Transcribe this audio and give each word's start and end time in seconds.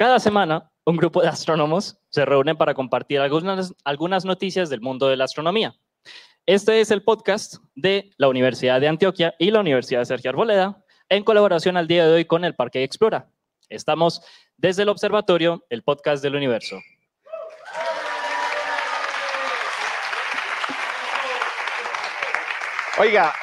Cada 0.00 0.18
semana, 0.18 0.72
un 0.86 0.96
grupo 0.96 1.20
de 1.20 1.28
astrónomos 1.28 1.98
se 2.08 2.24
reúnen 2.24 2.56
para 2.56 2.72
compartir 2.72 3.20
algunas, 3.20 3.74
algunas 3.84 4.24
noticias 4.24 4.70
del 4.70 4.80
mundo 4.80 5.08
de 5.08 5.18
la 5.18 5.24
astronomía. 5.24 5.74
Este 6.46 6.80
es 6.80 6.90
el 6.90 7.02
podcast 7.02 7.56
de 7.74 8.10
la 8.16 8.28
Universidad 8.28 8.80
de 8.80 8.88
Antioquia 8.88 9.34
y 9.38 9.50
la 9.50 9.60
Universidad 9.60 10.00
de 10.00 10.06
Sergio 10.06 10.30
Arboleda, 10.30 10.82
en 11.10 11.22
colaboración 11.22 11.76
al 11.76 11.86
día 11.86 12.06
de 12.06 12.14
hoy 12.14 12.24
con 12.24 12.46
el 12.46 12.54
Parque 12.54 12.82
Explora. 12.82 13.28
Estamos 13.68 14.22
desde 14.56 14.84
el 14.84 14.88
Observatorio, 14.88 15.66
el 15.68 15.82
podcast 15.82 16.22
del 16.22 16.34
universo. 16.34 16.80
Oiga, 22.98 23.34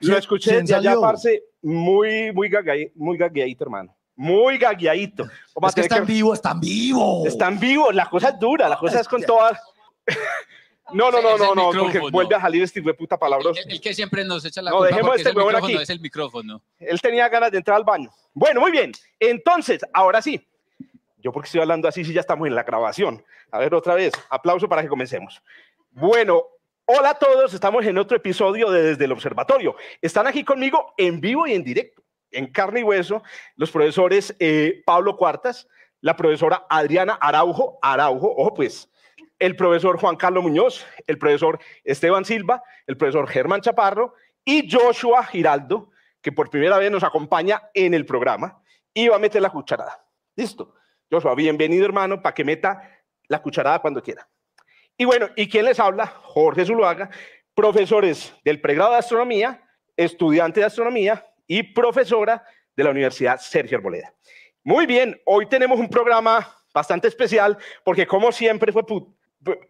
lo 0.00 0.16
escuché 0.16 0.62
de 0.62 0.74
allá, 0.74 0.94
parce, 0.98 1.42
muy, 1.60 2.32
muy, 2.32 2.48
muy 2.94 3.18
gagueadito, 3.18 3.64
hermano. 3.64 3.95
Muy 4.16 4.58
gagueadito. 4.58 5.24
Es 5.24 5.74
que 5.74 5.82
están 5.82 6.06
vivos, 6.06 6.38
están 6.38 6.58
vivos. 6.58 7.26
Están 7.26 7.60
vivos, 7.60 7.94
la 7.94 8.08
cosa 8.08 8.30
es 8.30 8.38
dura, 8.38 8.68
la 8.68 8.78
cosa 8.78 9.00
es 9.00 9.08
con 9.08 9.22
todas... 9.22 9.60
No, 10.92 11.10
no, 11.10 11.20
no, 11.20 11.36
no, 11.36 11.54
no, 11.54 11.70
porque 11.72 11.98
vuelve 11.98 12.36
a 12.36 12.40
salir 12.40 12.62
este 12.62 12.80
de 12.80 12.94
puta 12.94 13.18
palabroso. 13.18 13.60
El, 13.66 13.80
que 13.80 13.92
siempre 13.92 14.24
nos 14.24 14.44
echa 14.44 14.62
la 14.62 14.70
no, 14.70 14.78
culpa 14.78 14.94
dejemos 14.94 15.16
este 15.16 15.30
es, 15.30 15.36
el 15.36 15.56
aquí. 15.56 15.74
es 15.74 15.90
el 15.90 16.00
micrófono. 16.00 16.62
Él 16.78 17.00
tenía 17.00 17.28
ganas 17.28 17.50
de 17.50 17.58
entrar 17.58 17.76
al 17.76 17.84
baño. 17.84 18.10
Bueno, 18.32 18.60
muy 18.60 18.70
bien. 18.70 18.92
Entonces, 19.18 19.80
ahora 19.92 20.22
sí. 20.22 20.46
Yo 21.18 21.32
porque 21.32 21.46
estoy 21.46 21.60
hablando 21.60 21.88
así, 21.88 22.04
sí 22.04 22.12
ya 22.12 22.20
estamos 22.20 22.46
en 22.46 22.54
la 22.54 22.62
grabación. 22.62 23.24
A 23.50 23.58
ver, 23.58 23.74
otra 23.74 23.96
vez. 23.96 24.12
Aplauso 24.30 24.68
para 24.68 24.82
que 24.82 24.88
comencemos. 24.88 25.42
Bueno, 25.90 26.44
hola 26.84 27.10
a 27.10 27.14
todos. 27.14 27.52
Estamos 27.52 27.84
en 27.84 27.98
otro 27.98 28.16
episodio 28.16 28.70
de 28.70 28.82
Desde 28.82 29.06
el 29.06 29.12
Observatorio. 29.12 29.74
Están 30.00 30.28
aquí 30.28 30.44
conmigo 30.44 30.94
en 30.96 31.20
vivo 31.20 31.48
y 31.48 31.54
en 31.54 31.64
directo, 31.64 32.02
en 32.36 32.46
carne 32.46 32.80
y 32.80 32.82
hueso, 32.82 33.22
los 33.56 33.70
profesores 33.70 34.36
eh, 34.38 34.82
Pablo 34.84 35.16
Cuartas, 35.16 35.68
la 36.00 36.16
profesora 36.16 36.66
Adriana 36.68 37.14
Araujo. 37.14 37.78
Araujo, 37.82 38.32
ojo 38.36 38.54
pues, 38.54 38.90
el 39.38 39.56
profesor 39.56 39.98
Juan 39.98 40.16
Carlos 40.16 40.42
Muñoz, 40.42 40.86
el 41.06 41.18
profesor 41.18 41.58
Esteban 41.82 42.24
Silva, 42.24 42.62
el 42.86 42.96
profesor 42.96 43.26
Germán 43.28 43.62
Chaparro 43.62 44.14
y 44.44 44.70
Joshua 44.70 45.24
Giraldo, 45.24 45.90
que 46.20 46.30
por 46.30 46.50
primera 46.50 46.78
vez 46.78 46.90
nos 46.90 47.02
acompaña 47.02 47.62
en 47.74 47.94
el 47.94 48.04
programa 48.04 48.62
y 48.92 49.08
va 49.08 49.16
a 49.16 49.20
meter 49.20 49.42
la 49.42 49.50
cucharada. 49.50 50.04
Listo. 50.36 50.74
Joshua, 51.10 51.34
bienvenido 51.34 51.84
hermano, 51.84 52.20
para 52.20 52.34
que 52.34 52.44
meta 52.44 52.82
la 53.28 53.40
cucharada 53.40 53.78
cuando 53.78 54.02
quiera. 54.02 54.28
Y 54.96 55.04
bueno, 55.04 55.28
¿y 55.36 55.48
quién 55.48 55.64
les 55.64 55.78
habla? 55.78 56.06
Jorge 56.06 56.64
Zuluaga, 56.64 57.10
profesores 57.54 58.34
del 58.44 58.60
pregrado 58.60 58.92
de 58.92 58.98
astronomía, 58.98 59.62
estudiante 59.96 60.60
de 60.60 60.66
astronomía 60.66 61.24
y 61.46 61.62
profesora 61.62 62.44
de 62.74 62.84
la 62.84 62.90
Universidad 62.90 63.38
Sergio 63.38 63.78
Arboleda. 63.78 64.12
Muy 64.64 64.86
bien, 64.86 65.20
hoy 65.24 65.46
tenemos 65.46 65.78
un 65.78 65.88
programa 65.88 66.46
bastante 66.74 67.08
especial 67.08 67.56
porque 67.84 68.06
como 68.06 68.32
siempre 68.32 68.72
fue 68.72 68.84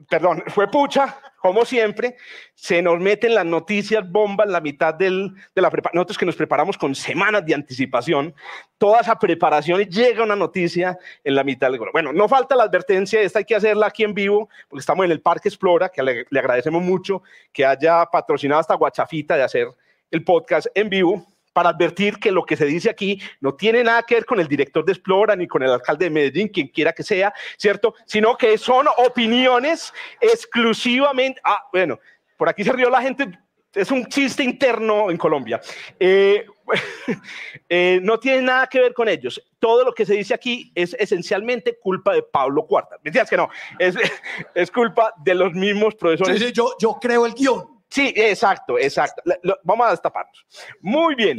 perdón, 0.09 0.43
fue 0.49 0.69
pucha, 0.69 1.21
como 1.41 1.65
siempre, 1.65 2.17
se 2.55 2.81
nos 2.83 2.99
meten 2.99 3.35
las 3.35 3.45
noticias 3.45 4.11
bomba 4.11 4.45
en 4.45 4.53
la 4.53 4.61
mitad 4.61 4.95
del, 4.95 5.35
de 5.55 5.63
la 5.63 5.71
preparación. 5.71 5.99
Nosotros 5.99 6.19
que 6.19 6.27
nos 6.27 6.37
preparamos 6.37 6.79
con 6.79 6.95
semanas 6.95 7.45
de 7.45 7.55
anticipación, 7.55 8.35
toda 8.79 9.01
esa 9.01 9.19
preparación 9.19 9.81
y 9.81 9.87
llega 9.87 10.25
una 10.25 10.37
noticia 10.37 10.99
en 11.23 11.35
la 11.35 11.45
mitad 11.45 11.71
del 11.71 11.81
Bueno, 11.93 12.13
no 12.13 12.29
falta 12.29 12.57
la 12.57 12.65
advertencia, 12.65 13.21
esta 13.21 13.41
hay 13.41 13.45
que 13.45 13.57
hacerla 13.57 13.87
aquí 13.87 14.05
en 14.05 14.15
vivo, 14.15 14.49
porque 14.69 14.81
estamos 14.81 15.05
en 15.05 15.13
el 15.13 15.21
Parque 15.21 15.49
Explora, 15.49 15.89
que 15.89 16.03
le, 16.03 16.27
le 16.31 16.39
agradecemos 16.39 16.83
mucho 16.83 17.23
que 17.53 17.65
haya 17.65 18.07
patrocinado 18.07 18.61
esta 18.61 18.75
guachafita 18.75 19.37
de 19.37 19.43
hacer 19.43 19.69
el 20.11 20.25
podcast 20.25 20.69
en 20.75 20.89
vivo 20.89 21.27
para 21.57 21.71
advertir 21.71 22.19
que 22.19 22.31
lo 22.31 22.45
que 22.45 22.55
se 22.55 22.67
dice 22.67 22.91
aquí 22.91 23.19
no 23.41 23.55
tiene 23.55 23.83
nada 23.83 24.03
que 24.03 24.17
ver 24.17 24.27
con 24.27 24.39
el 24.39 24.47
director 24.47 24.85
de 24.85 24.93
Explora 24.93 25.35
ni 25.35 25.49
con 25.49 25.63
el 25.63 25.71
alcalde 25.71 26.05
de 26.05 26.11
Medellín, 26.11 26.49
quien 26.49 26.69
quiera 26.69 26.93
que 26.93 27.03
sea, 27.03 27.33
¿cierto? 27.57 27.95
Sino 28.05 28.37
que 28.37 28.59
son 28.59 28.87
opiniones 28.99 29.91
exclusivamente. 30.21 31.41
Ah, 31.43 31.65
bueno, 31.73 31.99
por 32.37 32.51
aquí 32.51 32.63
se 32.63 32.73
rió 32.73 32.91
la 32.91 33.01
gente. 33.01 33.39
Es 33.73 33.91
un 33.91 34.05
chiste 34.05 34.45
interno 34.45 35.11
en 35.11 35.17
Colombia. 35.17 35.59
Eh, 35.99 36.45
eh, 37.71 38.01
no 38.03 38.21
tiene 38.21 38.43
nada 38.43 38.67
que 38.67 38.81
ver 38.81 38.93
con 38.93 39.09
ellos. 39.09 39.43
Todo 39.59 39.83
lo 39.83 39.95
que 39.95 40.05
se 40.05 40.13
dice 40.13 40.35
aquí 40.35 40.71
es 40.75 40.95
esencialmente 40.99 41.79
culpa 41.81 42.13
de 42.13 42.23
Pablo 42.23 42.67
Cuarta. 42.67 42.97
¿Me 43.03 43.11
que 43.11 43.37
no? 43.39 43.49
Es, 43.79 43.97
es 44.55 44.71
culpa 44.71 45.15
de 45.25 45.35
los 45.35 45.55
mismos 45.55 45.95
profesores. 45.95 46.39
Sí, 46.39 46.49
sí, 46.49 46.53
yo, 46.53 46.75
yo 46.79 46.99
creo 47.01 47.25
el 47.25 47.33
guion. 47.33 47.76
Sí, 47.89 48.13
exacto, 48.17 48.79
exacto. 48.79 49.23
Lo- 49.43 49.59
vamos 49.63 49.87
a 49.87 49.91
destaparnos. 49.91 50.45
Muy 50.81 51.15
bien. 51.15 51.39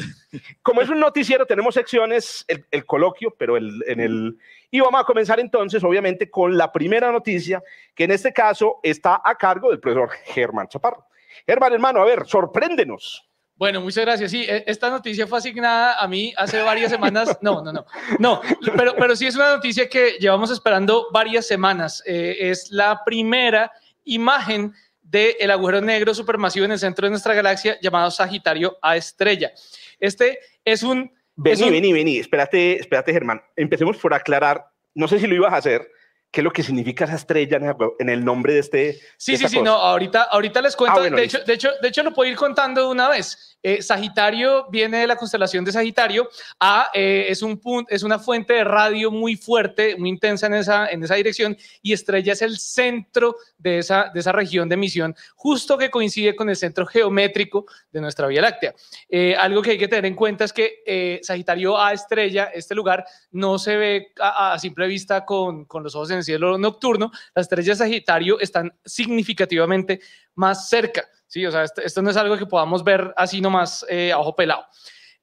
Como 0.64 0.82
es 0.82 0.90
un 0.90 1.00
noticiero, 1.00 1.46
tenemos 1.46 1.74
secciones, 1.76 2.46
el, 2.48 2.66
el 2.72 2.86
coloquio, 2.86 3.36
pero 3.38 3.58
el, 3.58 3.84
en 3.86 4.00
el... 4.00 4.38
Y 4.72 4.80
vamos 4.80 5.02
a 5.02 5.04
comenzar 5.04 5.40
entonces, 5.40 5.84
obviamente, 5.84 6.30
con 6.30 6.58
la 6.58 6.72
primera 6.72 7.12
noticia, 7.12 7.62
que 7.94 8.06
en 8.06 8.12
este 8.12 8.32
caso 8.34 8.80
está 8.84 9.22
a 9.24 9.36
cargo 9.36 9.70
del 9.70 9.80
profesor 9.80 10.10
Germán 10.26 10.68
Chaparro. 10.68 11.06
Germán, 11.46 11.74
hermano, 11.74 12.02
a 12.02 12.06
ver, 12.06 12.26
sorpréndenos. 12.26 13.24
Bueno, 13.56 13.82
muchas 13.82 14.06
gracias. 14.06 14.32
Sí, 14.32 14.46
e- 14.48 14.64
esta 14.68 14.90
noticia 14.90 15.26
fue 15.28 15.40
asignada 15.40 16.00
a 16.00 16.08
mí 16.08 16.34
hace 16.38 16.62
varias 16.62 16.92
semanas. 16.92 17.38
No, 17.42 17.62
no, 17.62 17.74
no. 17.74 17.86
No, 18.20 18.42
pero, 18.76 18.96
pero 18.96 19.16
sí 19.16 19.26
es 19.28 19.36
una 19.36 19.56
noticia 19.56 19.90
que 19.90 20.12
llevamos 20.20 20.52
esperando 20.52 21.08
varias 21.12 21.46
semanas. 21.48 22.04
Eh, 22.06 22.38
es 22.40 22.70
la 22.72 23.04
primera 23.04 23.72
imagen 24.04 24.74
del 25.10 25.50
agujero 25.52 25.82
negro 25.82 26.14
supermasivo 26.14 26.66
en 26.66 26.72
el 26.74 26.80
centro 26.80 27.06
de 27.06 27.12
nuestra 27.12 27.34
galaxia 27.34 27.78
llamado 27.82 28.12
Sagitario 28.12 28.78
A 28.82 28.98
estrella. 28.98 29.52
Este 30.00 30.40
es 30.66 30.84
un... 30.84 31.00
es 31.04 31.12
Vení, 31.36 31.64
un- 31.64 31.72
vení, 31.72 31.94
vení. 31.94 32.18
Espérate, 32.18 32.80
espérate, 32.80 33.14
Germán. 33.14 33.42
Empecemos 33.56 33.98
por 33.98 34.14
aclarar, 34.14 34.66
no 34.96 35.08
sé 35.08 35.20
si 35.20 35.28
lo 35.28 35.36
ibas 35.36 35.54
a 35.54 35.58
hacer, 35.58 35.90
qué 36.30 36.42
es 36.42 36.44
lo 36.44 36.52
que 36.52 36.62
significa 36.62 37.06
esa 37.06 37.16
estrella 37.16 37.58
en 38.00 38.10
el- 38.10 38.26
nombre 38.26 38.54
de 38.54 38.60
este... 38.60 39.00
Sí, 39.18 39.32
de 39.34 39.38
sí, 39.38 39.48
sí, 39.48 39.58
cosa. 39.60 39.66
no, 39.70 39.76
ahorita, 39.76 40.24
ahorita 40.24 40.62
les 40.62 40.76
cuento. 40.76 40.98
Ah, 40.98 41.02
bueno, 41.02 41.16
de, 41.18 41.24
hecho, 41.24 41.40
de, 41.46 41.54
hecho, 41.54 41.70
de 41.82 41.88
hecho, 41.88 42.04
lo 42.04 42.14
puedo 42.14 42.30
ir 42.30 42.36
contando 42.36 42.82
de 42.82 42.88
una 42.88 43.08
vez. 43.08 43.57
Eh, 43.64 43.82
Sagitario 43.82 44.68
viene 44.70 45.00
de 45.00 45.08
la 45.08 45.16
constelación 45.16 45.66
de 45.66 45.72
Sagitario. 45.72 46.30
A 46.60 46.90
eh, 46.94 47.26
es, 47.30 47.42
un 47.42 47.60
es 47.90 48.04
una 48.04 48.20
fuente 48.20 48.54
de 48.54 48.64
radio 48.64 49.12
muy 49.12 49.36
fuerte, 49.36 49.96
muy 49.98 50.10
intensa 50.10 50.48
en 50.48 50.54
esa, 50.56 50.88
en 50.88 51.04
esa 51.04 51.16
dirección. 51.16 51.58
Y 51.82 51.94
Estrella 51.94 52.34
es 52.34 52.42
el 52.42 52.58
centro 52.58 53.36
de 53.58 53.80
esa, 53.80 54.12
de 54.14 54.20
esa 54.20 54.32
región 54.32 54.70
de 54.70 54.76
emisión, 54.76 55.16
justo 55.36 55.78
que 55.78 55.90
coincide 55.90 56.36
con 56.36 56.50
el 56.50 56.56
centro 56.56 56.86
geométrico 56.86 57.66
de 57.92 58.02
nuestra 58.02 58.28
Vía 58.28 58.42
Láctea. 58.42 58.74
Eh, 59.10 59.36
algo 59.36 59.62
que 59.62 59.72
hay 59.72 59.78
que 59.78 59.88
tener 59.88 60.06
en 60.06 60.16
cuenta 60.16 60.46
es 60.46 60.54
que 60.54 61.20
Sagitario 61.24 61.80
A 61.80 61.94
estrella, 61.94 62.46
este 62.54 62.76
lugar, 62.76 63.06
no 63.32 63.60
se 63.60 63.76
ve 63.76 64.14
a, 64.20 64.54
a 64.54 64.60
simple 64.60 64.88
vista 64.88 65.26
con, 65.26 65.66
con 65.66 65.84
los 65.84 65.96
ojos 65.96 66.12
en 66.12 66.18
el 66.18 66.24
cielo 66.24 66.58
nocturno. 66.58 67.12
Las 67.36 67.46
estrellas 67.46 67.80
Sagitario 67.80 68.40
están 68.40 68.74
significativamente 68.86 70.00
más 70.38 70.70
cerca. 70.70 71.06
Sí, 71.28 71.46
o 71.46 71.52
sea, 71.52 71.64
esto, 71.64 71.82
esto 71.82 72.02
no 72.02 72.10
es 72.10 72.18
algo 72.18 72.38
que 72.38 72.46
podamos 72.46 72.84
ver 72.84 73.14
así 73.18 73.42
nomás 73.42 73.86
eh, 73.90 74.12
a 74.14 74.20
ojo 74.20 74.36
pelado. 74.36 74.66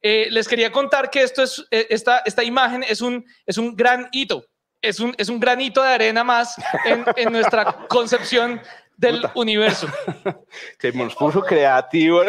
Eh, 0.03 0.29
les 0.31 0.47
quería 0.47 0.71
contar 0.71 1.09
que 1.09 1.23
esto 1.23 1.43
es, 1.43 1.65
eh, 1.71 1.87
esta, 1.89 2.19
esta 2.27 2.45
imagen 2.45 2.85
es 2.87 3.01
un, 3.01 3.25
es 3.47 3.57
un 3.57 3.75
gran 3.75 4.09
hito. 4.13 4.45
Es 4.83 5.01
un, 5.01 5.15
es 5.17 5.31
un 5.31 5.41
granito 5.41 5.83
de 5.83 5.89
arena 5.89 6.23
más 6.23 6.57
en 6.85 7.33
nuestra 7.33 7.65
concepción 7.89 8.61
del 8.97 9.17
Puta. 9.17 9.33
universo. 9.35 9.89
Se 10.79 10.93
nos 10.93 11.15
puso 11.17 11.41
creativo. 11.43 12.23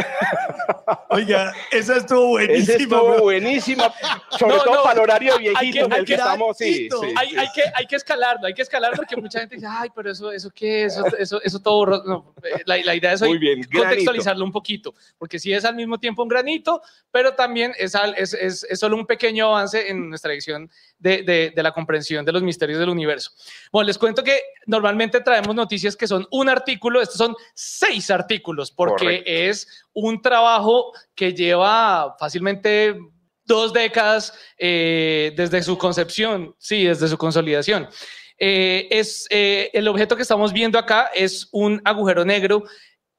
Oiga, 1.09 1.53
esa 1.71 1.97
estuvo 1.97 2.27
buenísima. 2.29 2.77
estuvo 2.77 3.09
bro. 3.13 3.21
buenísima, 3.23 3.93
sobre 4.37 4.55
No, 4.57 4.63
todo 4.63 4.75
no, 4.75 4.83
para 4.83 4.93
el 4.95 4.99
horario 5.01 5.33
hay 5.33 5.43
que- 5.43 5.49
viejito 5.51 5.85
en 5.85 5.93
hay 5.93 5.99
el 5.99 6.05
que 6.05 6.13
estamos. 6.15 6.57
Sí, 6.57 6.89
sí, 6.89 7.13
hay, 7.15 7.29
sí. 7.29 7.37
hay 7.37 7.47
que, 7.53 7.63
hay 7.73 7.85
que 7.87 7.95
escalarlo, 7.95 8.47
hay 8.47 8.53
que 8.53 8.61
escalarlo 8.61 8.97
porque 8.97 9.15
mucha 9.17 9.39
gente 9.39 9.55
dice, 9.55 9.67
ay, 9.69 9.89
pero 9.95 10.11
eso, 10.11 10.31
eso 10.31 10.49
qué 10.53 10.85
es, 10.85 10.93
eso, 10.97 11.17
eso, 11.17 11.41
eso 11.41 11.59
todo. 11.59 11.75
borroso". 11.75 12.03
No, 12.05 12.33
eh, 12.43 12.61
la, 12.65 12.77
la 12.77 12.95
idea 12.95 13.13
es 13.13 13.21
Muy 13.21 13.37
bien, 13.37 13.61
granito. 13.61 13.79
contextualizarlo 13.81 14.43
un 14.45 14.51
poquito, 14.51 14.93
porque 15.17 15.39
sí 15.39 15.53
es 15.53 15.65
al 15.65 15.75
mismo 15.75 15.99
tiempo 15.99 16.23
un 16.23 16.29
granito, 16.29 16.81
pero 17.11 17.33
también 17.35 17.73
es, 17.77 17.95
al- 17.95 18.15
es, 18.17 18.33
es, 18.33 18.63
es 18.69 18.79
solo 18.79 18.95
un 18.95 19.05
pequeño 19.05 19.47
avance 19.47 19.89
en 19.89 20.09
nuestra 20.09 20.31
dirección 20.31 20.69
de, 20.99 21.23
de, 21.23 21.51
de 21.55 21.63
la 21.63 21.71
comprensión 21.71 22.25
de 22.25 22.31
los 22.31 22.41
misterios 22.43 22.79
del 22.79 22.89
universo. 22.89 23.31
Bueno, 23.71 23.87
les 23.87 23.97
cuento 23.97 24.23
que 24.23 24.39
normalmente 24.65 25.21
traemos 25.21 25.55
noticias 25.55 25.95
que 25.95 26.07
son 26.07 26.27
un 26.31 26.49
artículo, 26.55 27.01
estos 27.01 27.17
son 27.17 27.35
seis 27.53 28.09
artículos, 28.09 28.71
porque 28.71 29.05
Correcto. 29.05 29.31
es 29.31 29.67
un 29.93 30.21
trabajo 30.21 30.91
que 31.15 31.33
lleva 31.33 32.15
fácilmente 32.19 32.95
dos 33.45 33.73
décadas 33.73 34.33
eh, 34.57 35.33
desde 35.35 35.63
su 35.63 35.77
concepción, 35.77 36.55
sí, 36.57 36.85
desde 36.85 37.07
su 37.07 37.17
consolidación. 37.17 37.87
Eh, 38.37 38.87
es, 38.91 39.27
eh, 39.29 39.69
el 39.73 39.87
objeto 39.87 40.15
que 40.15 40.23
estamos 40.23 40.51
viendo 40.51 40.77
acá 40.77 41.09
es 41.13 41.47
un 41.51 41.81
agujero 41.85 42.25
negro 42.25 42.63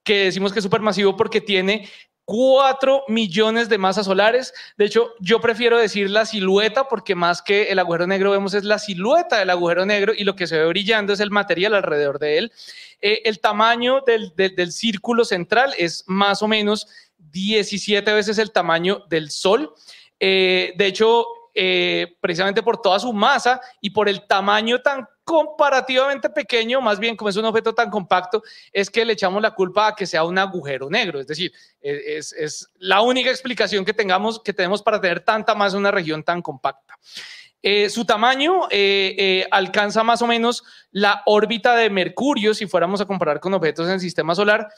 que 0.02 0.24
decimos 0.24 0.52
que 0.52 0.58
es 0.58 0.62
supermasivo 0.62 1.16
porque 1.16 1.40
tiene 1.40 1.88
4 2.26 3.04
millones 3.06 3.68
de 3.68 3.78
masas 3.78 4.06
solares. 4.06 4.52
De 4.76 4.84
hecho, 4.84 5.14
yo 5.20 5.40
prefiero 5.40 5.78
decir 5.78 6.10
la 6.10 6.26
silueta 6.26 6.88
porque 6.88 7.14
más 7.14 7.40
que 7.40 7.70
el 7.70 7.78
agujero 7.78 8.06
negro 8.08 8.32
vemos 8.32 8.52
es 8.52 8.64
la 8.64 8.80
silueta 8.80 9.38
del 9.38 9.48
agujero 9.48 9.86
negro 9.86 10.12
y 10.14 10.24
lo 10.24 10.34
que 10.34 10.48
se 10.48 10.58
ve 10.58 10.66
brillando 10.66 11.12
es 11.12 11.20
el 11.20 11.30
material 11.30 11.74
alrededor 11.74 12.18
de 12.18 12.38
él. 12.38 12.52
Eh, 13.00 13.22
el 13.24 13.38
tamaño 13.38 14.00
del, 14.04 14.72
círculo 14.72 15.24
central 15.24 15.72
es 15.78 16.02
más 16.08 16.42
o 16.42 16.48
menos 16.48 16.88
17 17.16 18.12
veces 18.12 18.38
el 18.38 18.50
tamaño 18.50 19.04
del 19.08 19.30
Sol. 19.30 19.72
Eh, 20.18 20.74
de 20.76 20.86
hecho, 20.86 21.26
eh, 21.58 22.18
precisamente 22.20 22.62
por 22.62 22.82
toda 22.82 22.98
su 22.98 23.14
masa 23.14 23.58
y 23.80 23.88
por 23.88 24.10
el 24.10 24.26
tamaño 24.26 24.82
tan 24.82 25.08
comparativamente 25.24 26.28
pequeño, 26.28 26.82
más 26.82 26.98
bien 26.98 27.16
como 27.16 27.30
es 27.30 27.36
un 27.36 27.46
objeto 27.46 27.74
tan 27.74 27.88
compacto, 27.88 28.42
es 28.70 28.90
que 28.90 29.06
le 29.06 29.14
echamos 29.14 29.40
la 29.40 29.52
culpa 29.52 29.88
a 29.88 29.94
que 29.94 30.04
sea 30.04 30.22
un 30.24 30.36
agujero 30.36 30.90
negro. 30.90 31.18
Es 31.18 31.26
decir, 31.26 31.50
e, 31.80 32.18
es, 32.18 32.68
la 32.74 33.00
única 33.00 33.30
explicación 33.30 33.86
que, 33.86 33.94
tengamos, 33.94 34.38
que 34.42 34.52
tenemos 34.52 34.82
para 34.82 35.00
tener 35.00 35.20
tanta 35.20 35.54
masa 35.54 35.76
en 35.76 35.80
una 35.80 35.90
región 35.90 36.22
tan 36.22 36.42
compacta. 36.42 36.98
Eh, 37.62 37.88
su 37.88 38.04
tamaño 38.04 38.68
eh, 38.70 39.46
alcanza 39.50 40.04
más 40.04 40.20
o 40.20 40.26
menos 40.26 40.62
la 40.90 41.22
órbita 41.24 41.74
de 41.74 41.88
Mercurio, 41.88 42.52
si 42.52 42.66
fuéramos 42.66 43.00
a 43.00 43.06
comparar 43.06 43.40
con 43.40 43.54
objetos 43.54 43.86
en 43.86 43.94
el 43.94 44.00
sistema 44.00 44.34
solar, 44.34 44.68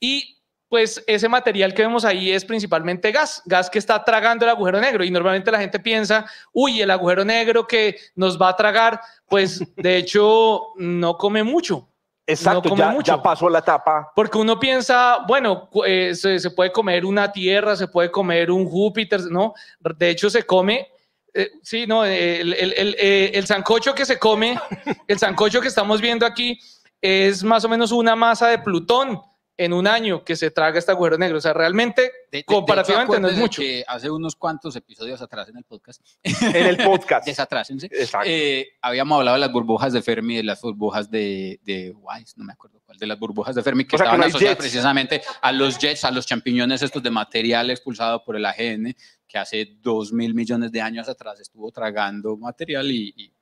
y 0.00 0.36
pues 0.74 1.04
ese 1.06 1.28
material 1.28 1.72
que 1.72 1.82
vemos 1.82 2.04
ahí 2.04 2.32
es 2.32 2.44
principalmente 2.44 3.12
gas, 3.12 3.40
gas 3.44 3.70
que 3.70 3.78
está 3.78 4.02
tragando 4.02 4.44
el 4.44 4.50
agujero 4.50 4.80
negro. 4.80 5.04
Y 5.04 5.10
normalmente 5.12 5.52
la 5.52 5.60
gente 5.60 5.78
piensa, 5.78 6.26
uy, 6.52 6.82
el 6.82 6.90
agujero 6.90 7.24
negro 7.24 7.64
que 7.64 7.96
nos 8.16 8.36
va 8.36 8.48
a 8.48 8.56
tragar, 8.56 9.00
pues 9.28 9.62
de 9.76 9.96
hecho 9.98 10.72
no 10.74 11.16
come 11.16 11.44
mucho. 11.44 11.88
Exacto, 12.26 12.74
ya, 12.74 12.92
ya, 13.04 13.22
pasó 13.22 13.48
la 13.48 13.60
etapa. 13.60 14.10
Porque 14.16 14.36
uno 14.36 14.58
piensa, 14.58 15.18
bueno, 15.28 15.70
se, 15.84 16.40
se, 16.40 16.50
puede 16.50 16.72
comer 16.72 17.04
una 17.04 17.30
Tierra, 17.30 17.76
se 17.76 17.86
puede 17.86 18.10
comer 18.10 18.50
un 18.50 18.68
Júpiter, 18.68 19.20
¿no? 19.30 19.54
De 19.78 20.10
hecho, 20.10 20.28
se 20.28 20.42
come 20.42 20.88
eh, 21.32 21.52
sí, 21.62 21.86
no, 21.86 22.04
el, 22.04 22.52
el, 22.52 22.74
el, 22.76 22.96
eh, 22.98 23.30
el, 23.32 23.46
sancocho 23.46 23.94
que 23.94 24.04
se 24.04 24.18
come, 24.18 24.58
el 25.06 25.18
sancocho 25.20 25.60
que 25.60 25.68
estamos 25.68 26.00
viendo 26.00 26.26
aquí, 26.26 26.58
es 27.00 27.44
más 27.44 27.64
o 27.64 27.68
menos 27.68 27.92
una 27.92 28.16
masa 28.16 28.48
de 28.48 28.58
Plutón 28.58 29.20
en 29.56 29.72
un 29.72 29.86
año 29.86 30.24
que 30.24 30.36
se 30.36 30.50
traga 30.50 30.78
este 30.78 30.90
agujero 30.90 31.16
negro. 31.16 31.38
O 31.38 31.40
sea, 31.40 31.52
realmente, 31.52 32.10
comparativamente, 32.44 33.20
no 33.20 33.28
es 33.28 33.36
mucho. 33.36 33.62
Que 33.62 33.84
hace 33.86 34.10
unos 34.10 34.34
cuantos 34.36 34.74
episodios 34.76 35.22
atrás 35.22 35.48
en 35.48 35.56
el 35.56 35.64
podcast. 35.64 36.00
En 36.22 36.66
el 36.66 36.76
podcast. 36.78 37.26
Desatrásense. 37.26 37.86
Exacto. 37.86 38.28
Eh, 38.28 38.66
habíamos 38.82 39.18
hablado 39.18 39.36
de 39.36 39.40
las 39.40 39.52
burbujas 39.52 39.92
de 39.92 40.02
Fermi, 40.02 40.36
de 40.36 40.42
las 40.42 40.60
burbujas 40.60 41.10
de, 41.10 41.60
de 41.62 41.92
Weiss, 41.92 42.36
no 42.36 42.44
me 42.44 42.52
acuerdo 42.52 42.80
cuál, 42.84 42.98
de 42.98 43.06
las 43.06 43.18
burbujas 43.18 43.54
de 43.54 43.62
Fermi 43.62 43.84
que 43.84 43.96
estaban 43.96 44.22
asociadas 44.22 44.56
precisamente 44.56 45.22
a 45.40 45.52
los 45.52 45.78
jets, 45.78 46.04
a 46.04 46.10
los 46.10 46.26
champiñones 46.26 46.82
estos 46.82 47.02
de 47.02 47.10
material 47.10 47.70
expulsado 47.70 48.24
por 48.24 48.36
el 48.36 48.46
AGN, 48.46 48.94
que 49.28 49.38
hace 49.38 49.76
dos 49.80 50.12
mil 50.12 50.34
millones 50.34 50.72
de 50.72 50.80
años 50.80 51.08
atrás 51.08 51.40
estuvo 51.40 51.70
tragando 51.70 52.36
material 52.36 52.90
y, 52.90 53.14
y 53.16 53.32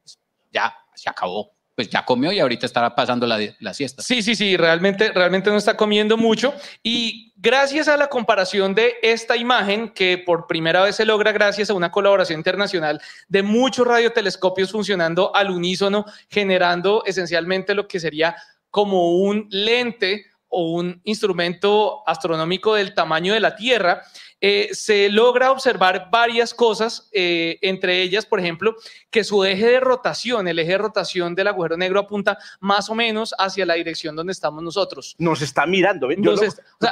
ya 0.52 0.74
se 0.94 1.08
acabó 1.08 1.52
pues 1.74 1.88
ya 1.88 2.04
comió 2.04 2.32
y 2.32 2.38
ahorita 2.38 2.66
estará 2.66 2.94
pasando 2.94 3.26
la, 3.26 3.38
la, 3.58 3.74
siesta. 3.74 4.02
Sí, 4.02 4.22
sí, 4.22 4.34
sí, 4.34 4.56
realmente, 4.56 5.10
realmente 5.12 5.50
no 5.50 5.56
está 5.56 5.76
comiendo 5.76 6.16
mucho. 6.16 6.54
Y 6.82 7.32
gracias 7.36 7.88
a 7.88 7.96
la 7.96 8.08
comparación 8.08 8.74
de 8.74 8.94
esta 9.02 9.36
imagen, 9.36 9.88
que 9.88 10.18
por 10.18 10.46
primera 10.46 10.82
vez 10.82 10.96
se 10.96 11.06
logra 11.06 11.32
gracias 11.32 11.70
a 11.70 11.74
una 11.74 11.90
colaboración 11.90 12.38
internacional 12.38 13.00
de 13.28 13.42
muchos 13.42 13.86
radiotelescopios 13.86 14.70
funcionando 14.70 15.34
al 15.34 15.50
unísono, 15.50 16.04
generando 16.28 17.02
esencialmente 17.06 17.74
lo 17.74 17.88
que 17.88 18.00
sería 18.00 18.36
como 18.70 19.16
un 19.16 19.48
lente 19.50 20.26
o 20.48 20.72
un 20.72 21.00
instrumento 21.04 22.02
astronómico 22.06 22.74
del 22.74 22.92
tamaño 22.92 23.32
de 23.32 23.40
la 23.40 23.56
Tierra, 23.56 24.02
eh, 24.44 24.70
se 24.72 25.08
logra 25.08 25.52
observar 25.52 26.08
varias 26.10 26.52
cosas, 26.52 27.08
eh, 27.12 27.60
entre 27.62 28.02
ellas, 28.02 28.26
por 28.26 28.40
ejemplo, 28.40 28.74
que 29.08 29.22
su 29.22 29.44
eje 29.44 29.68
de 29.68 29.78
rotación, 29.78 30.48
el 30.48 30.58
eje 30.58 30.72
de 30.72 30.78
rotación 30.78 31.36
del 31.36 31.46
agujero 31.46 31.76
negro 31.76 32.00
apunta 32.00 32.36
más 32.58 32.90
o 32.90 32.96
menos 32.96 33.36
hacia 33.38 33.64
la 33.64 33.74
dirección 33.74 34.16
donde 34.16 34.32
estamos 34.32 34.60
nosotros. 34.64 35.14
Nos 35.18 35.42
está 35.42 35.64
mirando, 35.64 36.08
¿ven? 36.08 36.20
Nos, 36.20 36.40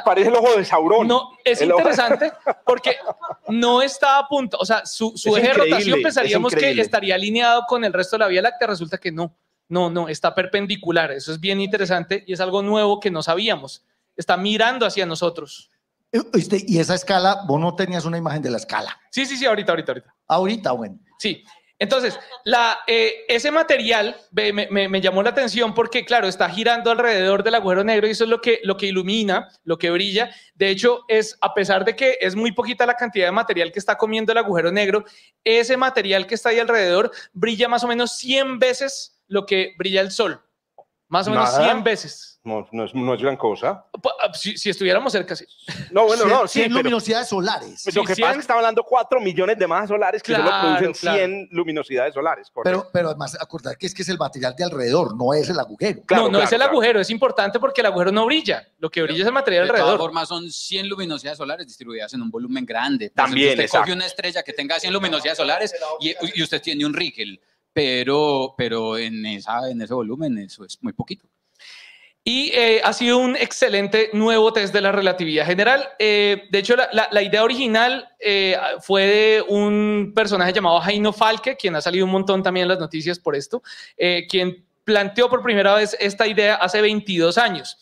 parece 0.05 0.29
el 0.29 0.35
ojo 0.35 0.55
de 0.55 0.63
Sauron. 0.63 1.05
No, 1.05 1.31
es 1.43 1.61
interesante 1.61 2.31
porque 2.65 2.95
no 3.49 3.81
está 3.81 4.19
a 4.19 4.29
punto, 4.29 4.57
o 4.57 4.65
sea, 4.65 4.85
su, 4.85 5.11
su 5.17 5.35
eje 5.35 5.49
de 5.49 5.53
rotación 5.55 6.01
pensaríamos 6.01 6.55
que 6.55 6.71
estaría 6.79 7.15
alineado 7.15 7.65
con 7.67 7.83
el 7.83 7.91
resto 7.91 8.15
de 8.15 8.19
la 8.19 8.27
Vía 8.29 8.43
Láctea, 8.43 8.69
resulta 8.69 8.97
que 8.97 9.11
no. 9.11 9.35
No, 9.67 9.89
no, 9.89 10.07
está 10.07 10.33
perpendicular. 10.33 11.11
Eso 11.11 11.33
es 11.33 11.39
bien 11.39 11.59
interesante 11.59 12.23
y 12.25 12.31
es 12.31 12.39
algo 12.39 12.61
nuevo 12.61 13.01
que 13.01 13.11
no 13.11 13.21
sabíamos. 13.21 13.83
Está 14.15 14.37
mirando 14.37 14.85
hacia 14.85 15.05
nosotros. 15.05 15.69
Este, 16.11 16.63
y 16.67 16.79
esa 16.79 16.95
escala, 16.95 17.43
vos 17.47 17.59
no 17.59 17.75
tenías 17.75 18.05
una 18.05 18.17
imagen 18.17 18.41
de 18.41 18.51
la 18.51 18.57
escala. 18.57 18.99
Sí, 19.09 19.25
sí, 19.25 19.37
sí, 19.37 19.45
ahorita, 19.45 19.71
ahorita, 19.71 19.91
ahorita. 19.93 20.15
Ahorita, 20.27 20.71
bueno. 20.73 20.99
Sí. 21.19 21.43
Entonces, 21.81 22.19
la, 22.43 22.77
eh, 22.85 23.25
ese 23.27 23.49
material 23.49 24.15
me, 24.29 24.53
me, 24.53 24.87
me, 24.87 25.01
llamó 25.01 25.23
la 25.23 25.31
atención 25.31 25.73
porque, 25.73 26.05
claro, 26.05 26.27
está 26.27 26.47
girando 26.47 26.91
alrededor 26.91 27.41
del 27.41 27.55
agujero 27.55 27.83
negro 27.83 28.05
y 28.07 28.11
eso 28.11 28.25
es 28.25 28.29
lo 28.29 28.39
que, 28.39 28.59
lo 28.63 28.77
que 28.77 28.85
ilumina, 28.85 29.49
lo 29.63 29.79
que 29.79 29.89
brilla. 29.89 30.29
De 30.53 30.69
hecho, 30.69 31.05
es 31.07 31.39
a 31.41 31.55
pesar 31.55 31.83
de 31.83 31.95
que 31.95 32.19
es 32.21 32.35
muy 32.35 32.51
poquita 32.51 32.85
la 32.85 32.93
cantidad 32.93 33.25
de 33.25 33.31
material 33.31 33.71
que 33.71 33.79
está 33.79 33.97
comiendo 33.97 34.31
el 34.31 34.37
agujero 34.37 34.71
negro, 34.71 35.05
ese 35.43 35.75
material 35.75 36.27
que 36.27 36.35
está 36.35 36.49
ahí 36.49 36.59
alrededor 36.59 37.09
brilla 37.33 37.67
más 37.67 37.83
o 37.83 37.87
menos 37.87 38.15
100 38.15 38.59
veces 38.59 39.19
lo 39.27 39.47
que 39.47 39.73
brilla 39.75 40.01
el 40.01 40.11
sol. 40.11 40.39
Más 41.07 41.27
o 41.27 41.31
menos 41.31 41.51
Nada. 41.51 41.63
100 41.63 41.83
veces. 41.83 42.30
No, 42.43 42.67
no, 42.71 42.85
es, 42.85 42.95
no 42.95 43.13
es 43.13 43.21
gran 43.21 43.37
cosa. 43.37 43.85
Ah, 44.19 44.33
si, 44.33 44.57
si, 44.57 44.71
estuviéramos 44.71 45.11
cerca, 45.11 45.35
sí. 45.35 45.45
No, 45.91 46.05
bueno, 46.05 46.25
no, 46.25 46.47
sí. 46.47 46.59
100 46.59 46.69
pero, 46.69 46.77
luminosidades 46.79 47.29
solares. 47.29 47.81
Pues 47.83 47.95
lo 47.95 48.03
que 48.03 48.15
sí, 48.15 48.21
pasa 48.21 48.31
es 48.31 48.37
que 48.37 48.41
está 48.41 48.55
hablando 48.55 48.83
4 48.83 49.21
millones 49.21 49.59
de 49.59 49.67
masas 49.67 49.89
solares 49.89 50.23
que 50.23 50.33
Claro, 50.33 50.49
solo 50.49 50.61
producen 50.61 50.93
claro. 50.93 51.17
100 51.19 51.49
luminosidades 51.51 52.13
solares. 52.15 52.49
correcto. 52.49 52.79
Pero, 52.81 52.89
pero 52.91 53.09
además, 53.09 53.37
acordar 53.39 53.77
que 53.77 53.85
es 53.85 53.93
que 53.93 54.01
es 54.01 54.09
el 54.09 54.17
material 54.17 54.55
de 54.57 54.63
alrededor, 54.63 55.15
no 55.15 55.35
es 55.35 55.49
el 55.49 55.59
agujero. 55.59 56.01
Claro, 56.03 56.23
no, 56.23 56.27
no 56.29 56.31
claro, 56.31 56.45
es 56.45 56.51
el 56.51 56.57
claro. 56.57 56.71
agujero, 56.71 56.99
es 56.99 57.09
importante 57.11 57.59
porque 57.59 57.81
el 57.81 57.87
agujero 57.87 58.11
no 58.11 58.25
brilla. 58.25 58.67
Lo 58.79 58.89
que 58.89 59.03
brilla 59.03 59.21
es 59.21 59.27
el 59.27 59.33
material 59.33 59.65
De 59.65 59.67
todas 59.67 59.81
alrededor. 59.81 59.99
formas, 59.99 60.27
son 60.27 60.51
100 60.51 60.89
luminosidades 60.89 61.37
solares 61.37 61.67
distribuidas 61.67 62.11
en 62.15 62.23
un 62.23 62.31
volumen 62.31 62.65
grande. 62.65 63.05
Entonces, 63.05 63.29
También, 63.29 63.49
usted 63.51 63.63
exacto. 63.65 63.83
coge 63.83 63.93
una 63.93 64.07
estrella 64.07 64.41
que 64.41 64.53
tenga 64.53 64.79
100 64.79 64.91
luminosidades 64.91 65.37
solares 65.37 65.75
y, 65.99 66.15
y 66.33 66.41
usted 66.41 66.59
tiene 66.59 66.87
un 66.87 66.93
Rigel, 66.95 67.39
pero, 67.71 68.55
pero 68.57 68.97
en, 68.97 69.23
esa, 69.27 69.69
en 69.69 69.79
ese 69.81 69.93
volumen 69.93 70.39
eso 70.39 70.65
es 70.65 70.79
muy 70.81 70.93
poquito. 70.93 71.27
Y 72.23 72.51
eh, 72.53 72.81
ha 72.83 72.93
sido 72.93 73.17
un 73.17 73.35
excelente 73.35 74.11
nuevo 74.13 74.53
test 74.53 74.71
de 74.73 74.81
la 74.81 74.91
relatividad 74.91 75.45
general. 75.45 75.89
Eh, 75.97 76.43
de 76.51 76.59
hecho, 76.59 76.75
la, 76.75 77.21
idea 77.23 77.43
original 77.43 78.09
eh, 78.19 78.55
fue 78.81 79.07
de 79.07 79.43
un 79.47 80.11
personaje 80.13 80.53
llamado 80.53 80.79
Heino 80.85 81.13
Falke, 81.13 81.57
quien 81.57 81.75
ha 81.75 81.81
salido 81.81 82.05
un 82.05 82.11
montón 82.11 82.43
también 82.43 82.65
en 82.65 82.69
las 82.69 82.79
noticias 82.79 83.17
por 83.17 83.35
esto, 83.35 83.63
quien 84.29 84.63
planteó 84.83 85.29
por 85.29 85.41
primera 85.41 85.73
vez 85.73 85.97
esta 85.99 86.27
idea 86.27 86.55
hace 86.55 86.81
22 86.81 87.39
años. 87.39 87.77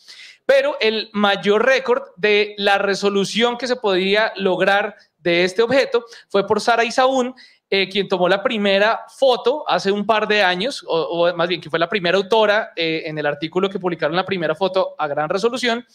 Pero 0.46 0.76
el 0.80 1.10
mayor 1.12 1.66
récord 1.66 2.02
de 2.16 2.54
la 2.56 2.78
resolución 2.78 3.58
que 3.58 3.66
se 3.66 3.76
podía 3.76 4.32
lograr 4.36 4.96
de 5.18 5.44
este 5.44 5.62
objeto 5.62 6.04
fue 6.28 6.46
por 6.46 6.60
Sara 6.62 6.84
Isaún, 6.84 7.34
eh, 7.70 7.88
quien 7.88 8.08
tomó 8.08 8.28
la 8.28 8.42
primera 8.42 9.04
foto 9.08 9.64
hace 9.68 9.92
un 9.92 10.04
par 10.04 10.26
de 10.26 10.42
años, 10.42 10.84
o, 10.86 11.02
o 11.28 11.34
más 11.34 11.48
bien 11.48 11.60
que 11.60 11.70
fue 11.70 11.78
la 11.78 11.88
primera 11.88 12.16
autora 12.16 12.72
eh, 12.74 13.04
en 13.06 13.16
el 13.16 13.26
artículo 13.26 13.70
que 13.70 13.78
publicaron 13.78 14.16
la 14.16 14.24
primera 14.24 14.56
foto 14.56 14.96
a 14.98 15.06
gran 15.06 15.28
resolución, 15.28 15.86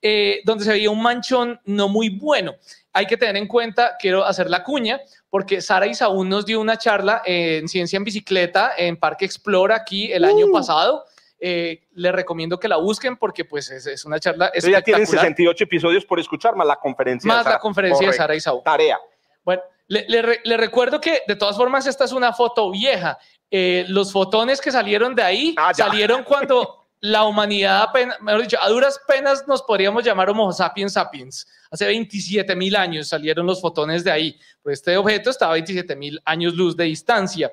eh, 0.00 0.40
donde 0.44 0.64
se 0.64 0.70
veía 0.70 0.90
un 0.90 1.02
manchón 1.02 1.60
no 1.64 1.88
muy 1.88 2.08
bueno. 2.08 2.54
Hay 2.92 3.06
que 3.06 3.16
tener 3.16 3.36
en 3.36 3.46
cuenta, 3.46 3.96
quiero 3.98 4.24
hacer 4.24 4.48
la 4.48 4.64
cuña, 4.64 5.00
porque 5.28 5.60
Sara 5.60 5.86
Isaún 5.86 6.28
nos 6.28 6.46
dio 6.46 6.60
una 6.60 6.78
charla 6.78 7.20
en 7.26 7.68
Ciencia 7.68 7.98
en 7.98 8.04
Bicicleta 8.04 8.72
en 8.76 8.96
Parque 8.96 9.24
Explora 9.26 9.76
aquí 9.76 10.10
el 10.10 10.24
año 10.24 10.46
pasado. 10.50 11.04
Eh, 11.40 11.84
les 11.92 12.12
recomiendo 12.12 12.58
que 12.58 12.66
la 12.66 12.78
busquen 12.78 13.16
porque 13.16 13.44
pues 13.44 13.70
es, 13.70 13.86
es 13.86 14.04
una 14.04 14.18
charla 14.18 14.46
Entonces 14.46 14.72
ya 14.72 14.82
tienen 14.82 15.02
espectacular. 15.02 15.36
68 15.36 15.64
episodios 15.64 16.04
por 16.04 16.18
escuchar, 16.18 16.56
más 16.56 16.66
la 16.66 16.74
conferencia. 16.76 17.30
de 17.30 17.36
Más 17.36 17.44
la 17.44 17.50
Sara. 17.52 17.60
conferencia 17.60 18.06
de. 18.08 18.12
Sara 18.12 18.34
Isaú. 18.34 18.62
Tarea. 18.64 18.98
Bueno, 19.44 19.62
le, 19.88 20.04
le 20.08 20.22
re- 20.22 20.40
le 20.44 20.56
recuerdo 20.56 21.00
que 21.00 21.22
de 21.26 21.34
todas 21.36 21.56
formas 21.56 21.86
esta 21.86 22.04
es 22.04 22.12
una 22.12 22.32
foto 22.32 22.70
vieja. 22.70 23.18
Eh, 23.50 23.84
los 23.88 24.12
fotones 24.12 24.60
que 24.60 24.70
salieron 24.70 25.14
de 25.14 25.22
ahí 25.22 25.54
Ah, 25.58 25.72
salieron 25.74 26.22
cuando 26.22 26.86
la 27.00 27.24
humanidad 27.24 27.82
apenas, 27.82 28.20
mejor 28.20 28.42
dicho, 28.42 28.58
a 28.60 28.68
duras 28.68 29.00
penas 29.06 29.46
nos 29.46 29.62
podríamos 29.62 30.04
llamar 30.04 30.28
Homo 30.30 30.52
sapiens 30.52 30.92
sapiens. 30.92 31.46
Hace 31.70 31.86
27 31.86 32.54
mil 32.56 32.74
años 32.76 33.08
salieron 33.08 33.46
los 33.46 33.60
fotones 33.60 34.04
de 34.04 34.10
ahí. 34.10 34.38
Pues 34.62 34.80
este 34.80 34.96
objeto 34.96 35.30
está 35.30 35.48
a 35.48 35.52
27 35.52 35.96
mil 35.96 36.20
años 36.24 36.54
luz 36.54 36.76
de 36.76 36.84
distancia, 36.84 37.52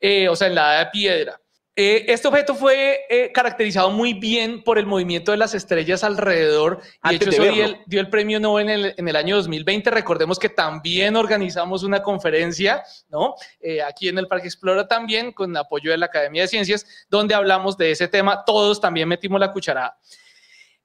eh, 0.00 0.28
o 0.28 0.36
sea, 0.36 0.46
en 0.48 0.54
la 0.54 0.74
edad 0.74 0.84
de 0.86 0.90
piedra. 0.90 1.40
Eh, 1.78 2.06
este 2.08 2.26
objeto 2.26 2.54
fue 2.54 3.00
eh, 3.10 3.30
caracterizado 3.32 3.90
muy 3.90 4.14
bien 4.14 4.64
por 4.64 4.78
el 4.78 4.86
movimiento 4.86 5.30
de 5.32 5.36
las 5.36 5.54
estrellas 5.54 6.02
alrededor. 6.02 6.80
Y 6.80 6.86
de 6.86 6.90
Antes 7.02 7.28
hecho, 7.28 7.42
de 7.42 7.48
eso 7.48 7.54
dio 7.54 7.64
el, 7.66 7.76
dio 7.84 8.00
el 8.00 8.08
premio 8.08 8.40
Nobel 8.40 8.70
en 8.70 8.80
el, 8.80 8.94
en 8.96 9.08
el 9.08 9.14
año 9.14 9.36
2020. 9.36 9.90
Recordemos 9.90 10.38
que 10.38 10.48
también 10.48 11.16
organizamos 11.16 11.82
una 11.82 12.02
conferencia, 12.02 12.82
¿no? 13.10 13.34
Eh, 13.60 13.82
aquí 13.82 14.08
en 14.08 14.16
el 14.16 14.26
Parque 14.26 14.46
Explora 14.46 14.88
también, 14.88 15.32
con 15.32 15.54
apoyo 15.54 15.90
de 15.90 15.98
la 15.98 16.06
Academia 16.06 16.42
de 16.42 16.48
Ciencias, 16.48 16.86
donde 17.10 17.34
hablamos 17.34 17.76
de 17.76 17.90
ese 17.90 18.08
tema. 18.08 18.42
Todos 18.46 18.80
también 18.80 19.06
metimos 19.06 19.38
la 19.38 19.52
cucharada. 19.52 19.98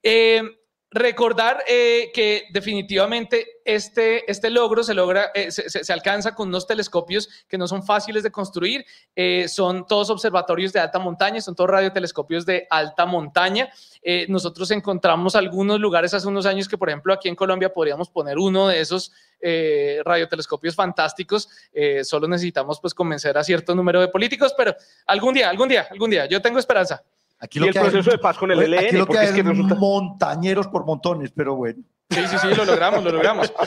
Eh, 0.04 0.42
recordar 0.92 1.64
eh, 1.70 2.12
que 2.14 2.48
definitivamente 2.52 3.62
este, 3.64 4.30
este 4.30 4.50
logro 4.50 4.84
se 4.84 4.94
logra, 4.94 5.32
eh, 5.34 5.50
se, 5.50 5.94
alcanza 5.94 6.36
con 6.36 6.50
unos 6.50 6.68
telescopios 6.68 7.30
que 7.48 7.58
no 7.58 7.66
son 7.66 7.82
fáciles 7.82 8.24
de 8.24 8.32
construir, 8.32 8.86
eh, 9.16 9.48
son 9.48 9.88
todos 9.88 10.10
observatorios 10.10 10.74
de 10.74 10.82
alta 10.82 11.00
montaña, 11.00 11.40
son 11.40 11.56
todos 11.56 11.70
radiotelescopios 11.70 12.46
de 12.46 12.68
alta 12.70 13.06
montaña. 13.06 13.70
nosotros 14.28 14.70
encontramos 14.72 15.36
algunos 15.36 15.80
lugares 15.80 16.14
hace 16.14 16.28
unos 16.28 16.46
años 16.46 16.68
que, 16.68 16.78
por 16.78 16.90
ejemplo, 16.90 17.14
aquí 17.14 17.30
en 17.30 17.36
Colombia 17.36 17.72
podríamos 17.72 18.10
poner 18.10 18.38
uno 18.38 18.68
de 18.68 18.82
esos 18.82 19.14
radiotelescopios 20.04 20.76
fantásticos. 20.76 21.48
solo 22.04 22.28
necesitamos 22.28 22.82
pues 22.82 22.94
convencer 22.94 23.38
a 23.38 23.44
cierto 23.44 23.76
número 23.76 24.02
de 24.02 24.10
políticos, 24.10 24.54
pero 24.58 24.76
algún 25.06 25.34
día, 25.36 25.50
algún 25.50 25.70
día, 25.70 25.88
algún 25.90 26.10
día, 26.10 26.26
yo 26.26 26.42
tengo 26.42 26.60
esperanza. 26.60 27.04
Aquí 27.42 27.60
y 27.60 27.68
el 27.68 27.74
proceso 27.74 28.12
de 28.12 28.20
paz 28.20 28.38
con 28.38 28.52
el 28.52 28.60
LN. 28.60 28.78
Aquí 28.78 28.98
lo 28.98 29.08
que 29.08 29.18
hay 29.18 29.40
es 29.40 29.46
montañeros 29.46 30.68
por 30.68 30.86
montones, 30.86 31.32
pero 31.36 31.56
bueno. 31.56 31.84
Sí, 32.12 32.22
sí, 32.28 32.38
sí, 32.38 32.54
lo 32.56 32.66
logramos, 32.66 33.04
lo 33.04 33.12
logramos. 33.12 33.52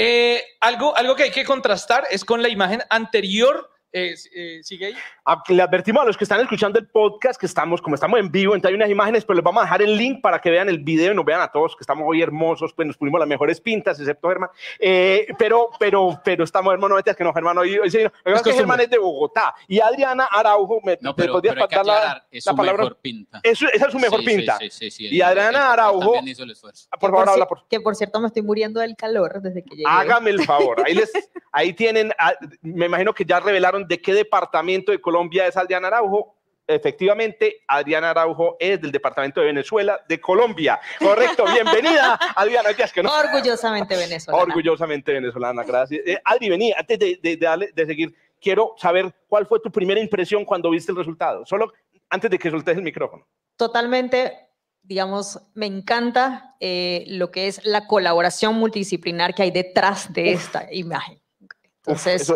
Eh, 0.00 0.40
algo, 0.60 0.96
algo 0.96 1.16
que 1.16 1.24
hay 1.24 1.32
que 1.32 1.44
contrastar 1.44 2.04
es 2.08 2.24
con 2.24 2.40
la 2.40 2.48
imagen 2.48 2.80
anterior 2.88 3.68
eh, 3.92 4.14
eh, 4.34 4.60
¿Sigue 4.62 4.86
ahí? 4.86 4.94
Ah, 5.24 5.42
le 5.48 5.62
advertimos 5.62 6.02
a 6.02 6.06
los 6.06 6.16
que 6.16 6.24
están 6.24 6.40
escuchando 6.40 6.78
el 6.78 6.86
podcast 6.86 7.40
que 7.40 7.46
estamos, 7.46 7.80
como 7.80 7.94
estamos 7.94 8.18
en 8.20 8.30
vivo, 8.30 8.54
entonces 8.54 8.70
hay 8.70 8.76
unas 8.76 8.90
imágenes, 8.90 9.24
pero 9.24 9.36
les 9.36 9.44
vamos 9.44 9.62
a 9.62 9.64
dejar 9.64 9.82
el 9.82 9.96
link 9.96 10.20
para 10.20 10.40
que 10.40 10.50
vean 10.50 10.68
el 10.68 10.78
video 10.80 11.12
y 11.12 11.16
nos 11.16 11.24
vean 11.24 11.40
a 11.40 11.48
todos, 11.48 11.74
que 11.74 11.82
estamos 11.82 12.04
hoy 12.06 12.20
hermosos, 12.20 12.74
pues 12.74 12.86
nos 12.86 12.96
pusimos 12.96 13.18
las 13.18 13.28
mejores 13.28 13.60
pintas, 13.60 13.98
excepto 13.98 14.28
Germán. 14.28 14.50
Eh, 14.78 15.26
pero, 15.38 15.70
pero, 15.78 16.20
pero 16.22 16.44
estamos 16.44 16.72
hermanos, 16.72 17.02
que 17.02 17.24
no, 17.24 17.32
Germán, 17.32 17.56
hoy, 17.56 17.78
hoy, 17.78 17.88
es 17.88 18.42
que 18.42 18.52
Germán 18.52 18.80
es 18.80 18.90
de 18.90 18.98
Bogotá 18.98 19.54
y 19.66 19.80
Adriana 19.80 20.28
Araujo, 20.30 20.80
me, 20.84 20.98
no, 21.00 21.14
pero, 21.16 21.40
pero 21.40 21.62
hay 21.62 21.68
que 21.68 21.76
la, 21.82 22.26
es 22.30 22.44
la 22.44 22.54
palabra. 22.54 22.84
Mejor 22.84 22.98
pinta. 22.98 23.40
Eso, 23.42 23.66
esa 23.72 23.86
es 23.86 23.92
su 23.92 23.98
mejor 23.98 24.22
pinta. 24.24 24.58
Sí, 24.70 24.90
sí, 24.90 25.06
y 25.06 25.20
Adriana 25.22 25.72
Araujo, 25.72 26.20
hizo 26.24 26.42
el 26.42 26.50
esfuerzo. 26.50 26.88
por 27.00 27.10
favor, 27.10 27.28
habla. 27.28 27.46
Por... 27.46 27.66
Que 27.68 27.80
por 27.80 27.96
cierto 27.96 28.20
me 28.20 28.26
estoy 28.26 28.42
muriendo 28.42 28.80
del 28.80 28.96
calor 28.96 29.40
desde 29.40 29.62
que 29.62 29.70
llegué. 29.70 29.84
Hágame 29.86 30.30
el 30.30 30.44
favor, 30.44 30.82
ahí, 30.84 30.94
les, 30.94 31.10
ahí 31.52 31.72
tienen, 31.72 32.12
ah, 32.18 32.34
me 32.60 32.86
imagino 32.86 33.14
que 33.14 33.24
ya 33.24 33.40
revelaron 33.40 33.77
de 33.86 34.00
qué 34.00 34.14
departamento 34.14 34.92
de 34.92 35.00
Colombia 35.00 35.46
es 35.46 35.56
Adriana 35.56 35.88
Araujo. 35.88 36.34
Efectivamente, 36.66 37.62
Adriana 37.66 38.10
Araujo 38.10 38.56
es 38.58 38.80
del 38.80 38.92
departamento 38.92 39.40
de 39.40 39.46
Venezuela, 39.46 40.00
de 40.08 40.20
Colombia. 40.20 40.78
Correcto, 40.98 41.44
bienvenida, 41.52 42.18
Adriana. 42.34 42.70
Que 42.74 43.02
no. 43.02 43.10
Orgullosamente 43.10 43.96
venezolana. 43.96 44.42
Orgullosamente 44.42 45.12
venezolana, 45.12 45.64
gracias. 45.64 46.02
Eh, 46.06 46.18
Adri, 46.24 46.50
vení, 46.50 46.72
antes 46.72 46.98
de, 46.98 47.18
de, 47.22 47.70
de 47.74 47.86
seguir, 47.86 48.14
quiero 48.40 48.74
saber 48.76 49.14
cuál 49.28 49.46
fue 49.46 49.60
tu 49.60 49.70
primera 49.70 50.00
impresión 50.00 50.44
cuando 50.44 50.70
viste 50.70 50.92
el 50.92 50.98
resultado. 50.98 51.46
Solo 51.46 51.72
antes 52.10 52.30
de 52.30 52.38
que 52.38 52.50
soltes 52.50 52.76
el 52.76 52.82
micrófono. 52.82 53.26
Totalmente 53.56 54.48
digamos, 54.88 55.38
me 55.54 55.66
encanta 55.66 56.56
eh, 56.60 57.04
lo 57.08 57.30
que 57.30 57.46
es 57.46 57.60
la 57.64 57.86
colaboración 57.86 58.54
multidisciplinar 58.54 59.34
que 59.34 59.42
hay 59.42 59.50
detrás 59.50 60.12
de 60.12 60.32
esta 60.32 60.66
imagen. 60.72 61.20
Entonces, 61.88 62.32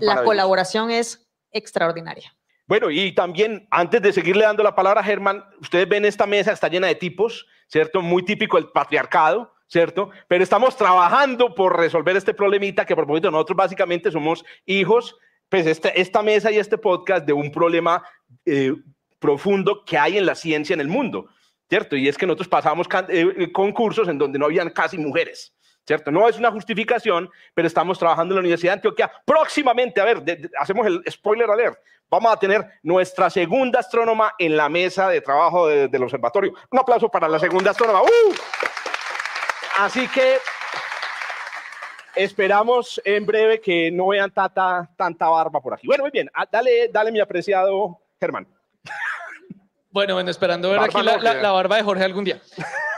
la 0.00 0.22
colaboración 0.24 0.90
es 0.90 1.26
extraordinaria. 1.50 2.34
Bueno, 2.66 2.90
y 2.90 3.12
también 3.12 3.66
antes 3.70 4.00
de 4.00 4.12
seguirle 4.12 4.44
dando 4.44 4.62
la 4.62 4.74
palabra 4.74 5.00
a 5.00 5.04
Germán, 5.04 5.44
ustedes 5.60 5.88
ven 5.88 6.04
esta 6.04 6.26
mesa, 6.26 6.52
está 6.52 6.68
llena 6.68 6.86
de 6.86 6.94
tipos, 6.94 7.46
¿cierto? 7.66 8.00
Muy 8.00 8.24
típico 8.24 8.56
el 8.56 8.68
patriarcado, 8.68 9.52
¿cierto? 9.66 10.10
Pero 10.28 10.44
estamos 10.44 10.76
trabajando 10.76 11.54
por 11.54 11.76
resolver 11.76 12.16
este 12.16 12.34
problemita 12.34 12.84
que 12.86 12.94
por 12.94 13.04
propósito 13.04 13.30
nosotros 13.30 13.56
básicamente 13.56 14.10
somos 14.10 14.44
hijos, 14.64 15.16
pues 15.48 15.66
este, 15.66 16.00
esta 16.00 16.22
mesa 16.22 16.50
y 16.50 16.58
este 16.58 16.78
podcast 16.78 17.26
de 17.26 17.32
un 17.32 17.50
problema 17.50 18.02
eh, 18.46 18.74
profundo 19.18 19.84
que 19.84 19.98
hay 19.98 20.16
en 20.16 20.26
la 20.26 20.34
ciencia 20.34 20.74
en 20.74 20.80
el 20.80 20.88
mundo, 20.88 21.28
¿cierto? 21.68 21.96
Y 21.96 22.08
es 22.08 22.16
que 22.16 22.26
nosotros 22.26 22.48
pasamos 22.48 22.86
eh, 23.08 23.50
concursos 23.52 24.08
en 24.08 24.18
donde 24.18 24.38
no 24.38 24.46
habían 24.46 24.70
casi 24.70 24.98
mujeres. 24.98 25.54
¿Cierto? 25.86 26.10
No 26.10 26.28
es 26.28 26.38
una 26.38 26.50
justificación, 26.50 27.30
pero 27.54 27.68
estamos 27.68 27.98
trabajando 27.98 28.32
en 28.32 28.36
la 28.36 28.40
Universidad 28.40 28.72
de 28.72 28.76
Antioquia. 28.76 29.10
Próximamente, 29.24 30.00
a 30.00 30.04
ver, 30.04 30.22
hacemos 30.58 30.86
el 30.86 31.02
spoiler 31.10 31.50
alert, 31.50 31.78
vamos 32.10 32.32
a 32.32 32.38
tener 32.38 32.64
nuestra 32.82 33.30
segunda 33.30 33.80
astrónoma 33.80 34.34
en 34.38 34.56
la 34.56 34.68
mesa 34.68 35.08
de 35.08 35.20
trabajo 35.20 35.66
del 35.68 36.02
observatorio. 36.02 36.54
Un 36.70 36.78
aplauso 36.78 37.08
para 37.08 37.28
la 37.28 37.38
segunda 37.38 37.70
astrónoma. 37.70 38.02
¡Uh! 38.02 38.34
Así 39.78 40.06
que 40.08 40.38
esperamos 42.14 43.00
en 43.04 43.24
breve 43.24 43.60
que 43.60 43.90
no 43.90 44.08
vean 44.08 44.30
tanta, 44.30 44.88
tanta 44.96 45.28
barba 45.28 45.60
por 45.60 45.74
aquí. 45.74 45.86
Bueno, 45.86 46.04
muy 46.04 46.10
bien, 46.10 46.30
ah, 46.34 46.46
dale, 46.50 46.88
dale 46.88 47.10
mi 47.10 47.20
apreciado 47.20 47.98
Germán. 48.20 48.46
Bueno, 49.90 50.14
bueno, 50.14 50.30
esperando 50.30 50.70
ver 50.70 50.80
aquí 50.80 51.02
la, 51.02 51.52
barba 51.52 51.76
de 51.76 51.82
Jorge 51.82 52.04
algún 52.04 52.24
día. 52.24 52.40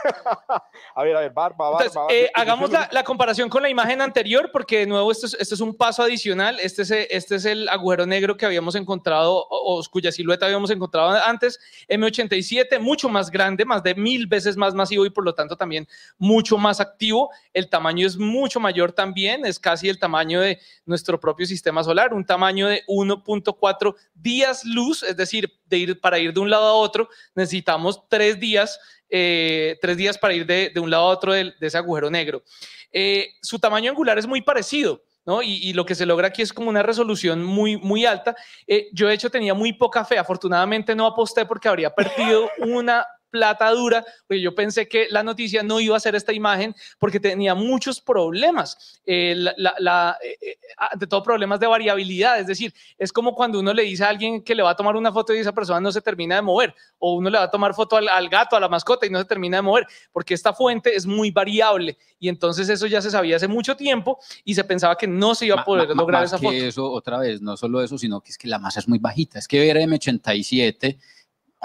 a 0.95 1.03
ver, 1.03 1.15
a 1.15 1.19
ver, 1.21 1.31
barba, 1.31 1.69
barba. 1.71 2.07
Eh, 2.09 2.29
hagamos 2.33 2.71
la, 2.71 3.03
comparación 3.03 3.49
con 3.49 3.61
la 3.61 3.69
imagen 3.69 4.01
anterior, 4.01 4.49
porque 4.51 4.79
de 4.79 4.85
nuevo 4.87 5.11
esto 5.11 5.25
es, 5.27 5.35
es 5.39 5.59
un 5.59 5.75
paso 5.75 6.03
adicional. 6.03 6.59
Este 6.59 6.83
es, 6.83 6.91
este 6.91 7.35
es 7.35 7.45
el 7.45 7.69
agujero 7.69 8.05
negro 8.05 8.37
que 8.37 8.45
habíamos 8.45 8.75
encontrado, 8.75 9.45
o, 9.49 9.81
cuya 9.91 10.11
silueta 10.11 10.45
habíamos 10.45 10.69
encontrado 10.71 11.11
antes, 11.25 11.59
M87, 11.87 12.79
mucho 12.79 13.09
más 13.09 13.29
grande, 13.29 13.65
más 13.65 13.83
de 13.83 13.95
mil 13.95 14.27
veces 14.27 14.57
más 14.57 14.73
masivo 14.73 15.05
y 15.05 15.09
por 15.09 15.23
lo 15.23 15.33
tanto 15.33 15.55
también 15.55 15.87
mucho 16.17 16.57
más 16.57 16.79
activo. 16.79 17.29
El 17.53 17.69
tamaño 17.69 18.07
es 18.07 18.17
mucho 18.17 18.59
mayor 18.59 18.91
también, 18.91 19.45
es 19.45 19.59
casi 19.59 19.89
el 19.89 19.99
tamaño 19.99 20.41
de 20.41 20.59
nuestro 20.85 21.19
propio 21.19 21.45
sistema 21.45 21.83
solar, 21.83 22.13
un 22.13 22.25
tamaño 22.25 22.67
de 22.67 22.83
1.4 22.87 23.95
días 24.13 24.63
luz, 24.65 25.03
es 25.03 25.17
decir, 25.17 25.51
de 25.65 25.77
ir, 25.77 26.01
para 26.01 26.19
ir 26.19 26.33
de 26.33 26.39
un 26.39 26.49
lado 26.49 26.65
a 26.65 26.73
otro 26.73 27.09
necesitamos 27.35 28.07
tres 28.09 28.39
días 28.39 28.79
eh, 29.09 29.77
tres 29.81 29.97
días 29.97 30.17
para 30.17 30.33
ir 30.33 30.45
de, 30.45 30.71
un 30.79 30.89
lado 30.89 31.03
a 31.03 31.09
otro 31.09 31.33
de, 31.33 31.53
ese 31.61 31.77
agujero 31.77 32.09
negro. 32.09 32.43
Eh, 32.91 33.29
su 33.41 33.59
tamaño 33.59 33.91
angular 33.91 34.17
es 34.17 34.27
muy 34.27 34.41
parecido. 34.41 35.03
¿No? 35.27 35.41
Y, 35.41 35.73
lo 35.73 35.87
que 35.87 35.95
se 35.95 36.05
logra 36.05 36.27
aquí 36.27 36.43
es 36.43 36.53
como 36.53 36.69
una 36.69 36.83
resolución 36.83 37.43
muy, 37.43 37.77
muy 37.77 38.05
alta. 38.05 38.35
Eh, 38.67 38.89
yo, 38.93 39.07
de 39.07 39.15
hecho, 39.15 39.31
tenía 39.31 39.55
muy 39.55 39.73
poca 39.73 40.05
fe. 40.05 40.19
Afortunadamente 40.19 40.93
no 40.93 41.07
aposté 41.07 41.47
porque 41.47 41.67
habría 41.67 41.95
perdido 41.95 42.47
una 42.59 43.03
plata 43.35 43.69
dura, 43.71 44.05
porque 44.25 44.39
yo 44.39 44.55
pensé 44.55 44.87
que 44.87 45.07
la 45.09 45.21
noticia 45.21 45.61
no 45.61 45.81
iba 45.81 45.97
a 45.97 45.99
ser 45.99 46.15
esta 46.15 46.31
imagen 46.31 46.73
porque 46.97 47.19
tenía 47.19 47.53
muchos 47.53 47.99
problemas, 47.99 49.01
eh, 49.05 49.35
la, 49.35 50.17
eh, 50.23 50.37
eh, 50.41 51.05
todo 51.09 51.21
problemas 51.21 51.59
de 51.59 51.67
variabilidad, 51.67 52.39
es 52.39 52.47
decir, 52.47 52.73
es 52.97 53.11
como 53.11 53.35
cuando 53.35 53.59
uno 53.59 53.73
le 53.73 53.83
dice 53.83 54.05
a 54.05 54.09
alguien 54.09 54.41
que 54.41 54.55
le 54.55 54.63
va 54.63 54.69
a 54.69 54.75
tomar 54.75 54.95
una 54.95 55.11
foto 55.11 55.35
y 55.35 55.39
esa 55.39 55.51
persona 55.51 55.81
no 55.81 55.91
se 55.91 55.99
termina 55.99 56.35
de 56.35 56.43
mover, 56.43 56.73
o 56.97 57.15
uno 57.15 57.29
le 57.29 57.37
va 57.37 57.43
a 57.43 57.51
tomar 57.51 57.73
foto 57.73 57.97
al, 57.97 58.29
gato, 58.29 58.55
a 58.55 58.59
la 58.61 58.69
mascota 58.69 59.05
y 59.05 59.09
no 59.09 59.19
se 59.19 59.25
termina 59.25 59.57
de 59.57 59.63
mover, 59.63 59.85
porque 60.13 60.33
esta 60.33 60.53
fuente 60.53 60.95
es 60.95 61.05
muy 61.05 61.29
variable. 61.29 61.97
Y 62.17 62.29
entonces 62.29 62.69
eso 62.69 62.87
ya 62.87 63.01
se 63.01 63.11
sabía 63.11 63.35
hace 63.35 63.49
mucho 63.49 63.75
tiempo 63.75 64.17
y 64.45 64.55
se 64.55 64.63
pensaba 64.63 64.95
que 64.95 65.07
no 65.07 65.35
se 65.35 65.47
iba 65.47 65.59
a 65.59 65.65
poder 65.65 65.89
lograr 65.89 66.23
esa 66.23 66.37
foto. 66.37 66.53
eso, 66.53 66.89
otra 66.89 67.19
vez, 67.19 67.41
no 67.41 67.57
solo 67.57 67.83
eso, 67.83 67.97
sino 67.97 68.21
que 68.21 68.31
es 68.31 68.37
que 68.37 68.47
la 68.47 68.59
masa 68.59 68.79
es 68.79 68.87
muy 68.87 68.99
bajita, 68.99 69.39
es 69.39 69.47
que 69.47 69.59
ver 69.59 69.75
M87 69.75 70.97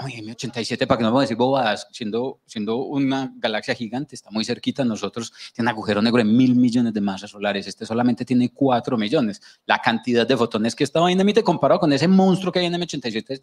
M87, 0.07 0.87
para 0.87 0.97
que 0.97 1.03
no 1.03 1.09
vamos 1.09 1.21
a 1.21 1.23
decir 1.23 1.37
bobadas, 1.37 1.87
siendo, 1.91 2.39
siendo 2.45 2.77
una 2.77 3.33
galaxia 3.37 3.75
gigante, 3.75 4.15
está 4.15 4.31
muy 4.31 4.45
cerquita 4.45 4.83
a 4.83 4.85
nosotros, 4.85 5.31
tiene 5.53 5.69
un 5.69 5.75
agujero 5.75 6.01
negro 6.01 6.19
de 6.19 6.25
mil 6.25 6.55
millones 6.55 6.93
de 6.93 7.01
masas 7.01 7.31
solares, 7.31 7.67
este 7.67 7.85
solamente 7.85 8.25
tiene 8.25 8.49
cuatro 8.53 8.97
millones. 8.97 9.41
La 9.65 9.79
cantidad 9.79 10.27
de 10.27 10.37
fotones 10.37 10.75
que 10.75 10.83
esta 10.83 10.99
vaina 10.99 11.21
emite 11.21 11.43
comparado 11.43 11.79
con 11.79 11.93
ese 11.93 12.07
monstruo 12.07 12.51
que 12.51 12.59
hay 12.59 12.65
en 12.65 12.73
M87 12.73 13.41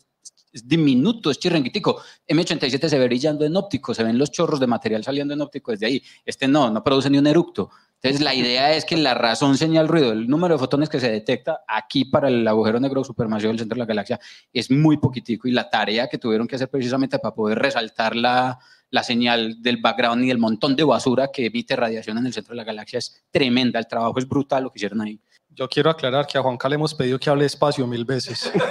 es, 0.52 0.66
diminuto, 0.66 1.30
es 1.30 1.38
chirrenguitico. 1.38 2.00
M87 2.26 2.88
se 2.88 2.98
ve 2.98 3.06
brillando 3.06 3.44
en 3.44 3.56
óptico, 3.56 3.94
se 3.94 4.02
ven 4.02 4.18
los 4.18 4.30
chorros 4.30 4.60
de 4.60 4.66
material 4.66 5.04
saliendo 5.04 5.34
en 5.34 5.40
óptico 5.40 5.72
desde 5.72 5.86
ahí. 5.86 6.02
Este 6.24 6.48
no, 6.48 6.70
no 6.70 6.82
produce 6.82 7.10
ni 7.10 7.18
un 7.18 7.26
eructo. 7.26 7.70
Entonces, 8.00 8.20
la 8.20 8.32
idea 8.32 8.74
es 8.74 8.84
que 8.84 8.96
la 8.96 9.14
razón 9.14 9.56
señal 9.56 9.88
ruido, 9.88 10.12
el 10.12 10.28
número 10.28 10.54
de 10.54 10.58
fotones 10.60 10.88
que 10.88 11.00
se 11.00 11.10
detecta 11.10 11.64
aquí 11.66 12.04
para 12.04 12.28
el 12.28 12.46
agujero 12.46 12.78
negro 12.78 13.02
supermasivo 13.02 13.50
del 13.50 13.58
centro 13.58 13.74
de 13.74 13.80
la 13.80 13.86
galaxia 13.86 14.20
es 14.52 14.70
muy 14.70 14.98
poquitico 14.98 15.48
y 15.48 15.50
la 15.50 15.68
tarea 15.68 16.08
que 16.08 16.16
tuvieron 16.16 16.46
que 16.46 16.54
hacer 16.54 16.68
precisamente 16.68 17.18
para 17.18 17.34
poder 17.34 17.58
resaltar 17.58 18.14
la, 18.14 18.60
la 18.90 19.02
señal 19.02 19.60
del 19.60 19.78
background 19.78 20.24
y 20.24 20.30
el 20.30 20.38
montón 20.38 20.76
de 20.76 20.84
basura 20.84 21.30
que 21.32 21.46
emite 21.46 21.74
radiación 21.74 22.18
en 22.18 22.26
el 22.26 22.32
centro 22.32 22.52
de 22.52 22.58
la 22.58 22.64
galaxia 22.64 23.00
es 23.00 23.24
tremenda. 23.32 23.80
El 23.80 23.88
trabajo 23.88 24.16
es 24.18 24.28
brutal 24.28 24.62
lo 24.62 24.70
que 24.70 24.78
hicieron 24.78 25.00
ahí. 25.00 25.20
Yo 25.50 25.68
quiero 25.68 25.90
aclarar 25.90 26.24
que 26.24 26.38
a 26.38 26.42
Juanca 26.42 26.68
le 26.68 26.76
hemos 26.76 26.94
pedido 26.94 27.18
que 27.18 27.28
hable 27.28 27.46
espacio 27.46 27.86
mil 27.86 28.04
veces. 28.04 28.52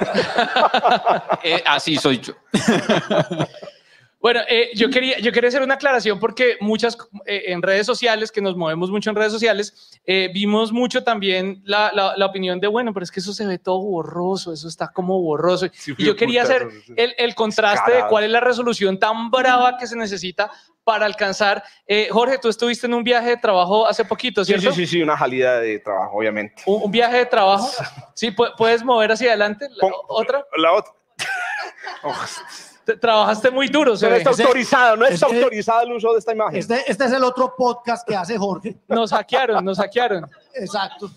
Eh, 1.43 1.61
así 1.65 1.95
soy 1.97 2.19
yo. 2.19 2.33
Bueno, 4.19 4.41
eh, 4.49 4.71
yo, 4.73 4.89
quería, 4.89 5.19
yo 5.19 5.31
quería 5.31 5.49
hacer 5.49 5.61
una 5.61 5.75
aclaración 5.75 6.19
porque 6.19 6.57
muchas 6.59 6.97
eh, 7.25 7.43
en 7.47 7.61
redes 7.61 7.85
sociales, 7.85 8.31
que 8.31 8.41
nos 8.41 8.55
movemos 8.55 8.89
mucho 8.89 9.11
en 9.11 9.15
redes 9.15 9.31
sociales, 9.31 9.99
eh, 10.05 10.29
vimos 10.33 10.71
mucho 10.71 11.03
también 11.03 11.61
la, 11.65 11.91
la, 11.93 12.25
opinión 12.25 12.59
de, 12.59 12.67
bueno, 12.67 12.93
pero 12.93 13.03
es 13.03 13.11
que 13.11 13.19
eso 13.19 13.31
se 13.31 13.45
ve 13.45 13.59
todo 13.59 13.79
borroso, 13.79 14.51
eso 14.51 14.67
está 14.67 14.91
como 14.91 15.21
borroso. 15.21 15.67
y 15.97 16.03
yo 16.03 16.15
quería 16.15 16.43
hacer 16.43 16.67
el, 16.95 17.13
el 17.17 17.35
contraste 17.35 17.91
de 17.91 18.03
cuál 18.09 18.23
es 18.23 18.31
la 18.31 18.39
resolución 18.39 18.97
tan 18.97 19.29
brava 19.29 19.77
que 19.77 19.85
se 19.85 19.95
necesita 19.95 20.51
para 20.83 21.05
alcanzar. 21.05 21.63
Jorge, 22.09 22.39
tú 22.39 22.49
estuviste 22.49 22.87
en 22.87 22.95
un 22.95 23.03
viaje 23.03 23.29
de 23.29 23.37
trabajo 23.37 23.85
hace 23.85 24.03
poquito, 24.03 24.43
¿cierto? 24.43 24.71
Sí, 24.71 24.85
sí, 24.85 24.87
sí, 24.87 25.01
una 25.01 25.17
salida 25.17 25.59
de 25.59 25.79
trabajo, 25.79 26.17
obviamente. 26.17 26.63
¿Un, 26.65 26.91
viaje 26.91 27.17
de 27.17 27.25
trabajo? 27.25 27.69
Sí, 28.15 28.31
¿puedes 28.31 28.83
mover 28.83 29.11
hacia 29.11 29.27
adelante? 29.27 29.67
¿La, 29.75 29.91
¿Otra? 30.07 30.43
La 30.57 30.73
otra. 30.73 30.91
trabajaste 32.95 33.51
muy 33.51 33.67
duro. 33.67 33.95
No 33.95 34.07
está 34.07 34.29
autorizado, 34.29 34.95
no 34.95 35.05
está 35.05 35.25
autorizado 35.25 35.81
el 35.83 35.93
uso 35.93 36.13
de 36.13 36.19
esta 36.19 36.31
imagen. 36.31 36.59
Este, 36.59 36.83
este, 36.87 37.05
es 37.05 37.11
el 37.11 37.23
otro 37.23 37.53
podcast 37.57 38.07
que 38.07 38.15
hace 38.15 38.37
Jorge. 38.37 38.77
Nos 38.87 39.11
hackearon, 39.11 39.63
nos 39.65 39.77
hackearon. 39.77 40.29
Exacto. 40.53 41.09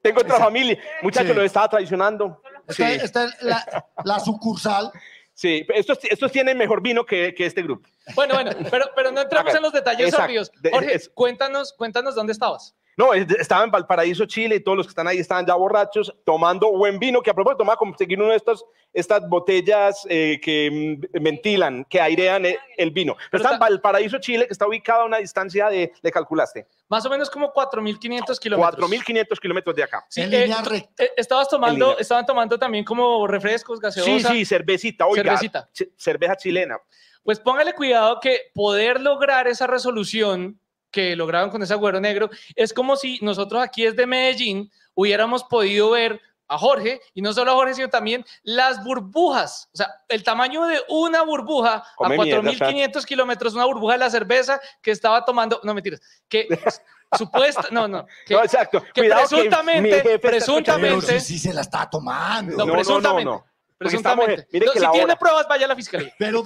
Tengo 0.00 0.20
otra 0.20 0.38
familia. 0.38 0.78
Muchachos, 1.02 1.34
lo 1.34 1.42
estaba 1.42 1.68
traicionando. 1.68 2.40
Esta, 2.66 2.92
esta 2.92 3.24
es 3.24 3.42
la, 3.42 3.84
la, 4.04 4.20
sucursal. 4.20 4.92
Sí, 5.34 5.66
estos, 5.74 5.98
estos 6.02 6.30
tienen 6.30 6.58
mejor 6.58 6.82
vino 6.82 7.04
que, 7.04 7.34
que 7.34 7.46
este 7.46 7.62
grupo. 7.62 7.88
Bueno, 8.14 8.34
bueno, 8.34 8.50
pero, 8.70 8.86
pero 8.94 9.10
no 9.10 9.20
entramos 9.20 9.54
en 9.54 9.62
los 9.62 9.72
detalles 9.72 10.12
obvios. 10.14 10.50
Jorge, 10.70 11.00
cuéntanos, 11.14 11.72
cuéntanos 11.72 12.14
dónde 12.14 12.32
estabas. 12.32 12.74
No, 12.98 13.14
estaba 13.14 13.62
en 13.62 13.70
Valparaíso, 13.70 14.26
Chile, 14.26 14.56
y 14.56 14.60
todos 14.60 14.76
los 14.76 14.86
que 14.86 14.90
están 14.90 15.06
ahí 15.06 15.18
estaban 15.18 15.46
ya 15.46 15.54
borrachos, 15.54 16.12
tomando 16.24 16.72
buen 16.72 16.98
vino, 16.98 17.22
que 17.22 17.30
a 17.30 17.34
propósito, 17.34 17.58
toma 17.58 17.76
conseguir 17.76 18.20
una 18.20 18.30
de 18.30 18.36
estas, 18.36 18.64
estas 18.92 19.28
botellas 19.28 20.04
eh, 20.10 20.40
que 20.42 20.98
ventilan, 21.12 21.84
que 21.84 22.00
airean 22.00 22.44
el, 22.76 22.90
vino. 22.90 23.16
Pero, 23.30 23.44
está 23.44 23.54
en 23.54 23.60
Valparaíso, 23.60 24.18
Chile, 24.18 24.48
que 24.48 24.52
está 24.52 24.66
ubicado 24.66 25.02
a 25.02 25.04
una 25.04 25.18
distancia 25.18 25.68
de, 25.68 25.92
¿le 26.02 26.10
calculaste? 26.10 26.66
Más 26.88 27.06
o 27.06 27.10
menos 27.10 27.30
como 27.30 27.52
4.500 27.52 28.36
kilómetros. 28.40 28.90
4.500 28.90 29.38
kilómetros 29.38 29.76
de 29.76 29.82
acá. 29.84 30.04
Sí, 30.08 30.22
eh, 30.22 30.50
eh, 30.98 31.10
estabas 31.16 31.48
tomando, 31.48 31.96
estaban 32.00 32.26
tomando 32.26 32.58
también 32.58 32.84
como 32.84 33.28
refrescos, 33.28 33.78
gaseosa. 33.78 34.30
Sí, 34.30 34.38
sí, 34.38 34.44
cervecita, 34.44 35.06
oiga, 35.06 35.22
cervecita. 35.22 35.68
cerveza 35.96 36.34
chilena. 36.34 36.76
Pues 37.22 37.38
póngale 37.38 37.74
cuidado 37.74 38.18
que 38.20 38.50
poder 38.54 39.00
lograr 39.00 39.46
esa 39.46 39.68
resolución 39.68 40.58
que 40.90 41.16
lograron 41.16 41.50
con 41.50 41.62
ese 41.62 41.74
agüero 41.74 42.00
negro, 42.00 42.30
es 42.54 42.72
como 42.72 42.96
si 42.96 43.18
nosotros 43.22 43.62
aquí 43.62 43.84
desde 43.84 44.06
Medellín 44.06 44.70
hubiéramos 44.94 45.44
podido 45.44 45.90
ver 45.90 46.20
a 46.48 46.56
Jorge, 46.56 47.00
y 47.14 47.20
no 47.20 47.32
solo 47.32 47.52
a 47.52 47.54
Jorge, 47.54 47.74
sino 47.74 47.88
también 47.88 48.24
las 48.42 48.82
burbujas, 48.82 49.68
o 49.72 49.76
sea, 49.76 50.02
el 50.08 50.24
tamaño 50.24 50.64
de 50.64 50.80
una 50.88 51.22
burbuja 51.22 51.84
a 51.98 52.08
4.500 52.08 53.04
kilómetros, 53.04 53.54
una 53.54 53.66
burbuja 53.66 53.94
de 53.94 53.98
la 53.98 54.10
cerveza 54.10 54.58
que 54.80 54.90
estaba 54.90 55.24
tomando, 55.24 55.60
no 55.62 55.74
mentiras, 55.74 56.00
que 56.26 56.48
supuesta, 57.18 57.68
no, 57.70 57.86
no, 57.86 58.06
que, 58.26 58.34
no, 58.34 58.42
exacto. 58.42 58.82
que 58.94 59.04
presuntamente, 59.04 60.18
presuntamente, 60.18 61.20
si, 61.20 61.38
se 61.38 61.52
la 61.52 61.60
está 61.60 61.88
tomando. 61.88 62.64
No, 62.64 62.72
presuntamente, 62.72 63.24
no, 63.26 63.44
Presuntamente. 63.78 64.48
mire 64.52 64.66
que 64.72 64.80
si 64.80 64.86
tiene 64.90 65.16
pruebas, 65.16 65.46
vaya 65.48 65.66
a 65.66 65.68
la 65.68 65.76
fiscalía. 65.76 66.12
Pero, 66.18 66.44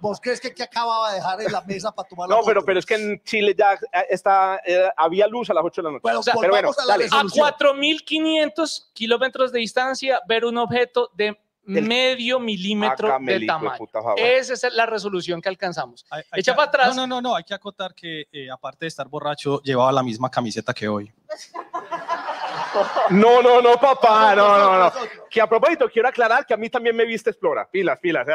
¿vos, 0.00 0.18
crees 0.20 0.40
que, 0.40 0.62
acababa 0.62 1.10
de 1.10 1.16
dejar 1.16 1.40
en 1.42 1.52
la 1.52 1.60
mesa 1.62 1.92
para 1.92 2.08
tomar 2.08 2.28
la 2.28 2.36
No, 2.36 2.42
pero, 2.42 2.64
pero 2.64 2.78
es 2.78 2.86
que 2.86 2.94
en 2.94 3.22
Chile 3.22 3.54
ya 3.56 3.74
eh, 3.74 4.06
está, 4.08 4.60
eh, 4.64 4.88
había 4.96 5.26
luz 5.26 5.50
a 5.50 5.54
las 5.54 5.64
8 5.64 5.82
de 5.82 5.86
la 5.86 5.92
noche. 5.92 6.02
Pero, 6.02 6.50
bueno, 6.50 6.70
a, 6.70 6.94
a 6.94 7.24
4.500 7.24 8.92
kilómetros 8.94 9.52
de 9.52 9.58
distancia, 9.58 10.20
ver 10.26 10.46
un 10.46 10.56
objeto 10.56 11.10
de 11.14 11.38
medio 11.68 12.40
milímetro 12.40 13.18
de 13.20 13.46
tamaño. 13.46 13.86
Esa 14.16 14.54
es 14.54 14.74
la 14.74 14.86
resolución 14.86 15.40
que 15.40 15.48
alcanzamos. 15.48 16.04
Echa 16.32 16.56
para 16.56 16.68
atrás. 16.68 16.96
No, 16.96 17.06
no, 17.06 17.20
no, 17.20 17.34
hay 17.34 17.44
que 17.44 17.54
acotar 17.54 17.94
que 17.94 18.26
eh, 18.32 18.50
aparte 18.50 18.86
de 18.86 18.88
estar 18.88 19.06
borracho, 19.08 19.60
llevaba 19.62 19.92
la 19.92 20.02
misma 20.02 20.30
camiseta 20.30 20.72
que 20.72 20.88
hoy. 20.88 21.12
No, 23.10 23.42
no, 23.42 23.60
no, 23.60 23.76
papá, 23.78 24.34
no, 24.34 24.58
no, 24.58 24.78
no. 24.84 24.92
Que 25.30 25.40
a 25.40 25.48
propósito, 25.48 25.88
quiero 25.90 26.08
aclarar 26.08 26.46
que 26.46 26.54
a 26.54 26.56
mí 26.56 26.68
también 26.68 26.96
me 26.96 27.04
viste 27.04 27.30
Explora. 27.30 27.68
Pilas, 27.70 27.98
pilas. 27.98 28.26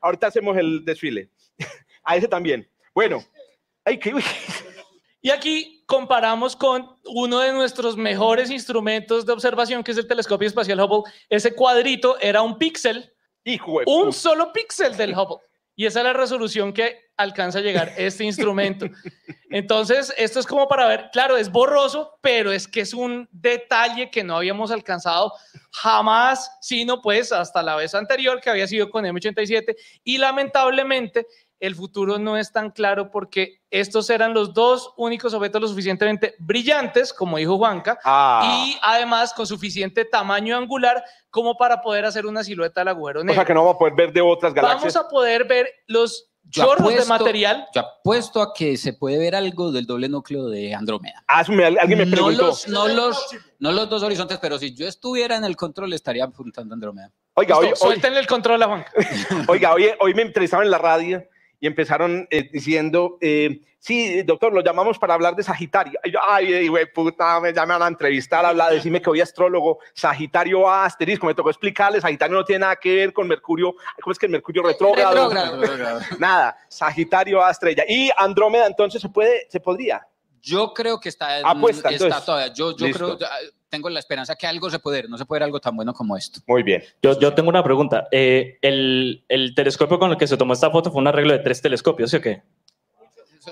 ahorita 0.00 0.26
hacemos 0.26 0.56
el 0.56 0.84
desfile. 0.84 1.30
A 2.04 2.16
ese 2.16 2.28
también. 2.28 2.68
Bueno. 2.94 3.22
Ay, 3.84 3.98
qué... 3.98 4.14
Y 5.22 5.30
aquí 5.30 5.84
comparamos 5.86 6.56
con 6.56 6.96
uno 7.04 7.40
de 7.40 7.52
nuestros 7.52 7.96
mejores 7.96 8.50
instrumentos 8.50 9.26
de 9.26 9.32
observación, 9.32 9.84
que 9.84 9.92
es 9.92 9.98
el 9.98 10.06
telescopio 10.06 10.48
espacial 10.48 10.80
Hubble. 10.80 11.12
Ese 11.28 11.54
cuadrito 11.54 12.18
era 12.20 12.40
un 12.40 12.56
píxel, 12.56 13.12
un 13.86 14.12
solo 14.12 14.52
píxel 14.52 14.96
del 14.96 15.12
Hubble. 15.12 15.44
Y 15.76 15.86
esa 15.86 16.00
es 16.00 16.04
la 16.04 16.12
resolución 16.12 16.72
que 16.72 17.10
alcanza 17.16 17.58
a 17.58 17.62
llegar 17.62 17.92
este 17.96 18.24
instrumento. 18.24 18.86
Entonces, 19.50 20.12
esto 20.16 20.40
es 20.40 20.46
como 20.46 20.68
para 20.68 20.86
ver, 20.86 21.10
claro, 21.12 21.36
es 21.36 21.50
borroso, 21.50 22.18
pero 22.20 22.52
es 22.52 22.68
que 22.68 22.80
es 22.80 22.94
un 22.94 23.28
detalle 23.32 24.10
que 24.10 24.24
no 24.24 24.36
habíamos 24.36 24.70
alcanzado 24.70 25.32
jamás, 25.72 26.50
sino 26.60 27.00
pues 27.00 27.32
hasta 27.32 27.62
la 27.62 27.76
vez 27.76 27.94
anterior 27.94 28.40
que 28.40 28.50
había 28.50 28.66
sido 28.66 28.90
con 28.90 29.04
M87. 29.04 29.74
Y 30.04 30.18
lamentablemente, 30.18 31.26
el 31.60 31.74
futuro 31.74 32.18
no 32.18 32.38
es 32.38 32.50
tan 32.50 32.70
claro 32.70 33.10
porque 33.10 33.60
estos 33.70 34.08
eran 34.08 34.32
los 34.32 34.54
dos 34.54 34.92
únicos 34.96 35.34
objetos 35.34 35.60
lo 35.60 35.68
suficientemente 35.68 36.34
brillantes, 36.38 37.12
como 37.12 37.36
dijo 37.36 37.58
Juanca, 37.58 37.98
ah. 38.02 38.64
y 38.66 38.78
además 38.82 39.34
con 39.34 39.46
suficiente 39.46 40.06
tamaño 40.06 40.56
angular 40.56 41.04
como 41.28 41.56
para 41.56 41.82
poder 41.82 42.06
hacer 42.06 42.26
una 42.26 42.42
silueta 42.42 42.80
del 42.80 42.88
agujero 42.88 43.20
negro. 43.20 43.32
O 43.32 43.36
sea 43.36 43.44
que 43.44 43.54
no 43.54 43.60
vamos 43.60 43.76
a 43.76 43.78
poder 43.78 43.94
ver 43.94 44.12
de 44.12 44.22
otras 44.22 44.54
galaxias. 44.54 44.94
Vamos 44.94 45.06
a 45.06 45.10
poder 45.10 45.44
ver 45.46 45.68
los 45.86 46.30
chorros 46.48 46.94
de 46.94 47.04
material. 47.04 47.68
Yo 47.74 47.82
apuesto 47.82 48.40
a 48.40 48.52
que 48.54 48.76
se 48.78 48.94
puede 48.94 49.18
ver 49.18 49.34
algo 49.34 49.70
del 49.70 49.86
doble 49.86 50.08
núcleo 50.08 50.48
de 50.48 50.74
Andrómeda. 50.74 51.22
Hazme, 51.28 51.64
alguien 51.66 51.98
me 51.98 52.06
preguntó. 52.06 52.42
No 52.42 52.48
los, 52.48 52.68
no, 52.68 52.88
los, 52.88 53.26
no 53.58 53.72
los 53.72 53.88
dos 53.88 54.02
horizontes, 54.02 54.38
pero 54.38 54.58
si 54.58 54.74
yo 54.74 54.88
estuviera 54.88 55.36
en 55.36 55.44
el 55.44 55.56
control 55.56 55.92
estaría 55.92 56.24
apuntando 56.24 56.72
a 56.72 56.74
Andrómeda. 56.74 57.12
Oiga, 57.34 57.58
hoy, 57.58 57.70
suéltenle 57.74 58.18
el 58.18 58.26
control 58.26 58.62
a 58.62 58.66
Juan. 58.66 58.84
Oiga, 59.48 59.74
hoy, 59.74 59.86
hoy 60.00 60.14
me 60.14 60.22
entrevistaban 60.22 60.66
en 60.66 60.70
la 60.70 60.78
radio 60.78 61.22
y 61.60 61.66
empezaron 61.66 62.26
eh, 62.30 62.48
diciendo, 62.50 63.18
eh, 63.20 63.60
sí, 63.78 64.22
doctor, 64.22 64.52
lo 64.52 64.62
llamamos 64.62 64.98
para 64.98 65.14
hablar 65.14 65.36
de 65.36 65.42
Sagitario. 65.42 66.00
Y 66.02 66.10
yo, 66.10 66.18
ay, 66.26 66.66
güey, 66.68 66.90
puta, 66.90 67.38
me 67.38 67.52
llaman 67.52 67.82
a 67.82 67.86
entrevistar, 67.86 68.44
a 68.44 68.48
hablar, 68.48 68.72
decirme 68.72 69.02
que 69.02 69.10
hoy 69.10 69.20
astrólogo, 69.20 69.78
Sagitario 69.92 70.68
A, 70.68 70.86
asterisco, 70.86 71.26
me 71.26 71.34
tocó 71.34 71.50
explicarle, 71.50 72.00
Sagitario 72.00 72.36
no 72.36 72.44
tiene 72.44 72.60
nada 72.60 72.76
que 72.76 72.94
ver 72.94 73.12
con 73.12 73.28
Mercurio, 73.28 73.74
¿cómo 74.02 74.12
es 74.12 74.18
que 74.18 74.26
el 74.26 74.32
Mercurio 74.32 74.62
retrógrado? 74.62 75.30
nada, 76.18 76.56
Sagitario 76.68 77.44
A, 77.44 77.50
estrella. 77.50 77.84
Y 77.86 78.10
Andrómeda, 78.16 78.66
entonces, 78.66 79.02
¿se 79.02 79.08
puede, 79.10 79.46
se 79.50 79.60
podría? 79.60 80.06
Yo 80.42 80.72
creo 80.72 80.98
que 80.98 81.10
está, 81.10 81.40
Apuesta, 81.48 81.90
está 81.90 82.24
todavía. 82.24 82.52
Yo, 82.54 82.74
yo 82.74 82.90
creo, 82.90 83.18
tengo 83.70 83.88
la 83.88 84.00
esperanza 84.00 84.34
que 84.34 84.46
algo 84.46 84.68
se 84.68 84.78
puede, 84.78 85.08
no 85.08 85.16
se 85.16 85.24
puede 85.24 85.38
ver 85.38 85.44
algo 85.44 85.60
tan 85.60 85.74
bueno 85.74 85.94
como 85.94 86.16
esto. 86.16 86.40
Muy 86.46 86.62
bien. 86.62 86.82
Yo, 87.00 87.18
yo 87.18 87.32
tengo 87.32 87.48
una 87.48 87.62
pregunta. 87.62 88.08
Eh, 88.10 88.58
el, 88.60 89.24
el, 89.28 89.54
telescopio 89.54 89.98
con 89.98 90.10
el 90.10 90.18
que 90.18 90.26
se 90.26 90.36
tomó 90.36 90.52
esta 90.52 90.70
foto 90.70 90.90
fue 90.90 91.00
un 91.00 91.06
arreglo 91.06 91.32
de 91.32 91.38
tres 91.38 91.62
telescopios, 91.62 92.10
¿sí 92.10 92.16
o 92.16 92.20
qué? 92.20 92.42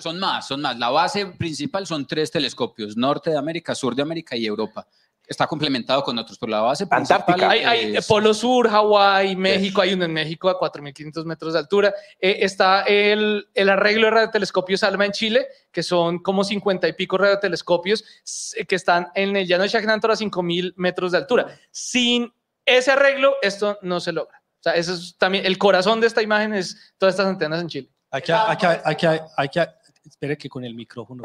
Son 0.00 0.18
más, 0.18 0.46
son 0.46 0.60
más. 0.60 0.78
La 0.78 0.90
base 0.90 1.26
principal 1.26 1.86
son 1.86 2.06
tres 2.06 2.30
telescopios, 2.30 2.96
norte 2.96 3.30
de 3.30 3.38
América, 3.38 3.74
sur 3.74 3.94
de 3.94 4.02
América 4.02 4.36
y 4.36 4.44
Europa 4.44 4.86
está 5.28 5.46
complementado 5.46 6.02
con 6.02 6.18
otros, 6.18 6.38
por 6.38 6.48
la 6.48 6.60
base 6.60 6.86
Antártica. 6.90 7.50
Hay, 7.50 7.60
hay 7.60 7.98
Polo 8.06 8.32
Sur, 8.32 8.68
Hawái, 8.68 9.36
México, 9.36 9.82
hay 9.82 9.92
uno 9.92 10.06
en 10.06 10.12
México 10.12 10.48
a 10.48 10.58
4.500 10.58 11.24
metros 11.24 11.52
de 11.52 11.58
altura. 11.58 11.94
Eh, 12.18 12.38
está 12.40 12.82
el, 12.82 13.48
el, 13.54 13.68
arreglo 13.68 14.06
de 14.06 14.12
radiotelescopios 14.12 14.82
Alma 14.82 15.04
en 15.04 15.12
Chile, 15.12 15.46
que 15.70 15.82
son 15.82 16.20
como 16.20 16.44
50 16.44 16.88
y 16.88 16.92
pico 16.94 17.18
radiotelescopios 17.18 18.04
que 18.66 18.74
están 18.74 19.08
en 19.14 19.36
el 19.36 19.46
llano 19.46 19.64
de 19.64 19.68
Chacnantor 19.68 20.12
a 20.12 20.14
5.000 20.14 20.72
metros 20.76 21.12
de 21.12 21.18
altura. 21.18 21.58
Sin 21.70 22.32
ese 22.64 22.90
arreglo, 22.90 23.34
esto 23.42 23.78
no 23.82 24.00
se 24.00 24.12
logra. 24.12 24.42
O 24.60 24.62
sea, 24.62 24.74
eso 24.74 24.94
es 24.94 25.16
también 25.18 25.46
el 25.46 25.58
corazón 25.58 26.00
de 26.00 26.06
esta 26.06 26.22
imagen 26.22 26.54
es 26.54 26.94
todas 26.98 27.14
estas 27.14 27.26
antenas 27.26 27.60
en 27.60 27.68
Chile. 27.68 27.90
Hay 28.10 28.22
que, 28.22 28.32
hay 28.32 29.48
que, 29.48 29.68
espere 30.08 30.36
que 30.36 30.48
con 30.48 30.64
el 30.64 30.74
micrófono. 30.74 31.22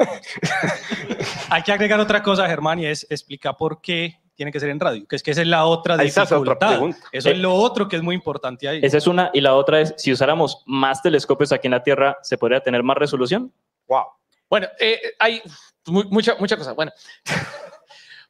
Hay 1.50 1.62
que 1.62 1.72
agregar 1.72 2.00
otra 2.00 2.22
cosa, 2.22 2.46
Germán, 2.46 2.78
y 2.78 2.86
es 2.86 3.06
explicar 3.10 3.56
por 3.56 3.80
qué 3.80 4.20
tiene 4.34 4.50
que 4.50 4.58
ser 4.58 4.70
en 4.70 4.80
radio, 4.80 5.06
que 5.06 5.16
es 5.16 5.22
que 5.22 5.30
esa 5.30 5.42
es 5.42 5.46
la 5.46 5.64
otra 5.64 5.96
dificultad. 5.96 6.80
Eso 7.12 7.30
es 7.30 7.38
lo 7.38 7.54
otro 7.54 7.88
que 7.88 7.96
es 7.96 8.02
muy 8.02 8.14
importante 8.14 8.68
ahí. 8.68 8.80
Esa 8.82 8.98
es 8.98 9.06
una, 9.06 9.30
y 9.32 9.40
la 9.40 9.54
otra 9.54 9.80
es, 9.80 9.94
si 9.96 10.12
usáramos 10.12 10.62
más 10.66 11.02
telescopios 11.02 11.52
aquí 11.52 11.68
en 11.68 11.72
la 11.72 11.82
Tierra, 11.82 12.18
¿se 12.22 12.36
podría 12.36 12.60
tener 12.60 12.82
más 12.82 12.96
resolución? 12.96 13.52
Wow. 13.86 14.04
Bueno, 14.50 14.66
eh, 14.80 15.00
hay 15.18 15.42
mucha, 15.86 16.36
mucha 16.38 16.56
cosa. 16.56 16.72
Bueno. 16.72 16.92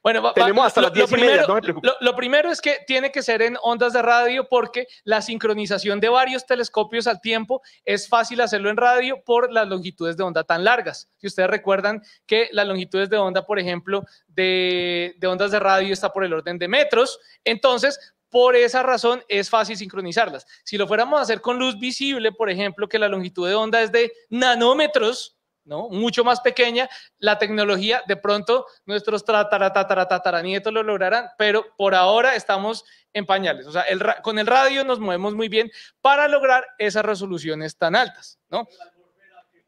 Bueno, 0.05 0.31
tenemos 0.33 0.67
hasta 0.67 0.81
las 0.81 0.93
10 0.93 1.11
y 1.13 1.15
media, 1.15 1.45
no 1.47 1.55
me 1.55 1.61
lo, 1.61 1.95
lo, 1.99 2.15
primero 2.15 2.51
es 2.51 2.61
que 2.61 2.77
tiene 2.85 3.11
que 3.11 3.23
ser 3.23 3.41
en 3.41 3.57
ondas 3.63 3.91
de 3.91 4.03
radio 4.03 4.47
porque 4.47 4.85
la 5.03 5.19
sincronización 5.19 5.99
de 5.99 6.09
varios 6.09 6.45
telescopios 6.45 7.07
al 7.07 7.19
tiempo 7.21 7.63
es 7.83 8.07
fácil 8.07 8.39
hacerlo 8.41 8.69
en 8.69 8.77
radio 8.77 9.23
por 9.25 9.51
las 9.51 9.67
longitudes 9.67 10.15
de 10.15 10.21
onda 10.21 10.43
tan 10.43 10.63
largas. 10.63 11.09
Si 11.17 11.25
ustedes 11.25 11.49
recuerdan 11.49 12.03
que 12.27 12.49
las 12.51 12.67
longitudes 12.67 13.09
de 13.09 13.17
onda, 13.17 13.47
por 13.47 13.57
ejemplo, 13.57 14.03
de, 14.27 15.15
de 15.17 15.25
ondas 15.25 15.49
de 15.49 15.59
radio 15.59 15.91
está 15.91 16.13
por 16.13 16.23
el 16.23 16.33
orden 16.33 16.59
de 16.59 16.67
metros, 16.67 17.19
entonces 17.43 18.13
por 18.29 18.55
esa 18.55 18.83
razón 18.83 19.23
es 19.27 19.49
fácil 19.49 19.75
sincronizarlas. 19.75 20.45
Si 20.65 20.77
lo 20.77 20.87
fuéramos 20.87 21.17
a 21.17 21.23
hacer 21.23 21.41
con 21.41 21.57
luz 21.57 21.79
visible, 21.79 22.31
por 22.31 22.51
ejemplo, 22.51 22.87
que 22.87 22.99
la 22.99 23.07
longitud 23.07 23.47
de 23.47 23.55
onda 23.55 23.81
es 23.81 23.91
de 23.91 24.13
nanómetros, 24.29 25.34
¿no? 25.65 25.89
Mucho 25.89 26.23
más 26.23 26.41
pequeña, 26.41 26.89
la 27.17 27.37
tecnología, 27.37 28.03
de 28.07 28.15
pronto 28.15 28.65
nuestros 28.85 29.25
tataratataratataranietos 29.25 30.71
lo 30.71 30.83
lograrán, 30.83 31.29
pero 31.37 31.65
por 31.77 31.95
ahora 31.95 32.35
estamos 32.35 32.85
en 33.13 33.25
pañales. 33.25 33.67
O 33.67 33.71
sea, 33.71 33.85
con 34.21 34.39
el 34.39 34.47
radio 34.47 34.83
nos 34.83 34.99
movemos 34.99 35.35
muy 35.35 35.49
bien 35.49 35.71
para 36.01 36.27
lograr 36.27 36.65
esas 36.77 37.03
resoluciones 37.03 37.77
tan 37.77 37.95
altas, 37.95 38.39
¿no? 38.49 38.67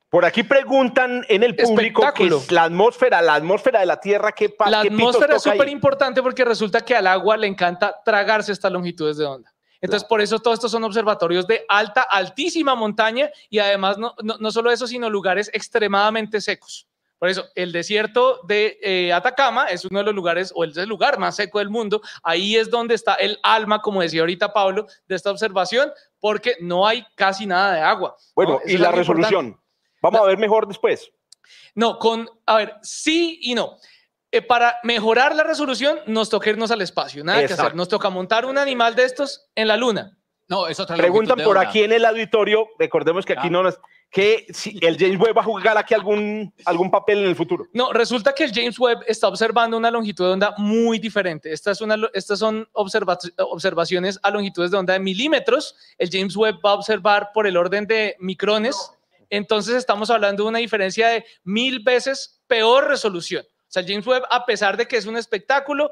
Por 0.10 0.24
aquí 0.24 0.44
preguntan 0.44 1.26
en 1.28 1.44
el 1.44 1.56
público 1.56 2.02
que 2.14 2.30
la 2.50 2.64
atmósfera, 2.64 3.22
la 3.22 3.36
atmósfera 3.36 3.82
de 3.82 3.86
la 3.88 4.00
Tierra, 4.00 4.32
¿qué 4.32 4.56
La 4.66 4.80
atmósfera 4.80 5.36
es 5.36 5.44
súper 5.44 5.68
importante 5.68 6.24
porque 6.24 6.46
resulta 6.46 6.80
que 6.82 6.96
al 6.96 7.08
agua 7.08 7.36
le 7.36 7.48
encanta 7.48 7.94
tragarse 8.06 8.54
estas 8.54 8.72
longitudes 8.72 9.18
de 9.18 9.26
onda. 9.26 9.54
Entonces, 9.82 10.08
por 10.08 10.22
eso 10.22 10.40
todos 10.40 10.56
estos 10.56 10.72
son 10.72 10.84
observatorios 10.84 11.48
de 11.48 11.66
alta, 11.68 12.02
altísima 12.02 12.76
montaña 12.76 13.30
y 13.50 13.60
además 13.60 13.98
no, 13.98 14.16
no, 14.22 14.52
solo 14.52 14.72
eso, 14.72 14.88
sino 14.88 15.10
lugares 15.10 15.50
extremadamente 15.54 16.42
secos. 16.42 16.88
Por 17.20 17.30
eso, 17.30 17.46
el 17.56 17.72
desierto 17.72 18.42
de 18.48 18.78
eh, 18.82 19.12
Atacama 19.12 19.66
es 19.66 19.86
uno 19.86 20.00
de 20.00 20.06
los 20.06 20.14
lugares, 20.14 20.52
o 20.56 20.64
el 20.64 20.74
lugar 20.88 21.18
más 21.18 21.36
seco 21.36 21.58
del 21.58 21.70
mundo. 21.70 22.02
Ahí 22.22 22.56
es 22.56 22.70
donde 22.70 22.94
está 22.94 23.16
el 23.16 23.40
alma, 23.42 23.82
como 23.82 24.02
decía 24.02 24.22
ahorita 24.22 24.54
Pablo, 24.54 24.86
de 25.08 25.16
esta 25.16 25.32
observación, 25.32 25.92
porque 26.20 26.58
no 26.60 26.86
hay 26.86 27.04
casi 27.16 27.48
nada 27.48 27.74
de 27.74 27.82
agua. 27.82 28.16
Bueno, 28.36 28.60
y 28.66 28.78
la 28.78 28.92
resolución. 28.92 29.60
Vamos 30.02 30.22
a 30.22 30.26
ver 30.26 30.38
mejor 30.38 30.68
después. 30.68 31.12
No, 31.74 31.98
con, 31.98 32.30
a 32.46 32.58
ver, 32.58 32.76
sí 32.84 33.40
y 33.42 33.56
no. 33.56 33.78
Eh, 34.38 34.42
para 34.44 34.78
mejorar 34.84 35.36
la 35.36 35.44
resolución, 35.44 36.00
nos 36.06 36.30
toca 36.30 36.52
irnos 36.52 36.70
al 36.70 36.82
espacio. 36.82 37.24
Nada 37.24 37.46
que 37.46 37.54
hacer. 37.54 37.76
Nos 37.76 37.90
toca 37.90 38.10
montar 38.10 38.46
un 38.46 38.58
animal 38.58 38.96
de 38.96 39.04
estos 39.04 39.50
en 39.56 39.68
la 39.68 39.78
luna. 39.78 40.16
No, 40.48 40.68
es 40.68 40.80
otra 40.80 40.96
Preguntan 40.96 41.40
por 41.44 41.58
aquí 41.58 41.84
en 41.84 41.92
el 41.92 42.06
auditorio, 42.06 42.68
recordemos 42.80 43.26
que 43.26 43.34
aquí 43.34 43.50
no 43.50 43.64
nos 43.64 43.80
que 44.10 44.46
si 44.52 44.80
el 44.82 44.98
James 44.98 45.20
Webb 45.20 45.36
va 45.36 45.42
a 45.42 45.44
jugar 45.44 45.78
aquí 45.78 45.94
algún, 45.94 46.54
algún 46.64 46.90
papel 46.90 47.18
en 47.18 47.26
el 47.26 47.36
futuro. 47.36 47.68
No, 47.74 47.92
resulta 47.92 48.34
que 48.34 48.46
el 48.46 48.54
James 48.54 48.80
Webb 48.80 49.00
está 49.06 49.28
observando 49.28 49.76
una 49.76 49.92
longitud 49.92 50.24
de 50.26 50.32
onda 50.32 50.54
muy 50.58 50.98
diferente. 50.98 51.52
Estas, 51.52 51.82
una, 51.82 51.98
estas 52.14 52.40
son 52.40 52.70
observaciones 52.72 54.18
a 54.24 54.32
longitudes 54.32 54.72
de 54.72 54.78
onda 54.78 54.94
de 54.94 55.00
milímetros. 55.00 55.76
El 55.98 56.10
James 56.10 56.38
Webb 56.38 56.60
va 56.66 56.72
a 56.72 56.76
observar 56.76 57.32
por 57.34 57.48
el 57.48 57.58
orden 57.58 57.86
de 57.86 58.16
micrones. 58.20 58.78
Entonces 59.30 59.76
estamos 59.76 60.10
hablando 60.10 60.44
de 60.44 60.50
una 60.50 60.60
diferencia 60.60 61.10
de 61.10 61.26
mil 61.44 61.82
veces 61.82 62.40
peor 62.48 62.88
resolución. 62.88 63.46
O 63.68 63.72
sea, 63.72 63.82
el 63.82 63.88
James 63.88 64.08
Webb, 64.08 64.24
a 64.30 64.46
pesar 64.46 64.78
de 64.78 64.88
que 64.88 64.98
es 64.98 65.06
un 65.06 65.18
espectáculo, 65.18 65.92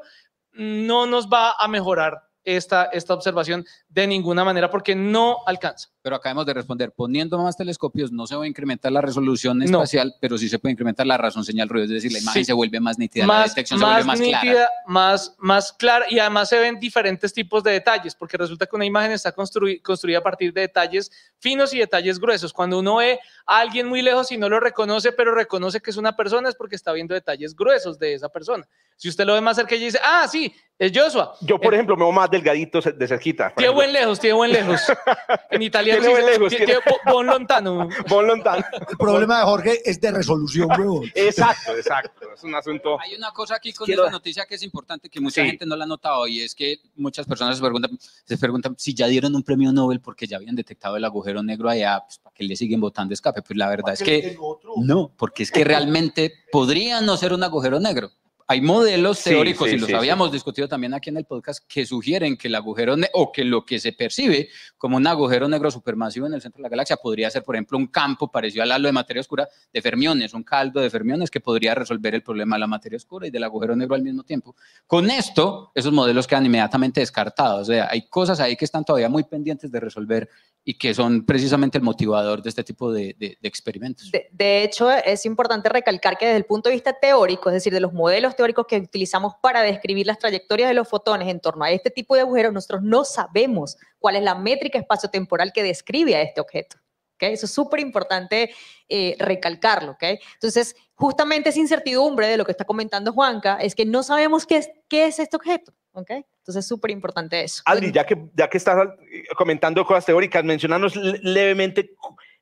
no 0.52 1.06
nos 1.06 1.28
va 1.28 1.52
a 1.58 1.68
mejorar 1.68 2.25
esta, 2.46 2.84
esta 2.84 3.12
observación 3.12 3.66
de 3.88 4.06
ninguna 4.06 4.44
manera 4.44 4.70
porque 4.70 4.94
no 4.94 5.38
alcanza. 5.46 5.90
Pero 6.00 6.16
acabamos 6.16 6.46
de 6.46 6.54
responder, 6.54 6.92
poniendo 6.92 7.36
más 7.38 7.56
telescopios 7.56 8.12
no 8.12 8.26
se 8.26 8.36
va 8.36 8.44
a 8.44 8.46
incrementar 8.46 8.92
la 8.92 9.00
resolución 9.00 9.60
espacial, 9.62 10.14
pero 10.20 10.38
sí 10.38 10.48
se 10.48 10.60
puede 10.60 10.72
incrementar 10.72 11.06
la 11.06 11.18
razón 11.18 11.44
señal 11.44 11.68
ruido, 11.68 11.84
es 11.84 11.90
decir, 11.90 12.12
la 12.12 12.20
imagen 12.20 12.44
se 12.44 12.52
vuelve 12.52 12.78
más 12.78 12.98
nítida, 12.98 13.26
más, 13.26 13.38
la 13.38 13.48
detección 13.48 13.80
se 13.80 13.84
vuelve 13.84 14.04
más 14.04 14.20
nítida, 14.20 14.40
clara. 14.40 14.70
Más, 14.86 15.34
más 15.38 15.72
clara 15.72 16.06
y 16.08 16.20
además 16.20 16.48
se 16.48 16.58
ven 16.58 16.78
diferentes 16.78 17.32
tipos 17.32 17.64
de 17.64 17.72
detalles, 17.72 18.14
porque 18.14 18.36
resulta 18.36 18.66
que 18.66 18.76
una 18.76 18.84
imagen 18.84 19.10
está 19.10 19.32
construida 19.32 20.18
a 20.18 20.22
partir 20.22 20.52
de 20.52 20.60
detalles 20.60 21.10
finos 21.38 21.74
y 21.74 21.78
detalles 21.78 22.20
gruesos. 22.20 22.52
Cuando 22.52 22.78
uno 22.78 22.96
ve 22.96 23.18
a 23.44 23.58
alguien 23.58 23.88
muy 23.88 24.02
lejos 24.02 24.30
y 24.30 24.38
no 24.38 24.48
lo 24.48 24.60
reconoce, 24.60 25.10
pero 25.10 25.34
reconoce 25.34 25.80
que 25.80 25.90
es 25.90 25.96
una 25.96 26.14
persona, 26.14 26.48
es 26.48 26.54
porque 26.54 26.76
está 26.76 26.92
viendo 26.92 27.14
detalles 27.14 27.56
gruesos 27.56 27.98
de 27.98 28.14
esa 28.14 28.28
persona. 28.28 28.68
Si 28.96 29.08
usted 29.08 29.26
lo 29.26 29.34
ve 29.34 29.40
más 29.40 29.56
cerca 29.56 29.74
y 29.74 29.80
dice, 29.80 29.98
ah, 30.02 30.26
sí, 30.30 30.54
es 30.78 30.92
Joshua. 30.94 31.34
Yo, 31.40 31.58
por 31.58 31.72
eh, 31.72 31.76
ejemplo, 31.76 31.96
me 31.96 32.04
veo 32.04 32.12
más 32.12 32.30
delgadito 32.30 32.80
de 32.80 33.08
cerquita. 33.08 33.52
Tiene 33.56 33.72
buen 33.72 33.92
lejos, 33.92 34.20
tiene 34.20 34.34
buen 34.34 34.52
lejos. 34.52 34.80
En 35.50 35.62
italiano 35.62 36.00
tiene 36.00 36.14
buen 36.14 36.26
lejos. 36.26 36.54
Tiene, 36.54 36.74
bon 37.06 37.26
lontano. 37.26 37.88
Bon 38.08 38.26
lontano. 38.26 38.64
El 38.88 38.96
problema 38.98 39.38
de 39.38 39.44
Jorge 39.44 39.80
es 39.84 40.00
de 40.00 40.10
resolución, 40.10 40.68
bro. 40.68 41.02
Exacto, 41.14 41.74
exacto. 41.74 42.32
Es 42.34 42.44
un 42.44 42.54
asunto. 42.54 42.98
Hay 43.00 43.14
una 43.14 43.30
cosa 43.32 43.56
aquí 43.56 43.72
con 43.72 43.90
esta 43.90 44.10
noticia 44.10 44.44
que 44.44 44.56
es 44.56 44.62
importante, 44.62 45.08
que 45.08 45.20
mucha 45.20 45.44
gente 45.44 45.64
no 45.64 45.76
la 45.76 45.84
ha 45.84 45.86
notado, 45.86 46.26
y 46.26 46.42
es 46.42 46.54
que 46.54 46.80
muchas 46.96 47.26
personas 47.26 47.56
se 47.56 47.62
preguntan, 47.62 47.98
se 48.24 48.36
preguntan 48.36 48.74
si 48.76 48.92
ya 48.92 49.06
dieron 49.06 49.34
un 49.34 49.42
premio 49.42 49.72
Nobel 49.72 50.00
porque 50.00 50.26
ya 50.26 50.36
habían 50.36 50.56
detectado 50.56 50.96
el 50.96 51.04
agujero 51.04 51.42
negro 51.42 51.70
allá, 51.70 52.02
pues, 52.04 52.18
¿para 52.18 52.34
qué 52.34 52.44
le 52.44 52.56
siguen 52.56 52.80
votando 52.80 53.14
escape? 53.14 53.40
Pues 53.42 53.56
la 53.56 53.68
verdad 53.68 53.94
es 53.94 54.02
que 54.02 54.36
no, 54.76 55.10
porque 55.16 55.42
es 55.42 55.50
que 55.50 55.64
realmente 55.64 56.32
podría 56.52 57.00
no 57.00 57.16
ser 57.16 57.32
un 57.32 57.42
agujero 57.44 57.80
negro 57.80 58.10
hay 58.48 58.60
modelos 58.60 59.22
teóricos, 59.22 59.68
y 59.72 59.76
los 59.76 59.92
habíamos 59.92 60.30
discutido 60.30 60.68
también 60.68 60.94
aquí 60.94 61.10
en 61.10 61.16
el 61.16 61.24
podcast, 61.24 61.64
que 61.66 61.84
sugieren 61.84 62.36
que 62.36 62.46
el 62.48 62.54
agujero 62.54 62.94
o 63.14 63.32
que 63.32 63.44
lo 63.44 63.64
que 63.64 63.80
se 63.80 63.92
percibe 63.92 64.48
como 64.78 64.96
un 64.96 65.06
agujero 65.06 65.48
negro 65.48 65.70
supermasivo 65.70 66.26
en 66.26 66.34
el 66.34 66.40
centro 66.40 66.58
de 66.58 66.62
la 66.62 66.68
galaxia 66.68 66.96
podría 66.96 67.28
ser, 67.30 67.42
por 67.42 67.56
ejemplo, 67.56 67.76
un 67.76 67.88
campo 67.88 68.30
parecido 68.30 68.62
al 68.62 68.70
halo 68.70 68.86
de 68.86 68.92
materia 68.92 69.20
oscura 69.20 69.48
de 69.72 69.82
fermiones, 69.82 70.32
un 70.32 70.44
caldo 70.44 70.80
de 70.80 70.90
fermiones 70.90 71.30
que 71.30 71.40
podría 71.40 71.74
resolver 71.74 72.14
el 72.14 72.22
problema 72.22 72.56
de 72.56 72.60
la 72.60 72.66
materia 72.68 72.96
oscura 72.96 73.26
y 73.26 73.30
del 73.30 73.42
agujero 73.42 73.74
negro 73.74 73.96
al 73.96 74.02
mismo 74.02 74.22
tiempo. 74.22 74.54
Con 74.86 75.10
esto, 75.10 75.72
esos 75.74 75.92
modelos 75.92 76.26
quedan 76.26 76.46
inmediatamente 76.46 77.00
descartados. 77.00 77.62
O 77.62 77.72
sea, 77.72 77.88
hay 77.90 78.08
cosas 78.08 78.38
ahí 78.38 78.56
que 78.56 78.64
están 78.64 78.84
todavía 78.84 79.08
muy 79.08 79.24
pendientes 79.24 79.72
de 79.72 79.80
resolver 79.80 80.28
y 80.64 80.74
que 80.74 80.94
son 80.94 81.24
precisamente 81.24 81.78
el 81.78 81.84
motivador 81.84 82.42
de 82.42 82.48
este 82.48 82.64
tipo 82.64 82.92
de, 82.92 83.16
experimentos. 83.42 84.10
De, 84.10 84.64
hecho, 84.64 84.90
es 84.90 85.24
importante 85.26 85.68
recalcar 85.68 86.18
que 86.18 86.26
desde 86.26 86.38
el 86.38 86.44
punto 86.44 86.68
de 86.68 86.74
vista 86.74 86.92
teórico, 86.92 87.50
es 87.50 87.54
decir, 87.54 87.72
de 87.72 87.80
los 87.80 87.92
modelos 87.92 88.35
teóricos 88.36 88.66
que 88.66 88.76
utilizamos 88.76 89.34
para 89.40 89.62
describir 89.62 90.06
las 90.06 90.18
trayectorias 90.18 90.68
de 90.68 90.74
los 90.74 90.88
fotones 90.88 91.28
en 91.28 91.40
torno 91.40 91.64
a 91.64 91.70
este 91.70 91.90
tipo 91.90 92.14
de 92.14 92.20
agujeros, 92.22 92.52
nosotros 92.52 92.82
no 92.82 93.04
sabemos 93.04 93.76
cuál 93.98 94.16
es 94.16 94.22
la 94.22 94.34
métrica 94.34 94.78
espacio-temporal 94.78 95.52
que 95.52 95.62
describe 95.62 96.14
a 96.14 96.22
este 96.22 96.40
objeto. 96.40 96.76
¿okay? 97.14 97.32
Eso 97.32 97.46
es 97.46 97.52
súper 97.52 97.80
importante 97.80 98.50
eh, 98.88 99.16
recalcarlo. 99.18 99.92
¿okay? 99.92 100.18
Entonces, 100.34 100.76
justamente 100.94 101.48
esa 101.48 101.58
incertidumbre 101.58 102.28
de 102.28 102.36
lo 102.36 102.44
que 102.44 102.52
está 102.52 102.64
comentando 102.64 103.12
Juanca 103.12 103.58
es 103.60 103.74
que 103.74 103.84
no 103.84 104.02
sabemos 104.02 104.46
qué 104.46 104.58
es, 104.58 104.70
qué 104.88 105.06
es 105.06 105.18
este 105.18 105.36
objeto. 105.36 105.72
¿okay? 105.92 106.24
Entonces 106.38 106.64
es 106.64 106.68
súper 106.68 106.90
importante 106.90 107.42
eso. 107.42 107.62
Adri, 107.64 107.90
ya 107.90 108.04
que, 108.04 108.28
ya 108.34 108.48
que 108.48 108.58
estás 108.58 108.88
eh, 109.10 109.24
comentando 109.36 109.84
cosas 109.84 110.04
teóricas, 110.04 110.44
mencionanos 110.44 110.94
levemente 110.94 111.90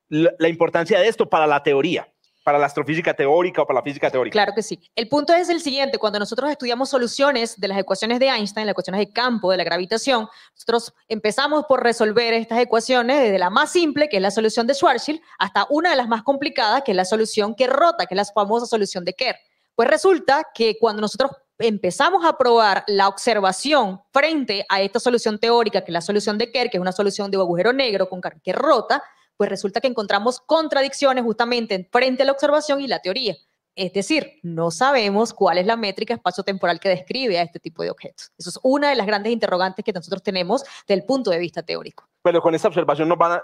la, 0.08 0.48
importancia 0.48 0.98
de 1.00 1.08
esto 1.08 1.28
para 1.28 1.46
la 1.46 1.62
teoría 1.62 2.08
para 2.44 2.58
la 2.58 2.66
astrofísica 2.66 3.14
teórica 3.14 3.62
o 3.62 3.66
para 3.66 3.80
la 3.80 3.82
física 3.82 4.10
teórica. 4.10 4.34
Claro 4.34 4.52
que 4.54 4.62
sí. 4.62 4.78
El 4.94 5.08
punto 5.08 5.32
es 5.32 5.48
el 5.48 5.62
siguiente, 5.62 5.98
cuando 5.98 6.18
nosotros 6.18 6.50
estudiamos 6.50 6.90
soluciones 6.90 7.58
de 7.58 7.68
las 7.68 7.78
ecuaciones 7.78 8.20
de 8.20 8.28
Einstein, 8.28 8.66
las 8.66 8.72
ecuaciones 8.72 9.00
de 9.00 9.12
campo, 9.12 9.50
de 9.50 9.56
la 9.56 9.64
gravitación, 9.64 10.28
nosotros 10.52 10.94
empezamos 11.08 11.64
por 11.64 11.82
resolver 11.82 12.34
estas 12.34 12.58
ecuaciones 12.58 13.18
desde 13.22 13.38
la 13.38 13.48
más 13.48 13.72
simple, 13.72 14.10
que 14.10 14.16
es 14.16 14.22
la 14.22 14.30
solución 14.30 14.66
de 14.66 14.74
Schwarzschild, 14.74 15.20
hasta 15.38 15.66
una 15.70 15.90
de 15.90 15.96
las 15.96 16.06
más 16.06 16.22
complicadas, 16.22 16.82
que 16.82 16.92
es 16.92 16.96
la 16.96 17.06
solución 17.06 17.54
que 17.54 17.66
rota, 17.66 18.04
que 18.04 18.14
es 18.14 18.16
la 18.16 18.24
famosa 18.26 18.66
solución 18.66 19.04
de 19.04 19.14
Kerr. 19.14 19.36
Pues 19.74 19.88
resulta 19.88 20.44
que 20.54 20.76
cuando 20.78 21.00
nosotros 21.00 21.32
empezamos 21.58 22.24
a 22.24 22.36
probar 22.36 22.84
la 22.88 23.08
observación 23.08 24.02
frente 24.12 24.66
a 24.68 24.82
esta 24.82 25.00
solución 25.00 25.38
teórica, 25.38 25.80
que 25.80 25.90
es 25.90 25.94
la 25.94 26.00
solución 26.00 26.36
de 26.36 26.50
Kerr, 26.52 26.68
que 26.68 26.76
es 26.76 26.80
una 26.80 26.92
solución 26.92 27.30
de 27.30 27.38
agujero 27.38 27.72
negro 27.72 28.08
con 28.08 28.20
que 28.20 28.52
rota, 28.52 29.02
pues 29.36 29.50
resulta 29.50 29.80
que 29.80 29.88
encontramos 29.88 30.40
contradicciones 30.40 31.24
justamente 31.24 31.88
frente 31.90 32.22
a 32.22 32.26
la 32.26 32.32
observación 32.32 32.80
y 32.80 32.86
la 32.86 33.00
teoría. 33.00 33.36
Es 33.76 33.92
decir, 33.92 34.38
no 34.42 34.70
sabemos 34.70 35.34
cuál 35.34 35.58
es 35.58 35.66
la 35.66 35.76
métrica 35.76 36.14
espacio-temporal 36.14 36.78
que 36.78 36.88
describe 36.88 37.38
a 37.38 37.42
este 37.42 37.58
tipo 37.58 37.82
de 37.82 37.90
objetos. 37.90 38.30
Eso 38.38 38.50
es 38.50 38.60
una 38.62 38.90
de 38.90 38.94
las 38.94 39.06
grandes 39.06 39.32
interrogantes 39.32 39.84
que 39.84 39.92
nosotros 39.92 40.22
tenemos 40.22 40.62
desde 40.86 41.00
el 41.00 41.04
punto 41.04 41.30
de 41.30 41.38
vista 41.38 41.62
teórico. 41.62 42.08
Pero 42.22 42.40
con 42.40 42.54
esta 42.54 42.68
observación 42.68 43.08
nos, 43.08 43.18
va 43.18 43.42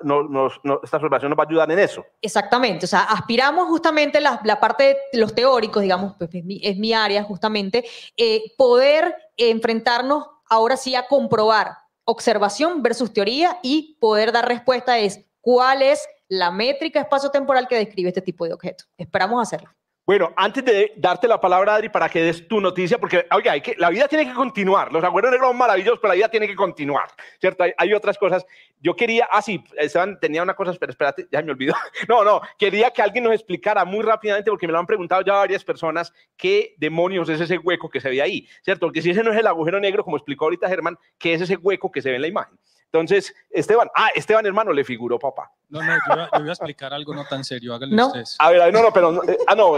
esta 0.85 0.97
observación 0.97 1.31
nos 1.31 1.39
va 1.39 1.43
a 1.43 1.47
ayudar 1.49 1.71
en 1.73 1.81
eso. 1.81 2.05
Exactamente, 2.23 2.87
o 2.87 2.89
sea, 2.89 3.03
aspiramos 3.03 3.67
justamente 3.69 4.21
la, 4.21 4.41
la 4.45 4.61
parte 4.61 4.97
de 5.13 5.19
los 5.19 5.35
teóricos, 5.35 5.83
digamos, 5.83 6.15
pues 6.17 6.33
es, 6.33 6.45
mi, 6.45 6.61
es 6.63 6.79
mi 6.79 6.93
área 6.93 7.25
justamente, 7.25 7.85
eh, 8.17 8.55
poder 8.57 9.15
enfrentarnos 9.37 10.29
ahora 10.49 10.77
sí 10.77 10.95
a 10.95 11.09
comprobar 11.09 11.77
observación 12.05 12.83
versus 12.83 13.13
teoría 13.13 13.59
y 13.63 13.97
poder 14.01 14.33
dar 14.33 14.49
respuesta 14.49 14.99
es 14.99 15.25
cuál 15.41 15.83
es 15.83 16.07
la 16.29 16.51
métrica 16.51 17.01
espacio-temporal 17.01 17.69
que 17.69 17.77
describe 17.77 18.09
este 18.09 18.23
tipo 18.23 18.47
de 18.47 18.53
objetos. 18.53 18.89
Esperamos 18.97 19.43
hacerlo. 19.43 19.71
Bueno, 20.11 20.33
antes 20.35 20.65
de 20.65 20.93
darte 20.97 21.29
la 21.29 21.41
palabra, 21.41 21.77
Adri, 21.77 21.89
para 21.89 22.09
que 22.09 22.21
des 22.21 22.49
tu 22.49 22.61
noticia, 22.61 22.99
porque, 22.99 23.27
oiga, 23.33 23.53
hay 23.53 23.61
que, 23.61 23.77
la 23.79 23.91
vida 23.91 24.09
tiene 24.09 24.27
que 24.27 24.35
continuar. 24.35 24.91
Los 24.91 25.05
agujeros 25.05 25.31
negros 25.31 25.51
son 25.51 25.57
maravillosos, 25.57 26.01
pero 26.01 26.09
la 26.09 26.17
vida 26.17 26.29
tiene 26.29 26.49
que 26.49 26.57
continuar, 26.57 27.09
¿cierto? 27.39 27.65
Hay, 27.77 27.93
otras 27.93 28.19
cosas. 28.19 28.45
Yo 28.81 28.97
quería, 28.97 29.29
ah, 29.31 29.41
sí, 29.41 29.63
Esteban 29.77 30.19
tenía 30.19 30.43
una 30.43 30.55
cosa, 30.55 30.75
pero 30.81 30.91
espérate, 30.91 31.29
ya 31.31 31.41
me 31.43 31.53
olvidó. 31.53 31.75
No, 32.09 32.25
no, 32.25 32.41
quería 32.59 32.91
que 32.91 33.03
alguien 33.03 33.23
nos 33.23 33.35
explicara 33.35 33.85
muy 33.85 34.03
rápidamente, 34.03 34.51
porque 34.51 34.67
me 34.67 34.73
lo 34.73 34.81
han 34.81 34.87
preguntado 34.87 35.23
ya 35.23 35.35
varias 35.35 35.63
personas, 35.63 36.13
qué 36.37 36.75
demonios 36.79 37.29
es 37.29 37.41
ese 37.41 37.59
hueco 37.59 37.89
que 37.89 38.01
se 38.01 38.11
ve 38.11 38.21
ahí, 38.21 38.49
¿cierto? 38.63 38.87
Porque 38.87 39.03
si 39.03 39.11
ese 39.11 39.23
no 39.23 39.33
es 39.33 39.39
el 39.39 39.47
agujero 39.47 39.79
negro, 39.79 40.03
como 40.03 40.17
explicó 40.17 40.47
ahorita 40.47 40.69
Germán, 40.69 40.99
¿qué 41.19 41.35
es 41.35 41.43
ese 41.43 41.55
hueco 41.55 41.93
que 41.93 42.03
se 42.03 42.09
ve 42.09 42.17
en 42.17 42.23
la 42.23 42.29
imagen? 42.29 42.59
Entonces, 42.93 43.33
Esteban, 43.51 43.89
ah, 43.95 44.09
Esteban 44.15 44.45
hermano, 44.47 44.73
le 44.73 44.83
figuró 44.83 45.19
papá. 45.19 45.53
No, 45.69 45.81
no, 45.81 45.93
yo, 45.95 46.41
voy 46.41 46.49
a 46.49 46.53
explicar 46.53 46.93
algo 46.93 47.15
no 47.15 47.25
tan 47.25 47.45
serio, 47.45 47.73
háganle 47.73 47.95
no. 47.95 48.09
ustedes. 48.09 48.37
A 48.41 48.51
ver, 48.51 48.73
no, 48.73 48.83
no, 48.83 48.93
pero, 48.93 49.23
eh, 49.29 49.39
ah, 49.47 49.55
no, 49.55 49.77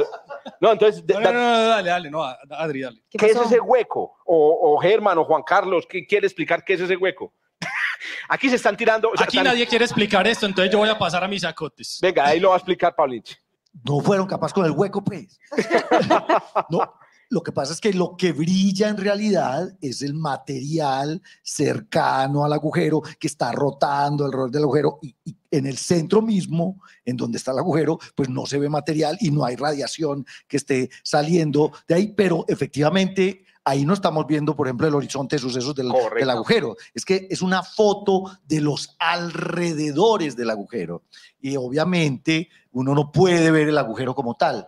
no, 0.61 0.72
entonces. 0.72 1.05
No, 1.07 1.20
no, 1.20 1.33
no, 1.33 1.68
dale, 1.68 1.90
dale, 1.90 2.11
no, 2.11 2.25
Adri, 2.25 2.81
dale. 2.81 3.03
¿Qué, 3.11 3.27
es 3.27 3.37
ese 3.37 3.61
hueco? 3.61 4.16
O, 4.25 4.75
o 4.75 4.79
Germán 4.81 5.18
o 5.18 5.25
Juan 5.25 5.42
Carlos, 5.42 5.87
¿qué 5.87 6.07
quiere 6.07 6.27
explicar 6.27 6.64
qué 6.64 6.72
es 6.72 6.81
ese 6.81 6.96
hueco? 6.96 7.35
Aquí 8.31 8.48
se 8.48 8.57
están 8.57 8.79
tirando. 8.79 9.11
Aquí 9.18 9.38
nadie 9.42 9.66
quiere 9.66 9.85
explicar 9.85 10.27
esto, 10.27 10.46
entonces 10.46 10.72
yo 10.72 10.79
voy 10.79 10.88
a 10.88 10.98
pasar 10.98 11.22
a 11.22 11.29
mis 11.29 11.44
acotes. 11.44 11.98
Venga, 12.01 12.25
ahí 12.25 12.40
lo 12.40 12.48
va 12.48 12.55
a 12.55 12.59
explicar 12.59 12.94
Paulich. 12.94 13.38
No 13.85 14.01
fueron 14.01 14.27
capaces 14.27 14.55
con 14.55 14.64
el 14.64 14.72
hueco, 14.72 15.05
pues. 15.05 15.38
no, 16.70 16.94
lo 17.33 17.42
que 17.42 17.51
pasa 17.51 17.73
es 17.73 17.81
que 17.81 17.95
lo 17.95 18.14
que 18.14 18.33
brilla 18.33 18.90
en 18.90 18.99
realidad 18.99 19.75
es 19.81 20.03
el 20.03 20.12
material 20.12 21.23
cercano 21.42 22.45
al 22.45 22.53
agujero 22.53 23.01
que 23.18 23.27
está 23.27 23.51
rotando 23.53 24.27
alrededor 24.27 24.51
del 24.51 24.64
agujero 24.64 24.99
y, 25.01 25.16
en 25.51 25.66
el 25.66 25.79
centro 25.79 26.21
mismo, 26.21 26.83
en 27.07 27.16
donde 27.16 27.38
está 27.38 27.53
el 27.53 27.61
agujero, 27.61 27.99
pues 28.14 28.29
no 28.29 28.45
se 28.45 28.59
ve 28.59 28.68
material 28.68 29.16
y 29.18 29.31
no 29.31 29.47
hay 29.47 29.57
radiación 29.57 30.27
que 30.47 30.59
esté 30.59 30.90
saliendo 31.03 31.73
de 31.88 31.95
ahí, 31.95 32.09
pero 32.14 32.45
efectivamente 32.49 33.47
ahí 33.64 33.87
no 33.87 33.95
estamos 33.95 34.27
viendo, 34.27 34.55
por 34.55 34.66
ejemplo, 34.66 34.87
el 34.87 34.95
horizonte 34.95 35.37
de 35.37 35.40
sucesos 35.40 35.75
del, 35.75 35.90
del, 36.14 36.31
agujero. 36.31 36.77
Es 36.92 37.07
que 37.07 37.29
es 37.31 37.40
una 37.40 37.62
foto 37.62 38.25
de 38.45 38.61
los 38.61 38.95
alrededores 38.99 40.37
del 40.37 40.51
agujero. 40.51 41.05
Y 41.40 41.57
obviamente 41.57 42.51
uno 42.73 42.95
no 42.95 43.11
puede 43.11 43.51
ver 43.51 43.71
el 43.71 43.79
agujero 43.79 44.14
como 44.14 44.35
tal. 44.35 44.66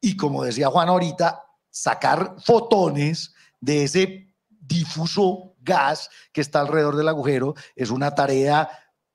Y 0.00 0.16
como 0.16 0.44
decía 0.44 0.68
Juan 0.68 0.88
ahorita, 0.88 1.45
sacar 1.76 2.36
fotones 2.38 3.34
de 3.60 3.84
ese 3.84 4.34
difuso 4.48 5.54
gas 5.60 6.08
que 6.32 6.40
está 6.40 6.60
alrededor 6.60 6.96
del 6.96 7.08
agujero 7.08 7.54
es 7.74 7.90
una 7.90 8.14
tarea 8.14 8.66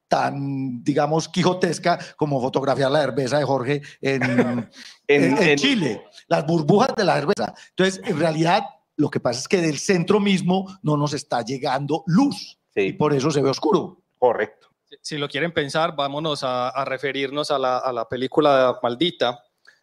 tan, 0.07 0.83
digamos, 0.83 1.27
quijotesca 1.27 1.97
como 2.17 2.39
fotografiar 2.39 2.91
la 2.91 3.01
cerveza 3.01 3.39
de 3.39 3.45
Jorge 3.45 3.81
en, 3.99 4.69
en, 5.07 5.57
Chile, 5.57 6.03
las 6.27 6.45
burbujas 6.45 6.93
de 6.95 7.03
la 7.03 7.15
cerveza. 7.15 7.53
Entonces, 7.69 8.01
en 8.05 8.19
realidad, 8.19 8.63
lo 8.95 9.09
que 9.09 9.19
pasa 9.19 9.39
es 9.39 9.47
que 9.47 9.61
del 9.61 9.79
centro 9.79 10.19
mismo 10.19 10.67
no 10.83 10.97
nos 10.97 11.13
está 11.13 11.41
llegando 11.41 12.03
luz 12.05 12.59
y 12.75 12.93
por 12.93 13.13
eso 13.13 13.31
se 13.31 13.41
ve 13.41 13.49
oscuro. 13.49 14.03
Correcto. 14.19 14.67
Si 15.01 15.17
lo 15.17 15.27
quieren 15.27 15.53
pensar, 15.53 15.95
vámonos 15.95 16.41
a, 16.43 16.85
referirnos 16.85 17.49
a 17.49 17.57
la, 17.57 17.79
a 17.79 17.91
la 17.91 18.07
película 18.07 18.77
Maldita, 18.83 19.39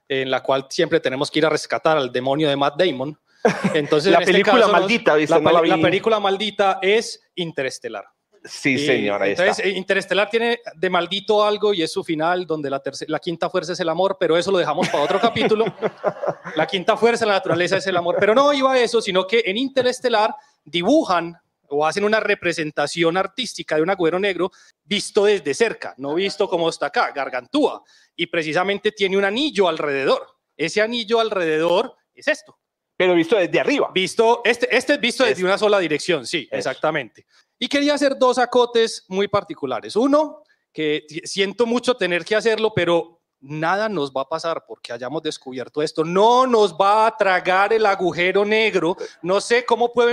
en 0.09 0.31
la 0.31 0.43
cual 0.43 0.67
siempre 0.71 1.01
tenemos 1.01 1.31
que 1.31 1.39
ir 1.39 1.47
a 1.47 1.51
rescatar 1.51 1.97
al 1.97 2.11
demonio 2.11 2.49
de 2.49 2.57
Matt 2.57 2.81
Damon. 2.81 3.19
Entonces, 3.75 4.13
la 4.13 4.19
este 4.19 4.33
película 4.33 4.67
maldita, 4.69 5.17
la, 5.17 5.39
la, 5.39 5.79
película 5.79 6.19
maldita 6.19 6.79
es 6.83 7.23
Interestelar. 7.35 8.05
Sí, 8.45 8.79
señora. 8.79 9.27
Entonces, 9.27 9.65
eh, 9.65 9.71
Interestelar 9.71 10.31
tiene 10.31 10.61
de 10.75 10.91
maldito 10.91 11.45
algo 11.45 11.75
y 11.75 11.83
es 11.83 11.93
su 11.93 12.03
final, 12.03 12.47
donde 12.47 12.71
la, 12.71 12.81
la 13.09 13.19
quinta 13.19 13.51
fuerza 13.51 13.73
es 13.73 13.81
el 13.81 13.89
amor, 13.89 14.17
pero 14.19 14.37
eso 14.37 14.51
lo 14.51 14.59
dejamos 14.59 14.89
para 14.89 15.05
otro 15.05 15.21
capítulo. 15.21 15.65
La 16.57 16.67
quinta 16.67 16.97
fuerza 16.97 17.27
la 17.27 17.35
naturaleza 17.35 17.77
es 17.77 17.87
el 17.87 17.97
amor, 17.97 18.17
pero 18.19 18.35
no 18.35 18.53
iba 18.55 18.73
a 18.73 18.79
eso, 18.79 19.03
sino 19.03 19.27
que 19.27 19.43
en 19.45 19.59
Interestelar 19.59 20.35
dibujan 20.65 21.37
o 21.71 21.87
hacen 21.87 22.05
una 22.05 22.21
representación 22.21 23.17
artística 23.17 23.77
de 23.77 23.83
un 23.83 23.91
agujero 23.91 24.19
negro 24.19 24.51
visto 24.85 25.25
desde 25.25 25.55
cerca, 25.55 25.95
no 25.99 26.15
visto 26.15 26.49
como 26.49 26.69
está 26.69 26.87
acá, 26.87 27.13
gargantúa, 27.13 27.83
y 28.17 28.27
precisamente 28.27 28.93
tiene 28.93 29.17
un 29.17 29.25
anillo 29.25 29.69
alrededor. 29.69 30.27
Ese 30.57 30.81
anillo 30.81 31.21
alrededor 31.21 31.95
es 32.15 32.29
esto. 32.29 32.59
Pero 32.97 33.15
visto 33.15 33.37
desde 33.37 33.61
arriba. 33.61 33.91
Visto, 33.95 34.43
este, 34.45 34.75
este 34.77 34.95
es 34.95 35.01
visto 35.01 35.25
desde 35.25 35.45
una 35.45 35.57
sola 35.57 35.79
dirección, 35.79 36.27
sí, 36.27 36.49
exactamente. 36.51 37.27
Y 37.59 37.69
quería 37.69 37.95
hacer 37.95 38.19
dos 38.19 38.39
acotes 38.39 39.05
muy 39.09 39.29
particulares. 39.29 39.95
Uno, 39.95 40.43
que 40.73 41.07
siento 41.25 41.65
mucho 41.65 41.97
tener 41.97 42.25
que 42.25 42.35
hacerlo, 42.35 42.73
pero 42.75 43.18
nada 43.41 43.89
nos 43.89 44.13
va 44.13 44.23
a 44.23 44.29
pasar 44.29 44.65
porque 44.67 44.93
hayamos 44.93 45.23
descubierto 45.23 45.83
esto. 45.83 46.05
No 46.05 46.47
nos 46.47 46.75
va 46.75 47.07
a 47.07 47.17
tragar 47.17 47.73
el 47.73 47.87
agujero 47.87 48.45
negro. 48.45 48.97
No 49.23 49.41
sé 49.41 49.65
cómo 49.65 49.93
puedo 49.93 50.11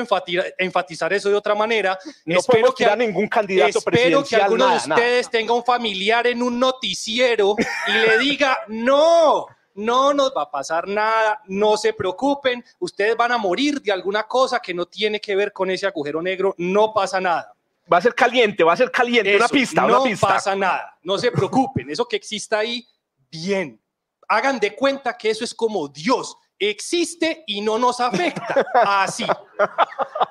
enfatizar 0.58 1.14
eso 1.14 1.30
de 1.30 1.36
otra 1.36 1.56
manera. 1.56 1.98
No 2.26 2.40
espero 2.40 2.74
que 2.74 2.86
a 2.86 2.96
ningún 2.96 3.28
candidato 3.28 3.80
espero 3.80 4.24
que 4.24 4.36
alguno 4.36 4.70
de 4.70 4.78
ustedes 4.78 5.30
tenga 5.30 5.54
un 5.54 5.64
familiar 5.64 6.28
en 6.28 6.42
un 6.42 6.60
noticiero 6.60 7.56
y 7.88 7.92
le 7.92 8.18
diga, 8.20 8.58
no, 8.68 9.48
no 9.76 10.14
nos 10.14 10.32
va 10.36 10.44
a 10.44 10.52
pasar 10.52 10.88
nada, 10.88 11.42
no 11.48 11.78
se 11.78 11.94
preocupen, 11.94 12.64
ustedes 12.80 13.16
van 13.16 13.32
a 13.32 13.38
morir 13.38 13.82
de 13.82 13.92
alguna 13.92 14.24
cosa 14.24 14.60
que 14.60 14.74
no 14.74 14.86
tiene 14.86 15.20
que 15.20 15.36
ver 15.36 15.52
con 15.52 15.70
ese 15.70 15.86
agujero 15.86 16.22
negro, 16.22 16.56
no 16.58 16.94
pasa 16.94 17.20
nada. 17.20 17.54
Va 17.92 17.98
a 17.98 18.02
ser 18.02 18.16
caliente, 18.16 18.64
va 18.64 18.74
a 18.74 18.78
ser 18.78 18.90
caliente, 18.90 19.36
una 19.36 19.48
pista, 19.48 19.82
no 19.82 20.02
una 20.02 20.10
pista. 20.10 20.28
pasa 20.28 20.56
nada, 20.56 20.98
no 21.04 21.20
se 21.20 21.32
preocupen, 21.32 21.90
eso 21.90 22.08
que 22.08 22.16
exista 22.16 22.60
ahí, 22.60 22.88
bien. 23.36 23.82
Hagan 24.28 24.60
de 24.60 24.76
cuenta 24.76 25.18
que 25.18 25.30
eso 25.30 25.44
es 25.44 25.54
como 25.54 25.88
Dios, 25.88 26.36
existe 26.58 27.44
y 27.46 27.62
no 27.62 27.78
nos 27.78 28.00
afecta, 28.00 28.66
así. 28.74 29.26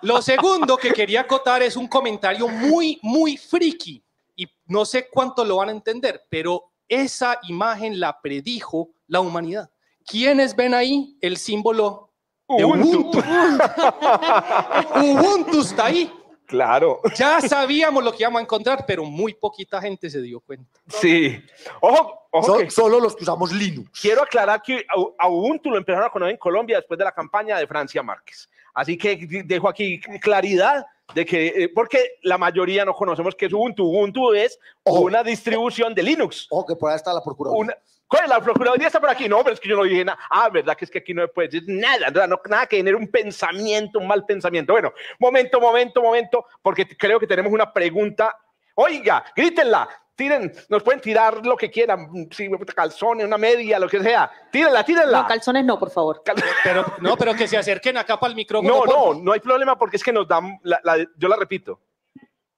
Lo 0.03 0.21
segundo 0.21 0.77
que 0.77 0.93
quería 0.93 1.21
acotar 1.21 1.63
es 1.63 1.77
un 1.77 1.87
comentario 1.87 2.49
muy, 2.49 2.99
muy 3.03 3.37
friki, 3.37 4.05
y 4.37 4.49
no 4.67 4.85
sé 4.85 5.09
cuánto 5.09 5.45
lo 5.45 5.57
van 5.57 5.69
a 5.69 5.73
entender, 5.73 6.23
pero 6.29 6.73
esa 6.89 7.39
imagen 7.49 8.01
la 8.01 8.21
predijo 8.21 8.91
la 9.07 9.21
humanidad. 9.21 9.71
¿Quiénes 10.05 10.55
ven 10.55 10.75
ahí 10.75 11.17
el 11.21 11.37
símbolo 11.37 12.13
de 12.49 12.65
Ubuntu? 12.65 13.19
Ubuntu 14.97 15.61
está 15.63 15.87
ahí. 15.87 16.13
Claro. 16.47 17.01
Ya 17.17 17.41
sabíamos 17.41 18.05
lo 18.05 18.13
que 18.13 18.23
íbamos 18.23 18.41
a 18.41 18.43
encontrar, 18.43 18.85
pero 18.87 19.05
muy 19.05 19.35
poquita 19.35 19.81
gente 19.81 20.11
se 20.11 20.21
dio 20.21 20.41
cuenta. 20.41 20.81
Sí. 20.89 21.43
Ojo, 21.81 22.29
ojo 22.31 22.71
solo 22.71 23.01
los 23.01 23.17
que 23.17 23.23
usamos 23.23 23.53
Linux. 23.53 24.01
Quiero 24.01 24.23
aclarar 24.23 24.63
que 24.63 24.85
a 25.19 25.29
Ubuntu 25.29 25.71
lo 25.71 25.79
empezaron 25.79 26.07
a 26.07 26.11
conocer 26.11 26.33
en 26.33 26.39
Colombia 26.39 26.77
después 26.77 26.99
de 26.99 27.05
la 27.05 27.13
campaña 27.13 27.59
de 27.59 27.67
Francia 27.67 28.03
Márquez. 28.03 28.49
Así 28.75 28.99
que 28.99 29.45
dejo 29.45 29.69
aquí 29.69 30.01
claridad 30.21 30.85
de 31.15 31.25
que, 31.25 31.47
eh, 31.47 31.69
porque 31.69 32.19
la 32.23 32.39
mayoría 32.39 32.85
no 32.85 32.95
conocemos 32.95 33.35
qué 33.35 33.47
es 33.47 33.53
Ubuntu. 33.53 33.85
Ubuntu 33.85 34.33
es 34.33 34.59
una 34.85 35.23
distribución 35.23 35.95
de 35.95 36.03
Linux. 36.03 36.47
Ojo, 36.51 36.67
que 36.67 36.77
por 36.77 36.91
ahí 36.91 36.97
está 36.97 37.13
la 37.13 37.23
Procuraduría. 37.23 37.79
¿Cuál 38.07 38.25
es 38.25 38.31
la 38.31 38.41
Procuraduría? 38.41 38.87
Está 38.87 39.01
por 39.01 39.11
aquí. 39.11 39.29
No, 39.29 39.43
pero 39.43 39.55
es 39.55 39.61
que 39.61 39.69
yo 39.69 39.77
no 39.77 39.85
dije 39.85 40.05
nada. 40.05 40.19
Ah, 40.31 40.49
¿verdad? 40.51 40.77
Que 40.77 40.85
es 40.85 40.91
que 40.91 40.99
aquí 40.99 41.15
no 41.15 41.27
puede 41.29 41.49
decir 41.49 41.65
nada, 41.67 42.11
no, 42.27 42.41
nada 42.49 42.67
que 42.67 42.77
tener 42.77 42.95
un 42.95 43.09
pensamiento, 43.09 43.99
un 43.99 44.07
mal 44.07 44.25
pensamiento. 44.25 44.73
Bueno, 44.73 44.93
momento, 45.19 45.61
momento, 45.61 46.03
momento, 46.03 46.47
porque 46.63 46.87
creo 46.97 47.19
que 47.19 47.27
tenemos 47.27 47.53
una 47.53 47.73
pregunta. 47.73 48.39
Oiga, 48.77 49.25
grítenla 49.35 49.89
tiren, 50.15 50.53
nos 50.69 50.83
pueden 50.83 51.01
tirar 51.01 51.45
lo 51.45 51.57
que 51.57 51.71
quieran, 51.71 52.29
si 52.31 52.49
calzones, 52.75 53.27
una 53.27 53.39
media, 53.39 53.79
lo 53.79 53.89
que 53.89 54.01
sea. 54.01 54.31
Tírenla, 54.51 54.85
tírenla. 54.85 55.23
No, 55.23 55.27
calzones 55.27 55.65
no, 55.65 55.79
por 55.79 55.91
favor. 55.91 56.23
pero, 56.63 56.85
no, 57.01 57.17
pero 57.17 57.35
que 57.35 57.49
se 57.49 57.57
acerquen 57.57 57.97
acá 57.97 58.19
para 58.19 58.31
el 58.31 58.37
micrófono. 58.37 58.85
No, 58.85 59.15
no, 59.15 59.21
no 59.21 59.33
hay 59.33 59.41
problema 59.41 59.77
porque 59.77 59.97
es 59.97 60.05
que 60.05 60.13
nos 60.13 60.29
dan, 60.29 60.61
yo 61.17 61.29
la 61.29 61.37
repito. 61.37 61.81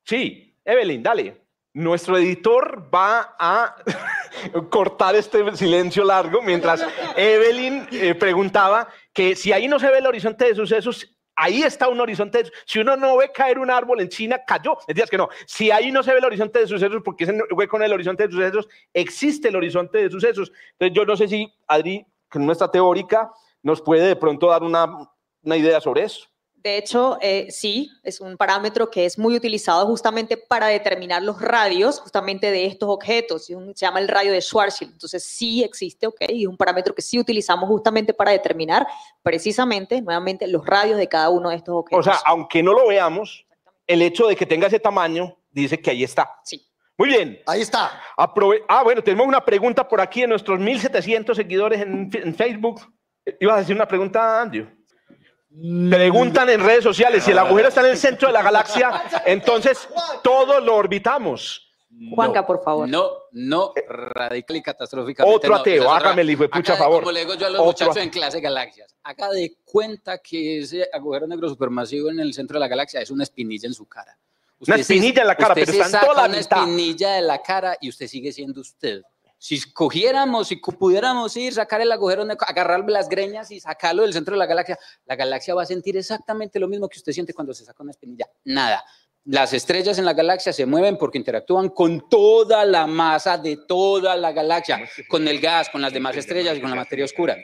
Sí, 0.05 0.55
Evelyn, 0.65 1.03
dale. 1.03 1.46
Nuestro 1.77 2.17
editor 2.17 2.89
va 2.89 3.37
a 3.39 3.77
cortar 4.71 5.15
este 5.15 5.55
silencio 5.55 6.05
largo 6.05 6.41
mientras 6.41 6.83
Evelyn 7.15 7.87
eh, 7.93 8.15
preguntaba 8.15 8.89
que 9.13 9.37
si 9.37 9.53
ahí 9.53 9.69
no 9.69 9.79
se 9.79 9.91
ve 9.91 9.99
el 9.99 10.07
horizonte 10.07 10.47
de 10.47 10.55
sucesos, 10.55 11.15
ahí 11.35 11.63
está 11.63 11.89
un 11.89 12.01
horizonte. 12.01 12.45
si 12.65 12.79
uno 12.79 12.97
no 12.97 13.19
ve 13.19 13.31
caer 13.31 13.59
un 13.59 13.71
árbol 13.71 14.01
en 14.01 14.09
China, 14.09 14.41
cayó. 14.47 14.79
Decías 14.89 15.11
que 15.11 15.19
no. 15.19 15.29
Si 15.45 15.71
ahí 15.71 15.93
no 15.93 16.03
se 16.03 16.13
ve 16.13 16.19
el 16.19 16.25
horizonte 16.25 16.61
de 16.61 16.67
sucesos, 16.67 17.03
porque 17.05 17.25
ese 17.25 17.39
hueco 17.51 17.77
en 17.77 17.83
el 17.83 17.93
horizonte 17.93 18.27
de 18.27 18.33
sucesos, 18.33 18.69
existe 18.95 19.49
el 19.49 19.57
horizonte 19.57 19.99
de 19.99 20.11
sucesos. 20.11 20.51
Entonces, 20.79 20.97
yo 20.97 21.05
no 21.05 21.15
sé 21.15 21.29
si 21.29 21.53
Adri, 21.67 22.07
que 22.31 22.39
nuestra 22.39 22.71
teórica, 22.71 23.31
nos 23.63 23.83
puede 23.83 24.09
de 24.09 24.17
pronto 24.17 24.47
dar 24.47 24.63
una, 24.63 25.11
una 25.43 25.57
idea 25.59 25.79
sobre 25.83 26.05
eso. 26.05 26.27
De 26.67 26.79
hecho, 26.79 27.17
eh, 27.21 27.47
sí, 27.49 27.93
es 28.03 28.21
un 28.21 28.37
parámetro 28.37 28.91
que 28.91 29.05
es 29.05 29.21
muy 29.21 29.37
utilizado 29.37 29.87
justamente 29.87 30.37
para 30.37 30.67
determinar 30.67 31.23
los 31.23 31.41
radios 31.41 32.01
justamente 32.01 32.51
de 32.51 32.67
estos 32.67 32.89
objetos. 32.89 33.47
Se 33.47 33.55
llama 33.77 34.01
el 34.01 34.09
radio 34.09 34.33
de 34.33 34.41
Schwarzschild. 34.41 34.91
Entonces, 34.91 35.23
sí 35.23 35.63
existe, 35.63 36.09
¿ok? 36.09 36.23
Y 36.29 36.43
es 36.43 36.49
un 36.49 36.57
parámetro 36.57 36.93
que 36.93 37.03
sí 37.03 37.21
utilizamos 37.21 37.69
justamente 37.69 38.13
para 38.13 38.33
determinar 38.33 38.85
precisamente, 39.23 40.03
nuevamente, 40.03 40.49
los 40.49 40.67
radios 40.67 40.99
de 40.99 41.07
cada 41.09 41.31
uno 41.31 41.51
de 41.51 41.55
estos 41.55 41.73
objetos. 41.73 42.05
O 42.05 42.11
sea, 42.11 42.21
aunque 42.27 42.65
no 42.65 42.73
lo 42.73 42.89
veamos, 42.89 43.47
el 43.87 44.03
hecho 44.03 44.27
de 44.27 44.35
que 44.35 44.45
tenga 44.45 44.67
ese 44.67 44.81
tamaño 44.81 45.39
dice 45.53 45.81
que 45.81 45.93
ahí 45.93 46.03
está. 46.03 46.33
Sí. 46.43 46.67
Muy 46.99 47.11
bien. 47.11 47.39
Ahí 47.47 47.61
está. 47.61 47.93
ah, 48.17 48.83
bueno, 48.83 49.05
tenemos 49.05 49.29
una 49.29 49.45
pregunta 49.45 49.87
por 49.87 50.01
aquí 50.01 50.23
de 50.23 50.27
nuestros 50.27 50.59
1700 50.59 51.37
seguidores 51.37 51.81
en, 51.81 52.11
en 52.13 52.35
Facebook. 52.35 52.93
¿Ibas 53.39 53.55
a 53.55 53.61
decir 53.61 53.77
una 53.77 53.87
pregunta, 53.87 54.43
Andrew? 54.43 54.76
Preguntan 55.91 56.51
en 56.51 56.61
redes 56.61 56.85
sociales 56.85 57.25
si 57.25 57.31
el 57.31 57.39
agujero 57.39 57.69
está 57.69 57.81
en 57.81 57.87
el 57.87 57.97
centro 57.97 58.29
de 58.29 58.35
la 58.35 58.43
galaxia, 58.43 59.03
entonces 59.25 59.89
todo 60.23 60.61
lo 60.61 60.77
orbitamos. 60.77 61.63
Juanca, 62.15 62.47
por 62.47 62.63
favor. 62.63 62.87
No, 62.87 63.11
no, 63.33 63.73
radical 63.89 64.57
y 64.57 64.63
catastróficamente. 64.63 65.35
Otro 65.35 65.55
ateo, 65.55 65.91
hágame 65.91 66.23
el 66.23 66.31
hijo 66.31 66.43
de 66.43 66.51
pucha 66.51 66.77
favor. 66.77 67.01
Como 67.01 67.13
le 67.13 67.21
digo 67.21 67.35
yo 67.37 67.47
a 67.47 67.51
los 67.51 67.65
muchachos 67.65 67.97
en 67.97 68.11
clase 68.11 68.41
galaxias, 68.41 68.95
haga 69.03 69.31
de 69.31 69.57
cuenta 69.65 70.19
que 70.19 70.59
ese 70.59 70.87
agujero 70.93 71.27
negro 71.27 71.49
supermasivo 71.49 72.11
en 72.11 72.21
el 72.21 72.35
centro 72.35 72.57
de 72.57 72.61
la 72.61 72.69
galaxia 72.69 73.01
es 73.01 73.11
una 73.11 73.23
espinilla 73.23 73.67
en 73.67 73.75
su 73.75 73.87
cara. 73.87 74.19
una 74.61 74.77
espinilla 74.77 75.23
en 75.23 75.29
la 75.29 75.37
cara, 75.37 75.55
pero 75.55 75.73
está 75.73 75.87
en 75.87 76.07
toda 76.07 76.23
la 76.23 76.29
una 76.29 76.39
espinilla 76.39 77.13
de 77.13 77.23
la 77.23 77.43
cara 77.43 77.79
y 77.81 77.89
usted 77.89 78.07
sigue 78.09 78.31
siendo 78.31 78.61
usted 78.61 79.01
si 79.39 79.61
cogiéramos, 79.73 80.49
si 80.49 80.57
pudiéramos 80.57 81.37
ir, 81.37 81.53
sacar 81.53 81.81
el 81.81 81.93
agujero, 81.93 82.27
agarrar 82.47 82.89
las 82.89 83.09
greñas 83.09 83.51
y 83.51 83.61
sacarlo 83.61 84.03
del 84.03 84.13
centro 84.13 84.35
de 84.35 84.39
la 84.39 84.47
galaxia, 84.47 84.79
la 85.05 85.17
galaxia 85.17 85.55
va 85.55 85.63
a 85.63 85.67
sentir 85.67 85.97
exactamente 85.97 86.59
lo 86.59 86.69
mismo 86.69 86.89
que 86.89 86.99
usted 86.99 87.13
siente 87.13 87.35
cuando 87.35 87.53
se 87.53 87.65
saca 87.65 87.83
una 87.83 87.93
espinilla. 87.93 88.27
Nada. 88.45 88.85
Las 89.25 89.53
estrellas 89.53 89.99
en 89.99 90.05
la 90.05 90.13
galaxia 90.13 90.53
se 90.53 90.67
mueven 90.67 90.97
porque 90.97 91.19
interactúan 91.19 91.71
con 91.71 92.09
toda 92.09 92.65
la 92.65 92.87
masa 92.87 93.37
de 93.37 93.59
toda 93.67 94.17
la 94.17 94.31
galaxia, 94.31 94.89
con 95.09 95.27
el 95.27 95.41
gas, 95.41 95.69
con 95.69 95.83
las 95.83 95.93
demás 95.93 96.17
estrellas 96.17 96.57
y 96.57 96.61
con 96.61 96.71
la 96.71 96.77
materia 96.77 97.05
oscura. 97.05 97.37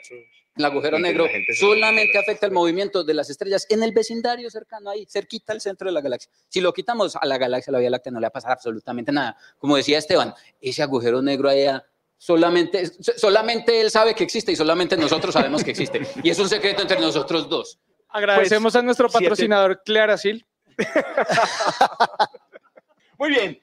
El 0.54 0.66
agujero 0.66 0.98
negro 0.98 1.26
solamente 1.58 2.18
afecta 2.18 2.46
el 2.46 2.52
movimiento 2.52 3.04
de 3.04 3.14
las 3.14 3.30
estrellas 3.30 3.66
en 3.70 3.82
el 3.82 3.92
vecindario 3.92 4.50
cercano 4.50 4.90
ahí, 4.90 5.06
cerquita 5.06 5.52
al 5.52 5.60
centro 5.60 5.86
de 5.86 5.92
la 5.92 6.02
galaxia. 6.02 6.30
Si 6.48 6.60
lo 6.60 6.72
quitamos 6.72 7.16
a 7.16 7.24
la 7.24 7.38
galaxia, 7.38 7.70
a 7.70 7.72
la 7.72 7.78
Vía 7.78 7.90
Láctea, 7.90 8.12
no 8.12 8.20
le 8.20 8.24
va 8.24 8.28
a 8.28 8.32
pasar 8.32 8.52
absolutamente 8.52 9.12
nada. 9.12 9.36
Como 9.58 9.76
decía 9.76 9.98
Esteban, 9.98 10.34
ese 10.60 10.82
agujero 10.82 11.22
negro 11.22 11.48
allá 11.48 11.84
Solamente, 12.22 12.88
solamente 13.16 13.80
él 13.80 13.90
sabe 13.90 14.14
que 14.14 14.22
existe 14.22 14.52
y 14.52 14.56
solamente 14.56 14.96
nosotros 14.96 15.34
sabemos 15.34 15.64
que 15.64 15.72
existe. 15.72 16.02
Y 16.22 16.30
es 16.30 16.38
un 16.38 16.48
secreto 16.48 16.82
entre 16.82 17.00
nosotros 17.00 17.48
dos. 17.48 17.80
Agradecemos 18.10 18.74
pues, 18.74 18.76
a 18.76 18.82
nuestro 18.82 19.08
patrocinador 19.08 19.82
Sil. 20.22 20.46
Muy 23.18 23.30
bien. 23.30 23.60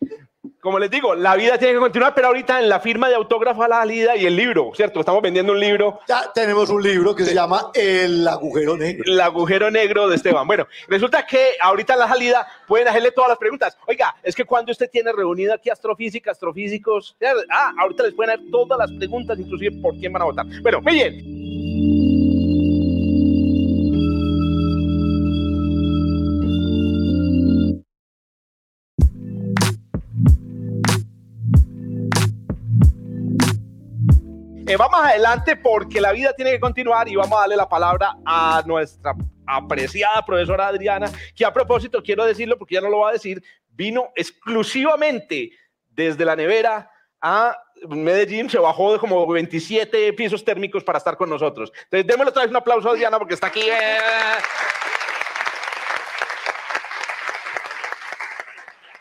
Como 0.61 0.77
les 0.77 0.91
digo, 0.91 1.15
la 1.15 1.37
vida 1.37 1.57
tiene 1.57 1.75
que 1.75 1.79
continuar, 1.79 2.13
pero 2.13 2.27
ahorita 2.27 2.59
en 2.59 2.67
la 2.67 2.81
firma 2.81 3.07
de 3.07 3.15
autógrafo 3.15 3.63
a 3.63 3.69
la 3.69 3.77
salida 3.77 4.17
y 4.17 4.25
el 4.25 4.35
libro, 4.35 4.71
¿cierto? 4.75 4.99
Estamos 4.99 5.21
vendiendo 5.21 5.53
un 5.53 5.59
libro. 5.59 6.01
Ya 6.05 6.33
tenemos 6.33 6.69
un 6.69 6.83
libro 6.83 7.15
que 7.15 7.23
se 7.23 7.33
llama 7.33 7.71
El 7.73 8.27
agujero 8.27 8.75
negro. 8.75 9.05
El 9.05 9.21
agujero 9.21 9.71
negro 9.71 10.09
de 10.09 10.17
Esteban. 10.17 10.45
Bueno, 10.45 10.67
resulta 10.89 11.25
que 11.25 11.51
ahorita 11.61 11.93
en 11.93 11.99
la 11.99 12.09
salida 12.09 12.47
pueden 12.67 12.89
hacerle 12.89 13.11
todas 13.11 13.29
las 13.29 13.37
preguntas. 13.37 13.77
Oiga, 13.87 14.13
es 14.21 14.35
que 14.35 14.43
cuando 14.43 14.73
usted 14.73 14.89
tiene 14.89 15.13
reunido 15.13 15.53
aquí 15.53 15.69
astrofísica, 15.69 16.31
astrofísicos, 16.31 17.15
ah, 17.49 17.71
ahorita 17.79 18.03
les 18.03 18.13
pueden 18.13 18.35
hacer 18.35 18.51
todas 18.51 18.77
las 18.77 18.91
preguntas, 18.91 19.39
inclusive 19.39 19.81
por 19.81 19.95
quién 19.95 20.11
van 20.11 20.23
a 20.23 20.25
votar. 20.25 20.45
Bueno, 20.61 20.81
muy 20.81 20.93
bien. 20.93 21.58
Eh, 34.69 34.77
vamos 34.77 34.99
adelante 35.03 35.55
porque 35.55 35.99
la 35.99 36.11
vida 36.11 36.31
tiene 36.33 36.51
que 36.51 36.59
continuar 36.59 37.07
y 37.09 37.15
vamos 37.15 37.35
a 37.35 37.41
darle 37.41 37.55
la 37.55 37.67
palabra 37.67 38.15
a 38.23 38.61
nuestra 38.67 39.15
apreciada 39.47 40.23
profesora 40.23 40.67
Adriana, 40.67 41.11
que 41.35 41.43
a 41.43 41.51
propósito 41.51 42.03
quiero 42.03 42.23
decirlo 42.23 42.55
porque 42.55 42.75
ya 42.75 42.81
no 42.81 42.91
lo 42.91 42.99
va 42.99 43.09
a 43.09 43.13
decir, 43.13 43.41
vino 43.71 44.09
exclusivamente 44.15 45.53
desde 45.89 46.23
la 46.23 46.35
nevera 46.35 46.91
a 47.19 47.57
Medellín, 47.87 48.47
se 48.47 48.59
bajó 48.59 48.93
de 48.93 48.99
como 48.99 49.25
27 49.25 50.13
pisos 50.13 50.45
térmicos 50.45 50.83
para 50.83 50.99
estar 50.99 51.17
con 51.17 51.31
nosotros. 51.31 51.71
Entonces, 51.85 52.05
démosle 52.05 52.29
otra 52.29 52.43
vez 52.43 52.51
un 52.51 52.57
aplauso 52.57 52.89
a 52.89 52.91
Adriana 52.91 53.17
porque 53.17 53.33
está 53.33 53.47
aquí. 53.47 53.63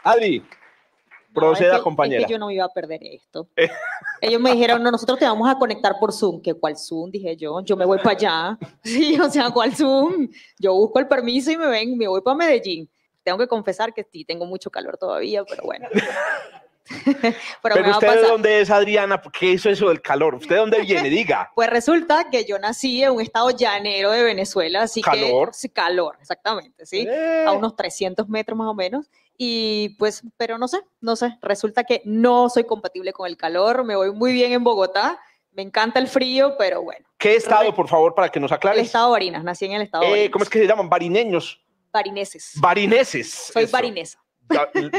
Adri, 0.02 0.42
Proceda, 1.38 1.82
compañera. 1.82 2.26
yo 2.28 2.38
no 2.38 2.50
iba 2.50 2.64
a 2.64 2.68
perder 2.68 3.00
esto. 3.02 3.48
Ellos 4.20 4.40
me 4.40 4.52
dijeron, 4.52 4.82
no, 4.82 4.90
nosotros 4.90 5.18
te 5.18 5.24
vamos 5.24 5.48
a 5.48 5.58
conectar 5.58 5.94
por 5.98 6.12
Zoom. 6.12 6.40
¿Qué 6.42 6.54
cuál 6.54 6.76
Zoom? 6.76 7.10
Dije 7.10 7.36
yo, 7.36 7.60
yo 7.62 7.76
me 7.76 7.84
voy 7.84 7.98
para 7.98 8.10
allá. 8.10 8.58
Sí, 8.82 9.18
o 9.20 9.30
sea, 9.30 9.50
¿cuál 9.50 9.74
Zoom? 9.74 10.28
Yo 10.58 10.74
busco 10.74 10.98
el 10.98 11.08
permiso 11.08 11.50
y 11.50 11.56
me 11.56 11.66
ven, 11.66 11.96
me 11.96 12.08
voy 12.08 12.20
para 12.20 12.36
Medellín. 12.36 12.90
Tengo 13.22 13.38
que 13.38 13.46
confesar 13.46 13.92
que 13.92 14.04
sí, 14.04 14.24
tengo 14.24 14.46
mucho 14.46 14.70
calor 14.70 14.96
todavía, 14.96 15.44
pero 15.44 15.64
bueno. 15.64 15.88
pero, 17.62 17.90
usted 17.90 18.22
de 18.22 18.28
dónde 18.28 18.60
es, 18.60 18.70
Adriana? 18.70 19.20
¿Qué 19.32 19.52
es 19.52 19.66
eso 19.66 19.88
del 19.88 20.00
calor? 20.00 20.34
¿Usted 20.34 20.54
de 20.54 20.60
dónde 20.60 20.80
viene? 20.80 21.08
Diga. 21.10 21.50
Pues 21.58 21.70
resulta 21.70 22.30
que 22.30 22.44
yo 22.44 22.58
nací 22.58 23.02
en 23.02 23.12
un 23.12 23.20
estado 23.20 23.50
llanero 23.50 24.12
de 24.12 24.22
Venezuela, 24.22 24.82
así 24.82 25.02
¿Calor? 25.02 25.48
que... 25.48 25.54
Sí, 25.54 25.68
calor, 25.68 26.16
exactamente, 26.20 26.86
¿sí? 26.86 27.06
Eh. 27.08 27.44
A 27.46 27.52
unos 27.52 27.74
300 27.74 28.28
metros 28.28 28.56
más 28.56 28.68
o 28.68 28.74
menos. 28.74 29.10
Y 29.36 29.90
pues, 29.98 30.22
pero 30.36 30.58
no 30.58 30.68
sé, 30.68 30.80
no 31.00 31.16
sé, 31.16 31.36
resulta 31.42 31.84
que 31.84 32.02
no 32.04 32.48
soy 32.48 32.64
compatible 32.64 33.12
con 33.12 33.26
el 33.26 33.36
calor, 33.36 33.84
me 33.84 33.96
voy 33.96 34.12
muy 34.12 34.32
bien 34.32 34.52
en 34.52 34.64
Bogotá, 34.64 35.20
me 35.52 35.62
encanta 35.62 35.98
el 35.98 36.08
frío, 36.08 36.56
pero 36.58 36.82
bueno. 36.82 37.06
¿Qué 37.18 37.34
estado, 37.36 37.74
por 37.74 37.88
favor, 37.88 38.14
para 38.14 38.28
que 38.28 38.38
nos 38.38 38.52
aclares? 38.52 38.80
El 38.80 38.86
estado 38.86 39.06
de 39.06 39.12
Barinas, 39.12 39.44
nací 39.44 39.64
en 39.64 39.72
el 39.72 39.82
estado 39.82 40.02
de 40.02 40.08
eh, 40.08 40.12
Barinas. 40.12 40.32
¿Cómo 40.32 40.42
es 40.44 40.50
que 40.50 40.58
se 40.60 40.66
llaman? 40.66 40.88
¿Barineños? 40.88 41.60
Barineses. 41.92 42.52
Barineses. 42.60 43.50
Soy 43.52 43.66
barinesa. 43.66 44.18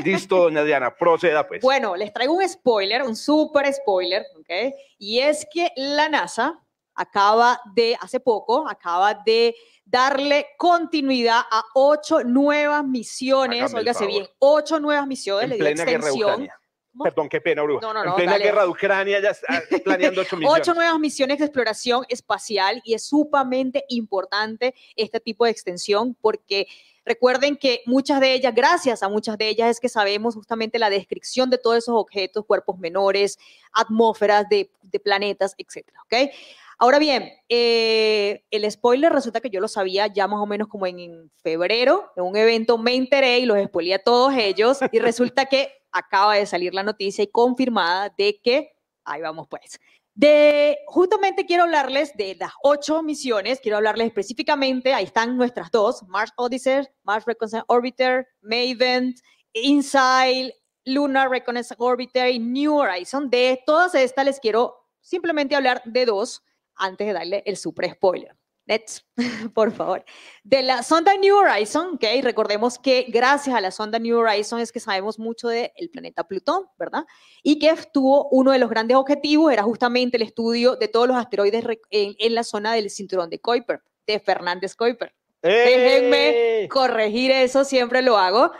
Listo, 0.03 0.37
doña 0.43 0.63
Diana, 0.63 0.95
proceda 0.95 1.47
pues. 1.47 1.61
Bueno, 1.61 1.95
les 1.95 2.13
traigo 2.13 2.33
un 2.33 2.47
spoiler, 2.47 3.03
un 3.03 3.15
super 3.15 3.71
spoiler, 3.73 4.25
¿ok? 4.37 4.73
Y 4.97 5.19
es 5.19 5.47
que 5.51 5.71
la 5.75 6.09
NASA 6.09 6.59
acaba 6.95 7.61
de, 7.73 7.97
hace 7.99 8.19
poco, 8.19 8.67
acaba 8.67 9.13
de 9.13 9.55
darle 9.85 10.47
continuidad 10.57 11.41
a 11.49 11.63
ocho 11.73 12.23
nuevas 12.23 12.83
misiones, 12.85 13.73
óigase 13.73 14.05
bien, 14.05 14.27
ocho 14.39 14.79
nuevas 14.79 15.07
misiones 15.07 15.51
en 15.51 15.57
plena 15.57 15.85
Guerra 15.85 16.05
de 16.05 16.13
Ucrania. 16.13 16.59
Perdón, 17.03 17.29
qué 17.29 17.39
pena, 17.39 17.61
Bruja. 17.61 17.81
No, 17.81 17.93
no, 17.93 18.03
no, 18.03 18.09
en 18.11 18.15
plena 18.15 18.37
guerra 18.37 18.63
de 18.63 18.69
Ucrania 18.69 19.21
ya 19.21 19.29
está 19.29 19.61
planeando 19.83 20.21
ocho 20.21 20.35
misiones. 20.37 20.61
Ocho 20.61 20.73
nuevas 20.73 20.99
misiones 20.99 21.39
de 21.39 21.45
exploración 21.45 22.05
espacial 22.09 22.81
y 22.83 22.93
es 22.93 23.07
sumamente 23.07 23.85
importante 23.89 24.73
este 24.95 25.19
tipo 25.19 25.45
de 25.45 25.51
extensión 25.51 26.15
porque 26.19 26.67
recuerden 27.09 27.57
que 27.57 27.81
muchas 27.87 28.19
de 28.21 28.33
ellas, 28.33 28.53
gracias 28.53 29.01
a 29.01 29.09
muchas 29.09 29.37
de 29.37 29.49
ellas, 29.49 29.71
es 29.71 29.79
que 29.79 29.89
sabemos 29.89 30.35
justamente 30.35 30.77
la 30.77 30.91
descripción 30.91 31.49
de 31.49 31.57
todos 31.57 31.77
esos 31.77 31.95
objetos, 31.95 32.45
cuerpos 32.45 32.77
menores, 32.77 33.39
atmósferas 33.73 34.47
de, 34.47 34.69
planetas, 35.03 35.55
etcétera, 35.57 35.99
¿ok? 36.03 36.31
Ahora 36.77 36.99
bien, 36.99 37.31
eh, 37.49 38.45
el 38.51 38.71
spoiler 38.71 39.11
resulta 39.11 39.41
que 39.41 39.49
yo 39.49 39.59
lo 39.59 39.67
sabía 39.67 40.07
ya 40.07 40.27
más 40.27 40.39
o 40.39 40.45
menos 40.45 40.67
como 40.67 40.85
en, 40.85 41.31
febrero, 41.43 42.11
en 42.15 42.23
un 42.23 42.37
evento 42.37 42.77
me 42.77 42.95
enteré 42.95 43.39
y 43.39 43.45
los 43.45 43.61
spoileé 43.65 43.95
a 43.95 44.03
todos 44.03 44.33
ellos 44.37 44.79
y 44.91 44.99
resulta 44.99 45.47
que 45.47 45.73
acaba 45.91 46.35
de 46.35 46.45
salir 46.45 46.73
la 46.73 46.83
noticia 46.83 47.23
y 47.23 47.27
confirmada 47.27 48.13
de 48.17 48.39
que, 48.41 48.71
ahí 49.03 49.21
vamos 49.21 49.47
pues, 49.49 49.79
de, 50.19 50.77
justamente 50.85 51.45
quiero 51.45 51.63
hablarles 51.63 52.11
de 52.17 52.35
las 52.37 52.51
ocho 52.61 53.01
misiones, 53.01 53.61
quiero 53.61 53.77
hablarles 53.77 54.07
específicamente, 54.07 54.93
ahí 54.93 55.05
están 55.05 55.37
nuestras 55.37 55.71
dos, 55.71 56.03
Mars 56.09 56.33
Odyssey, 56.35 56.85
Mars 57.03 57.23
Reconnaissance 57.25 57.63
Orbiter, 57.69 58.27
Maven, 58.41 59.15
InSight, 59.53 60.53
Lunar 60.83 61.29
Reconnaissance 61.29 61.81
Orbiter 61.81 62.29
y 62.31 62.37
New 62.37 62.75
Horizon. 62.75 63.29
De 63.29 63.63
todas 63.65 63.95
estas 63.95 64.25
les 64.25 64.41
quiero 64.41 64.75
simplemente 64.99 65.55
hablar 65.55 65.81
de 65.85 66.05
dos 66.05 66.43
antes 66.75 67.07
de 67.07 67.13
darle 67.13 67.43
el 67.45 67.55
super 67.55 67.89
spoiler. 67.89 68.38
Let's, 68.69 69.03
por 69.55 69.71
favor. 69.71 70.05
De 70.43 70.61
la 70.61 70.83
sonda 70.83 71.17
New 71.17 71.35
Horizon, 71.35 71.95
¿ok? 71.95 72.03
Recordemos 72.21 72.77
que 72.77 73.07
gracias 73.07 73.55
a 73.55 73.61
la 73.61 73.71
sonda 73.71 73.97
New 73.97 74.15
Horizon 74.15 74.59
es 74.59 74.71
que 74.71 74.79
sabemos 74.79 75.17
mucho 75.17 75.47
del 75.47 75.71
planeta 75.91 76.23
Plutón, 76.23 76.67
¿verdad? 76.77 77.03
Y 77.41 77.57
que 77.57 77.73
tuvo 77.91 78.29
uno 78.29 78.51
de 78.51 78.59
los 78.59 78.69
grandes 78.69 78.95
objetivos, 78.95 79.51
era 79.51 79.63
justamente 79.63 80.17
el 80.17 80.23
estudio 80.23 80.75
de 80.75 80.87
todos 80.87 81.07
los 81.07 81.17
asteroides 81.17 81.65
en, 81.89 82.35
la 82.35 82.43
zona 82.43 82.73
del 82.73 82.91
cinturón 82.91 83.31
de 83.31 83.39
Kuiper, 83.39 83.81
de 84.05 84.19
Fernández 84.19 84.75
Kuiper. 84.75 85.15
Déjenme 85.41 86.67
corregir 86.69 87.31
eso, 87.31 87.63
siempre 87.63 88.03
lo 88.03 88.19
hago. 88.19 88.51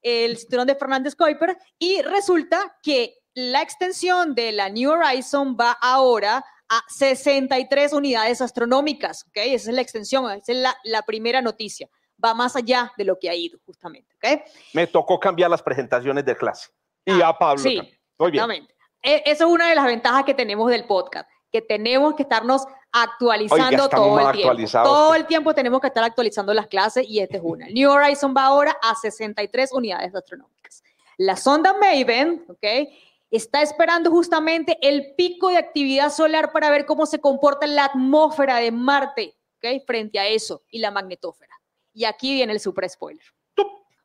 El 0.00 0.36
cinturón 0.36 0.68
de 0.68 0.76
Fernández 0.76 1.16
Kuiper. 1.16 1.58
Y 1.76 2.02
resulta 2.02 2.76
que 2.84 3.18
la 3.34 3.62
extensión 3.62 4.36
de 4.36 4.52
la 4.52 4.68
New 4.68 4.92
Horizon 4.92 5.56
va 5.58 5.72
ahora 5.72 6.44
a 6.68 6.82
63 6.88 7.92
unidades 7.92 8.40
astronómicas, 8.40 9.24
¿ok? 9.28 9.36
Esa 9.36 9.70
es 9.70 9.74
la 9.74 9.82
extensión, 9.82 10.30
esa 10.30 10.52
es 10.52 10.58
la, 10.84 11.02
primera 11.02 11.40
noticia. 11.40 11.88
Va 12.22 12.34
más 12.34 12.56
allá 12.56 12.92
de 12.96 13.04
lo 13.04 13.18
que 13.18 13.28
ha 13.28 13.34
ido, 13.34 13.58
justamente, 13.64 14.14
¿ok? 14.16 14.40
Me 14.72 14.86
tocó 14.86 15.20
cambiar 15.20 15.50
las 15.50 15.62
presentaciones 15.62 16.24
de 16.24 16.36
clase. 16.36 16.70
Y 17.04 17.20
a 17.20 17.32
Pablo. 17.32 17.62
Sí, 17.62 17.76
Muy 18.18 18.30
bien. 18.30 18.44
exactamente. 18.44 18.74
E, 19.02 19.22
esa 19.26 19.44
es 19.44 19.50
una 19.50 19.68
de 19.68 19.74
las 19.74 19.84
ventajas 19.84 20.24
que 20.24 20.34
tenemos 20.34 20.68
del 20.70 20.84
podcast, 20.86 21.28
que 21.52 21.62
tenemos 21.62 22.14
que 22.14 22.22
estarnos 22.22 22.66
actualizando 22.90 23.88
todo 23.88 24.30
el 24.30 24.36
tiempo. 24.36 24.82
Todo 24.82 25.14
el 25.14 25.26
tiempo 25.26 25.54
tenemos 25.54 25.80
que 25.80 25.86
estar 25.88 26.02
actualizando 26.02 26.54
las 26.54 26.66
clases 26.66 27.06
y 27.08 27.20
esta 27.20 27.36
es 27.36 27.42
una. 27.44 27.66
New 27.68 27.90
Horizon 27.90 28.34
va 28.36 28.46
ahora 28.46 28.76
a 28.82 28.94
63 28.94 29.72
unidades 29.72 30.14
astronómicas. 30.14 30.82
La 31.18 31.36
sonda 31.36 31.74
Maven, 31.74 32.44
¿ok? 32.48 32.88
Está 33.30 33.62
esperando 33.62 34.10
justamente 34.10 34.78
el 34.82 35.14
pico 35.16 35.48
de 35.48 35.56
actividad 35.56 36.10
solar 36.10 36.52
para 36.52 36.70
ver 36.70 36.86
cómo 36.86 37.06
se 37.06 37.20
comporta 37.20 37.66
la 37.66 37.86
atmósfera 37.86 38.56
de 38.56 38.70
Marte, 38.70 39.36
¿okay? 39.56 39.80
Frente 39.80 40.18
a 40.18 40.26
eso 40.26 40.62
y 40.70 40.78
la 40.78 40.90
magnetósfera. 40.90 41.54
Y 41.92 42.04
aquí 42.04 42.34
viene 42.34 42.52
el 42.52 42.60
super 42.60 42.88
spoiler. 42.88 43.24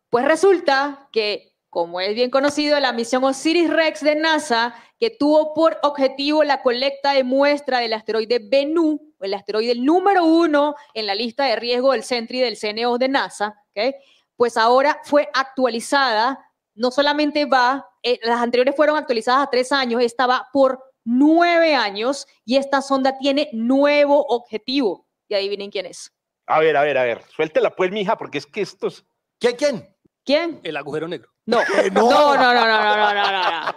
Pues 0.10 0.26
resulta 0.26 1.08
que, 1.12 1.56
como 1.70 2.02
es 2.02 2.14
bien 2.16 2.30
conocido, 2.30 2.80
la 2.80 2.92
misión 2.92 3.24
Osiris-Rex 3.24 4.02
de 4.02 4.16
NASA, 4.16 4.76
que 5.00 5.10
tuvo 5.10 5.54
por 5.54 5.78
objetivo 5.84 6.44
la 6.44 6.62
colecta 6.62 7.14
de 7.14 7.24
muestra 7.24 7.80
del 7.80 7.94
asteroide 7.94 8.40
Bennu, 8.40 9.14
el 9.22 9.34
asteroide 9.34 9.76
número 9.76 10.26
uno 10.26 10.76
en 10.94 11.06
la 11.06 11.16
lista 11.16 11.46
de 11.46 11.56
riesgo 11.56 11.94
del 11.94 12.04
Sentry 12.04 12.40
del 12.40 12.58
CNO 12.58 12.98
de 12.98 13.08
NASA, 13.08 13.56
¿okay? 13.70 13.94
pues 14.36 14.58
ahora 14.58 15.00
fue 15.04 15.30
actualizada 15.34 16.52
no 16.74 16.92
solamente 16.92 17.46
va, 17.46 17.88
eh, 18.04 18.20
las 18.24 18.42
anteriores 18.42 18.76
fueron 18.76 18.98
actualizadas 18.98 19.48
a 19.48 19.50
tres 19.50 19.72
años, 19.72 20.02
esta 20.02 20.28
va 20.28 20.48
por 20.52 20.84
nueve 21.04 21.76
años 21.76 22.28
y 22.46 22.58
esta 22.58 22.82
sonda 22.82 23.18
tiene 23.18 23.50
nuevo 23.54 24.26
objetivo. 24.28 25.08
Y 25.28 25.36
adivinen 25.36 25.72
quién 25.72 25.86
es. 25.86 26.12
A 26.46 26.60
ver, 26.60 26.76
a 26.76 26.84
ver, 26.84 26.98
a 26.98 27.04
ver, 27.04 27.24
suéltela 27.36 27.76
pues, 27.76 27.92
mija, 27.92 28.18
porque 28.18 28.38
es 28.40 28.46
que 28.46 28.62
estos... 28.62 29.06
¿Quién, 29.40 29.56
quién? 29.56 29.96
¿Quién? 30.26 30.60
El 30.64 30.78
agujero 30.78 31.08
negro. 31.08 31.32
No, 31.46 31.58
no, 31.92 32.36
no, 32.36 32.38
no, 32.38 32.54
no, 32.54 32.68
no, 32.68 32.96
no, 32.96 33.14
no, 33.14 33.32
no. 33.32 33.76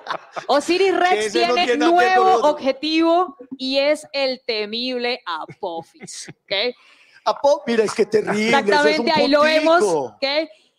Osiris 0.48 0.94
Rex 0.96 1.32
tiene, 1.32 1.76
nuevo 1.76 2.34
objetivo 2.48 3.36
y 3.56 3.78
es 3.78 4.06
el 4.12 4.42
temible 4.46 5.22
Apophis, 5.24 6.28
¿ok? 6.28 6.74
Apophis, 7.24 7.66
mira, 7.66 7.84
es 7.84 7.94
que 7.94 8.04
terrible. 8.04 8.46
Exactamente, 8.48 9.12
ahí 9.12 9.28
lo 9.28 9.42
vemos, 9.42 9.82
¿ok? 9.82 10.24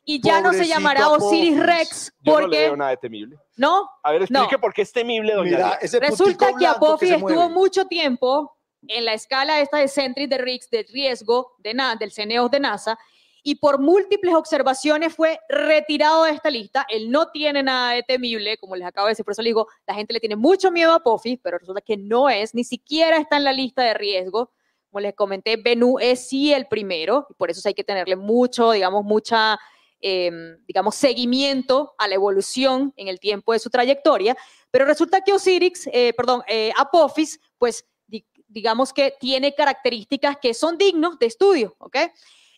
Y 0.06 0.22
ya 0.22 0.42
no 0.42 0.54
se 0.54 0.68
llamará 0.68 1.10
Osiris 1.10 1.60
Rex 1.60 2.14
porque... 2.24 2.42
Yo 2.42 2.42
no 2.42 2.48
le 2.48 2.58
veo 2.60 2.78
nada 2.78 2.92
de 2.92 2.98
temible. 2.98 3.38
¿No? 3.58 3.90
A 4.04 4.12
ver, 4.12 4.22
explique 4.22 4.60
por 4.60 4.74
qué 4.74 4.84
es 4.84 4.92
temible, 4.92 5.34
doña 5.34 5.80
Resulta 6.00 6.54
que 6.58 6.68
Apophis 6.68 7.12
estuvo 7.12 7.50
mucho 7.50 7.86
tiempo 7.86 8.56
en 8.88 9.06
la 9.06 9.14
escala 9.14 9.60
esta 9.62 9.78
de 9.78 9.88
Centric 9.88 10.30
de 10.30 10.38
Riggs 10.38 10.70
de 10.70 10.84
riesgo 10.84 11.56
de 11.60 11.74
del 12.00 12.12
CNEOS 12.12 12.52
de 12.52 12.60
NASA 12.60 12.98
y 13.48 13.56
por 13.56 13.80
múltiples 13.80 14.34
observaciones 14.34 15.14
fue 15.14 15.40
retirado 15.48 16.24
de 16.24 16.32
esta 16.32 16.50
lista. 16.50 16.84
Él 16.90 17.12
no 17.12 17.30
tiene 17.30 17.62
nada 17.62 17.92
de 17.92 18.02
temible, 18.02 18.58
como 18.58 18.76
les 18.76 18.88
acabo 18.88 19.06
de 19.06 19.12
decir, 19.12 19.24
por 19.24 19.34
eso 19.34 19.44
le 19.44 19.50
digo, 19.50 19.68
la 19.86 19.94
gente 19.94 20.14
le 20.14 20.20
tiene 20.20 20.36
mucho 20.36 20.72
miedo 20.72 20.92
a 20.92 20.96
Apophis, 20.96 21.40
pero 21.44 21.60
resulta 21.60 21.82
que 21.82 21.96
no 21.96 22.28
es, 22.28 22.56
ni 22.56 22.64
siquiera 22.64 23.18
está 23.18 23.38
en 23.38 23.44
la 23.44 23.54
lista 23.54 23.84
de 23.84 23.94
riesgo. 23.94 24.52
Como 24.90 25.02
les 25.02 25.14
comenté, 25.14 25.58
Benú 25.58 26.00
es 26.00 26.28
sí 26.28 26.54
el 26.54 26.66
primero, 26.66 27.28
y 27.30 27.36
por 27.36 27.52
eso 27.52 27.62
hay 27.68 27.76
que 27.76 27.84
tenerle 27.84 28.16
mucho, 28.16 28.72
digamos, 28.72 29.04
mucha, 29.04 29.60
em, 30.08 30.64
digamos, 30.68 30.94
seguimiento 30.94 31.96
a 31.98 32.08
la 32.08 32.14
evolución 32.14 32.94
en 32.96 33.08
el 33.08 33.20
tiempo 33.20 33.54
de 33.54 33.60
su 33.60 33.72
trayectoria. 33.72 34.38
Pero 34.70 34.86
resulta 34.86 35.22
que 35.22 35.34
Osiris, 35.34 35.90
eh, 35.92 36.14
perdón, 36.14 36.44
eh, 36.48 36.72
Apophis, 36.78 37.40
pues 37.58 37.86
digamos 38.48 38.94
que 38.94 39.16
tiene 39.20 39.56
características 39.56 40.38
que 40.40 40.54
son 40.54 40.78
dignos 40.78 41.18
de 41.18 41.26
estudio, 41.26 41.76
¿ok? 41.80 41.98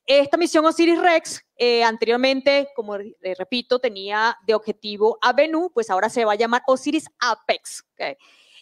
Esta 0.05 0.35
misión 0.35 0.65
Osiris 0.65 0.99
Rex, 0.99 1.41
eh, 1.55 1.83
anteriormente, 1.83 2.67
como 2.75 2.97
repito, 3.37 3.79
tenía 3.79 4.37
de 4.45 4.53
objetivo 4.53 5.17
a 5.21 5.31
Bennu, 5.31 5.71
pues 5.73 5.89
ahora 5.89 6.09
se 6.09 6.25
va 6.25 6.33
a 6.33 6.35
llamar 6.35 6.63
Osiris 6.67 7.05
Apex. 7.19 7.85
¿okay? 7.93 8.15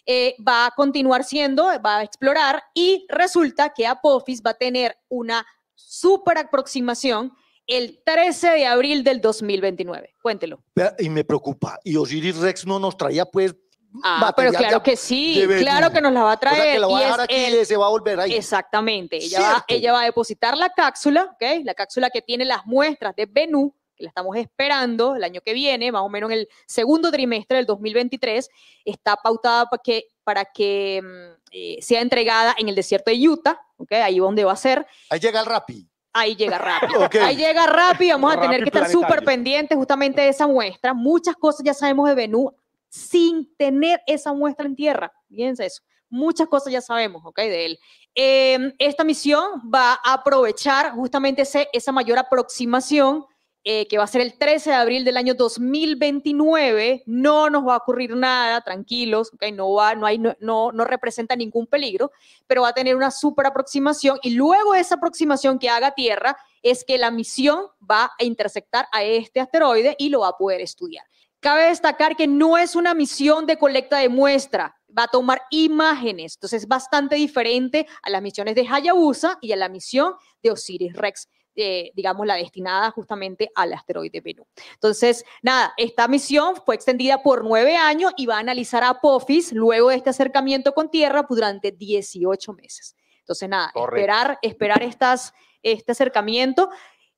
Eh, 0.06 0.36
va 0.46 0.66
a 0.66 0.70
continuar 0.70 1.24
siendo, 1.24 1.64
va 1.84 1.98
a 1.98 2.02
explorar 2.04 2.62
y 2.72 3.04
resulta 3.08 3.74
que 3.74 3.84
Apophis 3.84 4.40
va 4.40 4.52
a 4.52 4.54
tener 4.54 4.96
una 5.08 5.44
super 5.74 6.38
aproximación 6.38 7.32
el 7.66 8.00
13 8.04 8.50
de 8.50 8.66
abril 8.66 9.04
del 9.04 9.20
2029. 9.20 10.14
Cuéntelo. 10.22 10.62
Y 10.98 11.08
me 11.08 11.24
preocupa. 11.24 11.78
Y 11.84 11.96
Osiris 11.96 12.36
Rex 12.38 12.66
no 12.66 12.78
nos 12.78 12.96
traía 12.96 13.24
pues 13.24 13.54
Ah, 14.02 14.32
pero 14.36 14.52
claro 14.52 14.82
que 14.82 14.96
sí, 14.96 15.42
claro 15.58 15.90
que 15.90 16.00
nos 16.00 16.12
la 16.12 16.22
va 16.22 16.32
a 16.32 16.36
traer. 16.36 16.82
O 16.84 16.98
sea, 16.98 17.26
que 17.26 17.60
y 17.60 17.64
se 17.64 17.76
va 17.76 17.86
a 17.86 17.90
volver 17.90 18.20
ahí. 18.20 18.34
Exactamente. 18.34 19.16
Ella 19.16 19.40
va, 19.40 19.64
ella 19.68 19.92
va, 19.92 20.02
a 20.02 20.04
depositar 20.04 20.56
la 20.56 20.70
cápsula, 20.70 21.30
¿ok? 21.34 21.64
La 21.64 21.74
cápsula 21.74 22.10
que 22.10 22.22
tiene 22.22 22.44
las 22.44 22.66
muestras 22.66 23.14
de 23.16 23.26
Benú, 23.26 23.74
que 23.94 24.04
la 24.04 24.08
estamos 24.08 24.36
esperando 24.36 25.16
el 25.16 25.24
año 25.24 25.40
que 25.40 25.54
viene, 25.54 25.90
más 25.92 26.02
o 26.02 26.08
menos 26.08 26.30
en 26.30 26.40
el 26.40 26.48
segundo 26.66 27.10
trimestre 27.10 27.56
del 27.56 27.66
2023, 27.66 28.48
está 28.84 29.16
pautada 29.16 29.66
para 29.66 29.82
que, 29.82 30.08
para 30.24 30.44
que 30.44 31.00
mm, 31.02 31.40
eh, 31.52 31.78
sea 31.80 32.00
entregada 32.00 32.54
en 32.58 32.68
el 32.68 32.74
desierto 32.74 33.10
de 33.10 33.28
Utah, 33.28 33.60
¿ok? 33.78 33.92
Ahí 33.92 34.18
donde 34.18 34.44
va 34.44 34.52
a 34.52 34.56
ser. 34.56 34.86
Ahí 35.10 35.20
llega 35.20 35.40
el 35.40 35.46
Rappi. 35.46 35.88
Ahí 36.18 36.34
llega 36.34 36.56
rápido. 36.56 37.08
Ahí 37.22 37.36
llega 37.36 37.66
rápido. 37.66 38.18
Vamos 38.18 38.36
a 38.36 38.40
tener 38.40 38.60
que 38.60 38.70
estar 38.70 38.88
súper 38.88 39.22
pendientes 39.22 39.76
justamente 39.76 40.22
de 40.22 40.28
esa 40.28 40.46
muestra. 40.46 40.94
Muchas 40.94 41.36
cosas 41.36 41.60
ya 41.62 41.74
sabemos 41.74 42.08
de 42.08 42.14
Benú 42.14 42.54
sin 42.88 43.54
tener 43.56 44.00
esa 44.06 44.32
muestra 44.32 44.64
en 44.64 44.74
tierra. 44.74 45.12
Fíjense 45.28 45.66
eso. 45.66 45.82
Muchas 46.08 46.48
cosas 46.48 46.72
ya 46.72 46.80
sabemos, 46.80 47.22
¿ok? 47.26 47.36
De 47.36 47.66
él. 47.66 47.78
Em, 48.14 48.72
esta 48.78 49.04
misión 49.04 49.60
va 49.72 50.00
a 50.02 50.14
aprovechar 50.14 50.92
justamente 50.92 51.42
ese, 51.42 51.68
esa 51.74 51.92
mayor 51.92 52.18
aproximación 52.18 53.26
eh, 53.68 53.88
que 53.88 53.98
va 53.98 54.04
a 54.04 54.06
ser 54.06 54.20
el 54.20 54.38
13 54.38 54.70
de 54.70 54.76
abril 54.76 55.04
del 55.04 55.16
año 55.16 55.34
2029. 55.34 57.02
No 57.04 57.50
nos 57.50 57.66
va 57.66 57.74
a 57.74 57.78
ocurrir 57.78 58.14
nada, 58.14 58.60
tranquilos, 58.60 59.32
¿ok? 59.34 59.46
No, 59.52 59.72
va, 59.72 59.96
no, 59.96 60.06
hay, 60.06 60.18
no, 60.18 60.36
no, 60.38 60.70
no 60.70 60.84
representa 60.84 61.34
ningún 61.34 61.66
peligro, 61.66 62.12
pero 62.46 62.62
va 62.62 62.68
a 62.68 62.74
tener 62.74 62.94
una 62.94 63.10
super 63.10 63.44
aproximación 63.44 64.20
y 64.22 64.30
luego 64.30 64.76
esa 64.76 64.94
aproximación 64.94 65.58
que 65.58 65.68
haga 65.68 65.90
Tierra 65.96 66.36
es 66.62 66.84
que 66.84 66.96
la 66.96 67.10
misión 67.10 67.66
va 67.82 68.12
a 68.16 68.22
intersectar 68.22 68.86
a 68.92 69.02
este 69.02 69.40
asteroide 69.40 69.96
y 69.98 70.10
lo 70.10 70.20
va 70.20 70.28
a 70.28 70.36
poder 70.36 70.60
estudiar. 70.60 71.04
Cabe 71.40 71.64
destacar 71.64 72.14
que 72.14 72.28
no 72.28 72.56
es 72.56 72.76
una 72.76 72.94
misión 72.94 73.46
de 73.46 73.58
colecta 73.58 73.98
de 73.98 74.08
muestra, 74.08 74.76
va 74.96 75.02
a 75.02 75.08
tomar 75.08 75.42
imágenes, 75.50 76.36
entonces 76.36 76.62
es 76.62 76.68
bastante 76.68 77.16
diferente 77.16 77.88
a 78.02 78.10
las 78.10 78.22
misiones 78.22 78.54
de 78.54 78.64
Hayabusa 78.68 79.38
y 79.40 79.50
a 79.50 79.56
la 79.56 79.68
misión 79.68 80.14
de 80.40 80.52
Osiris 80.52 80.92
Rex. 80.94 81.28
Eh, 81.58 81.90
digamos, 81.94 82.26
la 82.26 82.34
destinada 82.34 82.90
justamente 82.90 83.50
al 83.54 83.72
asteroide 83.72 84.20
Bennu. 84.20 84.46
Entonces, 84.74 85.24
nada, 85.40 85.72
esta 85.78 86.06
misión 86.06 86.54
fue 86.56 86.74
extendida 86.74 87.22
por 87.22 87.44
nueve 87.44 87.76
años 87.76 88.12
y 88.18 88.26
va 88.26 88.36
a 88.36 88.40
analizar 88.40 88.84
a 88.84 88.90
Apophis 88.90 89.52
luego 89.54 89.88
de 89.88 89.96
este 89.96 90.10
acercamiento 90.10 90.74
con 90.74 90.90
Tierra 90.90 91.24
durante 91.26 91.72
18 91.72 92.52
meses. 92.52 92.94
Entonces, 93.20 93.48
nada, 93.48 93.72
esperar, 93.74 94.38
esperar 94.42 94.82
estas, 94.82 95.32
este 95.62 95.92
acercamiento. 95.92 96.68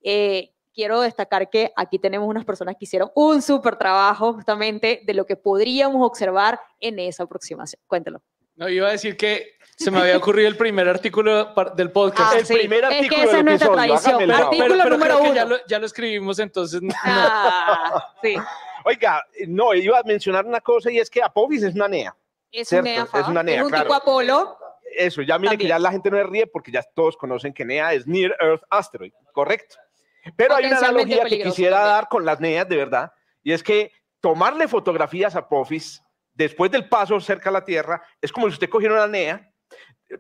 Eh, 0.03 0.55
quiero 0.72 1.01
destacar 1.01 1.51
que 1.51 1.72
aquí 1.74 1.99
tenemos 1.99 2.28
unas 2.28 2.45
personas 2.45 2.76
que 2.78 2.84
hicieron 2.84 3.11
un 3.16 3.43
súper 3.43 3.76
trabajo 3.76 4.34
justamente 4.34 5.03
de 5.05 5.14
lo 5.14 5.26
que 5.26 5.34
podríamos 5.34 6.07
observar 6.07 6.61
en 6.78 7.01
esa 7.01 7.24
aproximación. 7.24 7.82
Cuéntelo. 7.89 8.22
No, 8.59 8.68
iba 8.68 8.88
a 8.88 8.90
decir 8.90 9.16
que 9.16 9.56
se 9.76 9.92
me 9.92 10.00
había 10.00 10.16
ocurrido 10.16 10.48
el 10.48 10.56
primer 10.56 10.88
artículo 10.88 11.54
del 11.76 11.92
podcast. 11.92 12.34
Ah, 12.34 12.38
el 12.40 12.46
primer 12.46 12.84
artículo 12.84 13.04
es 13.04 13.09
que 13.09 13.28
esa 13.28 13.38
es 13.38 13.44
nuestra 13.44 13.72
tradición. 13.72 14.30
Artículo 14.32 14.84
número 14.90 15.18
uno. 15.20 15.34
Ya 15.34 15.44
lo, 15.44 15.56
ya 15.66 15.78
lo, 15.78 15.86
escribimos, 15.86 16.40
entonces. 16.40 16.80
Ah, 17.04 18.14
sí. 18.20 18.34
Oiga, 18.84 19.24
no, 19.46 19.74
iba 19.74 20.00
a 20.00 20.02
mencionar 20.02 20.44
una 20.44 20.61
cosa 20.61 20.90
y 20.90 20.98
es 20.98 21.09
que 21.09 21.22
Apophis 21.22 21.62
es 21.62 21.74
una 21.76 21.86
NEA. 21.86 22.16
Es, 22.50 22.72
una 22.72 22.82
NEA, 22.82 23.09
es 23.14 23.28
una 23.28 23.42
NEA. 23.44 23.61
Es 23.61 23.66
un 23.66 23.72
tipo 23.72 23.94
Apolo. 23.94 24.59
Eso, 24.96 25.22
ya 25.22 25.38
mire 25.38 25.56
que 25.56 25.68
ya 25.68 25.78
la 25.78 25.92
gente 25.92 26.11
no 26.11 26.20
ríe 26.24 26.48
porque 26.48 26.72
ya 26.72 26.82
todos 26.82 27.16
conocen 27.16 27.52
que 27.52 27.64
NEA 27.64 27.92
es 27.92 28.09
Near 28.09 28.34
Earth 28.40 28.62
Asteroid, 28.70 29.12
¿correcto? 29.32 29.76
Pero 30.34 30.56
hay 30.56 30.66
una 30.66 30.78
analogía 30.78 31.24
que 31.24 31.42
quisiera 31.42 31.84
dar 31.84 32.09
con 32.09 32.24
las 32.24 32.40
NEAs 32.40 32.68
de 32.68 32.76
verdad, 32.76 33.12
y 33.44 33.52
es 33.52 33.62
que 33.62 33.92
tomarle 34.20 34.66
fotografías 34.66 35.36
a 35.36 35.48
Pofis 35.48 36.02
después 36.39 36.70
del 36.70 36.89
paso 36.89 37.20
cerca 37.20 37.51
a 37.51 37.53
la 37.53 37.64
Tierra 37.64 38.01
es 38.22 38.32
como 38.32 38.47
si 38.47 38.55
usted 38.55 38.68
cogiera 38.68 38.95
una 38.95 39.09
NEA, 39.09 39.53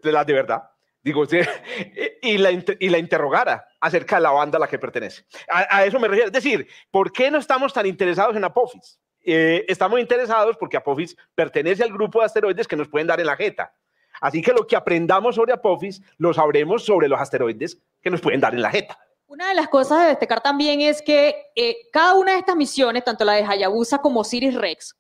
de 0.02 0.12
las 0.12 0.26
de 0.26 0.32
verdad, 0.32 0.64
digo, 1.00 1.24
y 2.22 2.38
la, 2.38 2.50
y 2.50 2.88
la 2.88 2.98
interrogara 2.98 3.64
acerca 3.80 4.16
de 4.16 4.22
la 4.22 4.32
banda 4.32 4.58
a 4.58 4.60
la 4.60 4.66
que 4.66 4.78
pertenece. 4.78 5.24
A, 5.48 5.84
eso 5.84 5.98
me 5.98 6.08
refiero. 6.08 6.26
Es 6.26 6.32
decir, 6.32 6.68
¿por 6.90 7.12
qué 7.12 7.30
no 7.30 7.38
estamos 7.38 7.72
tan 7.72 7.86
interesados 7.86 8.36
en 8.36 8.44
Apophis? 8.44 9.00
Eh, 9.24 9.64
estamos 9.68 10.00
interesados 10.00 10.56
porque 10.56 10.76
Apophis 10.76 11.16
pertenece 11.34 11.84
al 11.84 11.92
grupo 11.92 12.18
de 12.18 12.26
asteroides 12.26 12.66
que 12.66 12.76
nos 12.76 12.88
pueden 12.88 13.06
dar 13.06 13.20
en 13.20 13.26
la 13.26 13.36
jeta. 13.36 13.72
Así 14.20 14.42
que 14.42 14.52
lo 14.52 14.66
que 14.66 14.74
aprendamos 14.74 15.36
sobre 15.36 15.52
Apophis 15.52 16.02
lo 16.18 16.34
sabremos 16.34 16.84
sobre 16.84 17.08
los 17.08 17.20
asteroides 17.20 17.80
que 18.02 18.10
nos 18.10 18.20
pueden 18.20 18.40
dar 18.40 18.54
en 18.54 18.62
la 18.62 18.70
jeta. 18.70 18.98
Una 19.28 19.50
de 19.50 19.54
las 19.54 19.68
cosas 19.68 20.00
de 20.00 20.06
destacar 20.08 20.40
también 20.40 20.80
es 20.80 21.02
que 21.02 21.50
eh, 21.54 21.76
cada 21.92 22.14
una 22.14 22.32
de 22.32 22.38
estas 22.38 22.56
misiones, 22.56 23.04
tanto 23.04 23.26
la 23.26 23.34
de 23.34 23.44
Hayabusa 23.44 23.98
como 23.98 24.20
Osiris 24.20 24.54
Rex, 24.54 24.96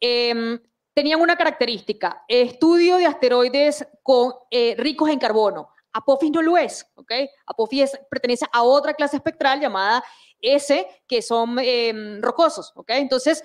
em, 0.00 0.58
tenían 0.92 1.20
una 1.20 1.36
característica, 1.36 2.24
estudio 2.26 2.96
de 2.96 3.06
asteroides 3.06 3.86
con, 4.02 4.32
eh, 4.50 4.74
ricos 4.76 5.10
en 5.10 5.20
carbono. 5.20 5.68
Apophis 5.92 6.32
no 6.32 6.42
lo 6.42 6.58
es, 6.58 6.84
¿ok? 6.96 7.12
Apophis 7.46 7.92
pertenece 8.10 8.46
a 8.52 8.64
otra 8.64 8.94
clase 8.94 9.16
espectral 9.16 9.60
llamada 9.60 10.02
S, 10.40 10.84
que 11.06 11.22
son 11.22 11.56
em, 11.60 12.20
rocosos, 12.20 12.72
¿ok? 12.74 12.90
Entonces, 12.90 13.44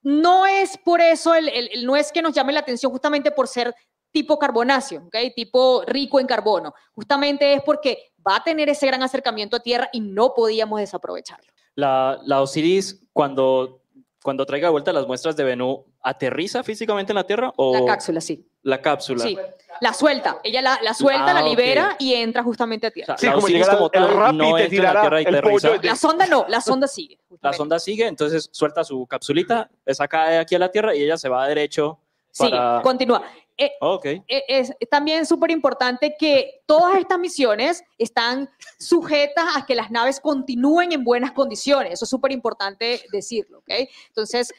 no 0.00 0.46
es 0.46 0.78
por 0.78 1.00
eso, 1.00 1.34
el, 1.34 1.84
no 1.84 1.96
es 1.96 2.12
que 2.12 2.22
nos 2.22 2.32
llame 2.32 2.52
la 2.52 2.60
atención 2.60 2.92
justamente 2.92 3.32
por 3.32 3.48
ser 3.48 3.74
tipo 4.12 4.38
carbonáceo, 4.38 5.02
¿ok? 5.06 5.16
Tipo 5.34 5.82
rico 5.86 6.20
en 6.20 6.26
carbono. 6.26 6.72
Justamente 6.94 7.52
es 7.52 7.62
porque 7.62 8.12
va 8.26 8.36
a 8.36 8.44
tener 8.44 8.68
ese 8.68 8.86
gran 8.86 9.02
acercamiento 9.02 9.56
a 9.56 9.60
Tierra 9.60 9.88
y 9.92 10.00
no 10.00 10.34
podíamos 10.34 10.80
desaprovecharlo. 10.80 11.46
La, 11.74 12.18
la 12.24 12.40
Osiris, 12.40 13.02
cuando, 13.12 13.82
cuando 14.22 14.46
traiga 14.46 14.68
de 14.68 14.72
vuelta 14.72 14.92
las 14.92 15.06
muestras 15.06 15.36
de 15.36 15.44
Venú, 15.44 15.84
¿aterriza 16.02 16.62
físicamente 16.62 17.12
en 17.12 17.16
la 17.16 17.24
Tierra? 17.24 17.52
O... 17.56 17.74
La 17.74 17.84
cápsula, 17.84 18.20
sí. 18.20 18.48
La 18.62 18.80
cápsula. 18.80 19.22
Sí, 19.22 19.38
la 19.80 19.92
suelta. 19.92 20.38
Ella 20.42 20.62
la, 20.62 20.78
la 20.82 20.94
suelta, 20.94 21.32
la 21.32 21.40
ah, 21.40 21.42
libera 21.42 21.96
y 21.98 22.14
entra 22.14 22.42
justamente 22.42 22.86
a 22.86 22.90
Tierra. 22.90 23.16
sí, 23.18 23.30
como 23.30 23.46
llega 23.46 23.76
como 23.76 23.90
tal, 23.90 24.36
no 24.36 24.58
entra 24.58 24.92
la 24.92 25.00
Tierra 25.02 25.22
y 25.22 25.26
aterriza. 25.26 25.70
La 25.82 25.96
sonda 25.96 26.26
no, 26.26 26.46
la 26.48 26.60
sonda 26.60 26.88
sigue. 26.88 27.18
La 27.40 27.52
sonda 27.52 27.78
sigue, 27.78 28.06
entonces 28.06 28.48
suelta 28.50 28.82
su 28.82 29.06
capsulita, 29.06 29.70
saca 29.92 30.28
de 30.30 30.38
aquí 30.38 30.54
a 30.54 30.58
la 30.58 30.70
Tierra 30.70 30.94
y 30.94 31.02
ella 31.02 31.16
se 31.16 31.28
va 31.28 31.46
derecho 31.46 32.00
para... 32.38 32.78
Sí, 32.78 32.82
continúa. 32.82 33.22
Eh, 33.58 33.72
okay. 33.80 34.22
Eh, 34.28 34.44
es, 34.48 34.72
también 34.90 35.24
súper 35.24 35.50
importante 35.50 36.14
que 36.18 36.62
todas 36.66 36.98
estas 36.98 37.18
misiones 37.18 37.82
están 37.96 38.50
sujetas 38.78 39.44
a 39.56 39.64
que 39.64 39.74
las 39.74 39.90
naves 39.90 40.20
continúen 40.20 40.92
en 40.92 41.04
buenas 41.04 41.32
condiciones. 41.32 41.94
Eso 41.94 42.04
es 42.04 42.10
súper 42.10 42.32
importante 42.32 43.02
decirlo. 43.10 43.58
¿okay? 43.60 43.88
Entonces, 44.08 44.52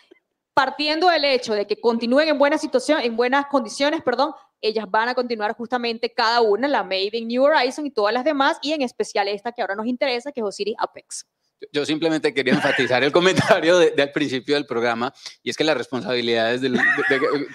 partiendo 0.53 1.09
del 1.09 1.25
hecho 1.25 1.53
de 1.53 1.67
que 1.67 1.79
continúen 1.79 2.29
en 2.29 2.39
buena 2.39 2.57
situación, 2.57 3.01
en 3.01 3.15
buenas 3.15 3.45
condiciones, 3.45 4.01
perdón, 4.01 4.33
ellas 4.59 4.85
van 4.89 5.09
a 5.09 5.13
continuar 5.13 5.55
justamente 5.55 6.11
cada 6.11 6.41
una, 6.41 6.67
la 6.67 6.81
Maven 6.81 7.27
New 7.27 7.43
Horizon 7.43 7.85
y 7.85 7.91
todas 7.91 8.11
las 8.11 8.23
demás, 8.23 8.57
y 8.63 8.73
en 8.73 8.81
especial 8.81 9.27
esta 9.27 9.51
que 9.51 9.61
ahora 9.61 9.75
nos 9.75 9.85
interesa, 9.85 10.31
que 10.31 10.41
es 10.41 10.45
Osiris 10.45 10.75
Apex. 10.79 11.27
Yo 11.71 11.85
simplemente 11.85 12.33
quería 12.33 12.53
enfatizar 12.53 13.03
el 13.03 13.11
comentario 13.13 13.79
de, 13.79 13.93
al 14.01 14.11
principio 14.11 14.55
del 14.55 14.65
programa 14.65 15.13
y 15.41 15.49
es 15.49 15.57
que 15.57 15.63
las 15.63 15.77
responsabilidades 15.77 16.61
de, 16.61 16.79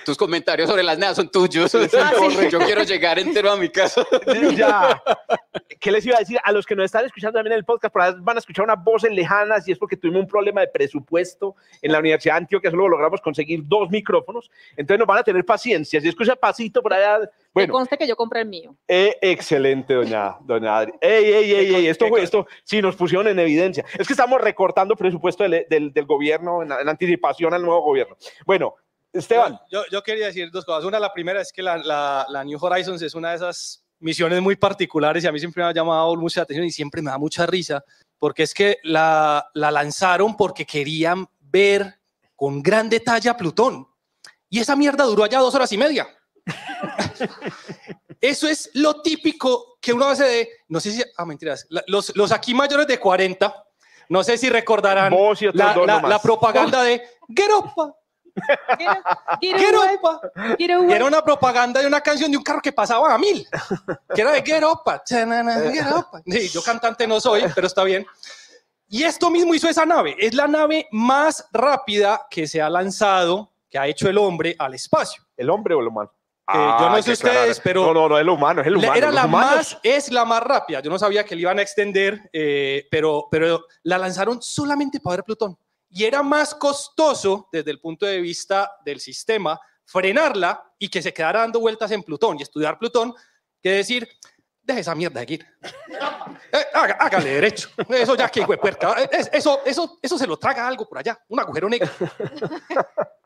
tus 0.05 0.16
comentarios 0.16 0.68
sobre 0.68 0.82
las 0.82 0.98
NEA 0.98 1.14
son 1.14 1.30
tuyos. 1.30 1.74
Ah, 1.74 2.12
Yo 2.50 2.59
quiero 2.61 2.82
llegar 2.82 3.18
entero 3.18 3.53
a 3.53 3.57
mi 3.57 3.68
casa. 3.68 4.05
Ya. 4.57 5.03
¿Qué 5.80 5.90
les 5.90 6.05
iba 6.07 6.16
a 6.16 6.20
decir? 6.20 6.38
A 6.44 6.53
los 6.53 6.66
que 6.66 6.74
nos 6.74 6.86
están 6.86 7.05
escuchando 7.05 7.38
también 7.38 7.53
en 7.53 7.59
el 7.59 7.64
podcast, 7.64 7.92
por 7.92 8.03
ahí 8.03 8.14
van 8.18 8.36
a 8.36 8.40
escuchar 8.40 8.64
unas 8.64 8.82
voces 8.82 9.12
lejanas 9.12 9.66
y 9.66 9.72
es 9.72 9.78
porque 9.78 9.96
tuvimos 9.96 10.22
un 10.22 10.28
problema 10.28 10.61
de 10.61 10.68
presupuesto 10.68 11.57
en 11.80 11.92
la 11.92 11.98
Universidad 11.98 12.34
de 12.34 12.38
Antioquia, 12.38 12.70
solo 12.70 12.88
logramos 12.88 13.20
conseguir 13.20 13.62
dos 13.64 13.90
micrófonos, 13.90 14.50
entonces 14.76 14.98
nos 14.98 15.09
van 15.09 15.18
a 15.18 15.22
tener 15.22 15.44
paciencia. 15.44 16.00
Si 16.00 16.09
escucha 16.09 16.36
pasito 16.36 16.82
por 16.82 16.92
allá 16.92 17.28
Bueno, 17.55 17.72
conste 17.72 17.98
que 17.98 18.07
yo 18.07 18.16
compré 18.16 18.40
el 18.40 18.48
mío. 18.48 18.74
Eh, 18.88 19.16
excelente, 19.20 19.92
doña, 19.92 20.36
doña 20.40 20.78
Adri. 20.78 20.92
Ey, 21.00 21.24
ey, 21.24 21.53
ey, 21.53 21.74
ey, 21.74 21.86
esto 21.86 22.07
esto, 22.16 22.46
sí, 22.64 22.80
nos 22.80 22.96
pusieron 22.96 23.28
en 23.28 23.38
evidencia. 23.38 23.84
Es 23.98 24.07
que 24.07 24.14
estamos 24.14 24.40
recortando 24.40 24.96
presupuesto 24.96 25.44
del, 25.44 25.92
del, 25.92 26.07
gobierno 26.07 26.62
en, 26.62 26.72
anticipación 26.72 27.53
al 27.53 27.62
nuevo 27.62 27.82
gobierno. 27.82 28.16
Bueno, 28.46 28.74
Esteban. 29.12 29.59
Yo, 29.70 29.82
yo, 29.90 30.03
quería 30.03 30.26
decir 30.26 30.50
dos 30.50 30.64
cosas. 30.64 30.84
Una, 30.84 30.98
la 30.98 31.12
primera 31.12 31.42
es 31.42 31.53
que 31.53 31.62
la, 31.62 31.76
la, 31.76 32.26
la 32.28 32.42
New 32.44 32.59
Horizons 32.59 33.03
es 33.03 33.14
una 33.14 33.30
de 33.30 33.36
esas 33.36 33.84
misiones 33.98 34.40
muy 34.40 34.57
particulares 34.57 35.22
y 35.22 35.26
a 35.26 35.32
mí 35.32 35.38
siempre 35.38 35.62
me 35.62 35.68
ha 35.68 35.74
llamado 35.74 36.16
mucha 36.16 36.42
atención 36.42 36.66
y 36.66 36.72
siempre 36.72 37.03
me 37.03 37.11
da 37.11 37.18
mucha 37.18 37.46
risa, 37.46 37.84
porque 38.18 38.42
es 38.44 38.55
que 38.55 38.78
la, 38.82 39.46
la 39.53 39.70
lanzaron 39.70 40.36
porque 40.36 40.64
querían 40.64 41.28
ver 41.40 41.98
con 42.34 42.62
gran 42.62 42.88
detalle 42.88 43.28
a 43.28 43.36
Plutón. 43.36 43.86
Y 44.48 44.59
esa 44.59 44.74
mierda 44.74 45.05
duró 45.05 45.24
allá 45.24 45.38
dos 45.38 45.55
horas 45.55 45.70
y 45.72 45.78
media. 45.78 46.09
Eso 48.20 48.49
es 48.49 48.70
lo 48.74 49.03
típico 49.03 49.78
que 49.80 49.93
uno 49.93 50.09
hace 50.09 50.24
de, 50.24 50.49
no 50.68 50.80
sé 50.80 50.93
si, 50.93 51.03
ah, 51.16 51.24
mentiras, 51.24 51.66
los, 51.86 52.14
los 52.16 52.32
aquí 52.32 52.55
mayores 52.55 52.86
de 52.86 52.99
40, 52.99 53.53
no 54.09 54.22
sé 54.22 54.38
si 54.38 54.49
recordarán 54.49 55.12
la, 55.55 56.18
propaganda 56.22 56.82
de 56.82 57.03
Geropa. 57.34 57.95
Geropa. 59.40 60.20
Era 60.59 61.05
una 61.05 61.22
propaganda 61.22 61.80
de 61.80 61.86
una 61.86 62.01
canción 62.01 62.30
de 62.30 62.36
un 62.36 62.43
carro 62.43 62.61
que 62.61 62.72
pasaba 62.72 63.12
a 63.12 63.18
mil, 63.18 63.47
que 64.14 64.20
era 64.20 64.32
de 64.32 64.43
Geropa. 64.43 65.03
Yo 66.53 66.62
cantante 66.62 67.07
no 67.07 67.20
soy, 67.20 67.45
pero 67.55 67.66
está 67.66 67.84
bien. 67.84 68.07
Y 68.88 69.05
esto 69.05 69.30
mismo 69.30 69.55
hizo 69.55 69.68
esa 69.68 69.86
nave. 69.86 70.14
Es 70.18 70.34
la 70.34 70.47
nave 70.47 70.86
más 70.93 71.49
rápida 71.51 72.26
que 72.30 72.47
se 72.47 72.61
ha 72.61 72.68
lanzado, 72.68 73.51
que 73.70 73.78
ha 73.78 73.86
hecho 73.86 74.09
el 74.09 74.18
hombre 74.18 74.55
al 74.59 74.74
espacio. 74.74 75.22
¿El 75.34 75.49
hombre 75.49 75.74
o 75.74 75.80
humano? 76.49 76.80
yo 76.80 76.90
no 76.90 77.03
sé 77.03 77.12
ustedes, 77.12 77.61
pero. 77.61 77.86
No, 77.86 77.95
no, 77.95 78.09
no, 78.09 78.16
es 78.16 78.22
el 78.22 78.28
humano, 78.28 78.61
es 78.61 78.66
el 78.66 78.76
humano. 78.76 78.95
Era 78.95 79.11
la 79.11 79.26
más, 79.26 79.78
es 79.82 80.11
la 80.11 80.24
más 80.24 80.43
rápida. 80.43 80.80
Yo 80.80 80.90
no 80.90 80.99
sabía 80.99 81.24
que 81.24 81.34
le 81.34 81.43
iban 81.43 81.59
a 81.59 81.62
extender, 81.62 82.30
eh, 82.32 82.86
pero, 82.90 83.28
pero 83.30 83.66
la 83.84 83.99
lanzaron 83.99 84.40
solamente 84.43 85.01
para 85.01 85.16
ver 85.16 85.24
Plutón. 85.24 85.57
Y 85.88 86.05
era 86.05 86.22
más 86.22 86.55
costoso 86.55 87.49
desde 87.53 87.70
el 87.70 87.80
punto 87.80 88.07
de 88.07 88.20
vista 88.20 88.70
del 88.84 88.99
sistema 89.01 89.61
frenarla 89.84 90.72
y 90.78 90.88
que 90.88 91.03
se 91.03 91.12
quedara 91.12 91.40
dando 91.40 91.61
vueltas 91.61 91.90
en 91.90 92.03
Plutón 92.03 92.38
y 92.38 92.43
estudiar 92.43 92.78
Plutón 92.78 93.14
que 93.62 93.70
decir, 93.70 94.09
deje 94.62 94.80
esa 94.80 94.95
mierda 94.95 95.20
de 95.20 95.22
aquí. 95.22 95.38
Eh, 96.55 96.66
hágale 96.74 97.30
derecho. 97.30 97.70
Eso 97.88 98.14
ya 98.14 98.28
que 98.28 98.45
puerca. 98.45 98.95
Eso, 99.32 99.62
eso, 99.64 99.99
eso 100.03 100.18
se 100.18 100.26
lo 100.26 100.36
traga 100.36 100.68
algo 100.68 100.86
por 100.86 100.99
allá, 100.99 101.18
un 101.28 101.40
agujero 101.40 101.66
negro. 101.66 101.88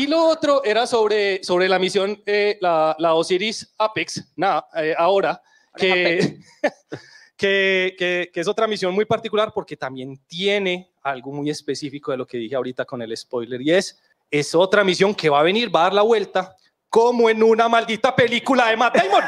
Y 0.00 0.06
lo 0.06 0.24
otro 0.24 0.64
era 0.64 0.86
sobre, 0.86 1.44
sobre 1.44 1.68
la 1.68 1.78
misión, 1.78 2.22
eh, 2.24 2.56
la, 2.62 2.96
la, 2.98 3.12
Osiris 3.12 3.74
Apex, 3.76 4.32
nada, 4.34 4.66
eh, 4.76 4.94
ahora, 4.96 5.42
que, 5.76 6.38
que, 7.36 7.94
que, 7.98 8.30
que, 8.32 8.40
es 8.40 8.48
otra 8.48 8.66
misión 8.66 8.94
muy 8.94 9.04
particular 9.04 9.52
porque 9.54 9.76
también 9.76 10.18
tiene 10.26 10.90
algo 11.02 11.32
muy 11.32 11.50
específico 11.50 12.12
de 12.12 12.16
lo 12.16 12.26
que 12.26 12.38
dije 12.38 12.56
ahorita 12.56 12.86
con 12.86 13.02
el 13.02 13.14
spoiler, 13.14 13.60
y 13.60 13.72
es, 13.72 14.00
es 14.30 14.54
otra 14.54 14.84
misión 14.84 15.14
que 15.14 15.28
va 15.28 15.40
a 15.40 15.42
venir, 15.42 15.68
va 15.74 15.80
a 15.80 15.82
dar 15.82 15.92
la 15.92 16.02
vuelta, 16.02 16.56
como 16.88 17.28
en 17.28 17.42
una 17.42 17.68
maldita 17.68 18.16
película 18.16 18.68
de 18.70 18.78
Matt 18.78 18.96
Damon, 18.96 19.24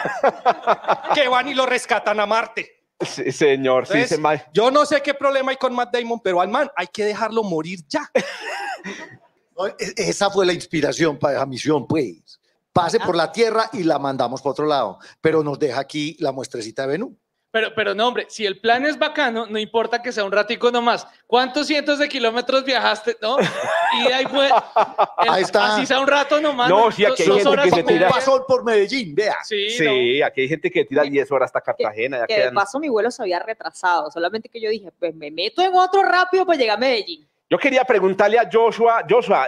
que 1.14 1.28
van 1.28 1.48
y 1.48 1.54
lo 1.54 1.66
rescatan 1.66 2.18
a 2.18 2.24
Marte. 2.24 2.86
Sí, 2.98 3.30
señor, 3.30 3.86
sí, 3.86 4.06
se 4.06 4.18
Yo 4.54 4.70
no 4.70 4.86
sé 4.86 5.02
qué 5.02 5.12
problema 5.12 5.50
hay 5.50 5.58
con 5.58 5.74
Matt 5.74 5.94
Damon, 5.94 6.20
pero 6.20 6.40
al 6.40 6.48
man 6.48 6.70
hay 6.74 6.86
que 6.86 7.04
dejarlo 7.04 7.42
morir 7.42 7.80
ya. 7.86 8.10
E, 9.66 9.74
esa 9.96 10.30
fue 10.30 10.46
la 10.46 10.52
inspiración 10.52 11.18
para 11.18 11.36
esa 11.36 11.46
misión, 11.46 11.86
pues. 11.86 12.40
Pase 12.72 12.98
por 13.00 13.14
la 13.14 13.30
Tierra 13.30 13.68
y 13.74 13.82
la 13.82 13.98
mandamos 13.98 14.40
para 14.40 14.52
otro 14.52 14.66
lado, 14.66 14.98
pero 15.20 15.42
nos 15.42 15.58
deja 15.58 15.80
aquí 15.80 16.16
la 16.20 16.32
muestrecita 16.32 16.82
de 16.82 16.88
Venus. 16.88 17.10
Pero, 17.52 17.74
pero 17.74 17.94
no, 17.94 18.08
hombre, 18.08 18.24
si 18.30 18.46
el 18.46 18.58
plan 18.60 18.86
es 18.86 18.98
bacano, 18.98 19.44
no 19.44 19.58
importa 19.58 20.00
que 20.00 20.10
sea 20.10 20.24
un 20.24 20.32
ratico 20.32 20.70
nomás. 20.70 21.06
¿Cuántos 21.26 21.66
cientos 21.66 21.98
de 21.98 22.08
kilómetros 22.08 22.64
viajaste? 22.64 23.18
¿No? 23.20 23.36
Y 23.38 24.10
ahí 24.10 24.24
fue. 24.24 24.48
ahí 25.18 25.42
está. 25.42 25.74
Así 25.74 25.84
sea 25.84 26.00
un 26.00 26.06
rato 26.06 26.40
nomás. 26.40 26.70
No, 26.70 26.90
sí, 26.90 27.04
aquí 27.04 27.24
hay 27.24 27.40
gente 27.40 27.62
que 27.64 27.70
se 27.70 27.82
tira. 27.82 28.08
pasó 28.08 28.46
por 28.48 28.64
Medellín, 28.64 29.14
vea. 29.14 29.36
Sí, 29.44 29.68
sí 29.68 30.22
aquí 30.22 30.40
hay 30.40 30.48
gente 30.48 30.70
que 30.70 30.86
tira 30.86 31.02
10 31.02 31.30
horas 31.30 31.48
hasta 31.48 31.60
Cartagena. 31.60 32.24
Que, 32.26 32.44
de 32.44 32.52
paso 32.52 32.80
mi 32.80 32.88
vuelo 32.88 33.10
se 33.10 33.20
había 33.20 33.38
retrasado. 33.38 34.10
Solamente 34.10 34.48
que 34.48 34.58
yo 34.58 34.70
dije, 34.70 34.90
pues 34.98 35.14
me 35.14 35.30
meto 35.30 35.60
en 35.60 35.74
otro 35.74 36.02
rápido 36.02 36.46
para 36.46 36.58
llegar 36.58 36.78
a 36.78 36.80
Medellín. 36.80 37.28
Yo 37.52 37.58
quería 37.58 37.84
preguntarle 37.84 38.38
a 38.38 38.48
Joshua, 38.50 39.04
Joshua, 39.06 39.46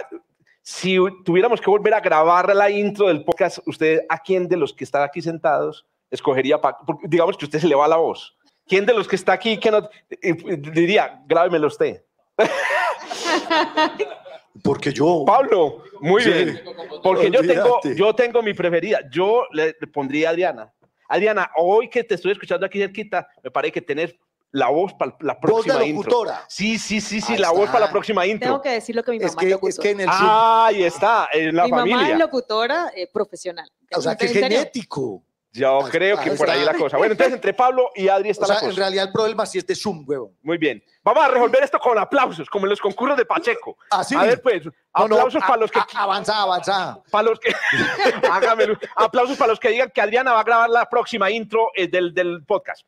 si 0.61 0.95
tuviéramos 1.23 1.59
que 1.59 1.67
volver 1.67 1.95
a 1.95 1.99
grabar 1.99 2.55
la 2.55 2.69
intro 2.69 3.07
del 3.07 3.23
podcast, 3.23 3.57
¿usted 3.65 4.01
a 4.07 4.19
quién 4.19 4.47
de 4.47 4.55
los 4.55 4.71
que 4.71 4.83
están 4.83 5.01
aquí 5.01 5.23
sentados 5.23 5.87
escogería? 6.11 6.61
digamos 7.05 7.35
que 7.35 7.45
usted 7.45 7.57
se 7.57 7.67
le 7.67 7.73
va 7.73 7.87
la 7.87 7.95
voz. 7.95 8.37
¿Quién 8.67 8.85
de 8.85 8.93
los 8.93 9.07
que 9.07 9.15
está 9.15 9.33
aquí 9.33 9.57
que 9.57 9.71
no, 9.71 9.89
eh, 10.21 10.35
diría, 10.71 11.23
grábemelo 11.25 11.65
usted? 11.65 12.03
Porque 14.63 14.93
yo. 14.93 15.23
Pablo, 15.25 15.81
muy 15.99 16.23
bien. 16.23 16.61
Porque 17.01 17.31
yo 17.31 17.41
tengo, 17.41 17.79
yo 17.95 18.13
tengo 18.13 18.43
mi 18.43 18.53
preferida. 18.53 18.99
Yo 19.09 19.47
le 19.51 19.73
pondría 19.91 20.29
a 20.29 20.33
Adriana. 20.33 20.71
Adriana, 21.09 21.49
hoy 21.55 21.89
que 21.89 22.03
te 22.03 22.13
estoy 22.13 22.33
escuchando 22.33 22.67
aquí 22.67 22.77
cerquita, 22.77 23.27
me 23.41 23.49
parece 23.49 23.71
que 23.71 23.81
tenés 23.81 24.15
la 24.55 24.69
voz 24.69 24.93
para 24.93 25.13
la 25.19 25.37
próxima 25.37 25.83
intro. 25.83 26.23
Sí, 26.47 26.79
sí, 26.79 27.01
sí, 27.01 27.19
sí, 27.19 27.37
la 27.37 27.51
voz 27.51 27.69
para 27.69 27.87
la 27.87 27.91
próxima 27.91 28.25
intro. 28.25 28.47
Tengo 28.47 28.61
que 28.61 28.69
decir 28.69 28.95
lo 28.95 29.03
que 29.03 29.11
mi 29.11 29.19
mamá 29.19 29.29
es 29.29 29.35
que, 29.35 29.67
es 29.67 29.79
que 29.79 29.89
en 29.89 29.99
el 29.99 30.07
ah, 30.09 30.67
ahí 30.67 30.83
está, 30.83 31.27
en 31.33 31.55
la 31.55 31.63
familia. 31.67 31.83
Mi 31.83 31.91
mamá 31.91 32.09
es 32.13 32.17
locutora 32.17 32.91
eh, 32.95 33.09
profesional. 33.11 33.69
O 33.93 34.01
sea, 34.01 34.15
que 34.15 34.27
es 34.27 34.31
genético. 34.31 35.23
Yo 35.51 35.79
creo 35.89 36.17
que 36.19 36.31
por 36.31 36.49
ahí 36.49 36.63
la 36.63 36.73
cosa. 36.73 36.97
Bueno, 36.97 37.13
entonces 37.13 37.35
entre 37.35 37.53
Pablo 37.53 37.89
y 37.95 38.07
Adri 38.07 38.29
está 38.29 38.43
o 38.43 38.47
sea, 38.47 38.55
la 38.55 38.59
cosa. 38.61 38.71
En 38.71 38.77
realidad 38.77 39.05
el 39.07 39.11
problema 39.11 39.45
sí 39.45 39.57
es 39.57 39.67
de 39.67 39.75
Zoom, 39.75 40.05
huevo. 40.07 40.33
Muy 40.41 40.57
bien. 40.57 40.83
Vamos 41.03 41.23
a 41.23 41.27
resolver 41.29 41.63
esto 41.63 41.79
con 41.79 41.97
aplausos, 41.97 42.49
como 42.49 42.65
en 42.65 42.71
los 42.71 42.81
concursos 42.81 43.17
de 43.17 43.25
Pacheco. 43.25 43.77
Así. 43.91 44.15
A 44.15 44.23
ver, 44.23 44.41
pues, 44.41 44.63
aplausos 44.93 45.41
para 45.41 45.57
los 45.57 45.71
que. 45.71 45.79
Avanza, 45.95 46.41
avanza. 46.41 47.01
Para 47.11 47.29
los 47.29 47.39
que. 47.39 47.53
Hágamelo. 48.31 48.77
Aplausos 48.95 49.37
para 49.37 49.49
los 49.49 49.59
que 49.59 49.69
digan 49.69 49.91
que 49.93 50.01
Adriana 50.01 50.33
va 50.33 50.39
a 50.39 50.43
grabar 50.43 50.69
la 50.69 50.89
próxima 50.89 51.29
intro 51.29 51.71
eh, 51.75 51.87
del, 51.87 52.13
del 52.13 52.45
podcast. 52.45 52.85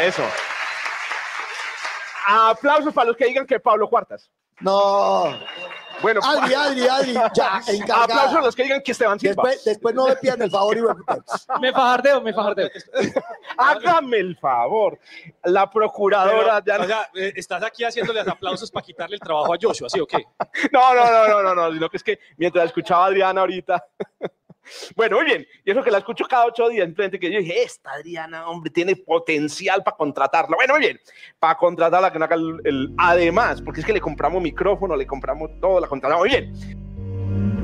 Eso. 0.00 0.22
Aplausos 2.26 2.92
para 2.92 3.08
los 3.08 3.16
que 3.16 3.26
digan 3.26 3.46
que 3.46 3.58
Pablo 3.58 3.88
Cuartas. 3.88 4.30
No. 4.60 5.38
Bueno, 6.00 6.20
Adri, 6.22 6.54
Adri, 6.54 6.86
Adri, 6.86 7.14
ya, 7.34 7.60
encargada. 7.68 8.04
Aplausos 8.04 8.36
a 8.36 8.40
los 8.42 8.54
que 8.54 8.62
digan 8.64 8.82
que 8.82 8.92
Esteban 8.92 9.18
Silva. 9.18 9.42
Después, 9.42 9.64
después 9.64 9.94
no 9.94 10.06
me 10.06 10.16
pidan 10.16 10.42
el 10.42 10.50
favor 10.50 10.76
y 10.76 10.82
me 11.60 11.72
fajardeo, 11.72 12.20
me 12.20 12.32
fajardeo. 12.32 12.68
Hágame 13.58 14.18
el 14.18 14.36
favor. 14.36 14.98
La 15.44 15.68
procuradora 15.68 16.62
ya... 16.64 17.08
Eh, 17.14 17.32
estás 17.34 17.62
aquí 17.64 17.84
haciéndole 17.84 18.20
aplausos 18.20 18.70
para 18.70 18.84
quitarle 18.84 19.16
el 19.16 19.20
trabajo 19.20 19.54
a 19.54 19.58
Joshua, 19.60 19.88
¿sí 19.88 19.98
o 19.98 20.06
qué? 20.06 20.24
No, 20.72 20.94
no, 20.94 21.04
no, 21.04 21.28
no, 21.28 21.42
no, 21.42 21.54
no, 21.54 21.72
sino 21.72 21.88
que 21.88 21.96
es 21.96 22.04
que 22.04 22.18
mientras 22.36 22.66
escuchaba 22.66 23.04
a 23.04 23.06
Adriana 23.08 23.40
ahorita... 23.40 23.84
Bueno, 24.96 25.16
muy 25.16 25.26
bien. 25.26 25.46
Y 25.64 25.70
eso 25.70 25.82
que 25.82 25.90
la 25.90 25.98
escucho 25.98 26.24
cada 26.28 26.46
ocho 26.46 26.68
días, 26.68 26.88
frente 26.94 27.18
que 27.18 27.30
yo 27.30 27.38
dije, 27.38 27.62
esta 27.62 27.92
Adriana, 27.92 28.48
hombre, 28.48 28.70
tiene 28.70 28.96
potencial 28.96 29.82
para 29.82 29.96
contratarla. 29.96 30.56
Bueno, 30.56 30.74
muy 30.74 30.80
bien. 30.80 31.00
Para 31.38 31.56
contratarla, 31.56 32.12
que 32.12 32.18
no 32.18 32.24
haga 32.24 32.36
el, 32.36 32.94
Además, 32.98 33.62
porque 33.62 33.80
es 33.80 33.86
que 33.86 33.92
le 33.92 34.00
compramos 34.00 34.42
micrófono, 34.42 34.96
le 34.96 35.06
compramos 35.06 35.50
todo, 35.60 35.80
la 35.80 35.86
contratamos. 35.86 36.26
Muy 36.26 36.30
bien. 36.30 37.57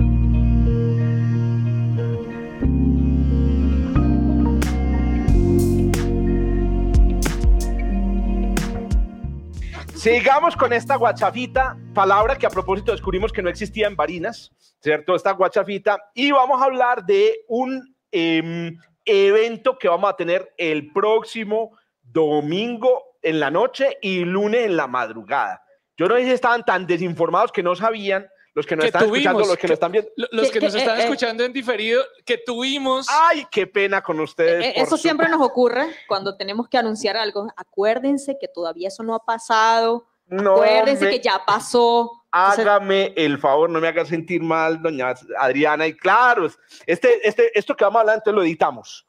Sigamos 10.04 10.54
con 10.54 10.74
esta 10.74 10.96
guachafita, 10.96 11.78
palabra 11.94 12.36
que 12.36 12.44
a 12.44 12.50
propósito 12.50 12.92
descubrimos 12.92 13.32
que 13.32 13.40
no 13.40 13.48
existía 13.48 13.86
en 13.86 13.96
Barinas, 13.96 14.52
¿cierto? 14.78 15.14
Esta 15.14 15.30
guachafita. 15.30 16.10
Y 16.12 16.30
vamos 16.30 16.60
a 16.60 16.66
hablar 16.66 17.06
de 17.06 17.38
un 17.48 17.96
em, 18.12 18.76
evento 19.06 19.78
que 19.78 19.88
vamos 19.88 20.10
a 20.10 20.14
tener 20.14 20.52
el 20.58 20.92
próximo 20.92 21.70
domingo 22.02 23.16
en 23.22 23.40
la 23.40 23.50
noche 23.50 23.96
y 24.02 24.26
lunes 24.26 24.66
en 24.66 24.76
la 24.76 24.86
madrugada. 24.86 25.62
Yo 25.96 26.06
no 26.06 26.16
sé 26.16 26.24
si 26.24 26.32
estaban 26.32 26.66
tan 26.66 26.86
desinformados 26.86 27.50
que 27.50 27.62
no 27.62 27.74
sabían 27.74 28.26
los 28.54 28.66
que 28.66 28.76
nos 28.76 28.84
están 28.86 29.02
escuchando, 29.02 29.40
los 29.40 29.56
que, 29.56 29.66
nos 29.66 29.74
están 29.74 29.92
viendo. 29.92 30.10
Los 30.16 30.50
que, 30.50 30.60
nos 30.60 30.74
están 30.74 30.96
eh, 30.96 31.00
eh. 31.00 31.04
escuchando 31.04 31.44
en 31.44 31.52
diferido, 31.52 32.02
que 32.24 32.38
tuvimos. 32.38 33.08
Ay, 33.10 33.46
qué 33.50 33.66
pena 33.66 34.00
con 34.00 34.20
ustedes. 34.20 34.64
Eh, 34.66 34.72
eso 34.76 34.96
siempre 34.96 35.28
nos 35.28 35.42
ocurre 35.42 35.88
cuando 36.06 36.36
tenemos 36.36 36.68
que 36.68 36.78
anunciar 36.78 37.16
algo. 37.16 37.48
Acuérdense 37.56 38.38
que 38.40 38.46
todavía 38.46 38.88
eso 38.88 39.02
no 39.02 39.14
ha 39.16 39.24
pasado. 39.24 40.06
Acuérdense 40.30 41.10
que 41.10 41.20
ya 41.20 41.42
pasó. 41.44 42.10
Hágame 42.30 43.12
el 43.16 43.38
favor, 43.38 43.68
no 43.70 43.80
me 43.80 43.88
haga 43.88 44.04
sentir 44.04 44.40
mal, 44.40 44.80
doña 44.80 45.14
Adriana. 45.38 45.86
Y 45.86 45.96
claro, 45.96 46.48
este, 46.86 47.28
este, 47.28 47.56
esto 47.58 47.74
que 47.74 47.84
vamos 47.84 47.98
a 47.98 48.00
hablar, 48.00 48.16
entonces 48.16 48.36
lo 48.36 48.42
editamos. 48.42 49.06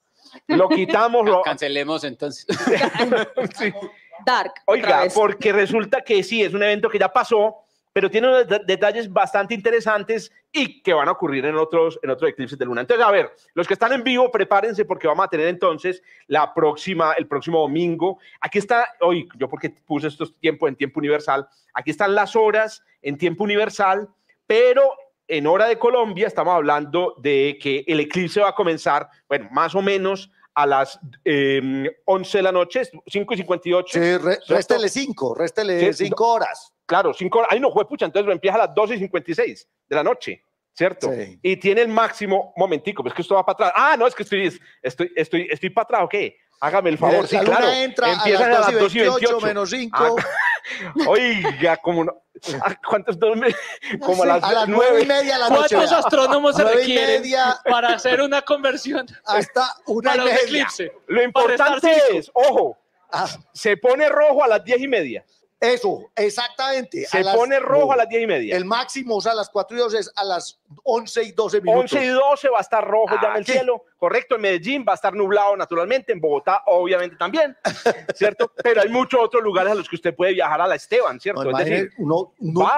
Lo 0.48 0.68
quitamos. 0.70 1.24
lo... 1.26 1.42
Cancelemos 1.44 2.04
entonces. 2.04 2.46
Dark. 4.26 4.54
Oiga, 4.66 5.04
porque 5.14 5.52
resulta 5.52 6.02
que 6.02 6.24
sí, 6.24 6.42
es 6.42 6.54
un 6.54 6.64
evento 6.64 6.90
que 6.90 6.98
ya 6.98 7.10
pasó 7.10 7.65
pero 7.96 8.12
tiene 8.12 8.28
unos 8.28 8.46
detalles 8.68 9.10
bastante 9.10 9.54
interesantes 9.54 10.30
y 10.52 10.82
que 10.82 10.94
van 10.94 11.08
a 11.08 11.14
ocurrir 11.14 11.46
en 11.46 11.56
otros, 11.56 11.98
en 12.04 12.10
otros 12.10 12.30
eclipses 12.30 12.60
de 12.60 12.66
luna. 12.66 12.82
Entonces, 12.82 13.06
a 13.06 13.10
ver, 13.10 13.32
los 13.54 13.66
que 13.66 13.74
están 13.74 13.94
en 13.94 14.04
vivo, 14.04 14.30
prepárense 14.30 14.84
porque 14.84 15.08
vamos 15.08 15.26
a 15.26 15.30
tener 15.30 15.48
entonces 15.48 16.04
la 16.28 16.54
próxima, 16.54 17.14
el 17.14 17.26
próximo 17.26 17.62
domingo. 17.62 18.20
Aquí 18.42 18.58
está, 18.58 18.86
hoy, 19.00 19.30
yo 19.38 19.48
porque 19.48 19.70
puse 19.70 20.10
estos 20.10 20.38
tiempos 20.42 20.68
en 20.68 20.76
tiempo 20.76 21.00
universal, 21.00 21.48
aquí 21.74 21.92
están 21.92 22.14
las 22.14 22.36
horas 22.36 22.84
en 23.02 23.18
tiempo 23.18 23.46
universal, 23.46 24.10
pero 24.46 24.92
en 25.30 25.48
hora 25.48 25.66
de 25.66 25.80
Colombia 25.80 26.28
estamos 26.28 26.54
hablando 26.54 27.16
de 27.20 27.58
que 27.62 27.86
el 27.88 28.02
eclipse 28.02 28.42
va 28.42 28.50
a 28.50 28.56
comenzar, 28.56 29.08
bueno, 29.30 29.48
más 29.52 29.74
o 29.74 29.82
menos 29.82 30.30
a 30.54 30.66
las 30.66 31.00
11 31.00 31.24
em, 31.24 31.84
de 32.06 32.42
la 32.42 32.52
noche, 32.52 32.82
5 33.08 33.34
y 33.34 33.38
58. 33.38 34.00
Sí, 34.00 34.18
réstele 34.50 34.90
5, 34.90 35.36
réstele 35.36 35.94
5 35.94 36.28
horas. 36.28 36.75
Claro, 36.86 37.14
cinco 37.14 37.40
horas. 37.40 37.50
Ay, 37.52 37.60
no, 37.60 37.72
fue 37.72 37.88
pucha, 37.88 38.06
entonces 38.06 38.32
empieza 38.32 38.56
a 38.56 38.68
las 38.68 38.76
12 38.76 38.96
y 38.96 39.00
56 39.00 39.68
de 39.90 39.96
la 39.96 40.04
noche, 40.04 40.44
¿cierto? 40.74 41.10
Y 41.42 41.58
tiene 41.58 41.82
el 41.82 41.88
máximo 41.88 42.54
momentico, 42.56 43.02
pues 43.02 43.14
que 43.14 43.22
esto 43.22 43.36
va 43.36 43.46
para 43.46 43.70
atrás. 43.70 43.74
Ah, 43.76 43.96
no, 43.98 44.08
es 44.08 44.14
que 44.14 44.24
estoy, 44.24 44.60
estoy, 44.82 45.12
estoy, 45.16 45.48
estoy 45.50 45.70
para 45.70 45.84
atrás, 45.84 46.02
¿o 46.04 46.10
qué? 46.10 46.38
Hágame 46.62 46.90
el 46.90 46.98
favor, 46.98 47.28
sí, 47.28 47.38
claro. 47.40 47.70
Entra 47.70 48.14
empieza 48.14 48.46
a 48.46 48.50
las 48.50 48.80
2 48.80 48.96
y 48.96 49.00
28, 49.00 49.40
menos 49.42 49.70
5. 49.70 49.98
Ah, 49.98 50.24
oiga, 51.08 51.78
como 51.78 52.06
no, 52.06 52.24
ah, 52.62 52.76
¿cuántos 52.88 53.20
duermen? 53.20 53.54
Como 54.00 54.24
a 54.24 54.40
las, 54.40 54.68
9 54.68 55.02
y 55.02 55.06
media 55.06 55.34
de 55.34 55.40
la 55.40 55.50
noche. 55.50 55.76
¿Cuántos 55.76 55.92
astrónomos 55.92 56.56
se 56.56 56.64
requieren 56.64 57.24
para 57.70 57.90
hacer 57.90 58.22
una 58.22 58.42
conversión? 58.42 59.06
Hasta 59.26 59.68
una 59.88 60.12
para 60.12 60.24
y 60.24 60.26
media. 60.28 60.42
eclipse. 60.44 60.92
Lo 61.08 61.24
importante 61.24 62.18
es, 62.18 62.32
ojo, 62.34 62.78
ah. 63.12 63.28
se 63.54 63.76
pone 63.78 64.08
rojo 64.08 64.44
a 64.44 64.48
las 64.48 64.64
10 64.64 64.82
y 64.82 64.88
media. 64.88 65.26
Eso, 65.60 66.12
exactamente. 66.16 67.06
Se 67.06 67.24
pone 67.24 67.60
rojo 67.60 67.94
a 67.94 67.96
las 67.96 68.10
10 68.10 68.24
y 68.24 68.28
media. 68.28 68.58
El 68.58 68.66
máximo, 68.66 69.16
o 69.16 69.22
sea, 69.22 69.32
a 69.32 69.36
las 69.36 69.50
4 69.50 69.76
y 69.76 69.80
12 69.80 70.00
es 70.00 70.12
a 70.16 70.24
las 70.24 70.60
11 70.84 71.24
y 71.24 71.32
12 71.32 71.62
minutos. 71.62 71.94
11 71.94 72.06
y 72.06 72.10
12 72.10 72.50
va 72.50 72.58
a 72.58 72.62
estar 72.62 72.86
rojo 72.86 73.16
ya 73.22 73.32
en 73.32 73.38
el 73.38 73.46
cielo, 73.46 73.86
correcto. 73.98 74.36
En 74.36 74.42
Medellín 74.42 74.86
va 74.88 74.94
a 74.94 74.96
estar 74.96 75.14
nublado 75.14 75.56
naturalmente, 75.56 76.12
en 76.12 76.20
Bogotá 76.20 76.64
obviamente 76.68 77.16
también, 77.16 77.56
¿cierto? 78.16 78.52
Pero 78.62 78.82
hay 78.82 78.90
muchos 78.90 79.22
otros 79.22 79.42
lugares 79.42 79.72
a 79.72 79.76
los 79.76 79.88
que 79.88 79.96
usted 79.96 80.14
puede 80.14 80.34
viajar 80.34 80.62
a 80.62 80.68
la 80.68 80.76
Esteban, 80.76 81.20
¿cierto? 81.20 81.50
es 81.50 81.66
decir, 81.66 81.92
uno, 81.98 82.34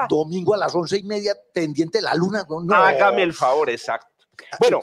domingo 0.07 0.53
a 0.53 0.57
las 0.57 0.73
11 0.73 0.97
y 0.97 1.03
media 1.03 1.33
pendiente 1.53 2.01
la 2.01 2.13
luna. 2.13 2.45
Hágame 2.71 3.23
el 3.23 3.33
favor, 3.33 3.69
exacto. 3.69 4.07
Bueno, 4.59 4.81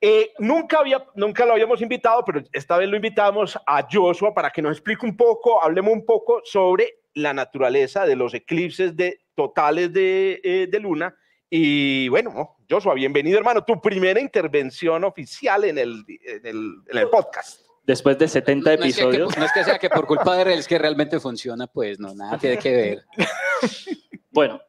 eh, 0.00 0.32
nunca, 0.38 0.78
había, 0.78 1.04
nunca 1.16 1.44
lo 1.44 1.52
habíamos 1.52 1.82
invitado, 1.82 2.24
pero 2.24 2.40
esta 2.52 2.76
vez 2.76 2.88
lo 2.88 2.96
invitamos 2.96 3.58
a 3.66 3.86
Joshua 3.90 4.32
para 4.32 4.50
que 4.50 4.62
nos 4.62 4.72
explique 4.72 5.04
un 5.04 5.16
poco, 5.16 5.62
hablemos 5.62 5.92
un 5.92 6.06
poco 6.06 6.40
sobre 6.44 7.00
la 7.18 7.34
naturaleza 7.34 8.06
de 8.06 8.16
los 8.16 8.32
eclipses 8.34 8.96
de, 8.96 9.20
totales 9.34 9.92
de, 9.92 10.40
eh, 10.42 10.68
de 10.70 10.80
luna. 10.80 11.14
Y 11.50 12.08
bueno, 12.08 12.56
Joshua, 12.68 12.94
bienvenido 12.94 13.38
hermano, 13.38 13.64
tu 13.64 13.80
primera 13.80 14.20
intervención 14.20 15.04
oficial 15.04 15.64
en 15.64 15.78
el, 15.78 16.04
en 16.22 16.46
el, 16.46 16.72
en 16.88 16.98
el 16.98 17.08
podcast. 17.08 17.62
Después 17.84 18.18
de 18.18 18.28
70 18.28 18.74
episodios. 18.74 19.36
no 19.38 19.44
es 19.46 19.52
que 19.52 19.64
sea 19.64 19.78
que 19.78 19.88
por 19.88 20.06
culpa 20.06 20.36
de 20.36 20.42
él 20.42 20.58
es 20.58 20.68
que 20.68 20.78
realmente 20.78 21.18
funciona, 21.20 21.66
pues 21.66 21.98
no, 21.98 22.14
nada 22.14 22.36
tiene 22.36 22.58
que 22.58 22.76
ver. 22.76 23.04
bueno, 24.30 24.60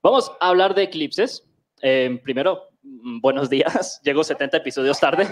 vamos 0.00 0.30
a 0.40 0.48
hablar 0.48 0.74
de 0.76 0.84
eclipses. 0.84 1.44
Eh, 1.82 2.20
primero, 2.22 2.68
mm, 2.82 3.20
buenos 3.20 3.50
días. 3.50 4.00
Llego 4.04 4.22
70 4.22 4.58
episodios 4.58 5.00
tarde. 5.00 5.26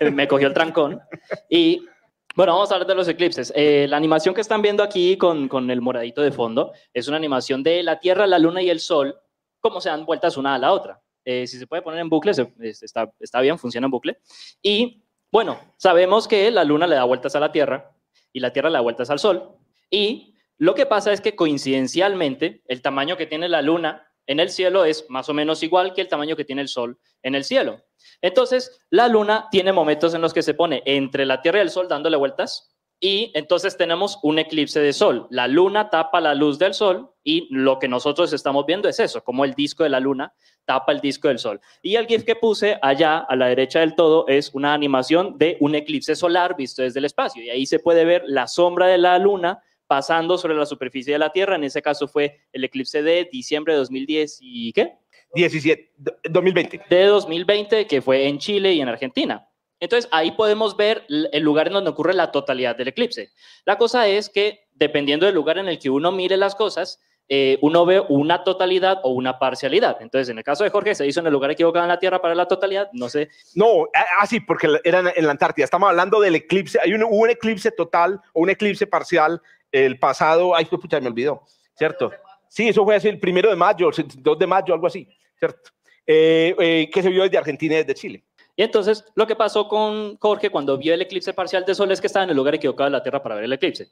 Me 0.12 0.28
cogió 0.28 0.48
el 0.48 0.54
trancón. 0.54 1.00
Y 1.48 1.86
bueno, 2.34 2.52
vamos 2.52 2.70
a 2.70 2.74
hablar 2.74 2.88
de 2.88 2.94
los 2.94 3.08
eclipses. 3.08 3.52
Eh, 3.54 3.86
la 3.88 3.96
animación 3.96 4.34
que 4.34 4.40
están 4.40 4.62
viendo 4.62 4.82
aquí 4.82 5.16
con, 5.16 5.48
con, 5.48 5.70
el 5.70 5.80
moradito 5.80 6.22
de 6.22 6.32
fondo 6.32 6.72
es 6.92 7.08
una 7.08 7.16
animación 7.16 7.62
de 7.62 7.82
la 7.82 8.00
Tierra, 8.00 8.26
la 8.26 8.38
Luna 8.38 8.62
y 8.62 8.70
el 8.70 8.80
Sol, 8.80 9.18
cómo 9.60 9.80
se 9.80 9.88
dan 9.88 10.06
vueltas 10.06 10.36
una 10.36 10.54
a 10.54 10.58
la 10.58 10.72
otra. 10.72 11.00
Eh, 11.24 11.46
si 11.46 11.58
se 11.58 11.66
puede 11.66 11.82
poner 11.82 12.00
en 12.00 12.08
bucle, 12.08 12.32
está, 12.60 13.12
está 13.20 13.40
bien, 13.40 13.58
funciona 13.58 13.86
en 13.86 13.90
bucle. 13.90 14.18
Y 14.60 15.04
bueno, 15.30 15.58
sabemos 15.76 16.26
que 16.28 16.50
la 16.50 16.64
Luna 16.64 16.86
le 16.86 16.96
da 16.96 17.04
vueltas 17.04 17.34
a 17.36 17.40
la 17.40 17.52
Tierra 17.52 17.94
y 18.32 18.40
la 18.40 18.52
Tierra 18.52 18.70
le 18.70 18.74
da 18.74 18.80
vueltas 18.80 19.10
al 19.10 19.18
Sol. 19.18 19.50
Y 19.90 20.34
lo 20.58 20.74
que 20.74 20.86
pasa 20.86 21.12
es 21.12 21.20
que 21.20 21.34
coincidencialmente 21.34 22.62
el 22.66 22.82
tamaño 22.82 23.16
que 23.16 23.26
tiene 23.26 23.48
la 23.48 23.62
Luna 23.62 24.11
en 24.26 24.40
el 24.40 24.50
cielo 24.50 24.84
es 24.84 25.06
más 25.08 25.28
o 25.28 25.34
menos 25.34 25.62
igual 25.62 25.94
que 25.94 26.00
el 26.00 26.08
tamaño 26.08 26.36
que 26.36 26.44
tiene 26.44 26.62
el 26.62 26.68
Sol 26.68 26.98
en 27.22 27.34
el 27.34 27.44
cielo. 27.44 27.82
Entonces, 28.20 28.80
la 28.90 29.08
luna 29.08 29.48
tiene 29.50 29.72
momentos 29.72 30.14
en 30.14 30.20
los 30.20 30.32
que 30.32 30.42
se 30.42 30.54
pone 30.54 30.82
entre 30.86 31.26
la 31.26 31.40
Tierra 31.40 31.58
y 31.58 31.62
el 31.62 31.70
Sol 31.70 31.88
dándole 31.88 32.16
vueltas 32.16 32.72
y 33.04 33.32
entonces 33.34 33.76
tenemos 33.76 34.20
un 34.22 34.38
eclipse 34.38 34.78
de 34.78 34.92
Sol. 34.92 35.26
La 35.28 35.48
luna 35.48 35.90
tapa 35.90 36.20
la 36.20 36.36
luz 36.36 36.56
del 36.60 36.72
Sol 36.72 37.10
y 37.24 37.52
lo 37.52 37.80
que 37.80 37.88
nosotros 37.88 38.32
estamos 38.32 38.64
viendo 38.64 38.88
es 38.88 39.00
eso, 39.00 39.24
como 39.24 39.44
el 39.44 39.54
disco 39.54 39.82
de 39.82 39.88
la 39.88 39.98
luna 39.98 40.32
tapa 40.64 40.92
el 40.92 41.00
disco 41.00 41.26
del 41.26 41.40
Sol. 41.40 41.60
Y 41.82 41.96
el 41.96 42.06
GIF 42.06 42.22
que 42.22 42.36
puse 42.36 42.78
allá 42.80 43.18
a 43.18 43.34
la 43.34 43.48
derecha 43.48 43.80
del 43.80 43.96
todo 43.96 44.28
es 44.28 44.54
una 44.54 44.72
animación 44.72 45.36
de 45.36 45.56
un 45.58 45.74
eclipse 45.74 46.14
solar 46.14 46.54
visto 46.56 46.82
desde 46.82 47.00
el 47.00 47.06
espacio 47.06 47.42
y 47.42 47.50
ahí 47.50 47.66
se 47.66 47.80
puede 47.80 48.04
ver 48.04 48.22
la 48.26 48.46
sombra 48.46 48.86
de 48.86 48.98
la 48.98 49.18
luna 49.18 49.60
pasando 49.86 50.38
sobre 50.38 50.54
la 50.54 50.66
superficie 50.66 51.12
de 51.12 51.18
la 51.18 51.32
Tierra. 51.32 51.56
En 51.56 51.64
ese 51.64 51.82
caso 51.82 52.08
fue 52.08 52.40
el 52.52 52.64
eclipse 52.64 53.02
de 53.02 53.28
diciembre 53.30 53.74
de 53.74 53.80
2010 53.80 54.38
y 54.40 54.72
¿qué? 54.72 54.92
17, 55.34 55.92
2020. 56.30 56.82
De 56.88 57.04
2020, 57.04 57.86
que 57.86 58.02
fue 58.02 58.28
en 58.28 58.38
Chile 58.38 58.72
y 58.74 58.80
en 58.80 58.88
Argentina. 58.88 59.48
Entonces, 59.80 60.08
ahí 60.12 60.30
podemos 60.32 60.76
ver 60.76 61.04
el 61.08 61.42
lugar 61.42 61.66
en 61.66 61.72
donde 61.72 61.90
ocurre 61.90 62.14
la 62.14 62.30
totalidad 62.30 62.76
del 62.76 62.88
eclipse. 62.88 63.30
La 63.64 63.78
cosa 63.78 64.06
es 64.06 64.28
que, 64.28 64.68
dependiendo 64.74 65.26
del 65.26 65.34
lugar 65.34 65.58
en 65.58 65.66
el 65.68 65.78
que 65.78 65.90
uno 65.90 66.12
mire 66.12 66.36
las 66.36 66.54
cosas, 66.54 67.00
eh, 67.28 67.58
uno 67.62 67.84
ve 67.84 68.00
una 68.08 68.44
totalidad 68.44 69.00
o 69.02 69.10
una 69.10 69.38
parcialidad. 69.38 69.96
Entonces, 70.00 70.28
en 70.28 70.38
el 70.38 70.44
caso 70.44 70.62
de 70.64 70.70
Jorge, 70.70 70.94
se 70.94 71.06
hizo 71.06 71.18
en 71.18 71.26
el 71.26 71.32
lugar 71.32 71.50
equivocado 71.50 71.84
en 71.84 71.88
la 71.88 71.98
Tierra 71.98 72.20
para 72.20 72.34
la 72.34 72.46
totalidad, 72.46 72.90
no 72.92 73.08
sé. 73.08 73.28
No, 73.54 73.88
ah, 74.20 74.26
sí, 74.26 74.38
porque 74.38 74.68
era 74.84 75.12
en 75.16 75.24
la 75.24 75.32
Antártida. 75.32 75.64
Estamos 75.64 75.88
hablando 75.88 76.20
del 76.20 76.36
eclipse. 76.36 76.78
Hay 76.80 76.92
un, 76.92 77.02
un 77.02 77.30
eclipse 77.30 77.72
total 77.72 78.20
o 78.34 78.42
un 78.42 78.50
eclipse 78.50 78.86
parcial 78.86 79.40
el 79.72 79.98
pasado, 79.98 80.54
ay, 80.54 80.66
pucha, 80.66 81.00
me 81.00 81.08
olvidó, 81.08 81.42
¿cierto? 81.74 82.12
Sí, 82.48 82.68
eso 82.68 82.84
fue 82.84 82.96
el 82.96 83.18
primero 83.18 83.50
de 83.50 83.56
mayo, 83.56 83.88
el 83.88 84.06
2 84.22 84.38
de 84.38 84.46
mayo, 84.46 84.74
algo 84.74 84.86
así. 84.86 85.08
¿cierto? 85.42 85.70
Eh, 86.06 86.54
eh, 86.58 86.90
que 86.92 87.02
se 87.02 87.08
vio 87.08 87.24
desde 87.24 87.38
Argentina 87.38 87.74
y 87.74 87.78
desde 87.78 87.94
Chile. 87.94 88.24
Y 88.54 88.62
entonces 88.62 89.04
lo 89.16 89.26
que 89.26 89.34
pasó 89.34 89.66
con 89.66 90.16
Jorge 90.18 90.50
cuando 90.50 90.78
vio 90.78 90.94
el 90.94 91.02
eclipse 91.02 91.32
parcial 91.32 91.64
de 91.64 91.74
Sol 91.74 91.90
es 91.90 92.00
que 92.00 92.06
estaba 92.06 92.24
en 92.24 92.30
el 92.30 92.36
lugar 92.36 92.54
equivocado 92.54 92.88
de 92.88 92.92
la 92.92 93.02
Tierra 93.02 93.22
para 93.22 93.34
ver 93.34 93.44
el 93.44 93.52
eclipse. 93.52 93.88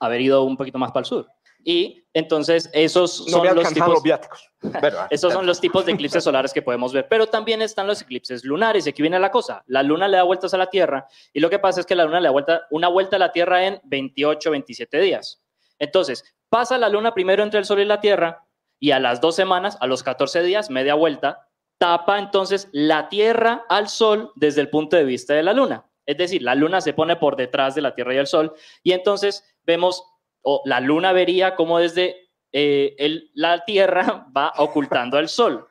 Haber 0.00 0.20
ido 0.20 0.42
un 0.42 0.56
poquito 0.56 0.78
más 0.78 0.90
para 0.90 1.02
el 1.02 1.06
sur. 1.06 1.28
Y 1.68 2.02
entonces 2.14 2.70
esos 2.72 3.14
son 3.14 3.54
los 3.54 3.74
tipos, 3.74 4.02
esos 5.10 5.30
son 5.34 5.44
los 5.44 5.60
tipos 5.60 5.84
de 5.84 5.92
eclipses 5.92 6.24
solares 6.24 6.54
que 6.54 6.62
podemos 6.62 6.94
ver. 6.94 7.06
Pero 7.10 7.26
también 7.26 7.60
están 7.60 7.86
los 7.86 8.00
eclipses 8.00 8.42
lunares. 8.42 8.86
Y 8.86 8.88
aquí 8.88 9.02
viene 9.02 9.18
la 9.18 9.30
cosa. 9.30 9.62
La 9.66 9.82
luna 9.82 10.08
le 10.08 10.16
da 10.16 10.22
vueltas 10.22 10.54
a 10.54 10.56
la 10.56 10.70
Tierra 10.70 11.06
y 11.30 11.40
lo 11.40 11.50
que 11.50 11.58
pasa 11.58 11.80
es 11.80 11.84
que 11.84 11.94
la 11.94 12.06
luna 12.06 12.20
le 12.20 12.28
da 12.28 12.32
vuelta, 12.32 12.62
una 12.70 12.88
vuelta 12.88 13.16
a 13.16 13.18
la 13.18 13.32
Tierra 13.32 13.66
en 13.66 13.82
28, 13.84 14.50
27 14.50 14.98
días. 14.98 15.42
Entonces, 15.78 16.24
pasa 16.48 16.78
la 16.78 16.88
luna 16.88 17.12
primero 17.12 17.42
entre 17.42 17.58
el 17.58 17.66
Sol 17.66 17.80
y 17.80 17.84
la 17.84 18.00
Tierra, 18.00 18.46
y 18.80 18.92
a 18.92 18.98
las 18.98 19.20
dos 19.20 19.36
semanas, 19.36 19.76
a 19.82 19.86
los 19.86 20.02
14 20.02 20.42
días, 20.44 20.70
media 20.70 20.94
vuelta, 20.94 21.48
tapa 21.76 22.18
entonces 22.18 22.70
la 22.72 23.10
Tierra 23.10 23.66
al 23.68 23.90
Sol 23.90 24.32
desde 24.36 24.62
el 24.62 24.70
punto 24.70 24.96
de 24.96 25.04
vista 25.04 25.34
de 25.34 25.42
la 25.42 25.52
Luna. 25.52 25.84
Es 26.06 26.16
decir, 26.16 26.42
la 26.42 26.54
Luna 26.54 26.80
se 26.80 26.94
pone 26.94 27.16
por 27.16 27.36
detrás 27.36 27.74
de 27.74 27.82
la 27.82 27.94
Tierra 27.94 28.14
y 28.14 28.16
el 28.16 28.26
Sol 28.26 28.54
y 28.82 28.92
entonces 28.92 29.44
vemos, 29.64 30.02
o 30.50 30.62
la 30.64 30.80
Luna 30.80 31.12
vería 31.12 31.54
como 31.54 31.78
desde 31.78 32.30
eh, 32.52 32.96
la 33.34 33.66
Tierra 33.66 34.26
va 34.36 34.54
ocultando 34.56 35.18
al 35.18 35.28
Sol. 35.28 35.66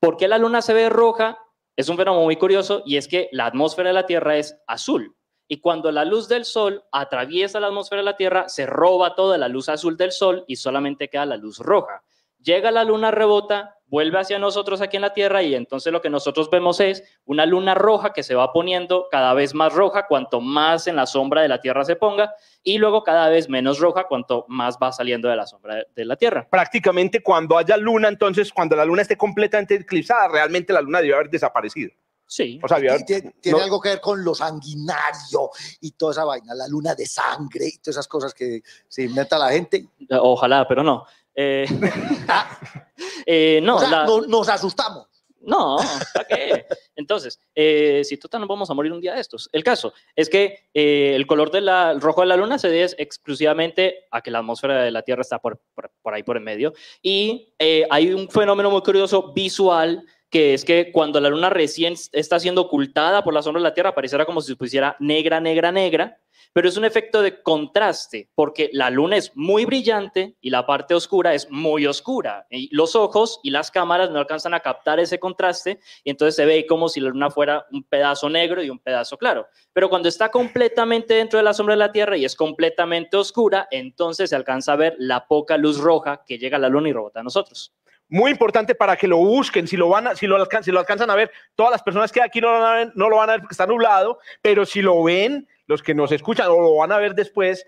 ¿Por 0.00 0.16
qué 0.16 0.28
la 0.28 0.38
Luna 0.38 0.62
se 0.62 0.72
ve 0.72 0.88
roja? 0.88 1.38
Es 1.76 1.90
un 1.90 1.98
fenómeno 1.98 2.24
muy 2.24 2.36
curioso 2.36 2.82
y 2.86 2.96
es 2.96 3.06
que 3.06 3.28
la 3.32 3.44
atmósfera 3.44 3.90
de 3.90 3.94
la 3.94 4.06
Tierra 4.06 4.38
es 4.38 4.56
azul. 4.66 5.14
Y 5.46 5.60
cuando 5.60 5.92
la 5.92 6.06
luz 6.06 6.26
del 6.26 6.46
Sol 6.46 6.84
atraviesa 6.90 7.60
la 7.60 7.66
atmósfera 7.66 8.00
de 8.00 8.06
la 8.06 8.16
Tierra, 8.16 8.48
se 8.48 8.64
roba 8.64 9.14
toda 9.14 9.36
la 9.36 9.48
luz 9.48 9.68
azul 9.68 9.98
del 9.98 10.12
Sol 10.12 10.44
y 10.46 10.56
solamente 10.56 11.10
queda 11.10 11.26
la 11.26 11.36
luz 11.36 11.58
roja 11.58 12.03
llega 12.44 12.70
la 12.70 12.84
luna, 12.84 13.10
rebota, 13.10 13.78
vuelve 13.86 14.18
hacia 14.18 14.38
nosotros 14.38 14.80
aquí 14.80 14.96
en 14.96 15.02
la 15.02 15.14
Tierra 15.14 15.42
y 15.42 15.54
entonces 15.54 15.92
lo 15.92 16.02
que 16.02 16.10
nosotros 16.10 16.50
vemos 16.50 16.80
es 16.80 17.02
una 17.24 17.46
luna 17.46 17.74
roja 17.74 18.12
que 18.12 18.22
se 18.22 18.34
va 18.34 18.52
poniendo 18.52 19.06
cada 19.10 19.34
vez 19.34 19.54
más 19.54 19.72
roja 19.72 20.06
cuanto 20.06 20.40
más 20.40 20.86
en 20.86 20.96
la 20.96 21.06
sombra 21.06 21.42
de 21.42 21.48
la 21.48 21.60
Tierra 21.60 21.84
se 21.84 21.96
ponga 21.96 22.34
y 22.62 22.78
luego 22.78 23.02
cada 23.02 23.28
vez 23.28 23.48
menos 23.48 23.78
roja 23.78 24.04
cuanto 24.04 24.44
más 24.48 24.78
va 24.82 24.92
saliendo 24.92 25.28
de 25.28 25.36
la 25.36 25.46
sombra 25.46 25.84
de 25.94 26.04
la 26.04 26.16
Tierra. 26.16 26.46
Prácticamente 26.48 27.22
cuando 27.22 27.56
haya 27.56 27.76
luna, 27.76 28.08
entonces 28.08 28.52
cuando 28.52 28.76
la 28.76 28.84
luna 28.84 29.02
esté 29.02 29.16
completamente 29.16 29.74
eclipsada, 29.76 30.28
realmente 30.28 30.72
la 30.72 30.80
luna 30.80 31.00
debe 31.00 31.14
haber 31.14 31.30
desaparecido. 31.30 31.90
Sí. 32.26 32.58
O 32.62 32.66
sea, 32.66 32.78
tiene, 33.04 33.62
algo 33.62 33.80
que 33.80 33.90
ver 33.90 34.00
con 34.00 34.24
lo 34.24 34.34
sanguinario 34.34 35.50
y 35.80 35.92
toda 35.92 36.12
esa 36.12 36.24
vaina, 36.24 36.54
la 36.54 36.66
luna 36.66 36.94
de 36.94 37.06
sangre 37.06 37.66
y 37.66 37.78
todas 37.78 37.96
esas 37.96 38.08
cosas 38.08 38.34
que 38.34 38.62
se 38.88 39.02
inventa 39.02 39.38
la 39.38 39.50
gente. 39.50 39.86
Ojalá, 40.10 40.66
pero 40.66 40.82
no. 40.82 41.04
Eh, 41.34 41.66
eh, 43.26 43.60
no, 43.62 43.78
nos 44.26 44.48
asustamos. 44.48 45.08
No, 45.46 45.76
¿para 46.14 46.26
qué? 46.26 46.66
Entonces, 46.96 47.38
eh, 47.54 48.02
si 48.04 48.16
total 48.16 48.40
nos 48.40 48.48
vamos 48.48 48.70
a 48.70 48.74
morir 48.74 48.92
un 48.92 49.00
día 49.00 49.14
de 49.14 49.20
estos. 49.20 49.48
El 49.52 49.62
caso 49.62 49.92
es 50.16 50.28
que 50.28 50.68
eh, 50.72 51.12
el 51.14 51.26
color 51.26 51.50
del 51.50 52.00
rojo 52.00 52.22
de 52.22 52.28
la 52.28 52.36
luna 52.36 52.58
se 52.58 52.68
debe 52.68 52.90
exclusivamente 52.98 54.06
a 54.10 54.22
que 54.22 54.30
la 54.30 54.38
atmósfera 54.38 54.82
de 54.82 54.90
la 54.90 55.02
Tierra 55.02 55.22
está 55.22 55.38
por, 55.38 55.60
por, 55.74 56.14
ahí 56.14 56.22
por 56.22 56.36
en 56.36 56.44
medio. 56.44 56.72
Y 57.02 57.52
eh, 57.58 57.86
hay 57.90 58.12
un 58.12 58.28
fenómeno 58.28 58.70
muy 58.70 58.82
curioso 58.82 59.32
visual 59.32 60.04
que 60.30 60.54
es 60.54 60.64
que 60.64 60.90
cuando 60.90 61.20
la 61.20 61.28
luna 61.28 61.48
recién 61.48 61.94
está 62.10 62.40
siendo 62.40 62.62
ocultada 62.62 63.22
por 63.22 63.32
la 63.32 63.42
sombra 63.42 63.60
de 63.60 63.68
la 63.68 63.74
Tierra, 63.74 63.94
pareciera 63.94 64.24
como 64.24 64.40
si 64.40 64.48
se 64.48 64.56
pusiera 64.56 64.96
negra, 64.98 65.40
negra, 65.40 65.70
negra, 65.70 66.18
pero 66.54 66.68
es 66.68 66.76
un 66.76 66.84
efecto 66.84 67.20
de 67.20 67.42
contraste, 67.42 68.30
porque 68.36 68.70
la 68.72 68.88
luna 68.88 69.16
es 69.16 69.32
muy 69.34 69.64
brillante 69.64 70.36
y 70.40 70.50
la 70.50 70.64
parte 70.64 70.94
oscura 70.94 71.34
es 71.34 71.50
muy 71.50 71.84
oscura. 71.84 72.46
Y 72.48 72.74
los 72.74 72.94
ojos 72.94 73.40
y 73.42 73.50
las 73.50 73.72
cámaras 73.72 74.10
no 74.10 74.20
alcanzan 74.20 74.54
a 74.54 74.60
captar 74.60 75.00
ese 75.00 75.18
contraste 75.18 75.80
y 76.04 76.10
entonces 76.10 76.36
se 76.36 76.46
ve 76.46 76.64
como 76.64 76.88
si 76.88 77.00
la 77.00 77.10
luna 77.10 77.28
fuera 77.28 77.66
un 77.72 77.82
pedazo 77.82 78.30
negro 78.30 78.62
y 78.62 78.70
un 78.70 78.78
pedazo 78.78 79.18
claro. 79.18 79.48
Pero 79.72 79.90
cuando 79.90 80.08
está 80.08 80.30
completamente 80.30 81.14
dentro 81.14 81.38
de 81.38 81.42
la 81.42 81.54
sombra 81.54 81.74
de 81.74 81.80
la 81.80 81.90
Tierra 81.90 82.16
y 82.16 82.24
es 82.24 82.36
completamente 82.36 83.16
oscura, 83.16 83.66
entonces 83.72 84.30
se 84.30 84.36
alcanza 84.36 84.74
a 84.74 84.76
ver 84.76 84.94
la 84.98 85.26
poca 85.26 85.56
luz 85.56 85.78
roja 85.78 86.22
que 86.24 86.38
llega 86.38 86.56
a 86.56 86.60
la 86.60 86.68
luna 86.68 86.88
y 86.88 86.92
rebota 86.92 87.18
a 87.18 87.24
nosotros. 87.24 87.74
Muy 88.08 88.30
importante 88.30 88.76
para 88.76 88.94
que 88.96 89.08
lo 89.08 89.16
busquen, 89.16 89.66
si 89.66 89.76
lo, 89.76 89.88
van 89.88 90.06
a, 90.06 90.14
si 90.14 90.28
lo, 90.28 90.36
alcanzan, 90.36 90.62
si 90.62 90.70
lo 90.70 90.78
alcanzan 90.78 91.10
a 91.10 91.16
ver, 91.16 91.32
todas 91.56 91.72
las 91.72 91.82
personas 91.82 92.12
que 92.12 92.22
aquí 92.22 92.40
no 92.40 92.52
lo, 92.52 92.60
van 92.60 92.88
a 92.88 92.92
no 92.94 93.08
lo 93.08 93.16
van 93.16 93.30
a 93.30 93.32
ver 93.32 93.40
porque 93.40 93.54
está 93.54 93.66
nublado, 93.66 94.20
pero 94.40 94.64
si 94.64 94.82
lo 94.82 95.02
ven, 95.02 95.48
los 95.66 95.82
que 95.82 95.94
nos 95.94 96.12
escuchan 96.12 96.48
o 96.48 96.60
lo 96.60 96.76
van 96.76 96.92
a 96.92 96.98
ver 96.98 97.14
después, 97.14 97.66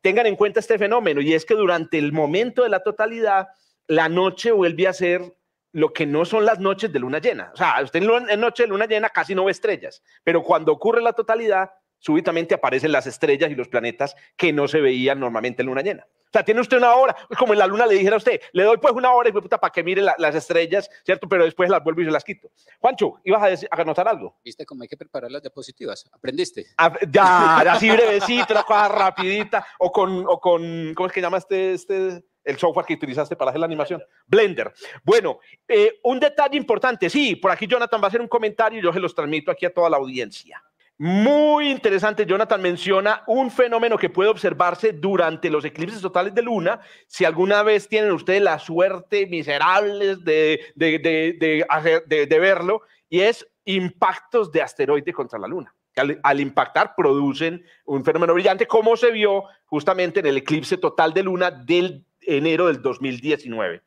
tengan 0.00 0.26
en 0.26 0.36
cuenta 0.36 0.60
este 0.60 0.78
fenómeno 0.78 1.20
y 1.20 1.34
es 1.34 1.44
que 1.44 1.54
durante 1.54 1.98
el 1.98 2.12
momento 2.12 2.62
de 2.62 2.68
la 2.68 2.80
totalidad, 2.80 3.48
la 3.86 4.08
noche 4.08 4.52
vuelve 4.52 4.88
a 4.88 4.92
ser 4.92 5.36
lo 5.72 5.92
que 5.92 6.06
no 6.06 6.24
son 6.24 6.44
las 6.44 6.58
noches 6.58 6.92
de 6.92 6.98
luna 6.98 7.18
llena. 7.18 7.50
O 7.52 7.56
sea, 7.56 7.80
usted 7.82 8.02
en 8.02 8.40
noche 8.40 8.62
de 8.62 8.68
luna 8.68 8.86
llena 8.86 9.10
casi 9.10 9.34
no 9.34 9.44
ve 9.44 9.52
estrellas, 9.52 10.02
pero 10.24 10.42
cuando 10.42 10.72
ocurre 10.72 11.02
la 11.02 11.12
totalidad, 11.12 11.70
súbitamente 11.98 12.54
aparecen 12.54 12.92
las 12.92 13.06
estrellas 13.06 13.50
y 13.50 13.54
los 13.54 13.68
planetas 13.68 14.16
que 14.36 14.52
no 14.52 14.68
se 14.68 14.80
veían 14.80 15.20
normalmente 15.20 15.62
en 15.62 15.66
luna 15.66 15.82
llena. 15.82 16.06
O 16.26 16.32
sea, 16.32 16.44
tiene 16.44 16.60
usted 16.60 16.76
una 16.76 16.94
hora, 16.94 17.16
como 17.38 17.52
en 17.52 17.58
la 17.58 17.66
luna 17.66 17.86
le 17.86 17.94
dijera 17.94 18.14
a 18.14 18.18
usted, 18.18 18.40
le 18.52 18.64
doy 18.64 18.76
pues 18.78 18.92
una 18.94 19.12
hora 19.12 19.28
y 19.28 19.32
puta 19.32 19.58
para 19.58 19.72
que 19.72 19.82
mire 19.82 20.02
las 20.02 20.34
estrellas, 20.34 20.90
¿cierto? 21.04 21.28
Pero 21.28 21.44
después 21.44 21.70
las 21.70 21.82
vuelvo 21.82 22.02
y 22.02 22.04
se 22.04 22.10
las 22.10 22.24
quito. 22.24 22.50
Juancho, 22.80 23.14
¿ibas 23.24 23.42
a, 23.42 23.46
decir, 23.46 23.68
a 23.70 23.80
anotar 23.80 24.08
algo? 24.08 24.36
¿Viste 24.44 24.66
cómo 24.66 24.82
hay 24.82 24.88
que 24.88 24.96
preparar 24.96 25.30
las 25.30 25.42
diapositivas? 25.42 26.08
¿Aprendiste? 26.12 26.66
Ah, 26.76 26.92
ya, 27.08 27.58
así 27.72 27.90
brevecito, 27.90 28.54
la 28.54 28.64
cosa 28.64 28.88
rapidita, 28.88 29.66
o 29.78 29.92
con, 29.92 30.24
o 30.26 30.40
con, 30.40 30.92
¿cómo 30.94 31.06
es 31.06 31.12
que 31.12 31.20
llama 31.20 31.38
este, 31.38 31.74
este, 31.74 32.24
el 32.44 32.58
software 32.58 32.86
que 32.86 32.94
utilizaste 32.94 33.36
para 33.36 33.50
hacer 33.50 33.60
la 33.60 33.66
animación? 33.66 34.02
Blender. 34.26 34.72
Bueno, 35.04 35.38
eh, 35.68 36.00
un 36.02 36.18
detalle 36.18 36.56
importante, 36.56 37.08
sí, 37.08 37.36
por 37.36 37.50
aquí 37.50 37.66
Jonathan 37.66 38.00
va 38.00 38.06
a 38.06 38.08
hacer 38.08 38.20
un 38.20 38.28
comentario 38.28 38.78
y 38.78 38.82
yo 38.82 38.92
se 38.92 39.00
los 39.00 39.14
transmito 39.14 39.50
aquí 39.50 39.66
a 39.66 39.72
toda 39.72 39.88
la 39.88 39.96
audiencia. 39.96 40.62
Muy 40.98 41.68
interesante, 41.68 42.24
Jonathan 42.24 42.62
menciona 42.62 43.22
un 43.26 43.50
fenómeno 43.50 43.98
que 43.98 44.08
puede 44.08 44.30
observarse 44.30 44.92
durante 44.92 45.50
los 45.50 45.62
eclipses 45.62 46.00
totales 46.00 46.34
de 46.34 46.40
luna. 46.40 46.80
Si 47.06 47.26
alguna 47.26 47.62
vez 47.62 47.86
tienen 47.86 48.12
ustedes 48.12 48.40
la 48.40 48.58
suerte 48.58 49.26
miserables 49.26 50.24
de, 50.24 50.58
de, 50.74 52.38
verlo, 52.40 52.80
y 53.10 53.20
es 53.20 53.46
impactos 53.66 54.50
de 54.50 54.62
asteroide 54.62 55.12
contra 55.12 55.38
la 55.38 55.48
luna. 55.48 55.74
Al, 55.96 56.18
al, 56.22 56.40
impactar 56.40 56.94
producen 56.96 57.64
un 57.84 58.02
fenómeno 58.02 58.32
brillante, 58.32 58.66
como 58.66 58.96
se 58.96 59.10
vio 59.10 59.44
justamente 59.66 60.20
en 60.20 60.26
el 60.26 60.38
eclipse 60.38 60.78
total 60.78 61.12
de 61.12 61.22
luna 61.22 61.50
del 61.50 62.06
enero 62.22 62.68
del 62.68 62.80
2019. 62.80 63.82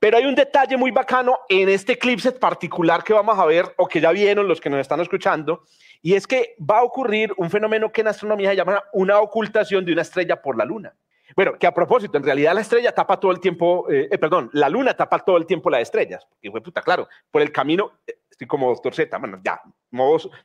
Pero 0.00 0.16
hay 0.16 0.24
un 0.24 0.34
detalle 0.34 0.78
muy 0.78 0.90
bacano 0.90 1.40
en 1.46 1.68
este 1.68 1.92
eclipse 1.92 2.32
particular 2.32 3.04
que 3.04 3.12
vamos 3.12 3.38
a 3.38 3.44
ver, 3.44 3.66
o 3.76 3.86
que 3.86 4.00
ya 4.00 4.10
vieron 4.12 4.48
los 4.48 4.58
que 4.58 4.70
nos 4.70 4.80
están 4.80 4.98
escuchando, 5.00 5.64
y 6.00 6.14
es 6.14 6.26
que 6.26 6.56
va 6.58 6.78
a 6.78 6.82
ocurrir 6.82 7.34
un 7.36 7.50
fenómeno 7.50 7.92
que 7.92 8.00
en 8.00 8.08
astronomía 8.08 8.50
se 8.50 8.56
llama 8.56 8.82
una 8.94 9.20
ocultación 9.20 9.84
de 9.84 9.92
una 9.92 10.00
estrella 10.00 10.40
por 10.40 10.56
la 10.56 10.64
luna. 10.64 10.94
Bueno, 11.36 11.52
que 11.58 11.66
a 11.66 11.74
propósito, 11.74 12.16
en 12.16 12.24
realidad 12.24 12.54
la 12.54 12.62
estrella 12.62 12.92
tapa 12.92 13.20
todo 13.20 13.30
el 13.30 13.40
tiempo, 13.40 13.86
eh, 13.90 14.08
eh, 14.10 14.18
perdón, 14.18 14.48
la 14.54 14.70
luna 14.70 14.94
tapa 14.94 15.18
todo 15.18 15.36
el 15.36 15.44
tiempo 15.44 15.68
las 15.68 15.82
estrellas, 15.82 16.26
porque 16.26 16.50
fue 16.50 16.62
puta, 16.62 16.80
claro, 16.80 17.06
por 17.30 17.42
el 17.42 17.52
camino, 17.52 17.92
eh, 18.06 18.14
estoy 18.30 18.46
como 18.46 18.70
doctor 18.70 18.94
Z, 18.94 19.16
bueno, 19.18 19.38
ya, 19.44 19.60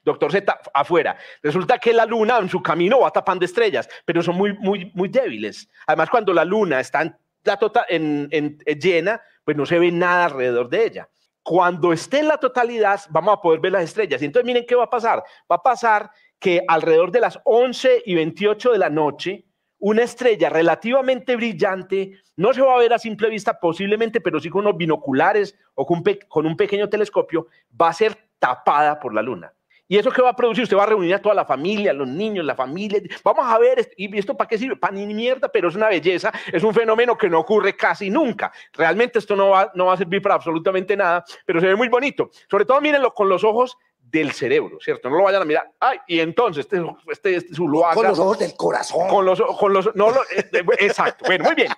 doctor 0.04 0.32
Z 0.34 0.60
afuera. 0.74 1.18
Resulta 1.42 1.80
que 1.80 1.94
la 1.94 2.06
luna 2.06 2.40
en 2.40 2.50
su 2.50 2.62
camino 2.62 3.00
va 3.00 3.10
tapando 3.10 3.46
estrellas, 3.46 3.88
pero 4.04 4.22
son 4.22 4.36
muy, 4.36 4.54
muy, 4.54 4.92
muy 4.94 5.08
débiles. 5.08 5.70
Además, 5.88 6.10
cuando 6.10 6.34
la 6.34 6.44
luna 6.44 6.82
está 6.82 7.04
en, 7.04 7.18
tota, 7.58 7.86
en 7.88 8.58
llena, 8.80 9.22
pues 9.46 9.56
no 9.56 9.66
se 9.66 9.80
ve 9.80 9.92
nada 9.92 10.26
alrededor 10.26 10.70
de 10.70 10.86
ella 10.86 11.10
cuando 11.46 11.94
esté 11.94 12.22
en 12.22 12.28
la 12.28 12.40
totalidad, 12.40 13.02
vamos 13.12 13.36
a 13.36 13.40
poder 13.40 13.60
ver 13.60 13.74
las 13.74 13.84
estrellas. 13.84 14.20
Y 14.20 14.26
entonces 14.26 14.48
miren 14.48 14.66
qué 14.68 14.74
va 14.74 14.86
a 14.86 14.90
pasar. 14.90 15.24
Va 15.50 15.58
a 15.58 15.62
pasar 15.62 16.10
que 16.40 16.64
alrededor 16.68 17.12
de 17.12 17.20
las 17.20 17.40
11 17.44 18.02
y 18.04 18.16
28 18.16 18.72
de 18.72 18.78
la 18.80 18.90
noche, 18.90 19.46
una 19.78 20.02
estrella 20.02 20.50
relativamente 20.50 21.36
brillante, 21.36 22.20
no 22.36 22.52
se 22.52 22.64
va 22.64 22.74
a 22.74 22.80
ver 22.80 22.94
a 22.94 22.98
simple 22.98 23.30
vista 23.30 23.60
posiblemente, 23.60 24.22
pero 24.22 24.40
sí 24.40 24.50
con 24.50 24.62
unos 24.62 24.76
binoculares 24.76 25.56
o 25.76 25.86
con, 25.86 26.02
con 26.28 26.48
un 26.48 26.58
pequeño 26.58 26.90
telescopio, 26.90 27.46
va 27.80 27.90
a 27.90 27.94
ser 27.94 28.18
tapada 28.40 29.00
por 29.00 29.14
la 29.14 29.22
luna. 29.22 29.54
¿Y 29.88 29.98
eso 29.98 30.10
qué 30.12 30.22
va 30.22 30.30
a 30.30 30.36
producir? 30.36 30.64
Usted 30.64 30.78
va 30.78 30.84
a 30.84 30.88
reunir 30.88 31.14
a 31.14 31.22
toda 31.22 31.36
la 31.36 31.46
familia, 31.46 31.94
los 31.94 32.08
niños, 32.08 32.44
la 32.44 32.56
familia. 32.56 33.00
Vamos 33.24 33.46
a 33.46 33.58
ver, 33.60 33.92
¿y 33.98 34.18
esto 34.18 34.36
para 34.36 34.48
qué 34.48 34.58
sirve? 34.58 34.76
Para 34.76 34.94
ni 34.94 35.14
mierda, 35.14 35.48
pero 35.48 35.70
es 35.70 35.76
una 35.76 35.90
belleza, 35.90 36.32
es 36.52 36.64
un 36.64 36.74
fenómeno 36.74 37.18
que 37.18 37.30
no 37.30 37.40
ocurre 37.40 37.76
casi 37.76 38.10
nunca. 38.10 38.52
Realmente 38.74 39.20
esto 39.20 39.36
no 39.36 39.50
va, 39.50 39.72
no 39.76 39.86
va 39.86 39.94
a 39.94 39.98
servir 39.98 40.22
para 40.22 40.36
absolutamente 40.36 40.98
nada, 40.98 41.24
pero 41.46 41.60
se 41.60 41.68
ve 41.68 41.76
muy 41.76 41.88
bonito. 41.88 42.32
Sobre 42.50 42.66
todo 42.66 42.82
mírenlo 42.82 43.14
con 43.14 43.30
los 43.30 43.44
ojos 43.44 43.78
del 44.00 44.32
cerebro, 44.32 44.80
¿cierto? 44.82 45.10
No 45.10 45.18
lo 45.18 45.24
vayan 45.24 45.42
a 45.42 45.46
mirar. 45.46 45.72
Ay, 45.80 46.00
y 46.08 46.20
entonces, 46.20 46.66
este, 46.66 46.84
este, 47.12 47.36
este 47.36 47.54
su 47.54 47.66
Con 47.94 48.08
los 48.08 48.20
ojos 48.20 48.40
del 48.40 48.56
corazón. 48.56 49.08
Con 49.08 49.26
los, 49.26 49.42
con 49.60 49.74
los, 49.74 49.96
no, 49.96 50.10
eh, 50.36 50.66
exacto. 50.80 51.26
Bueno, 51.26 51.46
muy 51.46 51.56
bien. 51.56 51.72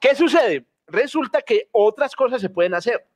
¿Qué 0.00 0.14
sucede? 0.14 0.66
Resulta 0.86 1.40
que 1.40 1.68
otras 1.72 2.14
cosas 2.14 2.40
se 2.40 2.50
pueden 2.50 2.74
hacer. 2.74 3.06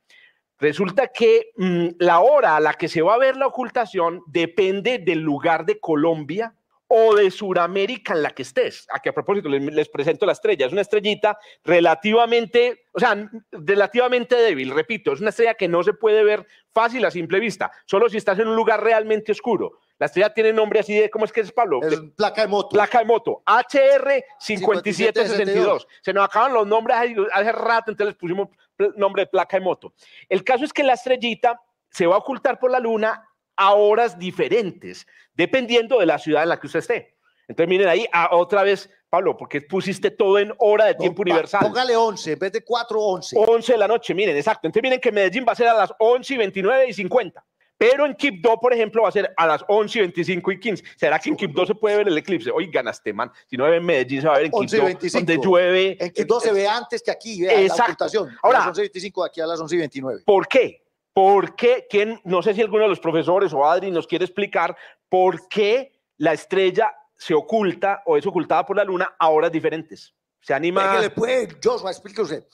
Resulta 0.59 1.07
que 1.07 1.51
mm, 1.55 1.87
la 1.99 2.19
hora 2.19 2.57
a 2.57 2.59
la 2.59 2.73
que 2.73 2.89
se 2.89 3.01
va 3.01 3.15
a 3.15 3.19
ver 3.19 3.37
la 3.37 3.47
ocultación 3.47 4.21
depende 4.27 4.99
del 4.99 5.19
lugar 5.19 5.65
de 5.65 5.79
Colombia 5.79 6.53
o 6.89 7.15
de 7.15 7.31
Sudamérica 7.31 8.13
en 8.13 8.23
la 8.23 8.31
que 8.31 8.41
estés. 8.41 8.87
Aquí 8.91 9.09
a 9.09 9.13
propósito 9.13 9.47
les, 9.47 9.89
presento 9.89 10.25
la 10.25 10.33
estrella. 10.33 10.65
Es 10.65 10.71
una 10.73 10.81
estrellita 10.81 11.37
relativamente, 11.63 12.85
o 12.91 12.99
sea, 12.99 13.29
relativamente 13.51 14.35
débil, 14.35 14.71
repito, 14.71 15.13
es 15.13 15.21
una 15.21 15.29
estrella 15.29 15.53
que 15.53 15.67
no 15.67 15.83
se 15.83 15.93
puede 15.93 16.23
ver 16.23 16.45
fácil 16.73 17.05
a 17.05 17.11
simple 17.11 17.39
vista, 17.39 17.71
solo 17.85 18.09
si 18.09 18.17
estás 18.17 18.39
en 18.39 18.47
un 18.47 18.55
lugar 18.55 18.83
realmente 18.83 19.31
oscuro. 19.31 19.79
La 19.99 20.05
estrella 20.05 20.33
tiene 20.33 20.53
nombre 20.53 20.79
así 20.79 20.97
de, 20.97 21.09
¿cómo 21.09 21.25
es 21.25 21.31
que 21.33 21.41
es, 21.41 21.51
Pablo? 21.51 21.81
Es 21.83 21.99
placa 22.15 22.41
de 22.41 22.47
moto. 22.47 22.69
Placa 22.69 22.99
de 22.99 23.05
moto, 23.05 23.43
HR 23.45 24.23
5762. 24.39 25.87
Se 26.01 26.13
nos 26.13 26.23
acaban 26.23 26.53
los 26.53 26.65
nombres 26.65 26.97
hace 27.33 27.51
rato, 27.51 27.91
entonces 27.91 28.13
les 28.13 28.15
pusimos 28.15 28.47
nombre 28.95 29.23
de 29.23 29.27
placa 29.27 29.57
de 29.57 29.63
moto. 29.63 29.93
El 30.29 30.45
caso 30.45 30.63
es 30.63 30.71
que 30.71 30.83
la 30.83 30.93
estrellita 30.93 31.61
se 31.89 32.07
va 32.07 32.15
a 32.15 32.19
ocultar 32.19 32.59
por 32.59 32.71
la 32.71 32.79
luna 32.79 33.27
a 33.57 33.73
horas 33.73 34.17
diferentes, 34.17 35.05
dependiendo 35.33 35.99
de 35.99 36.05
la 36.05 36.17
ciudad 36.17 36.43
en 36.43 36.49
la 36.49 36.59
que 36.59 36.67
usted 36.67 36.79
esté. 36.79 37.17
Entonces 37.49 37.67
miren 37.67 37.89
ahí, 37.89 38.05
ah, 38.13 38.29
otra 38.31 38.63
vez, 38.63 38.89
Pablo, 39.09 39.35
porque 39.35 39.61
pusiste 39.61 40.11
todo 40.11 40.39
en 40.39 40.53
hora 40.59 40.85
de 40.85 40.95
tiempo 40.95 41.23
universal. 41.23 41.61
Póngale 41.61 41.97
11, 41.97 42.33
en 42.33 42.39
vez 42.39 42.53
de 42.53 42.63
4, 42.63 43.01
11. 43.01 43.35
11 43.37 43.71
de 43.73 43.77
la 43.77 43.87
noche, 43.87 44.13
miren, 44.13 44.37
exacto. 44.37 44.67
Entonces 44.67 44.83
miren 44.83 45.01
que 45.01 45.11
Medellín 45.11 45.43
va 45.45 45.51
a 45.51 45.55
ser 45.55 45.67
a 45.67 45.73
las 45.73 45.91
11 45.99 46.33
y 46.33 46.37
29 46.37 46.87
y 46.87 46.93
50. 46.93 47.43
Pero 47.79 48.05
en 48.05 48.13
Quibdó, 48.13 48.59
por 48.59 48.73
ejemplo, 48.73 49.03
va 49.03 49.07
a 49.07 49.11
ser 49.13 49.33
a 49.37 49.47
las 49.47 49.63
11 49.65 49.97
y 49.97 50.01
25 50.01 50.51
y 50.51 50.59
15. 50.59 50.83
¿Será 50.97 51.17
que 51.17 51.29
en 51.29 51.37
Quibdó 51.37 51.65
se 51.65 51.73
puede 51.73 51.95
ver 51.95 52.09
el 52.09 52.17
eclipse? 52.17 52.51
Oigan, 52.51 52.83
ganaste, 52.83 53.13
man. 53.13 53.31
Si 53.47 53.55
no 53.55 53.63
ve 53.63 53.77
en 53.77 53.85
Medellín, 53.85 54.19
se 54.19 54.27
va 54.27 54.33
a 54.33 54.37
ver 54.39 54.47
en 54.47 54.51
Quibdó, 54.51 54.89
donde 55.13 55.37
llueve. 55.37 55.97
En 55.97 56.11
Quibdó 56.11 56.41
se 56.41 56.51
ve 56.51 56.67
antes 56.67 57.01
que 57.01 57.09
aquí, 57.09 57.41
vea, 57.41 57.61
Exacto. 57.61 58.05
la 58.05 58.37
Ahora, 58.43 58.57
a 58.57 58.61
las 58.61 58.67
11 58.67 58.81
y 58.81 58.83
25, 58.83 59.23
aquí 59.23 59.39
a 59.39 59.47
las 59.47 59.61
11 59.61 59.75
y 59.75 59.77
29. 59.77 60.23
¿Por 60.25 60.47
qué? 60.49 60.83
¿Por 61.13 61.55
qué? 61.55 61.87
¿Quién? 61.89 62.19
No 62.25 62.43
sé 62.43 62.53
si 62.53 62.59
alguno 62.59 62.83
de 62.83 62.89
los 62.89 62.99
profesores 62.99 63.53
o 63.53 63.65
Adri 63.65 63.91
nos 63.91 64.07
quiere 64.07 64.25
explicar 64.25 64.75
por 65.07 65.47
qué 65.47 65.93
la 66.17 66.33
estrella 66.33 66.93
se 67.15 67.33
oculta 67.33 68.03
o 68.05 68.17
es 68.17 68.27
ocultada 68.27 68.65
por 68.65 68.75
la 68.75 68.83
luna 68.83 69.15
a 69.17 69.29
horas 69.29 69.53
diferentes. 69.53 70.13
Se 70.41 70.53
anima. 70.53 70.95
Que 70.95 71.01
le 71.01 71.09
puede, 71.09 71.47
Joshua, 71.63 71.91
explique 71.91 72.21
usted. 72.21 72.45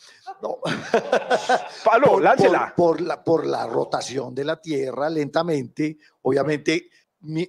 No. 0.41 0.59
Pablo, 1.83 2.07
por, 2.07 2.21
láncela. 2.21 2.73
Por, 2.75 3.01
la, 3.01 3.23
por 3.23 3.45
la 3.45 3.67
rotación 3.67 4.33
de 4.33 4.43
la 4.43 4.59
Tierra 4.59 5.09
lentamente, 5.09 5.97
obviamente, 6.23 6.89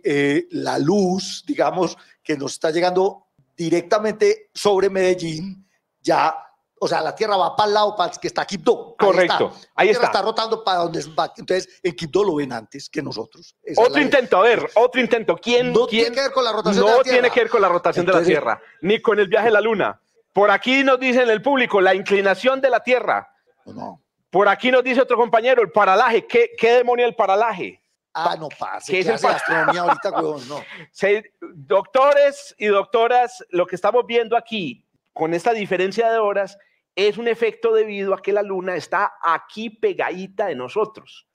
eh, 0.05 0.47
la 0.51 0.79
luz, 0.79 1.45
digamos, 1.47 1.97
que 2.23 2.37
nos 2.37 2.53
está 2.53 2.71
llegando 2.71 3.27
directamente 3.57 4.51
sobre 4.53 4.91
Medellín, 4.91 5.67
ya 6.01 6.47
o 6.79 6.87
sea, 6.87 7.01
la 7.01 7.15
Tierra 7.15 7.37
va 7.37 7.57
para 7.57 7.69
el 7.69 7.75
lado 7.75 7.97
para 7.97 8.13
el 8.13 8.19
que 8.19 8.29
está 8.29 8.45
Quibdó. 8.45 8.95
Correcto. 8.99 9.53
Ahí 9.75 9.89
está. 9.89 10.07
está. 10.07 10.23
rotando 10.23 10.63
para 10.63 10.81
donde 10.81 11.03
va. 11.19 11.33
Entonces, 11.37 11.81
en 11.83 11.97
Quibdó 11.97 12.23
lo 12.23 12.35
ven 12.35 12.53
antes 12.53 12.91
que 12.91 13.03
nosotros. 13.03 13.57
otro 13.77 14.01
intento, 14.01 14.37
a 14.37 14.43
ver, 14.43 14.69
otro 14.75 15.01
intento. 15.01 15.37
¿Quién, 15.37 15.73
no 15.73 15.87
tiene 15.87 16.15
que 16.15 16.21
ver 16.21 16.33
con 16.33 16.45
la 16.45 16.53
rotación 16.53 16.85
de 16.85 16.91
la 16.91 17.03
Tierra. 17.03 17.07
No 17.07 17.13
tiene 17.13 17.31
que 17.31 17.41
ver 17.41 17.49
con 17.49 17.63
la 17.63 17.69
rotación 17.69 18.07
de 18.07 18.13
la 18.13 18.23
Tierra, 18.23 18.63
ni 18.83 19.01
con 19.01 19.19
el 19.19 19.29
viaje 19.29 19.49
a 19.49 19.53
la 19.53 19.61
Luna. 19.61 20.01
Por 20.37 20.51
aquí 20.51 20.85
nos 20.85 21.01
dice 21.01 21.23
en 21.23 21.31
el 21.31 21.41
público 21.41 21.81
la 21.81 21.95
inclinación 21.95 22.61
de 22.61 22.69
la 22.69 22.81
Tierra. 22.81 23.27
No. 23.65 24.03
Por 24.29 24.51
aquí 24.51 24.71
nos 24.71 24.85
dice 24.85 25.01
otro 25.01 25.17
compañero 25.17 25.63
el 25.63 25.71
paralaje. 25.71 26.27
¿Qué, 26.27 26.51
qué 26.59 26.73
demonio 26.73 27.07
el 27.07 27.15
paralaje? 27.15 27.81
Ah, 28.13 28.37
no 28.39 28.51
pase. 28.51 28.93
¿Qué 28.93 28.99
es 28.99 29.07
el 29.07 29.15
astronomía 29.15 29.81
ahorita, 29.81 30.11
huevón? 30.11 30.47
No. 30.47 30.63
doctores 31.55 32.55
y 32.59 32.67
doctoras, 32.67 33.47
lo 33.49 33.67
que 33.67 33.77
estamos 33.77 34.05
viendo 34.05 34.37
aquí, 34.37 34.85
con 35.15 35.33
esta 35.33 35.55
diferencia 35.55 36.13
de 36.13 36.19
horas, 36.19 36.59
es 36.95 37.17
un 37.17 37.29
efecto 37.29 37.73
debido 37.73 38.13
a 38.13 38.21
que 38.21 38.35
la 38.35 38.43
luna 38.43 38.77
está 38.77 39.15
aquí 39.23 39.71
pegadita 39.71 40.49
de 40.49 40.55
nosotros. 40.55 41.27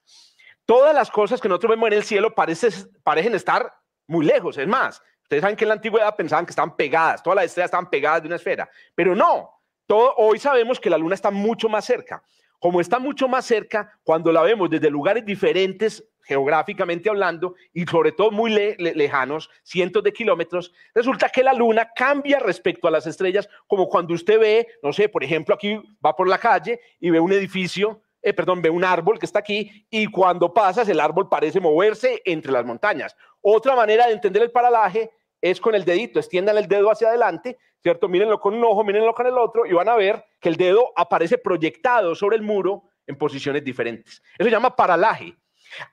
Todas 0.68 0.94
las 0.94 1.10
cosas 1.10 1.42
que 1.42 1.50
nosotros 1.50 1.72
vemos 1.72 1.88
en 1.88 1.94
el 1.94 2.04
cielo 2.04 2.36
parecen 2.36 3.34
estar 3.34 3.74
muy 4.06 4.28
lejos. 4.28 4.60
Es 4.60 4.68
más, 4.68 5.02
ustedes 5.32 5.44
saben 5.44 5.56
que 5.56 5.64
en 5.64 5.70
la 5.70 5.76
antigüedad 5.76 6.14
pensaban 6.14 6.46
que 6.46 6.50
estaban 6.50 6.76
pegadas, 6.76 7.24
todas 7.24 7.38
las 7.38 7.46
estrellas 7.46 7.70
estaban 7.70 7.90
pegadas 7.90 8.22
de 8.22 8.28
una 8.28 8.36
esfera, 8.36 8.70
pero 8.94 9.16
no. 9.16 9.50
Todo, 9.88 10.14
hoy 10.18 10.40
sabemos 10.40 10.78
que 10.78 10.90
la 10.90 10.98
luna 10.98 11.16
está 11.16 11.32
mucho 11.32 11.70
más 11.70 11.86
cerca. 11.86 12.22
Como 12.60 12.82
está 12.82 13.00
mucho 13.00 13.30
más 13.30 13.46
cerca, 13.46 13.98
cuando 14.04 14.32
la 14.32 14.42
vemos 14.42 14.70
desde 14.70 14.90
lugares 14.90 15.26
diferentes 15.26 16.04
geográficamente 16.24 17.10
hablando 17.10 17.56
y 17.74 17.86
sobre 17.86 18.12
todo 18.12 18.30
muy 18.30 18.52
lejanos, 18.52 19.50
cientos 19.64 20.04
de 20.04 20.12
kilómetros, 20.12 20.74
resulta 20.94 21.30
que 21.30 21.44
la 21.44 21.54
luna 21.54 21.90
cambia 21.96 22.40
respecto 22.40 22.88
a 22.88 22.92
las 22.92 23.08
estrellas, 23.08 23.48
como 23.68 23.88
cuando 23.88 24.14
usted 24.14 24.38
ve, 24.38 24.68
no 24.84 24.92
sé, 24.92 25.08
por 25.08 25.24
ejemplo, 25.24 25.56
aquí 25.56 25.82
va 26.06 26.14
por 26.14 26.28
la 26.28 26.38
calle 26.38 26.80
y 27.00 27.10
ve 27.10 27.20
un 27.20 27.32
edificio, 27.32 28.02
eh, 28.22 28.34
perdón, 28.34 28.62
ve 28.62 28.70
un 28.70 28.84
árbol 28.84 29.18
que 29.18 29.26
está 29.26 29.40
aquí 29.40 29.88
y 29.90 30.08
cuando 30.08 30.54
pasas 30.54 30.88
el 30.90 31.00
árbol 31.00 31.30
parece 31.30 31.60
moverse 31.60 32.22
entre 32.26 32.52
las 32.52 32.66
montañas. 32.66 33.16
Otra 33.42 33.76
manera 33.76 34.08
de 34.08 34.14
entender 34.14 34.44
el 34.44 34.52
paralaje 34.52 35.10
es 35.42 35.60
con 35.60 35.76
el 35.76 35.84
dedito, 35.84 36.20
extiendan 36.20 36.58
el 36.58 36.68
dedo 36.68 36.92
hacia 36.92 37.10
adelante, 37.10 37.58
¿cierto? 37.82 38.08
Mírenlo 38.08 38.40
con 38.40 38.54
un 38.54 38.64
ojo, 38.64 38.84
mírenlo 38.84 39.14
con 39.14 39.26
el 39.26 39.38
otro 39.38 39.66
y 39.66 39.74
van 39.74 39.90
a 39.90 39.96
ver 39.96 40.24
que 40.40 40.50
el 40.50 40.56
dedo 40.56 40.92
aparece 40.96 41.38
proyectado 41.38 42.16
sobre 42.16 42.38
el 42.38 42.44
muro 42.44 42.84
en 43.08 43.18
posiciones 43.18 43.64
diferentes. 43.64 44.22
Eso 44.38 44.46
se 44.46 44.52
llama 44.52 44.76
paralaje. 44.76 45.36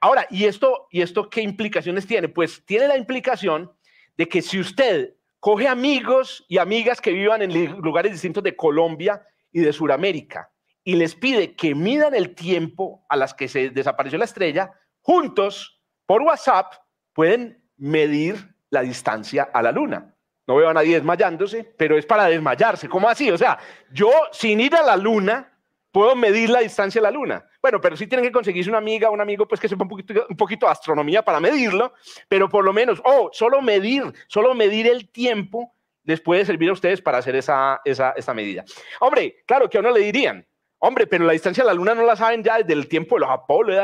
Ahora, 0.00 0.26
¿y 0.30 0.44
esto, 0.44 0.88
¿y 0.90 1.02
esto 1.02 1.30
qué 1.30 1.40
implicaciones 1.40 2.06
tiene? 2.06 2.28
Pues 2.28 2.64
tiene 2.66 2.88
la 2.88 2.96
implicación 2.96 3.72
de 4.16 4.28
que 4.28 4.42
si 4.42 4.58
usted 4.58 5.14
coge 5.40 5.68
amigos 5.68 6.44
y 6.48 6.58
amigas 6.58 7.00
que 7.00 7.12
vivan 7.12 7.42
en 7.42 7.80
lugares 7.80 8.12
distintos 8.12 8.42
de 8.42 8.56
Colombia 8.56 9.24
y 9.52 9.60
de 9.60 9.72
Sudamérica 9.72 10.50
y 10.82 10.96
les 10.96 11.14
pide 11.14 11.54
que 11.54 11.74
midan 11.74 12.14
el 12.14 12.34
tiempo 12.34 13.04
a 13.08 13.16
las 13.16 13.34
que 13.34 13.48
se 13.48 13.70
desapareció 13.70 14.18
la 14.18 14.24
estrella, 14.24 14.72
juntos, 15.00 15.80
por 16.06 16.22
WhatsApp, 16.22 16.72
pueden 17.12 17.62
medir 17.76 18.54
la 18.70 18.82
distancia 18.82 19.50
a 19.52 19.62
la 19.62 19.72
luna. 19.72 20.14
No 20.46 20.56
veo 20.56 20.68
a 20.68 20.74
nadie 20.74 20.94
desmayándose, 20.94 21.74
pero 21.76 21.98
es 21.98 22.06
para 22.06 22.24
desmayarse. 22.24 22.88
¿Cómo 22.88 23.08
así? 23.08 23.30
O 23.30 23.36
sea, 23.36 23.58
yo 23.92 24.10
sin 24.32 24.60
ir 24.60 24.74
a 24.74 24.82
la 24.82 24.96
luna 24.96 25.52
puedo 25.92 26.14
medir 26.16 26.48
la 26.50 26.60
distancia 26.60 27.00
a 27.00 27.02
la 27.02 27.10
luna. 27.10 27.44
Bueno, 27.60 27.80
pero 27.80 27.96
sí 27.96 28.06
tienen 28.06 28.24
que 28.24 28.32
conseguirse 28.32 28.70
una 28.70 28.78
amiga, 28.78 29.10
un 29.10 29.20
amigo, 29.20 29.46
pues 29.46 29.60
que 29.60 29.68
sepa 29.68 29.84
un 29.84 29.88
poquito, 30.36 30.66
de 30.66 30.72
astronomía 30.72 31.22
para 31.22 31.40
medirlo, 31.40 31.92
pero 32.28 32.48
por 32.48 32.64
lo 32.64 32.72
menos, 32.72 33.02
oh, 33.04 33.30
solo 33.32 33.60
medir, 33.60 34.04
solo 34.26 34.54
medir 34.54 34.86
el 34.86 35.10
tiempo 35.10 35.74
les 36.04 36.20
puede 36.20 36.44
servir 36.46 36.70
a 36.70 36.72
ustedes 36.72 37.02
para 37.02 37.18
hacer 37.18 37.36
esa, 37.36 37.80
esa, 37.84 38.12
esa 38.12 38.32
medida. 38.32 38.64
Hombre, 39.00 39.42
claro 39.46 39.68
que 39.68 39.76
a 39.76 39.80
uno 39.80 39.90
le 39.90 40.00
dirían, 40.00 40.46
hombre, 40.78 41.06
pero 41.06 41.26
la 41.26 41.32
distancia 41.32 41.62
a 41.62 41.66
la 41.66 41.74
luna 41.74 41.94
no 41.94 42.04
la 42.04 42.16
saben 42.16 42.42
ya 42.42 42.58
desde 42.58 42.72
el 42.72 42.88
tiempo 42.88 43.16
de 43.16 43.20
los 43.20 43.30
Apolo. 43.30 43.74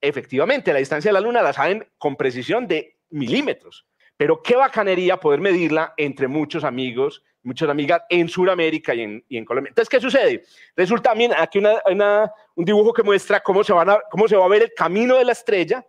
Efectivamente, 0.00 0.72
la 0.72 0.78
distancia 0.78 1.10
a 1.10 1.14
la 1.14 1.20
luna 1.20 1.42
la 1.42 1.52
saben 1.52 1.86
con 1.98 2.16
precisión 2.16 2.66
de 2.66 2.97
milímetros. 3.10 3.86
Pero 4.16 4.42
qué 4.42 4.56
bacanería 4.56 5.18
poder 5.18 5.40
medirla 5.40 5.94
entre 5.96 6.26
muchos 6.26 6.64
amigos, 6.64 7.22
muchas 7.42 7.68
amigas 7.68 8.02
en 8.08 8.28
Sudamérica 8.28 8.94
y 8.94 9.02
en, 9.02 9.24
y 9.28 9.36
en 9.36 9.44
Colombia. 9.44 9.70
Entonces, 9.70 9.88
¿qué 9.88 10.00
sucede? 10.00 10.42
Resulta 10.76 11.10
también 11.10 11.32
aquí 11.36 11.58
una, 11.58 12.32
un 12.56 12.64
dibujo 12.64 12.92
que 12.92 13.02
muestra 13.02 13.40
cómo 13.40 13.62
se, 13.62 13.72
van 13.72 13.90
a, 13.90 14.00
cómo 14.10 14.26
se 14.26 14.36
va 14.36 14.44
a 14.44 14.48
ver 14.48 14.62
el 14.62 14.74
camino 14.74 15.16
de 15.16 15.24
la 15.24 15.32
estrella 15.32 15.86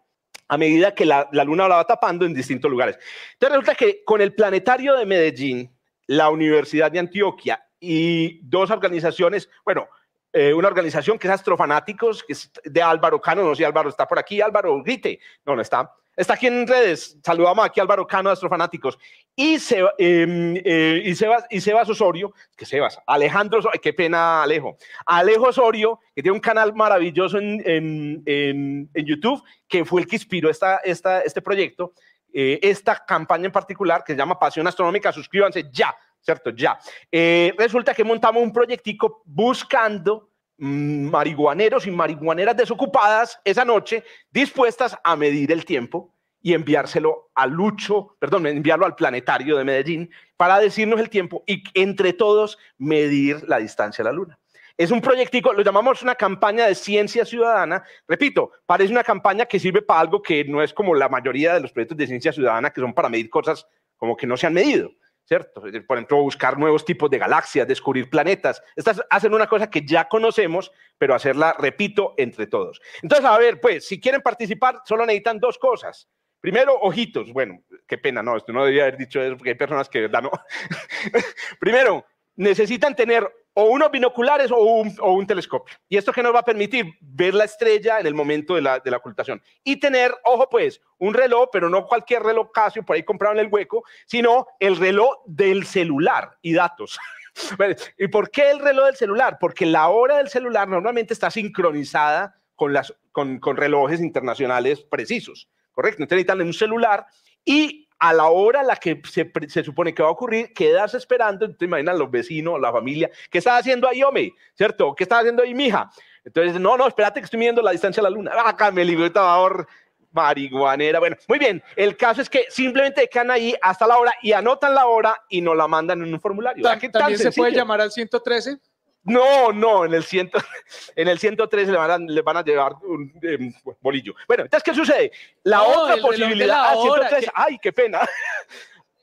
a 0.47 0.57
medida 0.57 0.93
que 0.93 1.05
la, 1.05 1.27
la 1.31 1.43
luna 1.43 1.67
la 1.67 1.77
va 1.77 1.85
tapando 1.85 2.25
en 2.25 2.33
distintos 2.33 2.69
lugares. 2.69 2.97
Entonces, 3.33 3.57
resulta 3.57 3.75
que 3.75 4.03
con 4.03 4.21
el 4.21 4.33
planetario 4.33 4.95
de 4.95 5.05
Medellín, 5.05 5.75
la 6.07 6.29
Universidad 6.29 6.91
de 6.91 6.99
Antioquia 6.99 7.63
y 7.79 8.39
dos 8.47 8.71
organizaciones, 8.71 9.49
bueno, 9.63 9.87
eh, 10.33 10.53
una 10.53 10.67
organización 10.67 11.17
que 11.17 11.27
es 11.27 11.33
Astrofanáticos, 11.33 12.23
que 12.23 12.33
es 12.33 12.51
de 12.63 12.81
Álvaro 12.81 13.19
Cano, 13.19 13.43
no 13.43 13.55
sé 13.55 13.59
si 13.59 13.63
Álvaro 13.63 13.89
está 13.89 14.07
por 14.07 14.19
aquí, 14.19 14.41
Álvaro, 14.41 14.81
grite, 14.83 15.19
no, 15.45 15.55
no 15.55 15.61
está, 15.61 15.91
Está 16.19 16.33
aquí 16.33 16.47
en 16.47 16.67
redes. 16.67 17.17
Saludamos 17.23 17.63
aquí 17.63 17.79
a 17.79 17.83
Álvaro 17.83 18.05
Cano 18.05 18.27
de 18.27 18.33
Astrofanáticos. 18.33 18.99
Y, 19.37 19.55
em, 19.97 20.53
eh, 20.65 21.01
y, 21.05 21.15
Sebas, 21.15 21.45
y 21.49 21.61
Sebas 21.61 21.89
Osorio, 21.89 22.33
que 22.57 22.65
Sebas, 22.65 22.99
Alejandro, 23.07 23.61
qué 23.81 23.93
pena 23.93 24.43
Alejo. 24.43 24.75
Alejo 25.05 25.47
Osorio, 25.47 26.01
que 26.13 26.21
tiene 26.21 26.35
un 26.35 26.41
canal 26.41 26.73
maravilloso 26.73 27.37
en, 27.39 28.91
YouTube, 28.93 29.41
que 29.65 29.85
fue 29.85 30.01
el 30.01 30.07
que 30.07 30.17
inspiró 30.17 30.49
esta, 30.49 30.81
este 30.83 31.41
proyecto, 31.41 31.93
eh, 32.33 32.59
esta 32.63 33.05
campaña 33.05 33.45
en 33.45 33.53
particular, 33.53 34.03
que 34.03 34.11
se 34.11 34.17
llama 34.19 34.37
Pasión 34.37 34.67
Astronómica. 34.67 35.13
Suscríbanse 35.13 35.69
ya, 35.71 35.95
¿cierto? 36.19 36.49
Ya. 36.49 36.77
Eh, 37.09 37.53
resulta 37.57 37.93
que 37.93 38.03
montamos 38.03 38.43
un 38.43 38.51
proyectico 38.51 39.23
buscando 39.23 40.28
marihuaneros 40.59 41.87
y 41.87 41.91
marihuaneras 41.91 42.55
desocupadas 42.55 43.39
esa 43.43 43.65
noche, 43.65 44.03
dispuestas 44.29 44.97
a 45.03 45.15
medir 45.15 45.51
el 45.51 45.65
tiempo 45.65 46.13
y 46.41 46.53
enviárselo 46.53 47.31
a 47.35 47.47
Lucho, 47.47 48.15
perdón, 48.19 48.47
enviarlo 48.47 48.85
al 48.85 48.95
planetario 48.95 49.57
de 49.57 49.63
Medellín 49.63 50.11
para 50.37 50.59
decirnos 50.59 50.99
el 50.99 51.09
tiempo 51.09 51.43
y 51.47 51.63
entre 51.73 52.13
todos 52.13 52.57
medir 52.77 53.47
la 53.47 53.59
distancia 53.59 54.03
a 54.03 54.05
la 54.05 54.11
Luna. 54.11 54.39
Es 54.77 54.91
un 54.91 55.01
proyectico, 55.01 55.51
lo 55.51 55.61
llamamos 55.61 56.01
una 56.03 56.15
campaña 56.15 56.65
de 56.65 56.73
ciencia 56.73 57.25
ciudadana. 57.25 57.83
Repito, 58.07 58.51
parece 58.65 58.93
una 58.93 59.03
campaña 59.03 59.45
que 59.45 59.59
sirve 59.59 59.81
para 59.81 59.99
algo 59.99 60.21
que 60.21 60.45
no 60.45 60.63
es 60.63 60.73
como 60.73 60.95
la 60.95 61.09
mayoría 61.09 61.53
de 61.53 61.59
los 61.59 61.73
proyectos 61.73 61.97
de 61.97 62.07
ciencia 62.07 62.31
ciudadana, 62.31 62.69
que 62.69 62.79
son 62.79 62.93
para 62.93 63.09
medir 63.09 63.29
cosas 63.29 63.67
como 63.97 64.15
que 64.15 64.25
no 64.25 64.37
se 64.37 64.47
han 64.47 64.53
medido. 64.53 64.91
¿Cierto? 65.29 65.61
Por 65.61 65.97
ejemplo, 65.97 66.23
buscar 66.23 66.57
nuevos 66.57 66.83
tipos 66.83 67.07
de 67.07 67.19
galaxias, 67.19 67.67
descubrir 67.67 68.09
planetas. 68.09 68.63
Estas 68.75 68.99
hacen 69.11 69.31
una 69.31 69.45
cosa 69.45 69.69
que 69.69 69.85
ya 69.85 70.09
conocemos, 70.09 70.71
pero 70.97 71.13
hacerla, 71.13 71.55
repito, 71.59 72.15
entre 72.17 72.47
todos. 72.47 72.81
Entonces, 73.03 73.25
a 73.27 73.37
ver, 73.37 73.61
pues, 73.61 73.87
si 73.87 73.99
quieren 74.01 74.21
participar, 74.21 74.81
solo 74.85 75.05
necesitan 75.05 75.39
dos 75.39 75.59
cosas. 75.59 76.09
Primero, 76.41 76.73
ojitos. 76.81 77.31
Bueno, 77.31 77.61
qué 77.87 77.99
pena, 77.99 78.23
no, 78.23 78.37
esto 78.37 78.51
no 78.51 78.61
debería 78.61 78.83
haber 78.83 78.97
dicho 78.97 79.21
eso 79.21 79.37
porque 79.37 79.51
hay 79.51 79.55
personas 79.55 79.87
que, 79.87 80.01
¿verdad? 80.01 80.23
No. 80.23 80.31
Primero, 81.59 82.05
necesitan 82.39 82.95
tener 82.95 83.29
o 83.53 83.63
unos 83.65 83.91
binoculares 83.91 84.49
o 84.49 84.57
un, 84.61 85.27
telescopio. 85.27 85.75
Y 85.89 85.97
esto 85.97 86.13
que 86.13 86.23
nos 86.23 86.33
va 86.33 86.39
a 86.39 86.45
permitir 86.45 86.85
ver 87.01 87.33
la 87.33 87.43
estrella 87.43 87.99
en 87.99 88.07
el 88.07 88.13
momento 88.13 88.55
de 88.55 88.61
la, 88.61 88.81
ocultación. 88.95 89.41
Y 89.61 89.75
tener, 89.75 90.15
ojo 90.23 90.47
pues, 90.49 90.81
un 90.99 91.13
reloj, 91.13 91.49
pero 91.51 91.69
no 91.69 91.85
cualquier 91.85 92.23
reloj 92.23 92.51
Casio 92.53 92.83
por 92.83 92.95
ahí 92.95 93.03
comprado 93.03 93.33
en 93.33 93.41
el 93.41 93.51
hueco, 93.51 93.83
sino 94.05 94.47
el 94.61 94.77
reloj 94.77 95.17
del 95.25 95.65
celular 95.65 96.37
y 96.41 96.53
datos. 96.53 96.97
¿Y 97.97 98.07
por 98.07 98.31
qué 98.31 98.51
el 98.51 98.59
reloj 98.59 98.85
del 98.85 98.95
celular? 98.95 99.37
Porque 99.37 99.65
la 99.65 99.89
hora 99.89 100.17
del 100.17 100.29
celular 100.29 100.69
normalmente 100.69 101.13
está 101.13 101.29
sincronizada 101.29 102.39
con, 102.55 102.71
las, 102.71 102.93
con, 103.11 103.39
con 103.39 103.57
relojes 103.57 103.99
internacionales 103.99 104.79
precisos, 104.79 105.49
¿correcto? 105.73 106.03
Entonces 106.03 106.25
necesitan 106.25 106.47
un 106.47 106.53
celular 106.53 107.05
y 107.43 107.88
a 107.99 108.13
la 108.13 108.29
hora 108.29 108.61
a 108.61 108.63
la 108.63 108.77
que 108.77 109.01
se, 109.09 109.29
se, 109.47 109.63
supone 109.63 109.93
que 109.93 110.01
va 110.01 110.09
a 110.09 110.13
ocurrir, 110.13 110.53
quedas 110.53 110.93
esperando, 110.93 111.53
te 111.53 111.65
imaginas 111.65 111.97
los 111.97 112.09
vecinos, 112.09 112.59
la 112.59 112.71
familia, 112.71 113.09
¿qué 113.29 113.39
está 113.39 113.57
haciendo 113.57 113.87
ahí, 113.87 114.01
hombre? 114.03 114.33
¿Cierto? 114.55 114.95
¿Qué 114.95 115.03
está 115.03 115.19
haciendo 115.19 115.43
ahí, 115.43 115.53
mija? 115.53 115.89
Entonces, 116.23 116.59
no, 116.59 116.77
no, 116.77 116.87
espérate 116.87 117.19
que 117.19 117.25
estoy 117.25 117.39
midiendo 117.39 117.61
la 117.61 117.71
distancia 117.71 118.01
a 118.01 118.03
la 118.03 118.09
luna. 118.09 118.31
Acá 118.45 118.71
me 118.71 118.85
libertador 118.85 119.67
marihuanera. 120.11 120.99
Bueno, 120.99 121.17
muy 121.27 121.39
bien. 121.39 121.63
El 121.75 121.95
caso 121.97 122.21
es 122.21 122.29
que 122.29 122.45
simplemente 122.49 123.07
quedan 123.07 123.31
ahí 123.31 123.55
hasta 123.61 123.87
la 123.87 123.97
hora 123.97 124.13
y 124.21 124.31
anotan 124.31 124.73
la 124.73 124.87
hora 124.87 125.21
y 125.29 125.41
nos 125.41 125.55
la 125.55 125.67
mandan 125.67 126.01
en 126.01 126.13
un 126.13 126.19
formulario. 126.19 126.63
¿También 126.91 127.19
se 127.19 127.31
puede 127.31 127.51
llamar 127.51 127.81
al 127.81 127.91
113? 127.91 128.57
No, 129.03 129.51
no, 129.51 129.85
en 129.85 129.93
el, 129.93 130.03
ciento, 130.03 130.37
en 130.95 131.07
el 131.07 131.19
103 131.19 131.67
le 131.69 131.77
van 131.77 131.91
a, 131.91 131.97
le 131.97 132.21
van 132.21 132.37
a 132.37 132.43
llevar 132.43 132.73
un 132.83 133.11
em, 133.21 133.53
bolillo. 133.81 134.13
Bueno, 134.27 134.43
entonces, 134.43 134.63
¿qué 134.63 134.73
sucede? 134.73 135.11
La 135.43 135.63
otra 135.63 135.97
posibilidad. 135.97 136.71
Ah, 136.71 136.75
103, 136.81 137.31
ay, 137.33 137.59
qué 137.61 137.73
pena. 137.73 138.01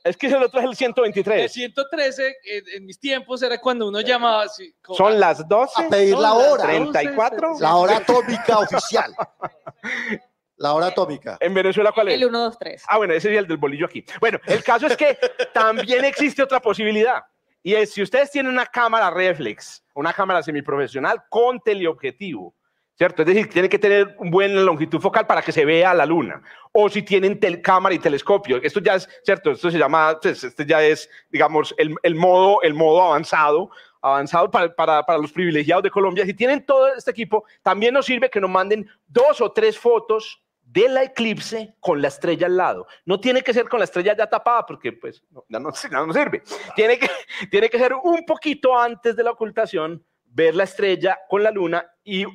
Es 0.03 0.15
que 0.15 0.27
el 0.27 0.41
otro 0.41 0.61
es 0.61 0.65
el 0.65 0.75
123. 0.75 1.43
El 1.43 1.49
113, 1.49 2.35
en, 2.75 2.85
mis 2.85 2.97
tiempos, 2.97 3.41
era 3.43 3.59
cuando 3.59 3.89
uno 3.89 3.99
llamaba. 3.99 4.45
Son 4.95 5.19
las 5.19 5.45
12. 5.45 5.85
A 5.85 5.89
pedir 5.89 6.17
la 6.17 6.33
hora. 6.33 6.63
34. 6.63 7.57
La 7.59 7.75
hora 7.75 7.97
atómica 7.97 8.59
oficial. 8.59 9.13
La 10.55 10.73
hora 10.73 10.87
atómica. 10.87 11.37
¿En 11.41 11.53
Venezuela 11.53 11.91
cuál 11.91 12.07
es? 12.07 12.13
El 12.15 12.25
1, 12.25 12.39
2, 12.39 12.57
3. 12.57 12.83
Ah, 12.87 12.97
bueno, 12.97 13.13
ese 13.13 13.33
es 13.33 13.37
el 13.37 13.47
del 13.47 13.57
bolillo 13.57 13.85
aquí. 13.85 14.05
Bueno, 14.21 14.39
el 14.45 14.63
caso 14.63 14.87
es 14.87 14.95
que 14.95 15.17
también 15.53 16.05
existe 16.05 16.41
otra 16.41 16.61
posibilidad. 16.61 17.23
Y 17.63 17.73
es, 17.73 17.93
si 17.93 18.01
ustedes 18.01 18.31
tienen 18.31 18.51
una 18.51 18.65
cámara 18.65 19.09
reflex, 19.09 19.83
una 19.93 20.13
cámara 20.13 20.41
semiprofesional 20.41 21.23
con 21.29 21.59
teleobjetivo, 21.59 22.55
¿cierto? 22.97 23.21
Es 23.21 23.27
decir, 23.27 23.49
tiene 23.49 23.69
que 23.69 23.79
tener 23.79 24.15
un 24.19 24.31
buen 24.31 24.65
longitud 24.65 24.99
focal 24.99 25.27
para 25.27 25.41
que 25.41 25.51
se 25.51 25.65
vea 25.65 25.93
la 25.93 26.05
luna. 26.05 26.41
O 26.71 26.89
si 26.89 27.01
tienen 27.03 27.39
cámara 27.61 27.93
y 27.93 27.99
telescopio. 27.99 28.57
Esto 28.61 28.79
ya 28.79 28.95
es, 28.95 29.07
¿cierto? 29.23 29.51
Esto 29.51 29.69
se 29.69 29.77
llama, 29.77 30.17
pues, 30.21 30.43
este 30.43 30.65
ya 30.65 30.83
es, 30.83 31.09
digamos, 31.29 31.75
el, 31.77 31.95
el, 32.03 32.15
modo, 32.15 32.61
el 32.61 32.73
modo 32.73 33.03
avanzado 33.03 33.69
avanzado 33.99 34.49
para, 34.49 34.73
para, 34.73 35.03
para, 35.03 35.19
los 35.19 35.31
privilegiados 35.31 35.83
de 35.83 35.91
Colombia. 35.91 36.25
Si 36.25 36.33
tienen 36.33 36.65
todo 36.65 36.93
este 36.93 37.11
equipo, 37.11 37.45
también 37.61 37.93
nos 37.93 38.05
sirve 38.05 38.29
que 38.29 38.39
nos 38.39 38.49
manden 38.49 38.87
dos 39.07 39.41
o 39.41 39.51
tres 39.51 39.77
fotos 39.77 40.41
de 40.77 40.87
la 40.87 41.01
eclipse 41.01 41.75
con 41.79 42.03
la 42.03 42.07
estrella 42.09 42.45
al 42.45 42.55
lado. 42.55 42.85
No 43.03 43.19
tiene 43.19 43.41
que 43.41 43.51
ser 43.51 43.67
con 43.67 43.79
la 43.79 43.85
estrella 43.85 44.15
ya 44.15 44.27
tapada 44.27 44.63
porque 44.63 44.93
pues 44.93 45.23
no, 45.31 45.43
no, 45.59 45.73
sirve. 46.13 46.43
Tiene 46.75 46.99
que, 46.99 47.09
tiene 47.49 47.67
que 47.67 47.79
ser 47.79 47.95
un 47.95 48.23
poquito 48.27 48.77
antes 48.77 49.15
de 49.15 49.23
la 49.23 49.31
ocultación, 49.31 50.05
ver 50.25 50.53
la 50.53 50.65
estrella 50.65 51.17
con 51.27 51.41
la 51.41 51.49
luna 51.49 51.89
y 52.03 52.25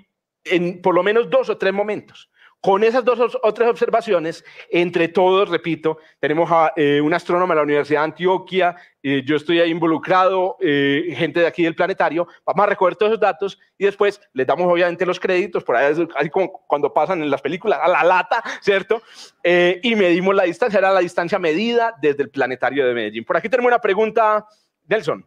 en 0.44 0.82
por 0.82 0.92
lo 0.92 1.04
menos 1.04 1.30
dos 1.30 1.50
o 1.50 1.56
tres 1.56 1.72
momentos. 1.72 2.31
Con 2.62 2.84
esas 2.84 3.04
dos 3.04 3.36
otras 3.42 3.68
observaciones, 3.68 4.44
entre 4.70 5.08
todos, 5.08 5.48
repito, 5.48 5.98
tenemos 6.20 6.48
a 6.48 6.72
eh, 6.76 7.00
un 7.00 7.12
astrónomo 7.12 7.52
de 7.52 7.56
la 7.56 7.64
Universidad 7.64 8.02
de 8.02 8.04
Antioquia, 8.04 8.76
eh, 9.02 9.20
yo 9.26 9.34
estoy 9.34 9.58
ahí 9.58 9.68
involucrado, 9.68 10.58
eh, 10.60 11.12
gente 11.16 11.40
de 11.40 11.48
aquí 11.48 11.64
del 11.64 11.74
planetario, 11.74 12.28
vamos 12.46 12.62
a 12.62 12.68
recoger 12.68 12.94
todos 12.94 13.10
esos 13.10 13.20
datos 13.20 13.58
y 13.76 13.86
después 13.86 14.20
les 14.32 14.46
damos 14.46 14.72
obviamente 14.72 15.04
los 15.04 15.18
créditos, 15.18 15.64
por 15.64 15.74
ahí 15.74 15.92
así 16.14 16.30
como 16.30 16.52
cuando 16.68 16.94
pasan 16.94 17.20
en 17.20 17.32
las 17.32 17.42
películas, 17.42 17.80
a 17.82 17.88
la 17.88 18.04
lata, 18.04 18.40
¿cierto? 18.60 19.02
y 19.42 19.96
medimos 19.96 20.32
la 20.32 20.44
distancia, 20.44 20.78
era 20.78 20.92
la 20.92 21.00
distancia 21.00 21.40
medida 21.40 21.96
desde 22.00 22.22
el 22.22 22.30
planetario 22.30 22.86
de 22.86 22.94
Medellín. 22.94 23.24
Por 23.24 23.36
aquí 23.36 23.48
tenemos 23.48 23.70
una 23.70 23.80
pregunta, 23.80 24.46
Nelson. 24.86 25.26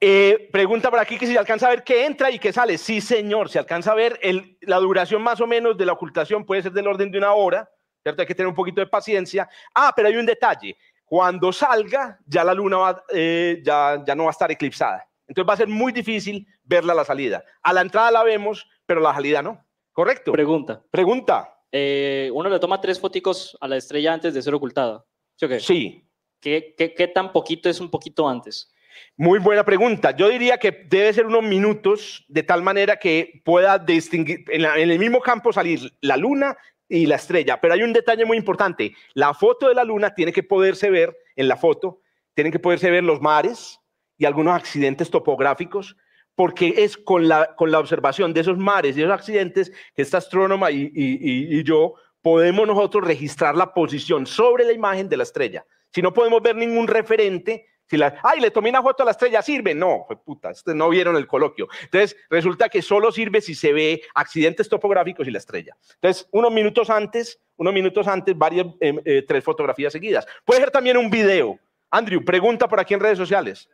Eh, 0.00 0.48
pregunta 0.52 0.90
por 0.90 0.98
aquí 0.98 1.16
que 1.16 1.26
si 1.26 1.32
se 1.32 1.38
alcanza 1.38 1.66
a 1.66 1.70
ver 1.70 1.82
qué 1.82 2.04
entra 2.04 2.30
y 2.30 2.38
qué 2.38 2.52
sale. 2.52 2.76
Sí, 2.78 3.00
señor, 3.00 3.48
se 3.48 3.58
alcanza 3.58 3.92
a 3.92 3.94
ver 3.94 4.18
el, 4.22 4.58
la 4.62 4.76
duración 4.78 5.22
más 5.22 5.40
o 5.40 5.46
menos 5.46 5.76
de 5.76 5.86
la 5.86 5.92
ocultación, 5.92 6.44
puede 6.44 6.62
ser 6.62 6.72
del 6.72 6.86
orden 6.86 7.10
de 7.10 7.18
una 7.18 7.32
hora, 7.32 7.68
¿cierto? 8.02 8.22
Hay 8.22 8.28
que 8.28 8.34
tener 8.34 8.48
un 8.48 8.54
poquito 8.54 8.80
de 8.80 8.86
paciencia. 8.86 9.48
Ah, 9.74 9.92
pero 9.94 10.08
hay 10.08 10.16
un 10.16 10.26
detalle. 10.26 10.76
Cuando 11.04 11.52
salga, 11.52 12.18
ya 12.26 12.44
la 12.44 12.52
luna 12.52 13.02
eh, 13.10 13.62
ya, 13.64 14.02
ya 14.04 14.14
no 14.14 14.24
va 14.24 14.30
a 14.30 14.32
estar 14.32 14.50
eclipsada. 14.50 15.08
Entonces 15.26 15.48
va 15.48 15.54
a 15.54 15.58
ser 15.58 15.68
muy 15.68 15.92
difícil 15.92 16.46
verla 16.64 16.92
a 16.92 16.96
la 16.96 17.04
salida. 17.04 17.44
A 17.62 17.72
la 17.72 17.80
entrada 17.80 18.10
la 18.10 18.22
vemos, 18.22 18.68
pero 18.84 19.00
a 19.00 19.04
la 19.04 19.14
salida 19.14 19.40
no. 19.40 19.64
¿Correcto? 19.92 20.32
Pregunta. 20.32 20.82
Pregunta. 20.90 21.58
Eh, 21.72 22.30
uno 22.32 22.48
le 22.48 22.58
toma 22.58 22.80
tres 22.80 23.00
foticos 23.00 23.56
a 23.60 23.68
la 23.68 23.76
estrella 23.76 24.12
antes 24.12 24.34
de 24.34 24.42
ser 24.42 24.54
ocultada. 24.54 25.04
¿Sí? 25.36 25.60
sí. 25.60 26.02
¿Qué, 26.40 26.74
qué, 26.76 26.94
qué 26.94 27.08
tan 27.08 27.32
poquito 27.32 27.68
es 27.68 27.80
un 27.80 27.90
poquito 27.90 28.28
antes? 28.28 28.70
Muy 29.16 29.38
buena 29.38 29.64
pregunta. 29.64 30.10
Yo 30.10 30.28
diría 30.28 30.58
que 30.58 30.72
debe 30.88 31.12
ser 31.12 31.26
unos 31.26 31.42
minutos 31.42 32.24
de 32.28 32.42
tal 32.42 32.62
manera 32.62 32.96
que 32.96 33.40
pueda 33.44 33.78
distinguir 33.78 34.44
en, 34.48 34.64
el 34.64 34.98
mismo 34.98 35.20
campo 35.20 35.52
salir 35.52 35.92
la 36.00 36.16
luna 36.16 36.56
y 36.88 37.06
la 37.06 37.16
estrella. 37.16 37.60
Pero 37.60 37.74
hay 37.74 37.82
un 37.82 37.92
detalle 37.92 38.24
muy 38.24 38.36
importante. 38.36 38.94
La 39.14 39.34
foto 39.34 39.68
de 39.68 39.74
la 39.74 39.84
luna 39.84 40.14
tiene 40.14 40.32
que 40.32 40.42
poderse 40.42 40.90
ver 40.90 41.16
en 41.34 41.48
la 41.48 41.56
foto, 41.56 42.00
tienen 42.34 42.52
que 42.52 42.58
poderse 42.58 42.90
ver 42.90 43.04
los 43.04 43.20
mares 43.20 43.80
y 44.18 44.24
algunos 44.24 44.54
accidentes 44.54 45.10
topográficos, 45.10 45.96
porque 46.34 46.74
es 46.78 46.96
con 46.96 47.28
la, 47.28 47.54
con 47.56 47.70
la 47.70 47.78
observación 47.78 48.34
de 48.34 48.40
esos 48.40 48.58
mares 48.58 48.96
y 48.96 49.00
esos 49.00 49.12
accidentes 49.12 49.72
que 49.94 50.02
esta 50.02 50.18
astrónoma 50.18 50.70
y, 50.70 50.90
y 50.94 51.62
yo 51.64 51.94
podemos 52.22 52.66
nosotros 52.66 53.04
registrar 53.06 53.56
la 53.56 53.72
posición 53.72 54.26
sobre 54.26 54.64
la 54.64 54.72
imagen 54.72 55.08
de 55.08 55.16
la 55.16 55.22
estrella. 55.22 55.64
Si 55.92 56.02
no 56.02 56.12
podemos 56.12 56.42
ver 56.42 56.56
ningún 56.56 56.88
referente, 56.88 57.66
si 57.88 57.96
la, 57.96 58.18
ay, 58.22 58.40
le 58.40 58.50
tomé 58.50 58.70
una 58.70 58.82
foto 58.82 59.02
a 59.02 59.06
la 59.06 59.12
estrella, 59.12 59.42
¿sirve? 59.42 59.74
No, 59.74 60.04
fue 60.06 60.16
puta, 60.16 60.50
este, 60.50 60.74
no 60.74 60.88
vieron 60.88 61.16
el 61.16 61.26
coloquio. 61.26 61.68
Entonces, 61.82 62.16
resulta 62.28 62.68
que 62.68 62.82
solo 62.82 63.12
sirve 63.12 63.40
si 63.40 63.54
se 63.54 63.72
ve 63.72 64.02
accidentes 64.14 64.68
topográficos 64.68 65.26
y 65.28 65.30
la 65.30 65.38
estrella. 65.38 65.76
Entonces, 65.94 66.28
unos 66.32 66.52
minutos 66.52 66.90
antes, 66.90 67.40
unos 67.56 67.72
minutos 67.72 68.08
antes, 68.08 68.36
varias, 68.36 68.66
em, 68.80 69.00
eh, 69.04 69.22
tres 69.22 69.44
fotografías 69.44 69.92
seguidas. 69.92 70.26
Puede 70.44 70.60
ser 70.60 70.70
también 70.70 70.96
un 70.96 71.10
video. 71.10 71.58
Andrew, 71.90 72.24
pregunta 72.24 72.66
por 72.68 72.80
aquí 72.80 72.94
en 72.94 73.00
redes 73.00 73.18
sociales. 73.18 73.68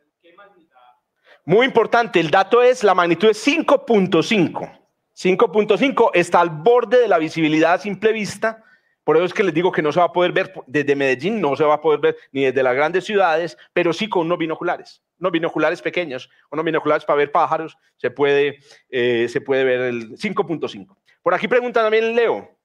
Muy 1.44 1.66
importante, 1.66 2.20
el 2.20 2.30
dato 2.30 2.62
es, 2.62 2.84
la 2.84 2.94
magnitud 2.94 3.28
es 3.28 3.38
5.5. 3.38 4.78
5.5 5.14 6.10
está 6.14 6.40
al 6.40 6.50
borde 6.50 7.00
de 7.00 7.08
la 7.08 7.18
visibilidad 7.18 7.74
a 7.74 7.78
simple 7.78 8.12
vista 8.12 8.62
por 9.04 9.16
eso 9.16 9.26
es 9.26 9.34
que 9.34 9.42
les 9.42 9.54
digo 9.54 9.72
que 9.72 9.82
no 9.82 9.92
se 9.92 9.98
va 9.98 10.06
a 10.06 10.12
poder 10.12 10.32
ver 10.32 10.52
desde 10.66 10.94
Medellín, 10.94 11.40
no 11.40 11.56
se 11.56 11.64
va 11.64 11.74
a 11.74 11.80
poder 11.80 12.00
ver 12.00 12.16
ni 12.30 12.44
desde 12.44 12.62
las 12.62 12.74
grandes 12.74 13.04
ciudades, 13.04 13.56
pero 13.72 13.92
sí 13.92 14.08
con 14.08 14.26
unos 14.26 14.38
binoculares, 14.38 15.02
unos 15.18 15.32
binoculares 15.32 15.82
pequeños, 15.82 16.30
unos 16.50 16.64
binoculares 16.64 17.04
para 17.04 17.16
ver 17.18 17.32
pájaros, 17.32 17.76
se 17.96 18.10
puede, 18.10 18.58
eh, 18.90 19.26
se 19.28 19.40
puede 19.40 19.64
ver 19.64 19.80
el 19.80 20.16
5.5. 20.16 20.96
Por 21.22 21.34
aquí 21.34 21.48
pregunta 21.48 21.82
también 21.82 22.14
Leo. 22.14 22.56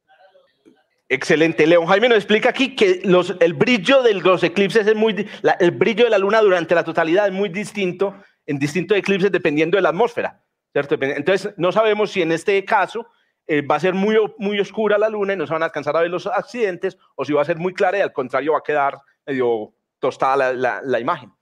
Excelente, 1.09 1.65
Leo. 1.65 1.85
Jaime 1.85 2.09
nos 2.09 2.17
explica 2.17 2.49
aquí 2.49 2.75
que 2.75 3.01
el 3.39 3.53
brillo 3.53 4.03
de 4.03 4.15
los 4.15 4.43
eclipses 4.43 4.85
es 4.85 4.95
muy, 4.95 5.27
el 5.59 5.71
brillo 5.71 6.03
de 6.03 6.09
la 6.09 6.17
luna 6.17 6.41
durante 6.41 6.75
la 6.75 6.83
totalidad 6.83 7.27
es 7.27 7.33
muy 7.33 7.49
distinto 7.49 8.15
en 8.45 8.59
distintos 8.59 8.97
eclipses 8.97 9.31
dependiendo 9.31 9.77
de 9.77 9.81
la 9.81 9.89
atmósfera, 9.89 10.43
¿cierto? 10.73 10.97
Entonces, 10.99 11.53
no 11.57 11.71
sabemos 11.71 12.11
si 12.11 12.21
en 12.21 12.33
este 12.33 12.63
caso 12.65 13.07
eh, 13.47 13.61
va 13.61 13.75
a 13.75 13.79
ser 13.79 13.93
muy, 13.93 14.17
muy 14.37 14.59
oscura 14.59 14.97
la 14.97 15.09
luna 15.09 15.33
y 15.33 15.37
no 15.37 15.47
se 15.47 15.53
van 15.53 15.63
a 15.63 15.67
alcanzar 15.67 15.95
a 15.95 16.01
ver 16.01 16.11
los 16.11 16.27
accidentes, 16.27 16.97
o 17.15 17.23
si 17.23 17.31
va 17.33 17.41
a 17.41 17.45
ser 17.45 17.57
muy 17.57 17.73
clara 17.73 17.97
y 17.97 18.01
al 18.01 18.11
contrario 18.11 18.51
va 18.53 18.59
a 18.59 18.63
quedar 18.63 18.97
medio 19.25 19.73
tostada 19.99 20.53
la, 20.53 20.81
la, 20.83 20.99
imagen. 20.99 21.33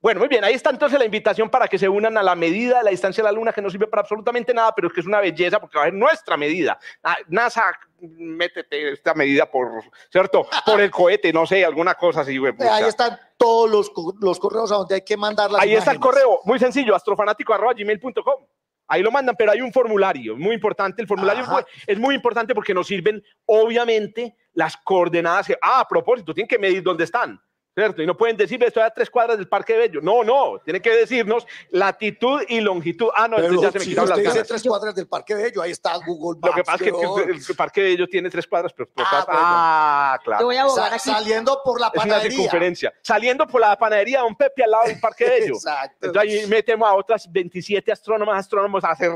Bueno, 0.00 0.18
muy 0.18 0.28
bien, 0.28 0.42
ahí 0.42 0.54
está 0.54 0.70
entonces 0.70 0.98
la 0.98 1.04
invitación 1.04 1.48
para 1.48 1.68
que 1.68 1.78
se 1.78 1.88
unan 1.88 2.16
a 2.16 2.22
la 2.22 2.34
medida 2.34 2.78
de 2.78 2.84
la 2.84 2.90
distancia 2.90 3.22
de 3.22 3.28
la 3.28 3.32
Luna, 3.32 3.52
que 3.52 3.62
no 3.62 3.70
sirve 3.70 3.86
para 3.86 4.00
absolutamente 4.00 4.52
nada, 4.52 4.74
pero 4.74 4.88
es 4.88 4.94
que 4.94 5.00
es 5.00 5.06
una 5.06 5.20
belleza 5.20 5.60
porque 5.60 5.78
va 5.78 5.84
a 5.84 5.86
ser 5.86 5.94
nuestra 5.94 6.36
medida. 6.36 6.78
Ah, 7.02 7.16
NASA, 7.28 7.70
métete 8.00 8.92
esta 8.92 9.14
medida 9.14 9.48
por, 9.48 9.84
¿cierto? 10.10 10.46
Por 10.66 10.80
el 10.80 10.90
cohete, 10.90 11.32
no 11.32 11.46
sé, 11.46 11.64
alguna 11.64 11.94
cosa 11.94 12.22
así, 12.22 12.38
güey. 12.38 12.54
Ahí 12.58 12.84
están 12.84 13.18
todos 13.36 13.70
los, 13.70 13.92
los 14.20 14.40
correos 14.40 14.72
a 14.72 14.76
donde 14.76 14.96
hay 14.96 15.02
que 15.02 15.16
mandar 15.16 15.50
las 15.50 15.62
Ahí 15.62 15.74
está 15.74 15.92
el 15.92 16.00
correo, 16.00 16.40
muy 16.44 16.58
sencillo, 16.58 16.96
astrofanático.gmail.com. 16.96 18.46
Ahí 18.88 19.02
lo 19.02 19.10
mandan, 19.10 19.34
pero 19.38 19.52
hay 19.52 19.60
un 19.60 19.72
formulario 19.72 20.36
muy 20.36 20.54
importante. 20.54 21.00
El 21.00 21.08
formulario 21.08 21.44
es 21.86 21.98
muy 21.98 22.14
importante 22.14 22.54
porque 22.54 22.74
nos 22.74 22.86
sirven, 22.86 23.22
obviamente, 23.46 24.36
las 24.52 24.76
coordenadas. 24.76 25.50
ah, 25.62 25.80
a 25.80 25.88
propósito, 25.88 26.34
tienen 26.34 26.48
que 26.48 26.58
medir 26.58 26.82
dónde 26.82 27.04
están. 27.04 27.40
¿Cierto? 27.74 28.02
Y 28.02 28.06
no 28.06 28.16
pueden 28.16 28.36
decir, 28.36 28.62
estoy 28.62 28.82
a 28.82 28.90
tres 28.90 29.10
cuadras 29.10 29.38
del 29.38 29.48
Parque 29.48 29.76
Bello. 29.76 30.00
No, 30.02 30.22
no, 30.22 30.58
tiene 30.64 30.80
que 30.80 30.90
decirnos 30.90 31.46
latitud 31.70 32.42
y 32.48 32.60
longitud. 32.60 33.08
Ah, 33.14 33.28
no, 33.28 33.38
entonces 33.38 33.62
ya 33.62 33.72
se 33.72 33.78
me 33.78 33.84
quitaron 33.84 34.10
las 34.10 34.20
ganas. 34.20 34.48
tres 34.48 34.62
cuadras 34.62 34.94
del 34.94 35.08
Parque 35.08 35.34
Bello, 35.34 35.62
ahí 35.62 35.70
está 35.70 35.96
Google 36.04 36.38
Maps. 36.40 36.50
Lo 36.50 36.54
que 36.54 36.64
pasa 36.64 36.84
es 36.84 36.92
que 36.92 37.50
el, 37.50 37.56
Parque 37.56 37.82
Bello 37.82 38.06
tiene 38.06 38.30
tres 38.30 38.46
cuadras, 38.46 38.72
pero... 38.72 38.90
ah, 38.96 39.26
ah, 39.28 40.20
claro. 40.22 40.40
Yo 40.40 40.46
voy 40.46 40.56
a 40.56 40.62
abogar 40.62 40.92
aquí. 40.92 41.10
Saliendo 41.10 41.60
por 41.64 41.80
la 41.80 41.90
panadería. 41.90 42.16
Es 42.16 42.24
una 42.24 42.30
circunferencia. 42.30 42.92
Saliendo 43.02 43.46
por 43.46 43.60
la 43.60 43.76
panadería 43.76 44.18
de 44.18 44.24
Don 44.24 44.36
Pepe 44.36 44.64
al 44.64 44.70
lado 44.70 44.84
del 44.86 45.00
Parque 45.00 45.24
Bello. 45.24 45.54
Exacto. 45.54 46.06
Entonces 46.06 46.42
ahí 46.42 46.46
metemos 46.46 46.88
a 46.88 46.94
otras 46.94 47.30
27 47.30 47.90
astrónomas, 47.92 48.38
astrónomos 48.38 48.84
a 48.84 48.90
hacer 48.90 49.10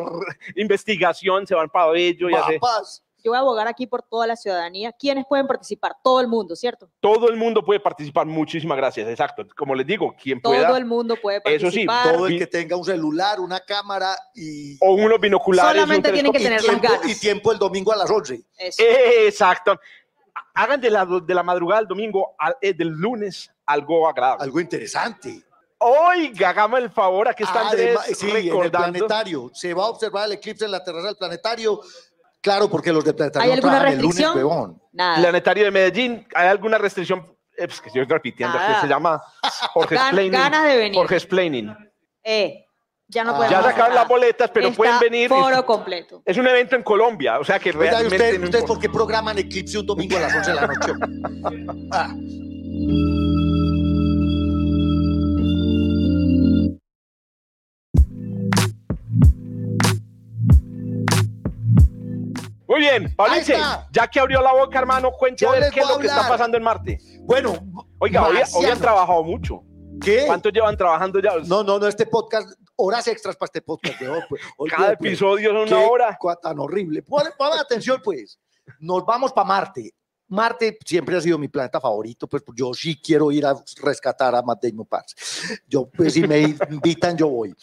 investigación, 0.54 1.46
se 1.46 1.54
van 1.54 1.68
para 1.68 1.90
Bello 1.90 2.30
y 2.30 2.34
hace 2.34 2.58
yo 3.26 3.32
voy 3.32 3.38
a 3.38 3.40
abogar 3.40 3.66
aquí 3.66 3.88
por 3.88 4.02
toda 4.04 4.24
la 4.26 4.36
ciudadanía. 4.36 4.92
¿Quiénes 4.92 5.24
pueden 5.28 5.48
participar? 5.48 5.96
Todo 6.02 6.20
el 6.20 6.28
mundo, 6.28 6.54
¿cierto? 6.54 6.88
Todo 7.00 7.28
el 7.28 7.36
mundo 7.36 7.64
puede 7.64 7.80
participar. 7.80 8.24
Muchísimas 8.24 8.76
gracias. 8.76 9.08
Exacto. 9.08 9.44
Como 9.56 9.74
les 9.74 9.84
digo, 9.84 10.14
quien 10.20 10.40
pueda. 10.40 10.68
Todo 10.68 10.76
el 10.76 10.84
mundo 10.84 11.16
puede 11.20 11.40
participar. 11.40 12.06
Eso 12.06 12.12
sí, 12.12 12.16
todo 12.16 12.26
el 12.28 12.38
que 12.38 12.46
tenga 12.46 12.76
un 12.76 12.84
celular, 12.84 13.40
una 13.40 13.58
cámara 13.58 14.16
y. 14.32 14.76
O 14.80 14.94
unos 14.94 15.18
binoculares. 15.18 15.72
Solamente 15.72 16.12
tienen 16.12 16.30
que 16.30 16.38
tener 16.38 16.62
las 16.62 16.80
ganas. 16.80 17.08
Y 17.08 17.18
tiempo 17.18 17.50
el 17.50 17.58
domingo 17.58 17.92
a 17.92 17.96
las 17.96 18.08
11. 18.08 18.44
Exacto. 18.58 19.80
Hagan 20.54 20.80
de 20.80 20.90
la, 20.90 21.04
de 21.04 21.34
la 21.34 21.42
madrugada 21.42 21.80
al 21.80 21.88
domingo, 21.88 22.36
eh, 22.60 22.74
del 22.74 22.88
lunes, 22.88 23.50
algo 23.66 24.08
agradable. 24.08 24.44
Algo 24.44 24.60
interesante. 24.60 25.42
Oiga, 25.78 26.50
hagamos 26.50 26.80
el 26.80 26.90
favor, 26.90 27.28
aquí 27.28 27.42
está 27.42 27.68
Andrés 27.68 27.98
sí, 28.14 28.26
recordando. 28.30 28.60
En 28.60 28.64
el 28.64 28.70
planetario. 28.70 29.50
Se 29.52 29.74
va 29.74 29.84
a 29.84 29.88
observar 29.88 30.26
el 30.26 30.32
eclipse 30.32 30.64
en 30.64 30.70
la 30.70 30.82
terraza 30.82 31.08
del 31.08 31.16
planetario 31.16 31.80
Claro, 32.46 32.70
porque 32.70 32.92
los 32.92 33.04
de 33.04 33.12
Planetario 33.12 33.50
¿Hay 33.50 33.58
alguna 33.58 33.80
restricción? 33.80 34.38
El 34.38 34.44
lunes, 34.44 34.76
Nada. 34.92 35.16
Planetario 35.16 35.64
de 35.64 35.70
Medellín, 35.72 36.28
¿hay 36.32 36.46
alguna 36.46 36.78
restricción? 36.78 37.26
Eh, 37.58 37.66
pues 37.66 37.80
que 37.80 37.88
estoy 37.88 38.04
repitiendo, 38.04 38.56
que 38.56 38.80
se 38.82 38.86
llama 38.86 39.20
Jorge 39.72 39.96
Explaining. 39.96 40.30
Ganas 40.32 40.62
de 40.62 40.76
venir. 40.76 40.94
Jorge 40.94 41.16
Explaining. 41.16 41.76
Eh, 42.22 42.64
ya 43.08 43.24
no 43.24 43.34
ah. 43.34 43.48
Ya 43.50 43.62
sacaron 43.64 43.96
las 43.96 44.06
boletas, 44.06 44.48
pero 44.54 44.70
pueden 44.70 44.96
venir. 45.00 45.28
Foro 45.28 45.66
completo. 45.66 46.22
Es 46.24 46.36
un 46.36 46.46
evento 46.46 46.76
en 46.76 46.84
Colombia, 46.84 47.40
o 47.40 47.44
sea 47.44 47.58
que 47.58 47.72
realmente. 47.72 48.14
Usted, 48.14 48.44
¿Ustedes 48.44 48.64
por 48.64 48.78
qué 48.78 48.88
programan 48.88 49.36
Eclipse 49.38 49.78
un 49.78 49.86
domingo 49.86 50.16
a 50.16 50.20
las 50.20 50.34
11 50.36 50.50
de 50.52 50.54
la 50.54 50.66
noche? 50.68 50.92
ah. 51.90 52.14
Muy 62.76 62.84
bien, 62.84 63.14
Pauliche, 63.16 63.56
ya 63.90 64.06
que 64.06 64.20
abrió 64.20 64.42
la 64.42 64.52
boca, 64.52 64.78
hermano, 64.78 65.10
ver 65.18 65.72
qué 65.72 65.80
es 65.80 65.88
lo 65.88 65.98
que 65.98 66.08
está 66.08 66.28
pasando 66.28 66.58
en 66.58 66.62
Marte. 66.62 66.98
Bueno, 67.22 67.54
oiga, 67.98 68.28
hoy, 68.28 68.66
han 68.66 68.78
trabajado 68.78 69.24
mucho. 69.24 69.62
¿Qué? 69.98 70.24
¿Cuánto 70.26 70.50
llevan 70.50 70.76
trabajando 70.76 71.18
ya? 71.18 71.30
No, 71.46 71.64
no, 71.64 71.78
no, 71.78 71.86
este 71.86 72.04
podcast, 72.04 72.50
horas 72.76 73.08
extras 73.08 73.34
para 73.34 73.46
este 73.46 73.62
podcast. 73.62 73.96
Pues, 74.28 74.42
Cada 74.76 74.92
episodio 74.92 75.64
es 75.64 75.72
una 75.72 75.80
hora. 75.86 76.18
Tan 76.42 76.58
horrible. 76.58 77.00
Pongan 77.00 77.58
atención, 77.58 77.98
pues. 78.04 78.38
Nos 78.78 79.06
vamos 79.06 79.32
para 79.32 79.46
Marte. 79.46 79.94
Marte 80.28 80.76
siempre 80.84 81.16
ha 81.16 81.20
sido 81.22 81.38
mi 81.38 81.48
planeta 81.48 81.80
favorito, 81.80 82.26
pues 82.26 82.42
yo 82.54 82.74
sí 82.74 83.00
quiero 83.00 83.32
ir 83.32 83.46
a 83.46 83.54
rescatar 83.80 84.34
a 84.34 84.42
Matt 84.42 84.62
Damon 84.62 84.84
Parks. 84.84 85.62
Yo, 85.66 85.88
pues 85.88 86.12
si 86.12 86.26
me 86.26 86.40
invitan, 86.70 87.16
yo 87.16 87.28
voy. 87.28 87.54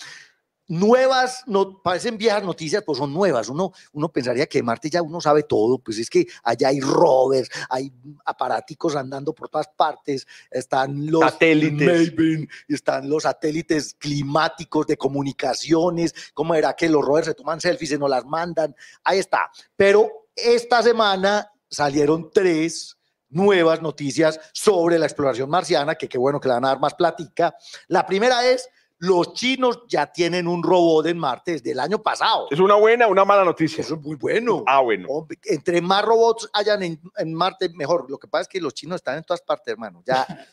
Nuevas, 0.67 1.43
no, 1.45 1.81
parecen 1.81 2.17
viejas 2.17 2.43
noticias, 2.43 2.83
pues 2.85 2.97
son 2.97 3.13
nuevas. 3.13 3.49
Uno, 3.49 3.73
uno 3.91 4.09
pensaría 4.09 4.45
que 4.47 4.63
Marte 4.63 4.89
ya 4.89 5.01
uno 5.01 5.19
sabe 5.19 5.43
todo, 5.43 5.79
pues 5.79 5.99
es 5.99 6.09
que 6.09 6.25
allá 6.43 6.69
hay 6.69 6.79
rovers, 6.79 7.49
hay 7.69 7.91
aparáticos 8.25 8.95
andando 8.95 9.33
por 9.33 9.49
todas 9.49 9.67
partes, 9.67 10.25
están 10.49 11.11
los 11.11 11.21
satélites, 11.21 12.13
están 12.67 13.09
los 13.09 13.23
satélites 13.23 13.95
climáticos 13.95 14.87
de 14.87 14.97
comunicaciones, 14.97 16.13
cómo 16.33 16.55
era 16.55 16.73
que 16.73 16.89
los 16.89 17.03
rovers 17.03 17.27
se 17.27 17.33
toman 17.33 17.59
selfies 17.59 17.91
y 17.91 17.97
no 17.97 18.07
las 18.07 18.25
mandan, 18.25 18.75
ahí 19.03 19.19
está. 19.19 19.51
Pero 19.75 20.27
esta 20.35 20.81
semana 20.81 21.51
salieron 21.69 22.29
tres 22.31 22.97
nuevas 23.29 23.81
noticias 23.81 24.39
sobre 24.53 24.99
la 24.99 25.05
exploración 25.07 25.49
marciana, 25.49 25.95
que 25.95 26.07
qué 26.07 26.17
bueno 26.17 26.39
que 26.39 26.47
le 26.47 26.53
van 26.53 26.65
a 26.65 26.69
dar 26.69 26.79
más 26.79 26.93
platica. 26.93 27.55
La 27.87 28.05
primera 28.05 28.47
es 28.47 28.69
los 29.03 29.33
chinos 29.33 29.79
ya 29.89 30.07
tienen 30.07 30.47
un 30.47 30.63
robot 30.63 31.07
en 31.07 31.17
Marte 31.17 31.51
desde 31.51 31.71
el 31.71 31.79
año 31.81 32.01
pasado. 32.01 32.47
¿Es 32.49 32.59
una 32.59 32.75
buena 32.75 33.05
o 33.05 33.11
una 33.11 33.25
mala 33.25 33.43
noticia? 33.43 33.81
Eso 33.81 33.95
es 33.95 34.01
muy 34.01 34.15
bueno. 34.15 34.63
Ah, 34.65 34.79
bueno. 34.79 35.27
Entre 35.43 35.81
más 35.81 36.05
robots 36.05 36.49
hayan 36.53 36.83
en, 36.83 37.33
Marte, 37.33 37.67
mejor. 37.75 38.09
Lo 38.09 38.17
que 38.17 38.29
pasa 38.29 38.43
es 38.43 38.47
que 38.47 38.61
los 38.61 38.73
chinos 38.73 38.95
están 38.95 39.17
en 39.17 39.25
todas 39.25 39.41
partes, 39.41 39.73
hermano. 39.73 40.01
Ya. 40.05 40.25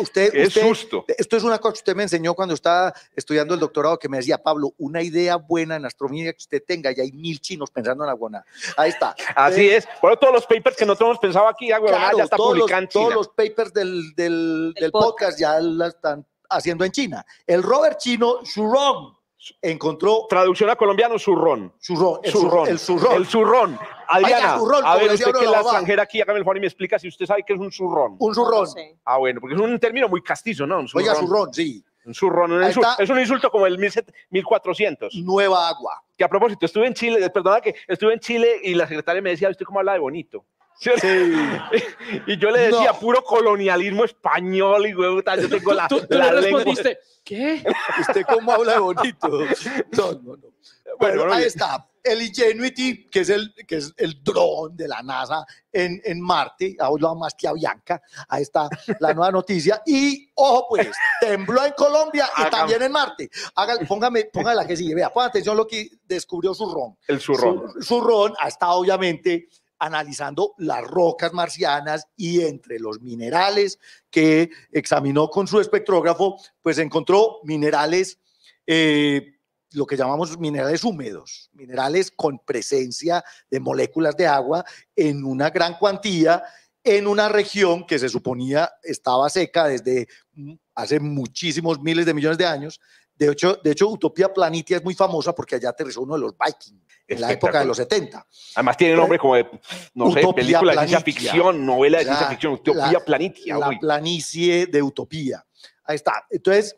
Usted, 0.00 0.34
es 0.34 0.52
susto. 0.52 1.04
Esto 1.06 1.36
es 1.36 1.42
una 1.42 1.58
cosa 1.58 1.72
que 1.72 1.78
usted 1.78 1.94
me 1.94 2.04
enseñó 2.04 2.34
cuando 2.34 2.54
estaba 2.54 2.92
estudiando 3.14 3.54
el 3.54 3.60
doctorado, 3.60 3.98
que 3.98 4.08
me 4.08 4.16
decía, 4.16 4.38
Pablo, 4.38 4.72
una 4.78 5.00
idea 5.00 5.36
buena 5.36 5.76
en 5.76 5.84
astronomía 5.84 6.32
que 6.32 6.38
usted 6.38 6.62
tenga, 6.66 6.90
y 6.90 7.00
hay 7.00 7.12
mil 7.12 7.40
chinos 7.40 7.70
pensando 7.70 8.04
en 8.04 8.10
la 8.10 8.44
Ahí 8.76 8.90
está. 8.90 9.14
Así 9.36 9.68
es. 9.68 9.86
Bueno, 10.02 10.16
todos 10.16 10.32
los 10.32 10.46
papers 10.46 10.76
que 10.76 10.86
nosotros 10.86 11.08
hemos 11.10 11.18
pensado 11.18 11.46
aquí, 11.46 11.68
ya 11.68 11.76
está 11.76 12.36
todos 12.36 12.58
publicando. 12.58 12.88
todos 12.92 13.14
los 13.14 13.28
papers 13.28 13.72
del, 13.72 14.12
del, 14.16 14.74
del 14.74 14.90
podcast 14.90 15.38
ya 15.38 15.60
la 15.60 15.88
están 15.88 16.26
haciendo 16.48 16.84
en 16.84 16.92
China. 16.92 17.24
El 17.46 17.62
rover 17.62 17.96
chino 17.96 18.42
Shurong 18.42 19.16
encontró. 19.62 20.26
Traducción 20.28 20.70
a 20.70 20.76
colombiano, 20.76 21.18
zurrón. 21.18 21.72
Zurrón. 21.80 22.20
El 22.22 22.32
zurrón. 22.32 22.68
El 22.68 22.78
zurrón. 22.78 23.16
El 23.16 23.26
zurrón. 23.26 23.78
Adriana, 24.08 24.54
a 24.84 24.96
ver, 24.96 25.12
usted 25.12 25.32
que 25.32 25.44
es 25.44 25.50
la 25.50 25.60
extranjera 25.60 26.02
aquí, 26.04 26.20
hágame 26.20 26.38
el 26.38 26.44
favor 26.44 26.56
y 26.58 26.60
me 26.60 26.66
explica 26.66 26.98
si 26.98 27.08
usted 27.08 27.26
sabe 27.26 27.42
qué 27.44 27.54
es 27.54 27.58
un 27.58 27.72
zurrón. 27.72 28.16
Un 28.18 28.34
zurrón. 28.34 28.68
Ah, 29.04 29.18
bueno, 29.18 29.40
porque 29.40 29.56
es 29.56 29.60
un 29.60 29.78
término 29.80 30.08
muy 30.08 30.22
castizo, 30.22 30.66
¿no? 30.66 30.78
Un 30.78 30.88
zurrón. 30.88 31.08
Oiga, 31.08 31.14
zurrón, 31.18 31.52
sí. 31.52 31.84
Un 32.04 32.14
zurrón, 32.14 32.52
un 32.52 32.62
insulto, 32.62 32.88
es 33.00 33.10
un 33.10 33.18
insulto 33.18 33.50
como 33.50 33.66
el 33.66 33.78
1400. 33.78 35.12
Nueva 35.16 35.68
agua. 35.68 36.04
Que 36.16 36.22
a 36.22 36.28
propósito, 36.28 36.64
estuve 36.64 36.86
en 36.86 36.94
Chile, 36.94 37.28
perdona 37.30 37.60
que 37.60 37.74
estuve 37.88 38.12
en 38.12 38.20
Chile 38.20 38.60
y 38.62 38.74
la 38.74 38.86
secretaria 38.86 39.20
me 39.20 39.30
decía, 39.30 39.50
¿usted 39.50 39.66
cómo 39.66 39.80
habla 39.80 39.94
de 39.94 39.98
bonito? 39.98 40.44
Sí. 40.78 40.90
y 42.26 42.38
yo 42.38 42.50
le 42.50 42.70
decía, 42.70 42.92
puro 42.92 43.22
colonialismo 43.22 44.04
español 44.04 44.86
y 44.86 44.92
güey, 44.92 45.22
yo 45.24 45.48
tengo 45.48 45.72
la. 45.72 45.88
Tú, 45.88 46.00
tú, 46.00 46.18
le 46.18 46.30
respondiste, 46.30 46.98
¿qué? 47.24 47.64
¿Usted 48.00 48.22
cómo 48.28 48.52
habla 48.52 48.74
de 48.74 48.78
bonito? 48.78 49.28
No, 49.92 50.12
no, 50.12 50.36
no. 50.36 50.56
Bueno, 50.98 51.32
ahí 51.32 51.44
está. 51.44 51.86
El 52.02 52.22
Ingenuity, 52.22 53.06
que 53.06 53.20
es 53.20 53.30
el, 53.30 53.52
que 53.66 53.78
es 53.78 53.92
el 53.96 54.22
dron 54.22 54.76
de 54.76 54.86
la 54.86 55.02
NASA 55.02 55.44
en, 55.72 56.00
en 56.04 56.20
Marte, 56.20 56.76
ahora 56.78 57.14
más 57.14 57.34
que 57.34 57.48
a 57.48 57.52
Bianca. 57.52 58.00
Ahí 58.28 58.42
está 58.42 58.68
la 59.00 59.12
nueva 59.12 59.32
noticia. 59.32 59.82
Y, 59.84 60.30
ojo, 60.36 60.66
pues, 60.68 60.88
tembló 61.20 61.64
en 61.64 61.72
Colombia 61.72 62.28
y 62.38 62.48
también 62.48 62.82
en 62.82 62.92
Marte. 62.92 63.28
póngame, 63.88 64.26
póngame 64.26 64.54
la 64.54 64.66
que 64.66 64.76
sigue. 64.76 64.94
Vea, 64.94 65.12
ponga 65.12 65.26
atención 65.26 65.54
a 65.54 65.56
lo 65.56 65.66
que 65.66 65.90
descubrió 66.04 66.54
Zurrón. 66.54 66.96
El 67.08 67.20
Zurrón. 67.20 67.72
Su, 67.74 67.82
Zurrón 67.82 68.34
ha 68.38 68.46
estado, 68.46 68.74
obviamente, 68.74 69.48
analizando 69.78 70.54
las 70.58 70.82
rocas 70.82 71.32
marcianas 71.32 72.06
y 72.16 72.42
entre 72.42 72.78
los 72.78 73.00
minerales 73.00 73.78
que 74.10 74.50
examinó 74.70 75.28
con 75.28 75.46
su 75.46 75.60
espectrógrafo, 75.60 76.36
pues 76.62 76.78
encontró 76.78 77.38
minerales, 77.44 78.18
eh, 78.66 79.34
lo 79.72 79.86
que 79.86 79.96
llamamos 79.96 80.38
minerales 80.38 80.84
húmedos, 80.84 81.50
minerales 81.52 82.10
con 82.10 82.38
presencia 82.38 83.24
de 83.50 83.60
moléculas 83.60 84.16
de 84.16 84.26
agua 84.26 84.64
en 84.94 85.24
una 85.24 85.50
gran 85.50 85.78
cuantía 85.78 86.42
en 86.86 87.08
una 87.08 87.28
región 87.28 87.84
que 87.84 87.98
se 87.98 88.08
suponía 88.08 88.70
estaba 88.84 89.28
seca 89.28 89.66
desde 89.66 90.06
hace 90.72 91.00
muchísimos 91.00 91.80
miles 91.80 92.06
de 92.06 92.14
millones 92.14 92.38
de 92.38 92.46
años. 92.46 92.80
De 93.16 93.32
hecho, 93.32 93.58
de 93.62 93.70
hecho 93.70 93.88
Utopía 93.88 94.32
Planitia 94.32 94.76
es 94.76 94.84
muy 94.84 94.94
famosa 94.94 95.34
porque 95.34 95.56
allá 95.56 95.70
aterrizó 95.70 96.02
uno 96.02 96.14
de 96.14 96.20
los 96.20 96.34
Vikings 96.36 96.82
en 97.08 97.20
la 97.20 97.32
época 97.32 97.60
de 97.60 97.64
los 97.64 97.76
70. 97.76 98.26
Además 98.56 98.76
tiene 98.76 98.96
nombre 98.96 99.18
como 99.18 99.36
de, 99.36 99.48
no 99.94 100.10
sé, 100.12 100.22
película 100.34 100.72
de 100.72 100.78
ciencia 100.78 101.00
ficción, 101.00 101.64
novela 101.64 101.98
de 101.98 102.04
ciencia 102.04 102.28
ficción, 102.28 102.52
Utopía 102.54 103.00
Planitia. 103.00 103.58
La 103.58 103.70
planicie 103.70 104.66
de 104.66 104.82
Utopía. 104.82 105.44
Ahí 105.84 105.96
está. 105.96 106.26
Entonces, 106.30 106.74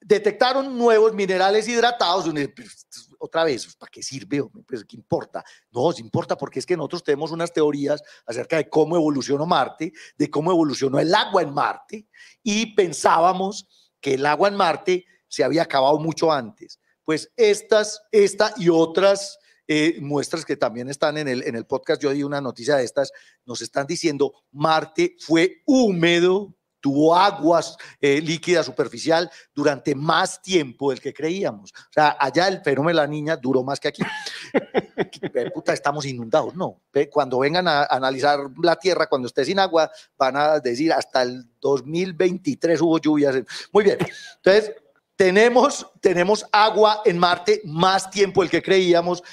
detectaron 0.00 0.76
nuevos 0.76 1.12
minerales 1.14 1.68
hidratados. 1.68 2.26
Otra 3.18 3.44
vez, 3.44 3.74
¿para 3.76 3.90
qué 3.90 4.02
sirve? 4.02 4.42
Pues, 4.66 4.84
¿Qué 4.84 4.96
importa? 4.96 5.44
No, 5.70 5.92
se 5.92 6.00
importa 6.00 6.36
porque 6.36 6.60
es 6.60 6.66
que 6.66 6.76
nosotros 6.76 7.04
tenemos 7.04 7.30
unas 7.30 7.52
teorías 7.52 8.02
acerca 8.26 8.56
de 8.56 8.68
cómo 8.68 8.96
evolucionó 8.96 9.44
Marte, 9.44 9.92
de 10.16 10.30
cómo 10.30 10.50
evolucionó 10.50 10.98
el 10.98 11.14
agua 11.14 11.42
en 11.42 11.52
Marte, 11.52 12.06
y 12.42 12.74
pensábamos 12.74 13.68
que 14.00 14.14
el 14.14 14.24
agua 14.24 14.48
en 14.48 14.54
Marte 14.54 15.04
se 15.28 15.44
había 15.44 15.62
acabado 15.62 15.98
mucho 15.98 16.32
antes. 16.32 16.80
Pues 17.04 17.30
estas, 17.36 18.02
esta 18.12 18.52
y 18.56 18.68
otras 18.68 19.38
eh, 19.66 19.98
muestras 20.00 20.44
que 20.44 20.56
también 20.56 20.88
están 20.88 21.18
en 21.18 21.28
el, 21.28 21.42
en 21.42 21.54
el 21.54 21.66
podcast, 21.66 22.02
yo 22.02 22.10
di 22.10 22.22
una 22.22 22.40
noticia 22.40 22.76
de 22.76 22.84
estas, 22.84 23.12
nos 23.44 23.60
están 23.60 23.86
diciendo, 23.86 24.32
Marte 24.50 25.16
fue 25.18 25.62
húmedo, 25.66 26.54
tuvo 26.80 27.14
aguas 27.14 27.76
eh, 28.00 28.20
líquida 28.20 28.62
superficial 28.62 29.30
durante 29.54 29.94
más 29.94 30.40
tiempo 30.40 30.90
del 30.90 31.00
que 31.00 31.12
creíamos. 31.12 31.72
O 31.72 31.92
sea, 31.92 32.16
allá 32.18 32.48
el 32.48 32.62
fenómeno 32.62 32.88
de 32.88 33.02
la 33.02 33.06
niña 33.06 33.36
duró 33.36 33.62
más 33.62 33.80
que 33.80 33.88
aquí. 33.88 34.02
Puta, 35.54 35.72
estamos 35.72 36.06
inundados, 36.06 36.54
no. 36.54 36.80
Cuando 37.10 37.38
vengan 37.40 37.68
a 37.68 37.84
analizar 37.84 38.40
la 38.62 38.76
Tierra, 38.76 39.06
cuando 39.06 39.28
esté 39.28 39.44
sin 39.44 39.58
agua, 39.58 39.90
van 40.16 40.36
a 40.36 40.60
decir 40.60 40.92
hasta 40.92 41.22
el 41.22 41.44
2023 41.60 42.80
hubo 42.80 42.98
lluvias. 42.98 43.36
Muy 43.72 43.84
bien. 43.84 43.98
Entonces, 44.36 44.72
tenemos, 45.18 45.84
tenemos 46.00 46.46
agua 46.52 47.02
en 47.04 47.18
Marte 47.18 47.60
más 47.64 48.08
tiempo 48.08 48.40
del 48.40 48.50
que 48.50 48.62
creíamos. 48.62 49.24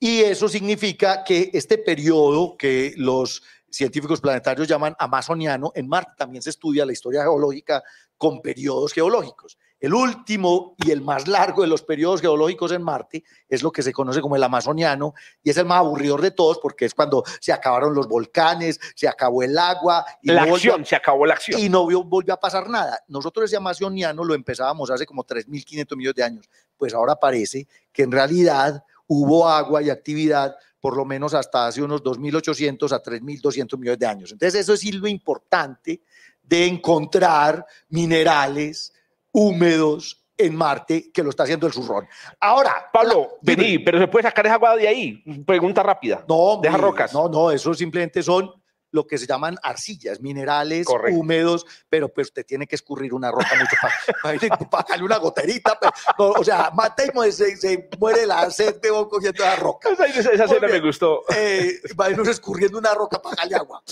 Y 0.00 0.20
eso 0.22 0.48
significa 0.48 1.22
que 1.22 1.50
este 1.52 1.78
periodo 1.78 2.56
que 2.56 2.92
los 2.96 3.44
científicos 3.70 4.20
planetarios 4.20 4.66
llaman 4.66 4.96
amazoniano, 4.98 5.70
en 5.76 5.86
Marte 5.86 6.10
también 6.18 6.42
se 6.42 6.50
estudia 6.50 6.84
la 6.84 6.92
historia 6.92 7.22
geológica 7.22 7.84
con 8.16 8.42
periodos 8.42 8.92
geológicos. 8.92 9.56
El 9.80 9.94
último 9.94 10.74
y 10.84 10.90
el 10.90 11.02
más 11.02 11.28
largo 11.28 11.62
de 11.62 11.68
los 11.68 11.82
periodos 11.82 12.20
geológicos 12.20 12.72
en 12.72 12.82
Marte 12.82 13.22
es 13.48 13.62
lo 13.62 13.70
que 13.70 13.82
se 13.82 13.92
conoce 13.92 14.20
como 14.20 14.34
el 14.34 14.42
amazoniano 14.42 15.14
y 15.42 15.50
es 15.50 15.56
el 15.56 15.66
más 15.66 15.78
aburridor 15.78 16.20
de 16.20 16.32
todos 16.32 16.58
porque 16.58 16.84
es 16.84 16.94
cuando 16.94 17.22
se 17.40 17.52
acabaron 17.52 17.94
los 17.94 18.08
volcanes, 18.08 18.80
se 18.96 19.06
acabó 19.06 19.42
el 19.42 19.56
agua. 19.56 20.04
Y 20.20 20.32
la 20.32 20.42
acción, 20.42 20.84
se 20.84 20.96
acabó 20.96 21.26
la 21.26 21.34
acción. 21.34 21.60
Y 21.60 21.68
no 21.68 21.84
volvió 21.84 22.34
a 22.34 22.40
pasar 22.40 22.68
nada. 22.68 23.04
Nosotros 23.06 23.44
ese 23.44 23.56
amazoniano 23.56 24.24
lo 24.24 24.34
empezábamos 24.34 24.90
hace 24.90 25.06
como 25.06 25.24
3.500 25.24 25.96
millones 25.96 26.16
de 26.16 26.22
años. 26.24 26.50
Pues 26.76 26.92
ahora 26.92 27.14
parece 27.16 27.68
que 27.92 28.02
en 28.02 28.10
realidad 28.10 28.82
hubo 29.06 29.48
agua 29.48 29.80
y 29.82 29.90
actividad 29.90 30.56
por 30.80 30.96
lo 30.96 31.04
menos 31.04 31.34
hasta 31.34 31.66
hace 31.66 31.82
unos 31.82 32.02
2.800 32.02 32.92
a 32.92 33.02
3.200 33.02 33.78
millones 33.78 33.98
de 33.98 34.06
años. 34.06 34.32
Entonces, 34.32 34.60
eso 34.60 34.74
es 34.74 34.94
lo 34.94 35.08
importante 35.08 36.02
de 36.42 36.66
encontrar 36.66 37.66
minerales 37.88 38.92
húmedos 39.32 40.24
en 40.36 40.54
Marte, 40.54 41.10
que 41.12 41.22
lo 41.22 41.30
está 41.30 41.42
haciendo 41.42 41.66
el 41.66 41.72
zurrón. 41.72 42.06
Ahora, 42.40 42.88
Pablo, 42.92 43.38
vení, 43.42 43.80
pero 43.80 43.98
se 43.98 44.06
puede 44.06 44.22
sacar 44.22 44.46
esa 44.46 44.54
agua 44.54 44.76
de 44.76 44.86
ahí. 44.86 45.24
Pregunta 45.44 45.82
rápida. 45.82 46.24
No, 46.28 46.60
deja 46.62 46.76
rocas. 46.76 47.12
No, 47.12 47.28
no, 47.28 47.50
eso 47.50 47.74
simplemente 47.74 48.22
son 48.22 48.52
lo 48.90 49.06
que 49.06 49.18
se 49.18 49.26
llaman 49.26 49.56
arcillas, 49.62 50.20
minerales 50.20 50.86
húmedos, 51.10 51.66
pero 51.88 52.08
pues 52.08 52.28
usted 52.28 52.46
tiene 52.46 52.66
que 52.66 52.76
escurrir 52.76 53.12
una 53.12 53.30
roca 53.30 53.50
mucho 53.58 53.76
para, 54.22 54.84
darle 54.88 55.04
una 55.04 55.18
goterita. 55.18 55.78
o 56.16 56.42
sea, 56.44 56.70
mate 56.74 57.12
y 57.26 57.32
se, 57.32 57.56
se, 57.56 57.88
muere 57.98 58.26
la 58.26 58.50
sed 58.50 58.80
de 58.80 58.88
cogiendo 58.88 59.44
la 59.44 59.56
roca. 59.56 59.90
Esa, 59.90 60.06
esa 60.06 60.44
escena 60.44 60.68
me 60.68 60.80
gustó. 60.80 61.22
Eh, 61.36 61.80
va 62.00 62.08
escurriendo 62.08 62.78
una 62.78 62.94
roca 62.94 63.20
para 63.20 63.36
darle 63.36 63.56
agua. 63.56 63.82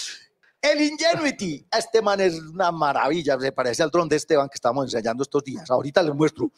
El 0.67 0.81
Ingenuity, 0.81 1.65
este 1.79 2.03
man 2.03 2.21
es 2.21 2.35
una 2.41 2.73
maravilla, 2.73 3.39
se 3.39 3.53
parece 3.53 3.85
al 3.85 3.91
dron 3.91 4.09
de 4.09 4.17
Esteban 4.17 4.49
que 4.49 4.57
estamos 4.57 4.85
ensayando 4.85 5.23
estos 5.23 5.45
días. 5.45 5.71
Ahorita 5.71 6.03
les 6.03 6.13
muestro 6.13 6.51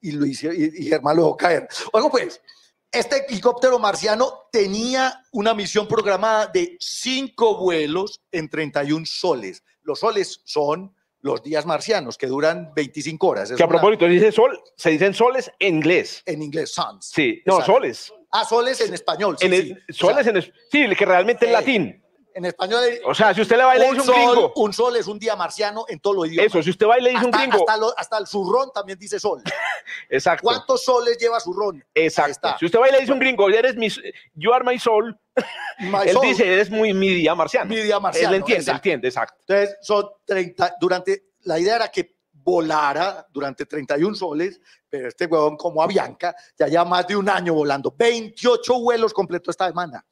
y 0.00 0.10
lo 0.12 0.26
hice 0.26 0.50
y, 0.52 0.84
y 0.84 0.88
Germán 0.88 1.16
lo 1.16 1.22
dejó 1.22 1.36
caer. 1.36 1.68
Oigo 1.92 2.10
pues, 2.10 2.40
este 2.90 3.24
helicóptero 3.28 3.78
marciano 3.78 4.48
tenía 4.50 5.22
una 5.30 5.54
misión 5.54 5.86
programada 5.86 6.48
de 6.48 6.76
cinco 6.80 7.56
vuelos 7.56 8.20
en 8.32 8.48
31 8.48 9.06
soles. 9.06 9.62
Los 9.82 10.00
soles 10.00 10.40
son 10.44 10.92
los 11.20 11.40
días 11.44 11.64
marcianos, 11.64 12.18
que 12.18 12.26
duran 12.26 12.72
25 12.74 13.26
horas. 13.28 13.52
que 13.52 13.62
a 13.62 13.68
propósito, 13.68 14.06
dice 14.06 14.32
sol, 14.32 14.60
se 14.76 14.90
dicen 14.90 15.14
soles 15.14 15.52
en 15.60 15.76
inglés. 15.76 16.22
En 16.26 16.42
inglés, 16.42 16.74
suns. 16.74 17.10
Sí, 17.14 17.40
no, 17.46 17.64
soles. 17.64 18.12
Ah, 18.32 18.44
soles 18.44 18.80
en 18.80 18.92
español. 18.92 19.36
Sí, 19.38 19.48
sí. 19.48 19.76
Soles 19.90 20.26
en 20.26 20.42
sí, 20.42 20.96
que 20.96 21.04
realmente 21.06 21.46
es 21.46 21.52
latín. 21.52 22.01
En 22.34 22.44
español. 22.44 22.82
O 23.04 23.14
sea, 23.14 23.34
si 23.34 23.40
usted 23.42 23.56
le 23.56 23.76
y 23.76 23.78
le 23.78 23.92
dice 23.92 24.10
un, 24.10 24.16
gringo. 24.16 24.52
Un 24.56 24.72
sol 24.72 24.96
es 24.96 25.06
un 25.06 25.18
día 25.18 25.36
marciano 25.36 25.84
en 25.88 26.00
todo 26.00 26.14
lo 26.14 26.26
idiomas. 26.26 26.46
Eso, 26.46 26.62
si 26.62 26.70
usted 26.70 26.86
le 27.00 27.10
dice 27.10 27.24
un 27.24 27.30
gringo. 27.30 27.64
Hasta, 27.96 28.18
el 28.18 28.26
zurrón 28.26 28.70
también 28.72 28.98
dice 28.98 29.20
sol. 29.20 29.42
Exacto. 30.08 30.44
¿Cuántos 30.44 30.84
soles 30.84 31.18
lleva 31.18 31.40
zurrón? 31.40 31.84
Exacto. 31.94 32.54
Si 32.58 32.66
usted 32.66 32.78
le 32.90 33.00
dice 33.00 33.12
un 33.12 33.18
gringo, 33.18 33.48
eres 33.48 33.76
mi, 33.76 33.88
you 34.34 34.52
are 34.52 34.64
my 34.64 34.78
soul. 34.78 35.18
él 35.36 36.16
dice, 36.22 36.52
eres 36.52 36.70
muy 36.70 36.94
mi 36.94 37.08
día 37.08 37.34
marciano. 37.34 37.68
Mi 37.68 37.76
día 37.76 38.00
marciano. 38.00 38.34
Él 38.34 38.40
entiende, 38.40 38.70
entiende, 38.70 39.08
exacto. 39.08 39.36
Entonces, 39.40 39.76
son 39.82 40.06
30, 40.24 40.76
durante, 40.80 41.30
la 41.42 41.58
idea 41.58 41.76
era 41.76 41.88
que 41.88 42.16
volara 42.42 43.26
durante 43.32 43.66
31 43.66 44.14
soles, 44.14 44.60
pero 44.88 45.08
este 45.08 45.26
huevón 45.26 45.56
como 45.56 45.82
a 45.82 45.86
Bianca 45.86 46.34
ya 46.58 46.66
lleva 46.66 46.84
más 46.84 47.06
de 47.06 47.16
un 47.16 47.28
año 47.28 47.54
volando, 47.54 47.94
28 47.96 48.80
vuelos 48.80 49.12
completos 49.12 49.52
esta 49.52 49.68
semana. 49.68 50.04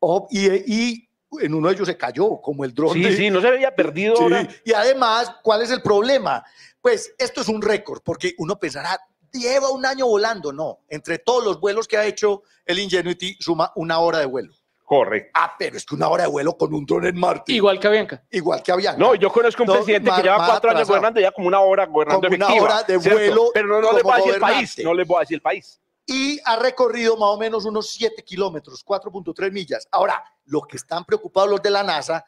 Oh, 0.00 0.26
y, 0.30 0.46
y, 0.50 1.05
en 1.40 1.54
uno 1.54 1.68
de 1.68 1.74
ellos 1.74 1.88
se 1.88 1.96
cayó, 1.96 2.40
como 2.40 2.64
el 2.64 2.74
dron. 2.74 2.92
Sí, 2.92 3.16
sí, 3.16 3.30
no 3.30 3.40
se 3.40 3.48
había 3.48 3.74
perdido. 3.74 4.16
Y 4.64 4.72
además, 4.72 5.34
¿cuál 5.42 5.62
es 5.62 5.70
el 5.70 5.82
problema? 5.82 6.44
Pues 6.80 7.14
esto 7.18 7.40
es 7.40 7.48
un 7.48 7.62
récord, 7.62 8.00
porque 8.04 8.34
uno 8.38 8.58
pensará, 8.58 8.98
lleva 9.32 9.70
un 9.70 9.84
año 9.84 10.06
volando. 10.06 10.52
No, 10.52 10.80
entre 10.88 11.18
todos 11.18 11.44
los 11.44 11.60
vuelos 11.60 11.88
que 11.88 11.96
ha 11.96 12.04
hecho 12.04 12.42
el 12.64 12.78
Ingenuity 12.78 13.36
suma 13.40 13.72
una 13.76 13.98
hora 13.98 14.18
de 14.18 14.26
vuelo. 14.26 14.52
Correcto. 14.86 15.32
Ah, 15.34 15.52
pero 15.58 15.76
es 15.76 15.84
que 15.84 15.96
una 15.96 16.08
hora 16.08 16.22
de 16.24 16.28
vuelo 16.28 16.56
con 16.56 16.72
un 16.72 16.86
dron 16.86 17.06
en 17.06 17.18
Marte. 17.18 17.52
Igual 17.52 17.80
que 17.80 17.88
Avianca. 17.88 18.22
Igual 18.30 18.62
que 18.62 18.70
Avianca. 18.70 18.96
No, 18.96 19.16
yo 19.16 19.32
conozco 19.32 19.64
un 19.64 19.72
presidente 19.72 20.12
que 20.14 20.22
lleva 20.22 20.46
cuatro 20.46 20.70
años 20.70 20.86
gobernando 20.86 21.20
ya 21.20 21.32
como 21.32 21.48
una 21.48 21.58
hora 21.58 21.86
gobernando 21.86 22.28
como 22.28 22.36
una 22.36 22.54
hora 22.54 22.82
de 22.84 22.96
vuelo. 22.96 23.50
Pero 23.52 23.80
no, 23.80 23.92
le 23.92 24.02
voy 24.02 24.12
a 24.12 24.16
decir 24.16 24.34
el 24.34 24.40
país. 24.40 24.78
No 24.84 24.94
le 24.94 25.02
voy 25.02 25.16
a 25.16 25.20
decir 25.20 25.34
el 25.34 25.42
país. 25.42 25.80
Y 26.06 26.40
ha 26.44 26.56
recorrido 26.56 27.16
más 27.16 27.30
o 27.30 27.38
menos 27.38 27.64
unos 27.64 27.90
7 27.90 28.22
kilómetros, 28.22 28.84
4.3 28.84 29.50
millas. 29.52 29.88
Ahora, 29.90 30.22
lo 30.44 30.62
que 30.62 30.76
están 30.76 31.04
preocupados 31.04 31.50
los 31.50 31.62
de 31.62 31.70
la 31.70 31.82
NASA, 31.82 32.24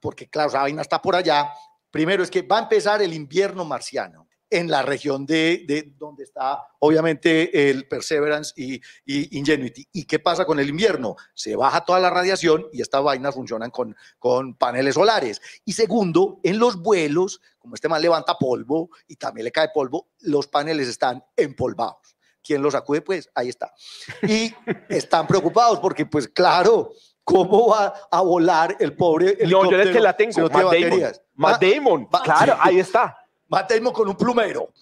porque 0.00 0.28
claro, 0.28 0.50
esa 0.50 0.60
vaina 0.60 0.82
está 0.82 1.00
por 1.00 1.16
allá, 1.16 1.50
primero 1.90 2.22
es 2.22 2.30
que 2.30 2.42
va 2.42 2.58
a 2.58 2.62
empezar 2.62 3.00
el 3.00 3.14
invierno 3.14 3.64
marciano 3.64 4.26
en 4.50 4.70
la 4.70 4.82
región 4.82 5.26
de, 5.26 5.64
de, 5.66 5.94
donde 5.98 6.24
está 6.24 6.62
obviamente 6.78 7.68
el 7.70 7.88
Perseverance 7.88 8.52
y, 8.56 8.80
Ingenuity. 9.36 9.88
¿Y 9.92 10.04
qué 10.04 10.18
pasa 10.18 10.44
con 10.44 10.60
el 10.60 10.68
invierno? 10.68 11.16
Se 11.34 11.56
baja 11.56 11.84
toda 11.84 11.98
la 11.98 12.10
radiación 12.10 12.66
y 12.72 12.80
estas 12.80 13.02
vainas 13.02 13.34
funcionan 13.34 13.70
con, 13.70 13.96
con 14.18 14.54
paneles 14.54 14.94
solares. 14.94 15.40
Y 15.64 15.72
segundo, 15.72 16.40
en 16.42 16.58
los 16.58 16.80
vuelos, 16.80 17.40
como 17.58 17.74
este 17.74 17.88
man 17.88 18.02
levanta 18.02 18.38
polvo 18.38 18.90
y 19.08 19.16
también 19.16 19.44
le 19.44 19.52
cae 19.52 19.70
polvo, 19.74 20.08
los 20.20 20.46
paneles 20.46 20.88
están 20.88 21.24
empolvados. 21.36 22.15
¿Quién 22.46 22.62
los 22.62 22.72
sacude? 22.72 23.02
Pues 23.02 23.28
ahí 23.34 23.48
está. 23.48 23.72
Y 24.22 24.54
están 24.88 25.26
preocupados 25.26 25.80
porque, 25.80 26.06
pues 26.06 26.28
claro, 26.28 26.92
¿cómo 27.24 27.68
va 27.68 27.92
a 28.10 28.20
volar 28.20 28.76
el 28.78 28.94
pobre 28.94 29.36
No, 29.46 29.68
yo 29.70 29.80
es 29.80 29.90
que 29.90 30.00
la 30.00 30.16
tengo, 30.16 30.48
Matt 30.48 30.72
Damon. 30.72 31.12
Matt 31.34 31.62
ah, 31.62 31.66
Damon, 31.66 32.06
claro, 32.24 32.56
ahí 32.60 32.78
está. 32.78 33.16
Matemos 33.48 33.92
con 33.92 34.08
un 34.08 34.16
plumero. 34.16 34.72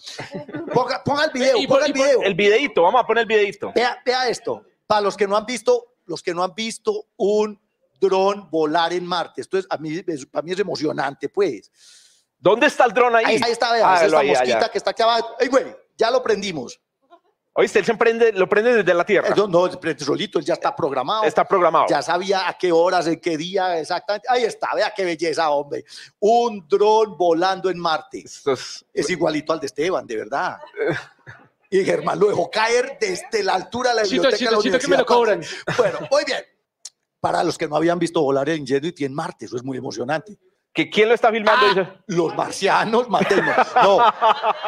Ponga, 0.73 1.03
ponga 1.05 1.25
el 1.25 1.31
video, 1.33 1.57
ponga 1.69 1.87
el 1.87 1.93
video. 1.93 2.23
El 2.23 2.35
videito, 2.35 2.83
vamos 2.83 3.03
a 3.03 3.07
poner 3.07 3.23
el 3.23 3.29
videito. 3.29 3.73
Vea, 3.75 4.01
vea 4.05 4.29
esto. 4.29 4.65
Para 4.87 5.03
los 5.03 5.17
que 5.17 5.27
no 5.27 5.37
han 5.37 5.45
visto, 5.45 5.97
los 6.07 6.23
que 6.23 6.33
no 6.33 6.43
han 6.43 6.55
visto 6.55 7.07
un 7.17 7.61
dron 8.01 8.49
volar 8.51 8.93
en 8.93 9.07
Marte. 9.07 9.43
Esto 9.43 9.59
es, 9.59 9.67
a 9.69 9.77
mí, 9.77 10.03
para 10.31 10.43
mí 10.43 10.53
es 10.53 10.59
emocionante, 10.59 11.29
pues. 11.29 11.71
¿Dónde 12.39 12.67
está 12.67 12.85
el 12.85 12.93
dron 12.93 13.15
ahí? 13.17 13.25
Ahí, 13.25 13.53
está, 13.53 13.73
vea. 13.73 13.91
Ah, 13.91 14.05
esta 14.05 14.23
mosquita 14.23 14.69
que 14.71 14.79
está 14.79 14.91
aquí 14.91 15.03
abajo. 15.03 15.37
¡Ey, 15.41 15.49
güey! 15.49 15.65
Ya 15.97 16.11
lo 16.11 16.23
prendimos. 16.23 16.81
Oíste, 17.57 17.79
él 17.79 17.85
se 17.85 17.95
prende, 17.95 18.33
lo 18.33 18.49
prende 18.49 18.75
desde 18.75 18.93
la 18.93 19.07
Tierra. 19.07 19.33
No, 19.37 19.47
no, 19.47 19.71
prende 19.79 20.05
solito, 20.05 20.41
él 20.41 20.45
ya 20.45 20.55
está 20.55 20.75
programado. 20.75 21.23
Está 21.23 21.45
programado. 21.45 21.87
Ya 21.89 22.03
sabía 22.03 22.49
a 22.49 22.59
qué 22.59 22.73
horas, 22.73 23.07
en 23.07 23.21
qué 23.21 23.37
día 23.37 23.79
exactamente. 23.79 24.27
Ahí 24.29 24.43
está, 24.43 24.71
vea 24.75 24.93
qué 24.95 25.05
belleza, 25.05 25.49
hombre. 25.51 25.85
Un 26.19 26.67
dron 26.69 27.17
volando 27.17 27.71
en 27.71 27.79
Marte. 27.79 28.25
es... 28.25 29.11
igualito 29.11 29.53
al 29.53 29.61
de 29.61 29.67
Esteban, 29.67 30.05
de 30.05 30.17
verdad. 30.17 30.59
y 31.71 31.85
Germán 31.85 32.19
lo 32.19 32.27
dejó 32.27 32.51
caer 32.51 32.99
desde 33.01 33.45
la 33.45 33.55
altura 33.55 33.91
de 33.91 33.97
la 33.97 34.03
biblioteca 34.03 34.37
chito, 34.37 34.61
chito, 34.61 34.79
que 34.81 34.89
me 34.89 34.97
lo 34.97 35.07
cobran. 35.07 35.41
Bueno, 35.79 36.01
muy 36.11 36.25
bien. 36.25 36.45
Para 37.21 37.45
los 37.45 37.57
que 37.57 37.69
no 37.69 37.77
habían 37.77 38.01
visto 38.01 38.21
volar 38.21 38.49
el 38.49 38.59
Ingenuity 38.59 39.05
en 39.05 39.15
Marte, 39.15 39.45
eso 39.45 39.57
es 39.57 39.63
muy 39.63 39.79
emocionante. 39.79 40.37
¿Que 40.75 40.91
¿Quién 40.91 41.09
lo 41.09 41.15
está 41.15 41.31
filmando? 41.31 41.83
Ah, 41.83 42.03
los 42.09 42.35
marcianos, 42.35 43.09
matemos. 43.09 43.55
No, 43.81 44.05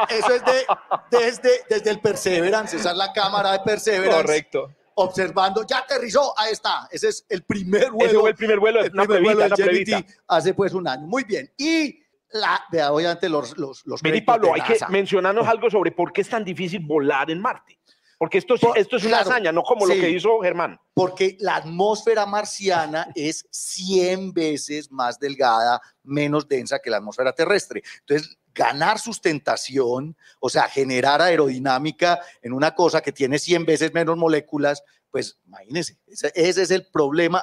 eso 0.09 0.35
es 0.35 0.45
de, 0.45 0.67
desde, 1.11 1.51
desde 1.69 1.91
el 1.91 2.01
Perseverance, 2.01 2.77
esa 2.77 2.93
es 2.93 2.97
la 2.97 3.13
cámara 3.13 3.53
de 3.53 3.59
Perseverance. 3.61 4.23
Correcto. 4.23 4.71
Observando, 4.95 5.67
ya 5.67 5.79
aterrizó, 5.79 6.33
ahí 6.39 6.53
está. 6.53 6.89
Ese 6.93 7.09
es 7.09 7.27
el 7.29 7.43
primer 7.43 7.91
vuelo. 7.91 8.11
Ese 8.11 8.19
fue 8.21 8.31
el 8.31 8.37
primer 8.37 8.61
vuelo, 8.61 8.81
el 8.81 8.93
primer 8.93 9.21
vuelo 9.21 9.49
de 9.49 10.05
hace 10.29 10.55
pues 10.55 10.73
un 10.75 10.87
año. 10.87 11.07
Muy 11.09 11.25
bien. 11.25 11.53
Y 11.59 12.01
la, 12.31 12.63
vea, 12.71 12.93
obviamente 12.93 13.29
los... 13.29 13.59
los, 13.59 13.85
los 13.85 14.01
Pablo, 14.25 14.55
hay 14.55 14.63
que 14.63 14.79
mencionarnos 14.89 15.47
algo 15.49 15.69
sobre 15.71 15.91
por 15.91 16.13
qué 16.13 16.21
es 16.21 16.29
tan 16.29 16.45
difícil 16.45 16.81
volar 16.87 17.31
en 17.33 17.41
Marte. 17.41 17.79
Porque 18.19 18.39
esto, 18.39 18.55
esto 18.75 18.97
es 18.97 19.05
una 19.05 19.21
hazaña, 19.21 19.53
no 19.53 19.63
como 19.63 19.85
lo 19.87 19.95
que 19.95 20.11
hizo 20.11 20.41
Germán. 20.41 20.81
Porque 20.95 21.37
la 21.41 21.57
atmósfera 21.57 22.25
marciana 22.25 23.09
es 23.15 23.47
100 23.51 24.33
veces 24.33 24.91
más 24.91 25.19
delgada, 25.19 25.81
menos 26.03 26.49
densa 26.49 26.79
que 26.79 26.89
la 26.89 26.97
atmósfera 26.97 27.33
terrestre. 27.33 27.83
Entonces, 28.01 28.39
ganar 28.55 28.99
sustentación, 28.99 30.17
o 30.41 30.49
sea, 30.49 30.69
generar 30.69 31.21
aerodinámica 31.21 32.21
en 32.41 32.55
una 32.55 32.75
cosa 32.75 33.03
que 33.03 33.13
tiene 33.13 33.39
100 33.39 33.67
veces 33.67 33.93
menos 33.93 34.17
moléculas, 34.17 34.83
pues 35.11 35.39
imagínense, 35.47 35.99
ese, 36.07 36.63
es 36.63 36.71
el 36.71 36.87
problema, 36.87 37.43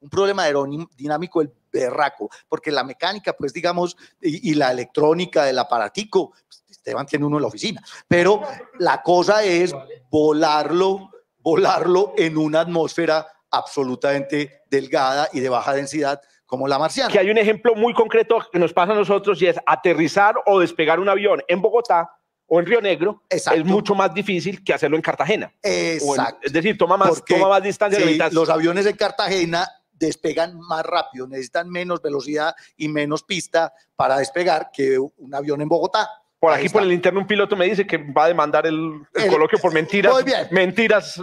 un 0.00 0.08
problema 0.08 0.44
aerodinámico 0.44 1.42
el 1.42 1.52
berraco, 1.72 2.30
porque 2.48 2.72
la 2.72 2.82
mecánica, 2.82 3.32
pues 3.34 3.52
digamos, 3.52 3.96
y, 4.20 4.54
la 4.54 4.70
electrónica 4.70 5.44
del 5.44 5.58
aparatico, 5.58 6.30
pues, 6.48 6.63
Esteban 6.84 7.06
tiene 7.06 7.24
uno 7.24 7.38
en 7.38 7.42
la 7.42 7.48
oficina, 7.48 7.82
pero 8.06 8.42
la 8.78 9.02
cosa 9.02 9.42
es 9.42 9.74
volarlo, 10.10 11.10
volarlo 11.38 12.12
en 12.16 12.36
una 12.36 12.60
atmósfera 12.60 13.26
absolutamente 13.50 14.62
delgada 14.70 15.30
y 15.32 15.40
de 15.40 15.48
baja 15.48 15.72
densidad 15.72 16.20
como 16.44 16.68
la 16.68 16.78
marciana. 16.78 17.10
Que 17.10 17.18
hay 17.18 17.30
un 17.30 17.38
ejemplo 17.38 17.74
muy 17.74 17.94
concreto 17.94 18.38
que 18.52 18.58
nos 18.58 18.74
pasa 18.74 18.92
a 18.92 18.96
nosotros 18.96 19.40
y 19.40 19.46
es 19.46 19.56
aterrizar 19.64 20.34
o 20.44 20.60
despegar 20.60 21.00
un 21.00 21.08
avión 21.08 21.42
en 21.48 21.62
Bogotá 21.62 22.10
o 22.46 22.60
en 22.60 22.66
Río 22.66 22.82
Negro 22.82 23.22
es 23.30 23.46
mucho 23.64 23.94
más 23.94 24.12
difícil 24.12 24.62
que 24.62 24.74
hacerlo 24.74 24.96
en 24.96 25.02
Cartagena. 25.02 25.50
Exacto. 25.62 26.40
es 26.42 26.52
decir, 26.52 26.76
toma 26.76 26.98
más, 26.98 27.24
toma 27.24 27.48
más 27.48 27.62
distancia. 27.62 27.98
Sí, 27.98 28.18
los 28.32 28.50
aviones 28.50 28.84
en 28.84 28.96
Cartagena 28.96 29.66
despegan 29.90 30.60
más 30.60 30.84
rápido, 30.84 31.26
necesitan 31.26 31.70
menos 31.70 32.02
velocidad 32.02 32.54
y 32.76 32.88
menos 32.88 33.22
pista 33.22 33.72
para 33.96 34.18
despegar 34.18 34.70
que 34.70 34.98
un 34.98 35.34
avión 35.34 35.62
en 35.62 35.68
Bogotá. 35.68 36.10
Por 36.44 36.52
aquí, 36.52 36.68
por 36.68 36.82
el 36.82 36.92
interno, 36.92 37.20
un 37.20 37.26
piloto 37.26 37.56
me 37.56 37.64
dice 37.64 37.86
que 37.86 37.96
va 37.96 38.24
a 38.24 38.28
demandar 38.28 38.66
el, 38.66 39.06
coloquio 39.30 39.58
por 39.58 39.72
mentiras. 39.72 40.12
Muy 40.12 40.24
bien. 40.24 40.46
Mentiras. 40.50 41.18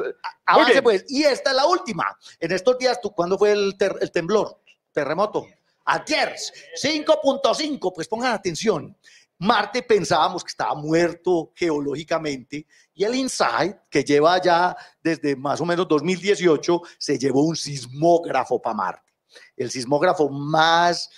Avance, 0.46 0.82
pues. 0.82 1.06
Y 1.10 1.24
esta 1.24 1.52
es 1.52 1.56
la 1.56 1.68
última. 1.68 2.18
En 2.40 2.52
estos 2.52 2.76
días, 2.80 3.00
¿tú, 3.00 3.12
¿cuándo 3.12 3.38
fue 3.38 3.52
el, 3.52 3.76
el 4.00 4.12
temblor? 4.12 4.60
Terremoto. 4.92 5.46
Ayer, 5.86 6.34
5.5. 6.82 7.92
Pues 7.94 8.08
pongan 8.08 8.34
atención. 8.34 8.98
Marte 9.38 9.84
pensábamos 9.84 10.44
que 10.44 10.50
estaba 10.50 10.74
muerto 10.74 11.52
geológicamente 11.56 12.66
y 12.94 13.04
el 13.04 13.14
InSight, 13.14 13.76
que 13.90 14.04
lleva 14.04 14.42
ya 14.42 14.76
desde 15.04 15.36
más 15.36 15.62
o 15.62 15.66
menos 15.66 15.88
2018, 15.88 16.82
se 16.98 17.20
llevó 17.20 17.44
un 17.44 17.56
sismógrafo 17.56 18.60
para 18.60 18.76
Marte. 18.76 19.14
El 19.56 19.70
sismógrafo 19.70 20.30
más 20.30 21.10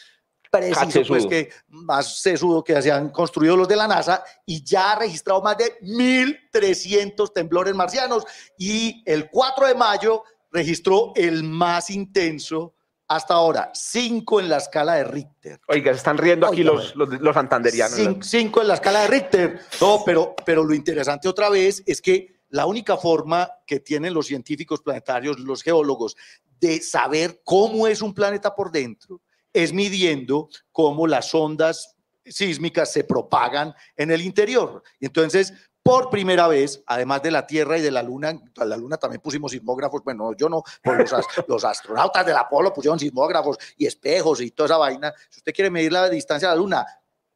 preciso, 0.54 1.02
pues 1.08 1.26
que 1.26 1.50
más 1.70 2.22
sesudo 2.22 2.64
que 2.64 2.80
se 2.82 2.92
han 2.92 3.10
construido 3.10 3.58
los 3.58 3.68
de 3.68 3.76
la 3.76 3.88
NASA 3.88 4.24
y 4.46 4.64
ya 4.64 4.92
ha 4.92 5.00
registrado 5.00 5.42
más 5.42 5.58
de 5.58 5.80
1.300 5.82 7.34
temblores 7.34 7.74
marcianos 7.74 8.24
y 8.58 9.02
el 9.06 9.30
4 9.32 9.68
de 9.68 9.76
mayo 9.76 10.24
registró 10.52 11.12
el 11.16 11.44
más 11.44 11.90
intenso 11.90 12.76
hasta 13.08 13.34
ahora, 13.34 13.72
5 13.74 14.40
en 14.42 14.50
la 14.50 14.58
escala 14.58 14.96
de 14.96 15.04
Richter. 15.04 15.60
Oiga, 15.68 15.92
se 15.92 15.98
están 15.98 16.18
riendo 16.18 16.48
aquí 16.48 16.64
los, 16.64 16.96
los, 16.96 17.10
los, 17.20 17.34
santanderianos. 17.34 18.00
5 18.22 18.62
en 18.62 18.68
la 18.68 18.76
escala 18.76 19.02
de 19.02 19.08
Richter. 19.08 19.60
No, 19.82 20.04
pero, 20.06 20.36
pero 20.46 20.64
lo 20.64 20.74
interesante 20.74 21.28
otra 21.28 21.50
vez 21.50 21.84
es 21.86 22.02
que 22.02 22.42
la 22.50 22.66
única 22.68 22.98
forma 22.98 23.50
que 23.66 23.80
tienen 23.80 24.14
los 24.14 24.28
científicos 24.28 24.82
planetarios, 24.82 25.40
los 25.40 25.64
geólogos, 25.64 26.16
de 26.60 26.80
saber 26.80 27.42
cómo 27.44 27.88
es 27.88 28.02
un 28.02 28.14
planeta 28.14 28.56
por 28.56 28.72
dentro, 28.72 29.22
es 29.54 29.72
midiendo 29.72 30.50
cómo 30.72 31.08
las 31.08 31.34
ondas 31.34 31.96
sísmicas 32.26 32.92
se 32.92 33.04
propagan 33.04 33.74
en 33.96 34.12
el 34.12 34.22
interior. 34.22 34.84
Entonces, 35.00 35.54
por 35.84 36.10
primera 36.10 36.48
vez, 36.48 36.82
además 36.88 37.22
de 37.22 37.32
la 37.32 37.46
Tierra 37.46 37.78
y 37.78 37.82
de 37.82 37.92
la 37.92 38.02
Luna, 38.02 38.40
a 38.58 38.66
la 38.66 38.78
Luna 38.78 38.96
también 38.98 39.22
pusimos 39.22 39.52
sismógrafos, 39.52 40.02
bueno, 40.04 40.34
yo 40.34 40.48
no, 40.48 40.64
pues 40.82 41.12
los, 41.12 41.26
los, 41.48 41.66
astronautas 41.66 42.26
del 42.26 42.38
Apolo 42.38 42.74
pusieron 42.74 42.98
sismógrafos 42.98 43.58
y 43.78 43.86
espejos 43.86 44.40
y 44.42 44.52
toda 44.52 44.68
esa 44.68 44.78
vaina. 44.78 45.14
Si 45.30 45.40
usted 45.40 45.54
quiere 45.54 45.70
medir 45.70 45.92
la 45.92 46.10
distancia 46.10 46.50
a 46.50 46.52
la 46.52 46.58
Luna, 46.58 46.86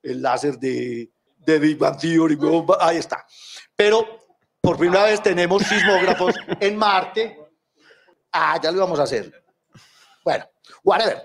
el 0.02 0.22
láser 0.22 0.58
de, 0.58 1.12
de 1.38 1.60
Big 1.60 1.78
Bang 1.78 2.00
Theory, 2.00 2.38
ahí 2.80 2.98
está. 2.98 3.26
Pero 3.76 4.06
por 4.62 4.78
primera 4.78 5.04
vez 5.04 5.22
tenemos 5.22 5.64
sismógrafos 5.64 6.36
en 6.62 6.78
Marte. 6.78 7.38
Ah, 8.32 8.60
ya 8.62 8.72
lo 8.72 8.80
vamos 8.80 9.00
a 9.00 9.04
hacer. 9.04 9.44
Bueno, 10.24 10.46
whatever. 10.84 11.22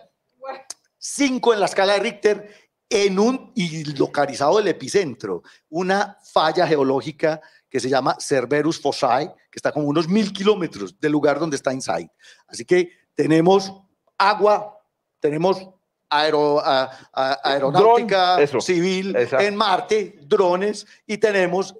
5 1.02 1.54
en 1.54 1.60
la 1.60 1.66
escala 1.66 1.94
de 1.94 1.98
Richter 1.98 2.54
en 2.88 3.18
un 3.18 3.50
y 3.56 3.84
localizado 3.96 4.60
el 4.60 4.68
epicentro, 4.68 5.42
una 5.68 6.16
falla 6.22 6.64
geológica 6.66 7.40
que 7.68 7.80
se 7.80 7.88
llama 7.88 8.16
Cerberus 8.20 8.80
Fossae, 8.80 9.26
que 9.50 9.56
está 9.56 9.72
como 9.72 9.88
unos 9.88 10.06
mil 10.06 10.32
kilómetros 10.32 11.00
del 11.00 11.10
lugar 11.10 11.40
donde 11.40 11.56
está 11.56 11.72
Insight. 11.72 12.08
Así 12.46 12.64
que 12.64 12.92
tenemos 13.14 13.72
agua, 14.16 14.78
tenemos 15.18 15.66
aeronáutica 16.08 18.38
civil 18.60 19.16
en 19.16 19.56
Marte, 19.56 20.20
drones, 20.22 20.86
y 21.06 21.18
tenemos 21.18 21.74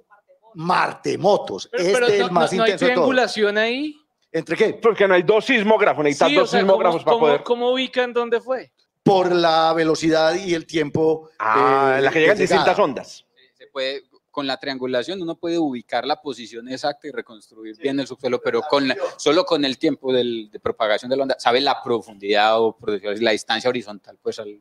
Martemotos. 0.55 1.69
este 1.71 1.91
es 1.91 2.19
el 2.19 2.31
más 2.31 2.51
no, 2.51 2.63
intenso 2.63 2.85
hay 2.85 2.91
triangulación 2.91 3.57
ahí? 3.57 3.95
¿Entre 4.31 4.57
qué? 4.57 4.73
Porque 4.73 5.07
no 5.07 5.13
hay 5.13 5.23
dos 5.23 5.45
sismógrafos, 5.45 6.03
necesitas 6.03 6.33
dos 6.33 6.51
sismógrafos 6.51 7.05
para 7.05 7.17
poder. 7.17 7.43
¿Cómo 7.43 7.71
ubican 7.71 8.11
dónde 8.11 8.41
fue? 8.41 8.73
Por 9.03 9.33
la 9.33 9.73
velocidad 9.73 10.33
y 10.35 10.53
el 10.53 10.65
tiempo. 10.65 11.29
Ah, 11.39 11.95
en 11.97 12.05
la 12.05 12.11
que 12.11 12.19
llegan 12.21 12.37
distintas 12.37 12.77
ondas. 12.79 13.25
Se 13.57 13.67
puede, 13.67 14.03
con 14.33 14.47
la 14.47 14.57
triangulación 14.57 15.21
uno 15.21 15.35
puede 15.35 15.59
ubicar 15.59 16.05
la 16.05 16.19
posición 16.19 16.67
exacta 16.67 17.07
y 17.07 17.11
reconstruir 17.11 17.77
bien 17.77 17.99
el 17.99 18.07
subsuelo, 18.07 18.41
pero 18.41 18.61
con 18.63 18.91
solo 19.17 19.45
con 19.45 19.63
el 19.63 19.77
tiempo 19.77 20.11
de 20.11 20.59
propagación 20.61 21.09
de 21.11 21.17
la 21.17 21.23
onda, 21.23 21.35
sabe 21.37 21.61
la 21.61 21.81
profundidad 21.83 22.59
o 22.59 22.75
la 22.87 23.31
distancia 23.31 23.69
horizontal, 23.69 24.17
pues 24.21 24.39
al 24.39 24.59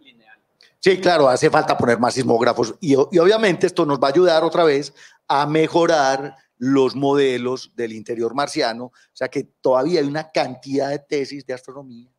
lineal. 0.00 0.38
Sí, 0.78 1.00
claro, 1.00 1.28
hace 1.28 1.48
falta 1.48 1.76
poner 1.76 1.98
más 1.98 2.14
sismógrafos 2.14 2.74
y, 2.80 2.92
y 2.92 3.18
obviamente 3.18 3.66
esto 3.66 3.86
nos 3.86 3.98
va 3.98 4.08
a 4.08 4.10
ayudar 4.10 4.44
otra 4.44 4.64
vez 4.64 4.92
a 5.26 5.46
mejorar 5.46 6.36
los 6.58 6.94
modelos 6.94 7.72
del 7.74 7.92
interior 7.92 8.34
marciano, 8.34 8.84
o 8.84 8.92
sea 9.14 9.28
que 9.28 9.44
todavía 9.44 10.00
hay 10.00 10.06
una 10.06 10.30
cantidad 10.30 10.90
de 10.90 10.98
tesis 10.98 11.46
de 11.46 11.54
astronomía 11.54 12.10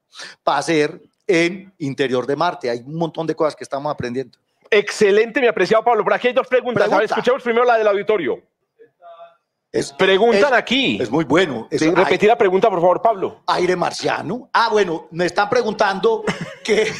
para 0.44 0.57
hacer 0.57 1.02
en 1.30 1.72
interior 1.77 2.26
de 2.26 2.35
Marte, 2.35 2.72
hay 2.72 2.80
un 2.80 2.95
montón 2.95 3.27
de 3.27 3.35
cosas 3.35 3.56
que 3.56 3.64
estamos 3.64 3.91
aprendiendo. 3.91 4.38
Excelente, 4.72 5.39
mi 5.39 5.47
apreciado 5.47 5.84
Pablo. 5.84 6.03
Por 6.03 6.14
aquí 6.14 6.27
hay 6.27 6.34
dos 6.34 6.47
preguntas. 6.47 6.89
escuchemos 7.03 7.43
primero 7.43 7.64
la 7.65 7.77
del 7.77 7.88
auditorio. 7.88 8.41
Preguntan 9.97 10.56
aquí. 10.56 10.97
Es 10.99 11.11
muy 11.11 11.26
bueno. 11.26 11.68
repetir 11.69 12.27
la 12.27 12.38
pregunta, 12.38 12.69
por 12.69 12.81
favor, 12.81 13.01
Pablo. 13.01 13.43
Aire 13.45 13.76
marciano. 13.76 14.49
Ah, 14.51 14.69
bueno, 14.72 15.07
me 15.11 15.27
están 15.27 15.47
preguntando 15.47 16.23
que 16.64 16.91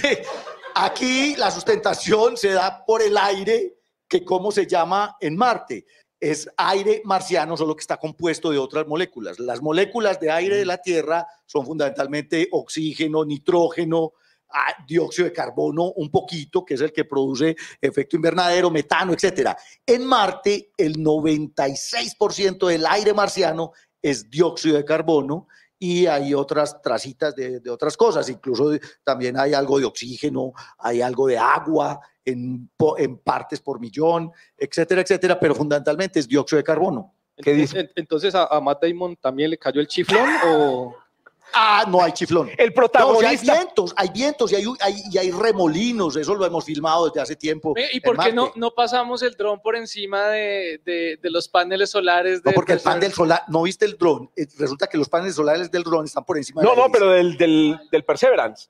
aquí 0.76 1.36
la 1.36 1.50
sustentación 1.50 2.38
se 2.38 2.52
da 2.52 2.86
por 2.86 3.02
el 3.02 3.18
aire, 3.18 3.78
que 4.08 4.24
cómo 4.24 4.52
se 4.52 4.68
llama 4.68 5.18
en 5.20 5.36
Marte. 5.36 5.86
Es 6.20 6.50
aire 6.58 7.02
marciano, 7.06 7.56
solo 7.56 7.76
que 7.76 7.82
está 7.82 7.98
compuesto 7.98 8.52
de 8.52 8.58
otras 8.58 8.86
moléculas. 8.88 9.40
Las 9.40 9.62
moléculas 9.62 10.20
de 10.20 10.32
aire 10.32 10.58
de 10.58 10.66
la 10.66 10.78
Tierra 10.78 11.26
son 11.46 11.66
fundamentalmente 11.66 12.48
oxígeno, 12.52 13.24
nitrógeno, 13.24 14.14
dióxido 14.88 15.26
de 15.26 15.34
carbono 15.34 15.92
un 15.96 16.10
poquito, 16.10 16.66
que 16.66 16.74
es 16.74 16.82
el 16.82 16.92
que 16.92 17.06
produce 17.06 17.56
efecto 17.82 18.16
invernadero, 18.16 18.70
metano, 18.70 19.14
etcétera. 19.14 19.58
En 19.86 20.06
Marte, 20.06 20.72
el 20.76 20.98
96% 20.98 22.68
del 22.68 22.86
aire 22.86 23.14
marciano 23.14 23.72
es 24.02 24.30
dióxido 24.30 24.78
de 24.78 24.86
carbono 24.86 25.48
y 25.80 26.06
hay 26.06 26.34
otras 26.34 26.82
tracitas 26.82 27.34
de, 27.36 27.62
otras 27.70 27.96
cosas, 27.96 28.30
incluso 28.30 28.72
también 29.04 29.40
hay 29.40 29.54
algo 29.54 29.80
de 29.80 29.86
oxígeno, 29.86 30.52
hay 30.78 31.02
algo 31.02 31.26
de 31.26 31.38
agua 31.38 32.00
en, 32.26 32.70
en 32.98 33.18
partes 33.18 33.62
por 33.62 33.80
millón, 33.80 34.32
etcétera, 34.58 35.02
etcétera, 35.02 35.40
pero 35.40 35.56
fundamentalmente 35.56 36.20
es 36.20 36.28
dióxido 36.28 36.58
de 36.58 36.64
carbono. 36.64 37.16
Entonces, 37.38 38.36
¿a, 38.36 38.46
a 38.46 38.60
Matt 38.60 38.84
Damon 38.84 39.16
también 39.16 39.50
le 39.50 39.58
cayó 39.58 39.80
el 39.80 39.88
chiflón 39.88 40.28
o...? 40.46 40.96
Ah, 41.54 41.86
no 41.88 42.02
hay 42.02 42.12
chiflón. 42.12 42.50
El 42.58 42.74
protagonista. 42.74 43.30
hay 43.30 43.58
vientos, 43.58 43.94
hay 43.96 44.10
vientos 44.10 44.52
y 44.52 44.56
hay, 44.56 44.66
y 45.12 45.18
hay, 45.18 45.32
remolinos, 45.32 46.16
eso 46.16 46.36
lo 46.36 46.46
hemos 46.46 46.66
filmado 46.66 47.08
desde 47.08 47.22
hace 47.22 47.36
tiempo. 47.36 47.74
¿Y 47.92 48.00
por 48.00 48.18
qué 48.18 48.32
no, 48.32 48.52
no 48.56 48.72
pasamos 48.72 49.22
el 49.24 49.34
dron 49.36 49.60
por 49.62 49.76
encima 49.76 50.28
de, 50.28 50.82
de, 50.86 51.30
los 51.30 51.48
paneles 51.48 51.90
solares? 51.90 52.42
no, 52.44 52.52
porque 52.52 52.74
el 52.74 52.80
panel 52.80 53.14
solar, 53.14 53.44
no 53.48 53.64
viste 53.64 53.86
el 53.86 53.98
dron, 53.98 54.30
eh, 54.36 54.48
resulta 54.58 54.88
que 54.88 54.98
los 54.98 55.10
paneles 55.10 55.36
solares 55.36 55.70
del 55.72 55.84
dron 55.84 56.06
están 56.06 56.24
por 56.24 56.38
encima 56.38 56.62
No, 56.62 56.76
no, 56.76 56.92
pero 56.92 57.10
del, 57.10 57.38
del, 57.38 57.80
del 57.92 58.04
Perseverance. 58.04 58.70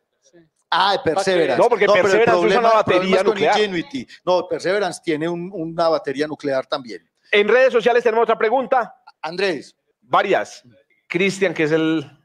Ah, 0.70 0.94
de 0.94 1.00
Perseverance. 1.00 1.62
No, 1.62 1.70
porque 1.70 1.88
Perseverance 1.88 2.48
es 2.48 2.58
una 2.58 2.70
batería 2.70 3.24
nuclear. 3.24 3.58
Ingenuity. 3.58 4.08
No, 4.24 4.48
Perseverance 4.48 5.02
tiene 5.04 5.28
una 5.28 5.90
batería 5.90 6.28
nuclear 6.28 6.66
también. 6.68 7.10
En 7.32 7.48
redes 7.48 7.74
sociales 7.74 8.04
tenemos 8.04 8.24
otra 8.24 8.38
pregunta. 8.38 8.96
Andrés. 9.22 9.76
Varias. 10.02 10.64
Cristian, 11.08 11.54
que 11.54 11.64
es 11.64 11.72
el 11.72 12.19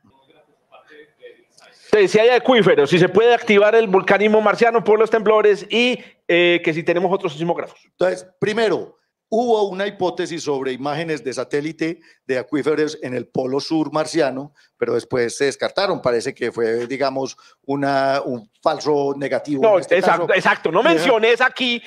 si 2.08 2.18
hay 2.18 2.28
acuíferos, 2.30 2.90
si 2.90 2.98
se 2.98 3.08
puede 3.08 3.34
activar 3.34 3.74
el 3.74 3.86
volcanismo 3.86 4.40
marciano 4.40 4.82
por 4.82 4.98
los 4.98 5.10
temblores 5.10 5.66
y 5.70 5.98
eh, 6.28 6.60
que 6.64 6.74
si 6.74 6.82
tenemos 6.82 7.12
otros 7.12 7.32
sismógrafos. 7.32 7.80
Entonces, 7.84 8.26
primero, 8.40 8.98
hubo 9.28 9.68
una 9.68 9.86
hipótesis 9.86 10.42
sobre 10.42 10.72
imágenes 10.72 11.24
de 11.24 11.32
satélite 11.32 12.00
de 12.26 12.38
acuíferos 12.38 12.98
en 13.02 13.14
el 13.14 13.26
polo 13.26 13.60
sur 13.60 13.92
marciano, 13.92 14.52
pero 14.76 14.94
después 14.94 15.36
se 15.36 15.46
descartaron. 15.46 16.00
Parece 16.00 16.34
que 16.34 16.52
fue, 16.52 16.86
digamos, 16.86 17.36
una, 17.66 18.20
un 18.24 18.50
falso 18.62 19.14
negativo. 19.16 19.62
No, 19.62 19.78
este 19.78 19.98
exacto, 19.98 20.32
exacto. 20.34 20.70
No 20.70 20.82
menciones 20.82 21.40
aquí 21.40 21.82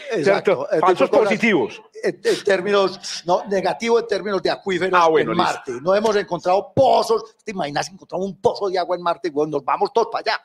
falsos 0.80 1.10
positivos. 1.10 1.82
En, 2.04 2.22
términos, 2.44 3.24
no, 3.26 3.44
negativo 3.46 4.00
en 4.00 4.08
términos 4.08 4.42
de 4.44 4.52
acuíferos 4.52 5.00
ah, 5.02 5.10
en 5.18 5.28
Marte. 5.30 5.72
No 5.82 5.96
hemos 5.96 6.16
encontrado 6.16 6.72
pozos. 6.76 7.36
¿Te 7.44 7.52
imaginas 7.52 7.90
encontrar 7.90 8.22
un 8.22 8.40
pozo 8.40 8.70
de 8.70 8.78
agua 8.78 8.96
en 8.96 9.02
Marte? 9.02 9.30
Bueno, 9.30 9.58
nos 9.58 9.66
vamos 9.66 9.92
todos 9.94 10.10
para 10.12 10.34
allá. 10.34 10.44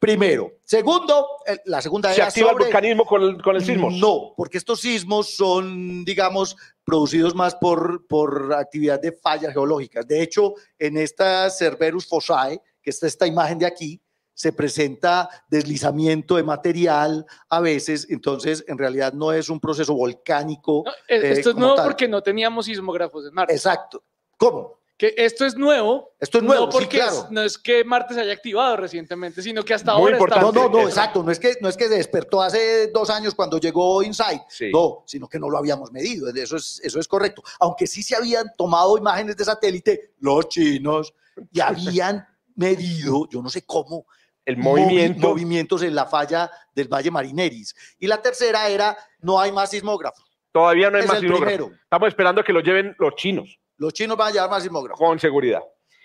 Primero. 0.00 0.52
Segundo, 0.64 1.26
la 1.66 1.82
segunda 1.82 2.12
¿Se 2.14 2.22
activa 2.22 2.52
el 2.52 2.56
volcanismo 2.56 3.04
con 3.04 3.22
el, 3.22 3.42
con 3.42 3.54
el 3.54 3.62
sismo? 3.62 3.90
No, 3.90 4.32
porque 4.34 4.56
estos 4.56 4.80
sismos 4.80 5.36
son, 5.36 6.06
digamos, 6.06 6.56
producidos 6.84 7.34
más 7.34 7.54
por, 7.54 8.06
por 8.06 8.54
actividad 8.54 8.98
de 8.98 9.12
fallas 9.12 9.52
geológicas. 9.52 10.06
De 10.06 10.22
hecho, 10.22 10.54
en 10.78 10.96
esta 10.96 11.50
Cerberus 11.50 12.06
Fossae, 12.06 12.62
que 12.82 12.88
está 12.88 13.06
esta 13.06 13.26
imagen 13.26 13.58
de 13.58 13.66
aquí, 13.66 14.00
se 14.32 14.54
presenta 14.54 15.28
deslizamiento 15.50 16.36
de 16.36 16.44
material 16.44 17.26
a 17.50 17.60
veces, 17.60 18.06
entonces 18.08 18.64
en 18.68 18.78
realidad 18.78 19.12
no 19.12 19.34
es 19.34 19.50
un 19.50 19.60
proceso 19.60 19.92
volcánico. 19.92 20.82
Eh, 21.08 21.20
esto 21.24 21.50
es 21.50 21.56
nuevo 21.56 21.76
porque 21.84 22.08
no 22.08 22.22
teníamos 22.22 22.64
sismógrafos 22.64 23.26
en 23.26 23.34
Marte. 23.34 23.52
Exacto. 23.52 24.02
¿Cómo? 24.38 24.79
Que 25.00 25.14
esto 25.16 25.46
es 25.46 25.56
nuevo. 25.56 26.12
Esto 26.20 26.36
es 26.36 26.44
nuevo, 26.44 26.66
no 26.66 26.70
porque 26.70 26.98
claro. 26.98 27.28
no 27.30 27.40
es 27.40 27.56
que 27.56 27.84
Marte 27.84 28.12
se 28.12 28.20
haya 28.20 28.34
activado 28.34 28.76
recientemente, 28.76 29.40
sino 29.40 29.64
que 29.64 29.72
hasta 29.72 29.92
ahora 29.92 30.18
está... 30.18 30.42
No, 30.42 30.52
no, 30.52 30.68
no, 30.68 30.80
exacto. 30.82 31.22
No 31.22 31.32
es, 31.32 31.38
que, 31.38 31.56
no 31.62 31.70
es 31.70 31.76
que 31.78 31.88
despertó 31.88 32.42
hace 32.42 32.88
dos 32.88 33.08
años 33.08 33.34
cuando 33.34 33.56
llegó 33.56 34.02
Insight. 34.02 34.42
No, 34.70 35.02
sino 35.06 35.26
que 35.26 35.38
no 35.38 35.48
lo 35.48 35.56
habíamos 35.56 35.90
medido. 35.90 36.28
Eso 36.28 36.58
es, 36.58 36.82
eso 36.84 37.00
es 37.00 37.08
correcto. 37.08 37.42
Aunque 37.60 37.86
sí 37.86 38.02
se 38.02 38.14
habían 38.14 38.48
tomado 38.58 38.98
imágenes 38.98 39.38
de 39.38 39.44
satélite 39.46 40.12
los 40.18 40.50
chinos 40.50 41.14
y 41.50 41.60
habían 41.60 42.28
medido, 42.54 43.26
yo 43.30 43.40
no 43.40 43.48
sé 43.48 43.64
cómo, 43.64 44.04
el 44.44 44.58
movimiento. 44.58 45.28
movimientos 45.28 45.82
en 45.82 45.94
la 45.94 46.04
falla 46.04 46.50
del 46.74 46.88
Valle 46.88 47.10
Marineris. 47.10 47.74
Y 47.98 48.06
la 48.06 48.20
tercera 48.20 48.68
era, 48.68 48.94
no 49.20 49.40
hay 49.40 49.50
más 49.50 49.70
sismógrafos. 49.70 50.30
Todavía 50.52 50.90
no 50.90 50.98
hay 50.98 51.06
más 51.06 51.20
sismógrafos. 51.20 51.72
Estamos 51.72 52.08
esperando 52.08 52.44
que 52.44 52.52
lo 52.52 52.60
lleven 52.60 52.94
los 52.98 53.14
chinos. 53.14 53.60
Los 53.80 53.94
chinos 53.94 54.14
van 54.14 54.28
a 54.28 54.30
llevar 54.30 54.50
más 54.50 54.62
sismógrafos. 54.62 54.98
Con 54.98 55.18
seguridad. 55.18 55.62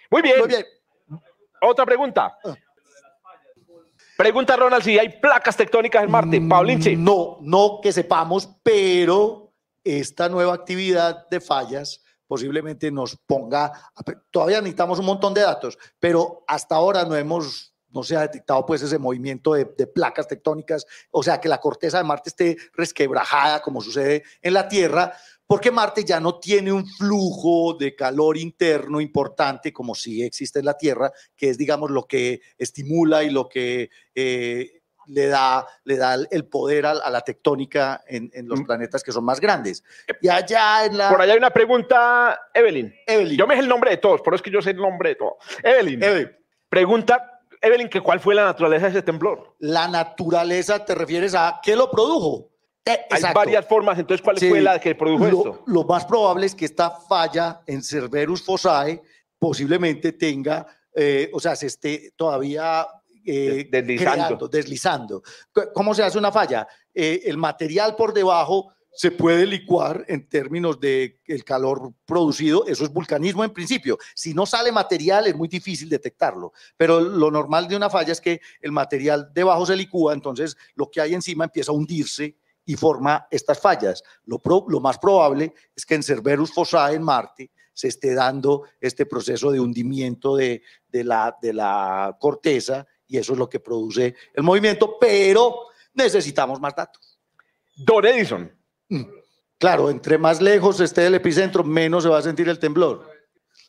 Muy 0.09 0.21
bien. 0.21 0.39
Muy 0.39 0.47
bien. 0.47 0.65
Otra 1.61 1.85
pregunta. 1.85 2.37
Ah. 2.43 2.55
Pregunta 4.17 4.55
Ronald 4.55 4.81
si 4.81 4.97
hay 4.97 5.09
placas 5.19 5.57
tectónicas 5.57 6.05
en 6.05 6.09
Marte. 6.09 6.39
Mm, 6.39 6.47
Paulinche. 6.47 6.95
No, 6.95 7.37
no 7.41 7.79
que 7.83 7.91
sepamos, 7.91 8.47
pero 8.63 9.51
esta 9.83 10.29
nueva 10.29 10.53
actividad 10.53 11.27
de 11.27 11.41
fallas 11.41 12.01
posiblemente 12.27 12.89
nos 12.91 13.17
ponga, 13.17 13.73
todavía 14.31 14.61
necesitamos 14.61 14.97
un 14.99 15.05
montón 15.05 15.33
de 15.33 15.41
datos, 15.41 15.77
pero 15.99 16.43
hasta 16.47 16.75
ahora 16.75 17.03
no 17.03 17.15
hemos 17.15 17.73
no 17.89 18.03
se 18.03 18.17
ha 18.17 18.21
detectado 18.21 18.65
pues 18.65 18.81
ese 18.81 18.99
movimiento 18.99 19.53
de, 19.53 19.63
de, 19.77 19.87
placas 19.87 20.27
tectónicas, 20.27 20.85
o 21.11 21.23
sea 21.23 21.39
que 21.39 21.47
la 21.47 21.59
corteza 21.59 21.97
de 21.97 22.03
Marte 22.03 22.29
esté 22.29 22.57
resquebrajada 22.73 23.61
como 23.61 23.79
sucede 23.79 24.23
en 24.41 24.53
la 24.53 24.67
Tierra, 24.67 25.13
porque 25.47 25.71
Marte 25.71 26.03
ya 26.03 26.19
no 26.19 26.39
tiene 26.39 26.71
un 26.71 26.87
flujo 26.87 27.75
de 27.75 27.95
calor 27.95 28.37
interno 28.37 28.99
importante 28.99 29.71
como 29.71 29.93
sí 29.93 30.23
existe 30.23 30.59
en 30.59 30.65
la 30.65 30.77
Tierra, 30.77 31.11
que 31.35 31.49
es, 31.49 31.57
digamos, 31.57 31.91
lo 31.91 32.05
que 32.05 32.41
estimula 32.57 33.23
y 33.23 33.29
lo 33.29 33.47
que 33.47 33.89
eh, 34.15 34.81
le, 35.07 35.27
da, 35.27 35.65
le 35.83 35.97
da 35.97 36.15
el 36.29 36.45
poder 36.45 36.85
a, 36.85 37.09
la 37.09 37.21
tectónica 37.21 38.03
en, 38.07 38.31
los 38.47 38.61
mm. 38.61 38.65
planetas 38.65 39.03
que 39.03 39.11
son 39.11 39.23
más 39.23 39.39
grandes. 39.39 39.83
Y 40.21 40.27
allá 40.27 40.85
en 40.85 40.97
la... 40.97 41.09
Por 41.09 41.21
allá 41.21 41.33
hay 41.33 41.39
una 41.39 41.51
pregunta, 41.51 42.39
Evelyn. 42.53 42.93
Evelyn. 43.05 43.37
Yo 43.37 43.47
me 43.47 43.55
sé 43.55 43.61
el 43.61 43.67
nombre 43.67 43.91
de 43.91 43.97
todos, 43.97 44.21
por 44.21 44.33
eso 44.33 44.37
es 44.37 44.41
que 44.41 44.51
yo 44.51 44.61
sé 44.61 44.71
el 44.71 44.77
nombre 44.77 45.09
de 45.09 45.15
todos. 45.15 45.35
Evelyn. 45.63 46.01
Evelyn. 46.01 46.31
Pregunta, 46.69 47.41
Evelyn, 47.61 47.89
que 47.89 48.01
¿cuál 48.01 48.19
fue 48.19 48.35
la 48.35 48.45
naturaleza 48.45 48.85
de 48.85 48.91
ese 48.91 49.01
temblor? 49.01 49.55
La 49.59 49.87
naturaleza, 49.87 50.83
¿te 50.83 50.95
refieres 50.95 51.35
a 51.35 51.59
qué 51.63 51.75
lo 51.75 51.91
produjo? 51.91 52.49
Eh, 52.85 52.99
Hay 53.09 53.33
varias 53.33 53.67
formas, 53.67 53.97
entonces, 53.97 54.23
¿cuál 54.23 54.37
fue 54.37 54.61
la 54.61 54.79
que 54.79 54.93
produjo 54.93 55.25
esto? 55.25 55.63
Lo 55.65 55.83
más 55.85 56.05
probable 56.05 56.45
es 56.45 56.53
que 56.53 56.65
esta 56.65 56.91
falla 56.91 57.61
en 57.65 57.81
Cerberus 57.81 58.43
fossae 58.43 59.01
posiblemente 59.39 60.13
tenga, 60.13 60.67
eh, 60.93 61.29
o 61.33 61.39
sea, 61.39 61.55
se 61.55 61.67
esté 61.67 62.13
todavía 62.15 62.87
eh, 63.25 63.67
deslizando. 63.71 64.47
deslizando. 64.47 65.23
¿Cómo 65.73 65.95
se 65.95 66.03
hace 66.03 66.17
una 66.17 66.31
falla? 66.31 66.67
Eh, 66.93 67.23
el 67.25 67.37
material 67.37 67.95
por 67.95 68.13
debajo 68.13 68.71
se 68.91 69.11
puede 69.11 69.45
licuar 69.45 70.05
en 70.07 70.29
términos 70.29 70.79
de 70.79 71.19
el 71.25 71.43
calor 71.43 71.91
producido, 72.05 72.65
eso 72.65 72.83
es 72.83 72.93
vulcanismo 72.93 73.43
en 73.43 73.51
principio. 73.51 73.97
Si 74.13 74.33
no 74.33 74.45
sale 74.45 74.71
material 74.71 75.27
es 75.27 75.35
muy 75.35 75.47
difícil 75.47 75.89
detectarlo, 75.89 76.53
pero 76.77 77.01
lo 77.01 77.29
normal 77.29 77.67
de 77.67 77.75
una 77.75 77.89
falla 77.89 78.13
es 78.13 78.21
que 78.21 78.39
el 78.61 78.71
material 78.71 79.31
debajo 79.33 79.65
se 79.65 79.75
licúa, 79.75 80.13
entonces 80.13 80.55
lo 80.75 80.89
que 80.89 81.01
hay 81.01 81.13
encima 81.13 81.43
empieza 81.43 81.71
a 81.71 81.75
hundirse 81.75 82.37
y 82.65 82.75
forma 82.75 83.27
estas 83.29 83.59
fallas. 83.59 84.03
Lo, 84.25 84.41
lo 84.67 84.79
más 84.79 84.97
probable 84.97 85.53
es 85.75 85.85
que 85.85 85.95
en 85.95 86.03
Cerberus 86.03 86.53
fossae 86.53 86.95
en 86.95 87.03
Marte 87.03 87.51
se 87.73 87.89
esté 87.89 88.13
dando 88.13 88.63
este 88.79 89.05
proceso 89.05 89.51
de 89.51 89.59
hundimiento 89.59 90.35
de, 90.35 90.61
de, 90.87 91.03
la, 91.03 91.37
de 91.41 91.53
la 91.53 92.15
corteza 92.19 92.87
y 93.05 93.17
eso 93.17 93.33
es 93.33 93.39
lo 93.39 93.49
que 93.49 93.59
produce 93.59 94.15
el 94.33 94.43
movimiento, 94.43 94.97
pero 94.99 95.67
necesitamos 95.93 96.59
más 96.59 96.73
datos. 96.73 97.19
Don 97.75 98.05
Edison, 98.05 98.49
Mm. 98.89 99.03
Claro, 99.57 99.89
entre 99.89 100.17
más 100.17 100.41
lejos 100.41 100.79
esté 100.79 101.07
el 101.07 101.15
epicentro, 101.15 101.63
menos 101.63 102.03
se 102.03 102.09
va 102.09 102.19
a 102.19 102.23
sentir 102.23 102.49
el 102.49 102.59
temblor. 102.59 103.09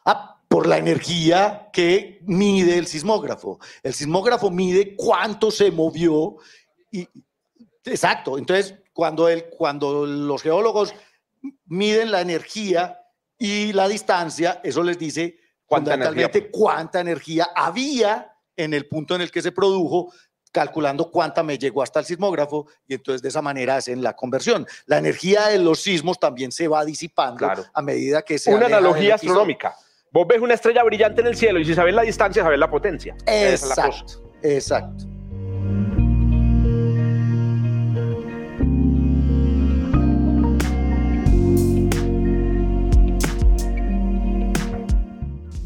Ah, 0.05 0.43
por 0.49 0.67
la 0.67 0.79
energía 0.79 1.71
que 1.73 2.21
mide 2.23 2.77
el 2.79 2.87
sismógrafo. 2.87 3.59
El 3.83 3.95
sismógrafo 3.95 4.51
mide 4.51 4.95
cuánto 4.97 5.51
se 5.51 5.71
movió 5.71 6.37
y 6.91 7.09
exacto. 7.85 8.39
Entonces, 8.39 8.75
cuando, 8.97 9.29
el, 9.29 9.51
cuando 9.51 10.07
los 10.07 10.43
geólogos 10.43 10.95
miden 11.67 12.11
la 12.11 12.23
energía 12.23 12.99
y 13.39 13.75
la 13.75 13.89
distancia, 13.89 14.63
eso 14.65 14.83
les 14.83 14.99
dice 14.99 15.39
fundamentalmente 15.69 16.51
cuánta 16.51 17.01
energía 17.01 17.51
había 17.55 18.33
en 18.57 18.73
el 18.73 18.89
punto 18.89 19.15
en 19.15 19.21
el 19.21 19.31
que 19.31 19.43
se 19.43 19.53
produjo 19.53 20.15
calculando 20.51 21.11
cuánta 21.11 21.43
me 21.43 21.59
llegó 21.59 21.83
hasta 21.83 22.01
el 22.01 22.07
sismógrafo 22.07 22.69
y 22.89 22.95
entonces 22.95 23.21
de 23.21 23.29
esa 23.29 23.43
manera 23.43 23.77
hacen 23.77 24.03
la 24.03 24.17
conversión. 24.17 24.67
La 24.87 24.97
energía 24.97 25.49
de 25.49 25.59
los 25.59 25.83
sismos 25.83 26.19
también 26.19 26.51
se 26.51 26.67
va 26.67 26.83
disipando 26.83 27.47
a 27.75 27.83
medida 27.83 28.23
que 28.23 28.39
se... 28.39 28.55
Una 28.55 28.65
analogía 28.65 29.17
astronómica. 29.17 29.77
Vos 30.11 30.27
ves 30.27 30.41
una 30.41 30.55
estrella 30.55 30.83
brillante 30.85 31.21
en 31.21 31.27
el 31.27 31.37
cielo 31.37 31.61
y 31.61 31.67
si 31.67 31.75
sabes 31.75 31.95
la 31.95 32.01
distancia, 32.01 32.43
sabes 32.43 32.59
la 32.59 32.71
potencia. 32.71 33.15
Exacto, 33.27 34.33
exacto. 34.43 35.05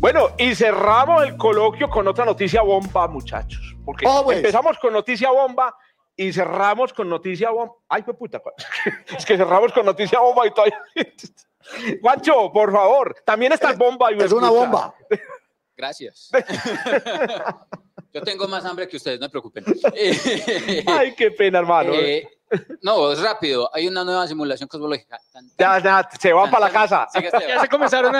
Bueno, 0.01 0.31
y 0.39 0.55
cerramos 0.55 1.24
el 1.24 1.36
coloquio 1.36 1.90
con 1.90 2.09
otra 2.09 2.24
noticia 2.24 2.62
bomba, 2.62 3.06
muchachos. 3.06 3.77
Porque 3.85 4.06
oh, 4.09 4.24
pues. 4.24 4.39
empezamos 4.39 4.78
con 4.78 4.94
noticia 4.94 5.31
bomba 5.31 5.77
y 6.16 6.32
cerramos 6.32 6.94
con 6.94 7.06
noticia 7.06 7.51
bomba. 7.51 7.74
Ay, 7.86 8.02
qué 8.02 8.14
puta. 8.14 8.40
es 9.18 9.27
que 9.27 9.36
cerramos 9.36 9.74
con 9.74 9.85
noticia 9.85 10.18
bomba 10.18 10.47
y 10.47 10.52
todavía. 10.52 10.82
Juancho, 12.01 12.51
por 12.51 12.72
favor, 12.72 13.14
también 13.27 13.52
esta 13.52 13.74
bomba. 13.74 14.10
es 14.10 14.32
una 14.32 14.48
bomba. 14.48 14.94
Gracias. 15.77 16.31
Yo 18.14 18.22
tengo 18.22 18.48
más 18.48 18.64
hambre 18.64 18.89
que 18.89 18.97
ustedes, 18.97 19.20
no 19.20 19.27
se 19.27 19.31
preocupen. 19.31 19.64
Ay, 20.86 21.14
qué 21.14 21.31
pena, 21.31 21.59
hermano. 21.59 21.93
Eh, 21.93 22.27
no, 22.81 23.12
es 23.12 23.20
rápido. 23.20 23.70
Hay 23.72 23.86
una 23.86 24.02
nueva 24.02 24.27
simulación 24.27 24.66
cosmológica. 24.66 25.20
Ya, 25.59 25.78
ya, 25.78 26.09
se 26.18 26.32
van 26.32 26.51
para 26.51 26.66
la 26.66 26.72
casa. 26.72 27.06
ya 27.14 27.60
se 27.60 27.68
comenzaron 27.68 28.14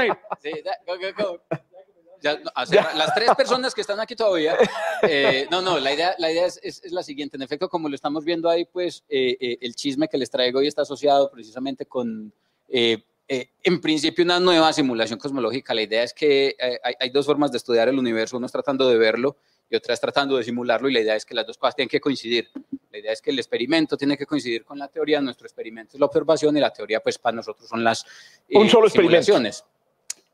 a 2.29 2.63
ir. 2.63 2.69
Sí, 2.69 2.77
las 2.97 3.15
tres 3.15 3.31
personas 3.37 3.75
que 3.75 3.81
están 3.81 4.01
aquí 4.01 4.15
todavía, 4.15 4.57
eh, 5.03 5.47
no, 5.51 5.63
no, 5.63 5.79
la 5.79 5.93
idea, 5.93 6.15
la 6.19 6.31
idea 6.31 6.47
es, 6.47 6.61
es, 6.63 6.93
la 6.93 7.03
siguiente. 7.03 7.37
En 7.37 7.43
efecto, 7.43 7.69
como 7.69 7.89
lo 7.89 7.95
estamos 7.95 8.25
viendo 8.25 8.49
ahí, 8.49 8.65
pues 8.65 9.05
eh, 9.09 9.37
eh, 9.41 9.59
el 9.61 9.75
chisme 9.75 10.09
que 10.09 10.19
les 10.19 10.31
traigo 10.31 10.59
hoy 10.59 10.67
está 10.67 10.83
asociado 10.83 11.31
precisamente 11.31 11.87
con, 11.87 12.33
en 12.69 13.81
principio, 13.81 14.25
una 14.25 14.41
nueva 14.41 14.73
simulación 14.73 15.19
cosmológica. 15.19 15.75
La 15.75 15.83
idea 15.83 16.03
es 16.03 16.13
que 16.13 16.57
hay, 16.83 16.95
hay, 16.99 17.11
dos 17.11 17.27
formas 17.27 17.53
de 17.53 17.59
estudiar 17.59 17.89
el 17.89 17.99
universo. 17.99 18.37
Uno 18.37 18.47
es 18.47 18.53
tratando 18.53 18.89
de 18.89 18.99
verlo 18.99 19.37
y 19.71 19.77
otra 19.77 19.95
es 19.95 20.01
tratando 20.01 20.37
de 20.37 20.43
simularlo 20.43 20.89
y 20.89 20.93
la 20.93 21.01
idea 21.01 21.15
es 21.15 21.25
que 21.25 21.35
las 21.35 21.47
dos 21.47 21.57
cosas 21.57 21.77
tienen 21.77 21.89
que 21.89 22.01
coincidir. 22.01 22.51
La 22.91 22.99
idea 22.99 23.13
es 23.13 23.23
que 23.23 23.31
el 23.31 23.39
experimento 23.39 23.97
tiene 23.97 24.19
que 24.19 24.27
coincidir 24.27 24.65
con 24.65 24.79
la 24.79 24.89
teoría. 24.89 25.21
Nuestro 25.21 25.47
experimento 25.47 25.97
es 25.97 26.01
la 26.01 26.07
observación 26.07 26.57
y 26.57 26.61
la 26.61 26.73
teoría, 26.73 27.01
pues, 27.01 27.19
para 27.19 27.37
nosotros 27.37 27.69
son 27.69 27.85
las 27.85 28.05
Un 28.51 28.69
solo 28.69 28.89
simulaciones. 28.91 29.65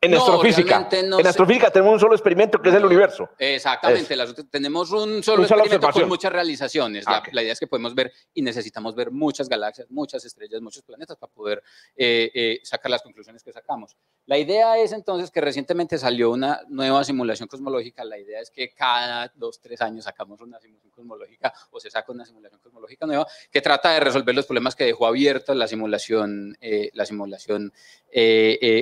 En 0.00 0.14
astrofísica. 0.14 0.88
en 0.92 1.26
astrofísica 1.26 1.70
tenemos 1.70 1.94
un 1.94 2.00
solo 2.00 2.14
experimento 2.14 2.60
que 2.60 2.68
es 2.68 2.74
el 2.74 2.84
universo. 2.84 3.30
Exactamente. 3.38 4.14
tenemos 4.50 4.90
un 4.90 5.22
solo 5.22 5.42
experimento 5.42 5.90
con 5.90 6.08
muchas 6.08 6.32
realizaciones. 6.32 7.04
La, 7.06 7.22
la, 7.32 7.42
idea 7.42 7.52
es 7.52 7.60
que 7.60 7.66
podemos 7.66 7.94
ver 7.94 8.12
y 8.34 8.42
necesitamos 8.42 8.94
ver 8.94 9.10
muchas 9.10 9.48
galaxias, 9.48 9.90
muchas 9.90 10.24
estrellas, 10.24 10.60
muchos 10.60 10.82
planetas 10.82 11.16
para 11.16 11.32
poder 11.32 11.62
eh, 11.96 12.30
eh, 12.34 12.60
sacar 12.62 12.90
las 12.90 13.02
conclusiones 13.02 13.42
que 13.42 13.52
sacamos. 13.52 13.96
La 14.26 14.36
idea 14.36 14.76
es 14.78 14.92
entonces 14.92 15.30
que 15.30 15.40
recientemente 15.40 15.96
salió 15.96 16.30
una 16.30 16.60
nueva 16.68 17.02
simulación 17.02 17.48
cosmológica. 17.48 18.04
La 18.04 18.18
idea 18.18 18.40
es 18.40 18.50
que 18.50 18.74
cada 18.74 19.32
dos, 19.34 19.60
tres 19.60 19.80
años 19.80 20.04
sacamos 20.04 20.40
una 20.40 20.60
simulación 20.60 20.90
cosmológica 20.90 21.52
o 21.70 21.80
se 21.80 21.90
saca 21.90 22.12
una 22.12 22.26
simulación 22.26 22.60
cosmológica 22.60 23.06
nueva 23.06 23.26
que 23.50 23.62
trata 23.62 23.92
de 23.92 24.00
resolver 24.00 24.34
los 24.34 24.44
problemas 24.44 24.76
que 24.76 24.84
dejó 24.84 25.06
abierta 25.06 25.54
la 25.54 25.66
simulación, 25.66 26.56
eh, 26.60 26.90
la 26.92 27.06
simulación 27.06 27.72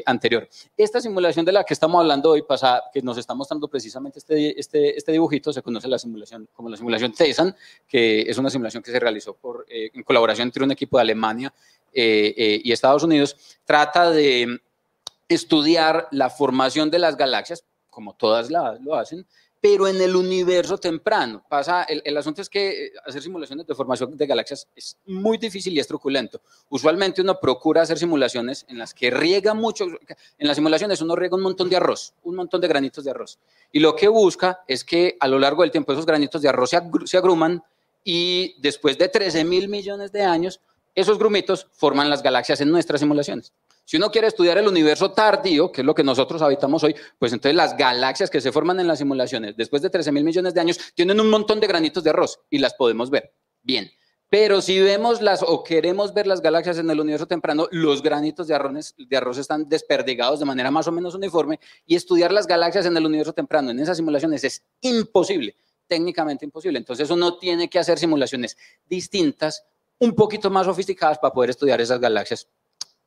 anterior. 0.06 0.48
Esta 0.76 1.00
simulación 1.04 1.44
de 1.44 1.52
la 1.52 1.62
que 1.62 1.74
estamos 1.74 2.00
hablando 2.00 2.30
hoy, 2.30 2.42
pasada, 2.42 2.82
que 2.92 3.00
nos 3.00 3.16
está 3.16 3.34
mostrando 3.34 3.68
precisamente 3.68 4.18
este, 4.18 4.58
este, 4.58 4.96
este 4.96 5.12
dibujito, 5.12 5.52
se 5.52 5.62
conoce 5.62 5.86
la 5.86 5.98
simulación 5.98 6.48
como 6.52 6.68
la 6.68 6.76
simulación 6.76 7.12
TESAN, 7.12 7.54
que 7.86 8.22
es 8.22 8.36
una 8.38 8.50
simulación 8.50 8.82
que 8.82 8.90
se 8.90 8.98
realizó 8.98 9.34
por, 9.34 9.64
eh, 9.68 9.90
en 9.94 10.02
colaboración 10.02 10.48
entre 10.48 10.64
un 10.64 10.72
equipo 10.72 10.96
de 10.96 11.02
Alemania 11.02 11.54
eh, 11.92 12.34
eh, 12.36 12.60
y 12.64 12.72
Estados 12.72 13.04
Unidos. 13.04 13.36
Trata 13.64 14.10
de 14.10 14.60
estudiar 15.28 16.08
la 16.10 16.30
formación 16.30 16.90
de 16.90 16.98
las 16.98 17.16
galaxias, 17.16 17.64
como 17.90 18.14
todas 18.14 18.50
las 18.50 18.80
lo 18.80 18.96
hacen, 18.96 19.24
pero 19.64 19.88
en 19.88 19.98
el 19.98 20.14
universo 20.14 20.76
temprano. 20.76 21.42
Pasa, 21.48 21.84
el, 21.84 22.14
asunto 22.18 22.42
es 22.42 22.50
que 22.50 22.84
eh, 22.84 22.92
hacer 23.06 23.22
simulaciones 23.22 23.66
de 23.66 23.74
formación 23.74 24.14
de 24.14 24.26
galaxias 24.26 24.68
es 24.76 24.98
muy 25.06 25.38
difícil 25.38 25.72
y 25.72 25.80
es 25.80 25.86
truculento. 25.86 26.42
Usualmente 26.68 27.22
uno 27.22 27.40
procura 27.40 27.80
hacer 27.80 27.98
simulaciones 27.98 28.66
en 28.68 28.76
las 28.76 28.92
que 28.92 29.10
riega 29.10 29.54
mucho, 29.54 29.86
en 29.86 30.46
las 30.46 30.56
simulaciones 30.56 31.00
uno 31.00 31.16
riega 31.16 31.36
un 31.36 31.42
montón 31.44 31.70
de 31.70 31.76
arroz, 31.76 32.12
un 32.24 32.34
montón 32.34 32.60
de 32.60 32.68
granitos 32.68 33.04
de 33.04 33.12
arroz. 33.12 33.38
Y 33.72 33.80
lo 33.80 33.96
que 33.96 34.06
busca 34.08 34.60
es 34.68 34.84
que 34.84 35.16
a 35.18 35.28
lo 35.28 35.38
largo 35.38 35.62
del 35.62 35.70
tiempo 35.70 35.94
esos 35.94 36.04
granitos 36.04 36.42
de 36.42 36.50
arroz 36.50 36.72
se, 37.06 37.16
agruman 37.16 37.64
y 38.04 38.60
después 38.60 38.98
de 38.98 39.08
13 39.08 39.44
mil 39.44 39.70
millones 39.70 40.12
de 40.12 40.24
años, 40.24 40.60
esos 40.94 41.18
grumitos 41.18 41.68
forman 41.72 42.10
las 42.10 42.22
galaxias 42.22 42.60
en 42.60 42.70
nuestras 42.70 43.00
simulaciones. 43.00 43.54
Si 43.84 43.98
uno 43.98 44.10
quiere 44.10 44.28
estudiar 44.28 44.56
el 44.56 44.66
universo 44.66 45.12
tardío, 45.12 45.70
que 45.70 45.82
es 45.82 45.86
lo 45.86 45.94
que 45.94 46.02
nosotros 46.02 46.40
habitamos 46.40 46.82
hoy, 46.84 46.94
pues 47.18 47.32
entonces 47.34 47.54
las 47.54 47.76
galaxias 47.76 48.30
que 48.30 48.40
se 48.40 48.50
forman 48.50 48.80
en 48.80 48.86
las 48.86 48.98
simulaciones 48.98 49.56
después 49.56 49.82
de 49.82 49.90
13 49.90 50.10
mil 50.10 50.24
millones 50.24 50.54
de 50.54 50.60
años 50.60 50.78
tienen 50.94 51.20
un 51.20 51.28
montón 51.28 51.60
de 51.60 51.66
granitos 51.66 52.02
de 52.02 52.10
arroz 52.10 52.40
y 52.48 52.58
las 52.58 52.74
podemos 52.74 53.10
ver. 53.10 53.34
Bien. 53.62 53.90
Pero 54.30 54.62
si 54.62 54.80
vemos 54.80 55.20
las 55.20 55.42
o 55.42 55.62
queremos 55.62 56.12
ver 56.14 56.26
las 56.26 56.40
galaxias 56.40 56.78
en 56.78 56.90
el 56.90 56.98
universo 56.98 57.26
temprano, 57.26 57.68
los 57.70 58.02
granitos 58.02 58.48
de 58.48 58.54
arroz, 58.54 59.38
están 59.38 59.68
desperdigados 59.68 60.40
de 60.40 60.46
manera 60.46 60.70
más 60.70 60.88
o 60.88 60.92
menos 60.92 61.14
uniforme 61.14 61.60
y 61.86 61.94
estudiar 61.94 62.32
las 62.32 62.46
galaxias 62.46 62.86
en 62.86 62.96
el 62.96 63.06
universo 63.06 63.32
temprano 63.32 63.70
en 63.70 63.78
esas 63.78 63.98
simulaciones 63.98 64.42
es 64.42 64.64
imposible, 64.80 65.56
técnicamente 65.86 66.44
imposible. 66.44 66.78
Entonces 66.78 67.10
uno 67.10 67.36
tiene 67.36 67.68
que 67.68 67.78
hacer 67.78 67.98
simulaciones 67.98 68.56
distintas, 68.86 69.66
un 69.98 70.14
poquito 70.14 70.50
más 70.50 70.66
sofisticadas 70.66 71.18
para 71.18 71.32
poder 71.32 71.50
estudiar 71.50 71.80
esas 71.80 72.00
galaxias 72.00 72.48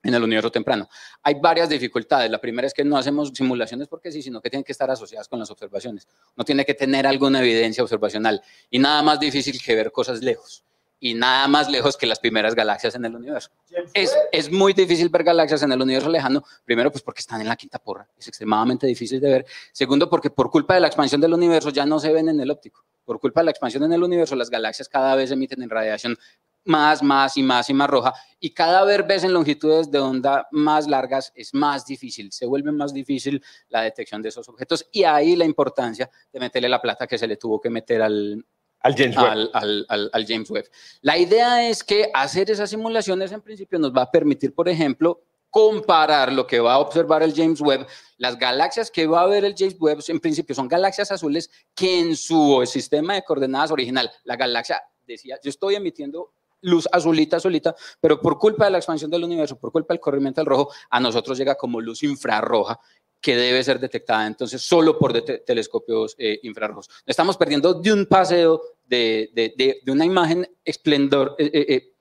en 0.08 0.16
el 0.16 0.24
universo 0.24 0.52
temprano. 0.52 0.90
Hay 1.22 1.36
varias 1.36 1.70
dificultades. 1.70 2.32
La 2.32 2.40
primera 2.40 2.66
es 2.66 2.74
que 2.74 2.84
no 2.84 2.98
hacemos 2.98 3.32
simulaciones 3.34 3.88
porque 3.88 4.12
sí, 4.12 4.22
sino 4.22 4.42
que 4.42 4.50
tienen 4.50 4.64
que 4.64 4.72
estar 4.72 4.90
asociadas 4.90 5.28
con 5.28 5.40
las 5.40 5.52
observaciones. 5.52 6.08
No 6.36 6.44
tiene 6.46 6.66
que 6.66 6.74
tener 6.74 7.06
alguna 7.06 7.42
evidencia 7.42 7.84
observacional. 7.84 8.42
Y 8.70 8.80
nada 8.80 9.02
más 9.02 9.20
difícil 9.20 9.62
que 9.62 9.76
ver 9.76 9.92
cosas 9.92 10.22
lejos. 10.22 10.64
Y 11.00 11.14
nada 11.14 11.48
más 11.48 11.70
lejos 11.70 11.96
que 11.96 12.08
las 12.08 12.20
primeras 12.20 12.56
galaxias 12.56 12.96
en 12.96 13.06
el 13.06 13.16
universo. 13.16 13.52
Es, 13.94 14.16
es 14.32 14.52
muy 14.52 14.74
difícil 14.74 15.10
ver 15.10 15.24
galaxias 15.24 15.62
en 15.62 15.72
el 15.72 15.82
universo 15.82 16.10
lejano. 16.10 16.44
Primero, 16.66 16.92
pues 16.92 17.04
porque 17.04 17.20
están 17.20 17.42
en 17.42 17.48
la 17.48 17.56
quinta 17.56 17.78
porra. 17.78 18.08
Es 18.18 18.28
extremadamente 18.28 18.88
difícil 18.88 19.20
de 19.20 19.30
ver. 19.30 19.46
Segundo, 19.74 20.10
porque 20.10 20.32
por 20.32 20.50
culpa 20.50 20.74
de 20.74 20.80
la 20.80 20.88
expansión 20.88 21.22
del 21.22 21.34
universo 21.34 21.70
ya 21.70 21.86
no 21.86 22.00
se 22.00 22.12
ven 22.12 22.30
en 22.30 22.40
el 22.40 22.50
óptico. 22.50 22.84
Por 23.06 23.20
culpa 23.20 23.42
de 23.42 23.46
la 23.46 23.52
expansión 23.52 23.84
en 23.84 23.94
el 23.94 24.04
universo, 24.04 24.36
las 24.36 24.50
galaxias 24.50 24.90
cada 24.90 25.16
vez 25.16 25.32
emiten 25.32 25.62
en 25.62 25.70
radiación 25.70 26.18
más, 26.68 27.02
más 27.02 27.38
y 27.38 27.44
más 27.44 27.70
y 27.70 27.74
más 27.74 27.90
roja. 27.90 28.14
Y 28.40 28.52
cada 28.52 28.84
vez 28.84 29.24
en 29.24 29.34
longitudes 29.34 29.90
de 29.90 30.00
onda 30.00 30.48
más 30.52 30.88
largas 30.88 31.32
es 31.36 31.54
más 31.54 31.86
difícil, 31.86 32.32
se 32.32 32.46
vuelve 32.46 32.72
más 32.72 32.94
difícil 32.94 33.44
la 33.70 33.82
detección 33.82 34.22
de 34.22 34.30
esos 34.30 34.48
objetos. 34.50 34.88
Y 34.92 35.04
ahí 35.04 35.36
la 35.36 35.46
importancia 35.46 36.10
de 36.32 36.40
meterle 36.40 36.70
la 36.70 36.82
plata 36.82 37.08
que 37.08 37.18
se 37.18 37.28
le 37.28 37.38
tuvo 37.38 37.60
que 37.60 37.70
meter 37.70 38.02
al, 38.02 38.46
al 38.82 38.96
James, 38.96 39.18
Webb. 39.18 39.50
Al, 40.12 40.26
James 40.28 40.50
Webb. 40.50 40.70
La 41.02 41.18
idea 41.18 41.68
es 41.68 41.84
que 41.84 42.10
hacer 42.14 42.52
esas 42.52 42.70
simulaciones 42.70 43.32
en 43.32 43.42
principio 43.42 43.80
nos 43.80 43.92
va 43.92 44.04
a 44.04 44.12
permitir, 44.12 44.54
por 44.54 44.70
ejemplo, 44.70 45.22
comparar 45.50 46.32
lo 46.32 46.46
que 46.46 46.60
va 46.60 46.74
a 46.74 46.80
observar 46.80 47.24
el 47.24 47.34
James 47.34 47.62
Webb, 47.62 47.88
las 48.18 48.38
galaxias 48.38 48.92
que 48.92 49.08
va 49.08 49.22
a 49.22 49.28
ver 49.28 49.46
el 49.46 49.56
James 49.58 49.78
Webb 49.80 50.04
en 50.08 50.20
principio 50.20 50.54
son 50.54 50.68
galaxias 50.68 51.12
azules 51.12 51.50
que 51.74 52.00
en 52.00 52.16
su 52.16 52.64
sistema 52.66 53.16
de 53.16 53.24
coordenadas 53.24 53.72
original, 53.72 54.12
la 54.24 54.36
galaxia 54.36 54.82
decía, 55.08 55.40
yo 55.42 55.50
estoy 55.50 55.76
emitiendo 55.76 56.34
luz 56.62 56.88
azulita, 56.92 57.38
azulita, 57.38 57.76
pero 58.00 58.22
por 58.22 58.38
culpa 58.38 58.66
de 58.66 58.72
la 58.72 58.78
expansión 58.78 59.12
del 59.12 59.24
universo, 59.24 59.60
por 59.60 59.72
culpa 59.72 59.94
del 59.94 60.02
corrimiento 60.02 60.42
del 60.42 60.48
rojo, 60.48 60.72
a 60.90 61.00
nosotros 61.00 61.38
llega 61.38 61.56
como 61.56 61.82
luz 61.82 62.04
infrarroja 62.04 62.80
que 63.20 63.36
debe 63.36 63.64
ser 63.64 63.80
detectada 63.80 64.28
entonces 64.28 64.62
solo 64.62 64.98
por 64.98 65.14
telescopios 65.22 66.16
eh, 66.18 66.40
infrarrojos. 66.44 66.90
Estamos 67.06 67.38
perdiendo 67.38 67.74
de 67.74 67.92
un 67.92 68.06
paseo 68.06 68.62
de, 68.86 69.84
una 69.88 70.06
imagen 70.06 70.48
esplendor, 70.64 71.36
eh, 71.40 71.52
eh, 71.54 71.94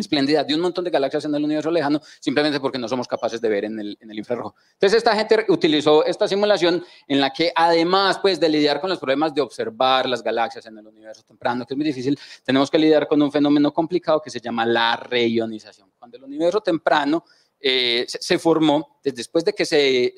espléndida 0.00 0.44
de 0.44 0.54
un 0.54 0.60
montón 0.60 0.84
de 0.84 0.90
galaxias 0.90 1.24
en 1.24 1.34
el 1.34 1.44
universo 1.44 1.70
lejano, 1.70 2.00
simplemente 2.20 2.60
porque 2.60 2.78
no 2.78 2.88
somos 2.88 3.06
capaces 3.06 3.40
de 3.40 3.48
ver 3.48 3.64
en 3.64 3.78
el, 3.78 3.96
infrarrojo. 4.18 4.54
Entonces, 4.72 4.98
esta 4.98 5.14
gente 5.14 5.46
utilizó 5.48 6.04
esta 6.04 6.26
simulación 6.26 6.84
en 7.06 7.20
la 7.20 7.30
que, 7.30 7.52
además 7.54 8.18
pues, 8.18 8.40
de 8.40 8.48
lidiar 8.48 8.80
con 8.80 8.90
los 8.90 8.98
problemas 8.98 9.34
de 9.34 9.40
observar 9.40 10.08
las 10.08 10.22
galaxias 10.22 10.66
en 10.66 10.78
el 10.78 10.86
universo 10.86 11.22
temprano, 11.22 11.66
que 11.66 11.74
es 11.74 11.78
muy 11.78 11.86
difícil, 11.86 12.18
tenemos 12.44 12.70
que 12.70 12.78
lidiar 12.78 13.06
con 13.06 13.20
un 13.22 13.30
fenómeno 13.30 13.72
complicado 13.72 14.20
que 14.20 14.30
se 14.30 14.40
llama 14.40 14.66
la 14.66 14.96
reionización. 14.96 15.90
Cuando 15.98 16.16
el 16.16 16.24
universo 16.24 16.60
temprano 16.60 17.24
eh, 17.62 18.06
se, 18.08 18.38
formó 18.38 19.00
después 19.04 19.44
de 19.44 19.52
que 19.52 19.66
se, 19.66 20.14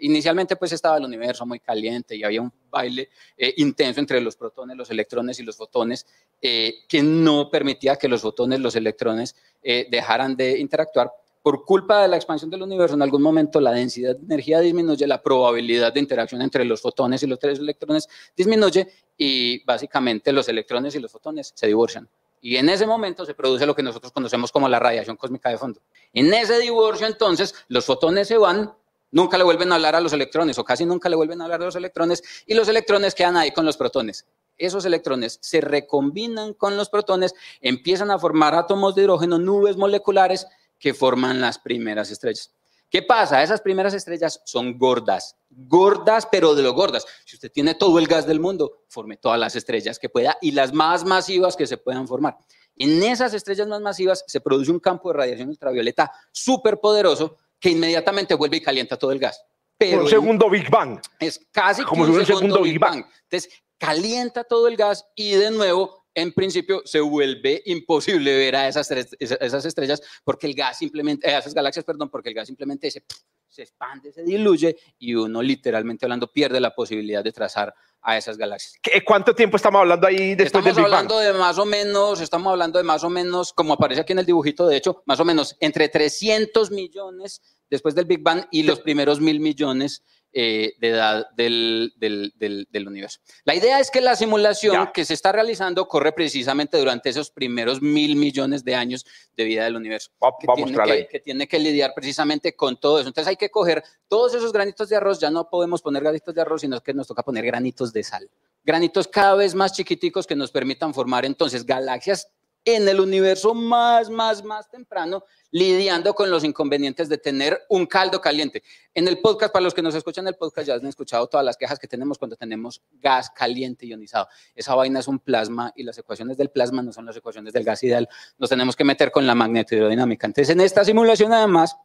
inicialmente 0.00 0.56
pues 0.56 0.72
estaba 0.72 0.98
el 0.98 1.04
universo 1.04 1.46
muy 1.46 1.60
caliente 1.60 2.16
y 2.16 2.24
había 2.24 2.42
un 2.42 2.52
baile 2.68 3.10
eh, 3.36 3.54
intenso 3.58 4.00
entre 4.00 4.20
los 4.20 4.34
protones, 4.34 4.76
los 4.76 4.90
electrones 4.90 5.38
y 5.38 5.44
los 5.44 5.56
fotones 5.56 6.04
eh, 6.42 6.80
que 6.88 7.00
no 7.00 7.48
permitía 7.48 7.94
que 7.94 8.08
los 8.08 8.22
fotones, 8.22 8.58
los 8.58 8.74
electrones 8.74 9.36
dejaran 9.62 10.36
de 10.36 10.58
interactuar. 10.58 11.12
Por 11.42 11.64
culpa 11.64 12.02
de 12.02 12.08
la 12.08 12.16
expansión 12.16 12.50
del 12.50 12.62
universo, 12.62 12.94
en 12.94 13.02
algún 13.02 13.22
momento 13.22 13.60
la 13.60 13.72
densidad 13.72 14.16
de 14.16 14.24
energía 14.24 14.60
disminuye, 14.60 15.06
la 15.06 15.22
probabilidad 15.22 15.92
de 15.92 16.00
interacción 16.00 16.42
entre 16.42 16.64
los 16.64 16.82
fotones 16.82 17.22
y 17.22 17.26
los 17.26 17.38
tres 17.38 17.58
electrones 17.58 18.08
disminuye 18.36 18.88
y 19.16 19.64
básicamente 19.64 20.32
los 20.32 20.48
electrones 20.48 20.94
y 20.94 20.98
los 20.98 21.12
fotones 21.12 21.52
se 21.54 21.66
divorcian. 21.66 22.08
Y 22.40 22.56
en 22.56 22.68
ese 22.68 22.86
momento 22.86 23.26
se 23.26 23.34
produce 23.34 23.66
lo 23.66 23.74
que 23.74 23.82
nosotros 23.82 24.12
conocemos 24.12 24.50
como 24.50 24.68
la 24.68 24.78
radiación 24.78 25.16
cósmica 25.16 25.50
de 25.50 25.58
fondo. 25.58 25.80
En 26.12 26.32
ese 26.32 26.58
divorcio, 26.58 27.06
entonces, 27.06 27.54
los 27.68 27.84
fotones 27.84 28.28
se 28.28 28.38
van, 28.38 28.74
nunca 29.10 29.36
le 29.36 29.44
vuelven 29.44 29.72
a 29.72 29.74
hablar 29.74 29.94
a 29.94 30.00
los 30.00 30.12
electrones, 30.12 30.58
o 30.58 30.64
casi 30.64 30.86
nunca 30.86 31.08
le 31.08 31.16
vuelven 31.16 31.40
a 31.40 31.44
hablar 31.44 31.60
a 31.60 31.66
los 31.66 31.76
electrones, 31.76 32.22
y 32.46 32.54
los 32.54 32.68
electrones 32.68 33.14
quedan 33.14 33.36
ahí 33.36 33.52
con 33.52 33.66
los 33.66 33.76
protones. 33.76 34.26
Esos 34.56 34.84
electrones 34.84 35.38
se 35.42 35.60
recombinan 35.60 36.54
con 36.54 36.76
los 36.76 36.88
protones, 36.88 37.34
empiezan 37.60 38.10
a 38.10 38.18
formar 38.18 38.54
átomos 38.54 38.94
de 38.94 39.02
hidrógeno, 39.02 39.38
nubes 39.38 39.76
moleculares 39.76 40.46
que 40.78 40.94
forman 40.94 41.40
las 41.40 41.58
primeras 41.58 42.10
estrellas. 42.10 42.54
¿Qué 42.90 43.02
pasa? 43.02 43.40
Esas 43.40 43.60
primeras 43.60 43.94
estrellas 43.94 44.42
son 44.44 44.76
gordas, 44.76 45.36
gordas, 45.48 46.26
pero 46.30 46.56
de 46.56 46.62
lo 46.64 46.72
gordas. 46.72 47.06
Si 47.24 47.36
usted 47.36 47.52
tiene 47.52 47.76
todo 47.76 48.00
el 48.00 48.08
gas 48.08 48.26
del 48.26 48.40
mundo, 48.40 48.82
forme 48.88 49.16
todas 49.16 49.38
las 49.38 49.54
estrellas 49.54 50.00
que 50.00 50.08
pueda 50.08 50.36
y 50.40 50.50
las 50.50 50.72
más 50.72 51.04
masivas 51.04 51.56
que 51.56 51.68
se 51.68 51.78
puedan 51.78 52.08
formar. 52.08 52.36
En 52.76 53.00
esas 53.04 53.32
estrellas 53.32 53.68
más 53.68 53.80
masivas 53.80 54.24
se 54.26 54.40
produce 54.40 54.72
un 54.72 54.80
campo 54.80 55.10
de 55.10 55.18
radiación 55.18 55.50
ultravioleta 55.50 56.10
súper 56.32 56.80
poderoso 56.80 57.36
que 57.60 57.70
inmediatamente 57.70 58.34
vuelve 58.34 58.56
y 58.56 58.60
calienta 58.60 58.96
todo 58.96 59.12
el 59.12 59.20
gas. 59.20 59.44
Pero 59.78 60.02
un 60.02 60.08
segundo 60.08 60.50
Big 60.50 60.68
Bang. 60.68 61.00
Es 61.20 61.40
casi 61.52 61.84
como 61.84 62.04
un, 62.04 62.26
segundo, 62.26 62.62
Big 62.62 62.78
Bang. 62.78 63.04
Entonces, 63.22 63.50
calienta 63.78 64.42
todo 64.44 64.66
el 64.66 64.76
gas 64.76 65.06
y 65.14 65.32
de 65.32 65.52
nuevo 65.52 65.99
en 66.14 66.32
principio 66.32 66.82
se 66.84 67.00
vuelve 67.00 67.62
imposible 67.66 68.36
ver 68.36 68.56
a 68.56 68.68
esas, 68.68 68.90
esas 68.90 69.64
estrellas 69.64 70.02
porque 70.24 70.46
el 70.46 70.54
gas 70.54 70.78
simplemente, 70.78 71.28
eh, 71.28 71.36
esas 71.38 71.54
galaxias, 71.54 71.84
perdón, 71.84 72.10
porque 72.10 72.30
el 72.30 72.34
gas 72.34 72.46
simplemente 72.46 72.90
se, 72.90 73.04
se 73.48 73.62
expande, 73.62 74.12
se 74.12 74.22
diluye 74.22 74.76
y 74.98 75.14
uno 75.14 75.42
literalmente 75.42 76.06
hablando 76.06 76.32
pierde 76.32 76.60
la 76.60 76.74
posibilidad 76.74 77.22
de 77.22 77.32
trazar 77.32 77.74
a 78.02 78.16
esas 78.16 78.36
galaxias. 78.38 78.80
¿Cuánto 79.04 79.34
tiempo 79.34 79.56
estamos 79.56 79.80
hablando 79.80 80.06
ahí 80.06 80.34
después 80.34 80.66
estamos 80.66 80.78
hablando 80.78 81.18
de 81.18 81.32
más 81.34 81.58
o 81.58 81.66
menos, 81.66 82.20
estamos 82.20 82.50
hablando 82.50 82.78
de 82.78 82.84
más 82.84 83.04
o 83.04 83.10
menos, 83.10 83.52
como 83.52 83.74
aparece 83.74 84.00
aquí 84.00 84.12
en 84.12 84.20
el 84.20 84.26
dibujito, 84.26 84.66
de 84.66 84.76
hecho, 84.76 85.02
más 85.06 85.20
o 85.20 85.24
menos 85.24 85.56
entre 85.60 85.88
300 85.88 86.70
millones 86.70 87.42
después 87.68 87.94
del 87.94 88.06
Big 88.06 88.22
Bang 88.22 88.46
y 88.50 88.62
los 88.62 88.80
primeros 88.80 89.20
mil 89.20 89.40
millones 89.40 90.02
eh, 90.32 90.74
de 90.78 90.88
edad 90.88 91.28
del, 91.32 91.92
del, 91.96 92.32
del, 92.70 92.86
universo. 92.86 93.18
La 93.44 93.54
idea 93.54 93.80
es 93.80 93.90
que 93.90 94.00
la 94.00 94.14
simulación 94.14 94.90
que 94.94 95.04
se 95.04 95.14
está 95.14 95.32
realizando 95.32 95.88
corre 95.88 96.12
precisamente 96.12 96.78
durante 96.78 97.08
esos 97.08 97.30
primeros 97.30 97.82
mil 97.82 98.14
millones 98.14 98.62
de 98.62 98.76
años 98.76 99.04
de 99.36 99.44
vida 99.44 99.64
del 99.64 99.74
universo, 99.74 100.12
que, 100.40 100.46
tiene 100.54 101.08
que, 101.08 101.20
tiene 101.20 101.48
que, 101.48 101.58
lidiar 101.58 101.92
precisamente 101.94 102.54
con 102.54 102.78
todo 102.78 103.00
eso. 103.00 103.08
Entonces 103.08 103.28
hay 103.28 103.36
que 103.36 103.50
coger 103.50 103.82
todos 104.06 104.32
esos 104.34 104.52
granitos 104.52 104.88
de 104.88 104.96
arroz, 104.96 105.18
ya 105.18 105.30
no 105.30 105.50
podemos 105.50 105.82
poner 105.82 106.02
granitos 106.02 106.32
de 106.32 106.40
arroz, 106.40 106.60
sino 106.60 106.80
que 106.80 106.94
nos 106.94 107.08
toca 107.08 107.24
poner 107.24 107.44
granitos 107.44 107.92
de 107.92 108.04
sal. 108.04 108.30
Granitos 108.62 109.08
cada 109.08 109.34
vez 109.34 109.54
más 109.56 109.72
chiquiticos 109.72 110.28
que 110.28 110.36
nos 110.36 110.52
permitan 110.52 110.94
formar 110.94 111.24
entonces 111.24 111.66
galaxias 111.66 112.28
en 112.64 112.88
el 112.88 113.00
universo 113.00 113.54
más, 113.54 114.10
más, 114.10 114.44
más 114.44 114.70
temprano, 114.70 115.24
lidiando 115.50 116.14
con 116.14 116.30
los 116.30 116.44
inconvenientes 116.44 117.08
de 117.08 117.18
tener 117.18 117.60
un 117.68 117.86
caldo 117.86 118.20
caliente. 118.20 118.62
En 118.94 119.08
el 119.08 119.18
podcast, 119.20 119.52
para 119.52 119.62
los 119.62 119.74
que 119.74 119.82
nos 119.82 119.94
escuchan 119.94 120.26
el 120.28 120.34
podcast, 120.34 120.68
ya 120.68 120.74
han 120.74 120.86
escuchado 120.86 121.26
todas 121.26 121.44
las 121.44 121.56
quejas 121.56 121.78
que 121.78 121.88
tenemos 121.88 122.18
cuando 122.18 122.36
tenemos 122.36 122.82
gas 123.00 123.30
caliente 123.30 123.86
ionizado. 123.86 124.28
Esa 124.54 124.74
vaina 124.74 125.00
es 125.00 125.08
un 125.08 125.18
plasma 125.18 125.72
y 125.74 125.82
las 125.82 125.98
ecuaciones 125.98 126.36
del 126.36 126.50
plasma 126.50 126.82
no 126.82 126.92
son 126.92 127.06
las 127.06 127.16
ecuaciones 127.16 127.52
del 127.52 127.64
gas 127.64 127.82
ideal. 127.82 128.08
Nos 128.38 128.50
tenemos 128.50 128.76
que 128.76 128.84
meter 128.84 129.10
con 129.10 129.26
la 129.26 129.34
magnetohidrodinámica. 129.34 130.26
Entonces, 130.26 130.50
en 130.50 130.60
esta 130.60 130.84
simulación, 130.84 131.32
además, 131.32 131.76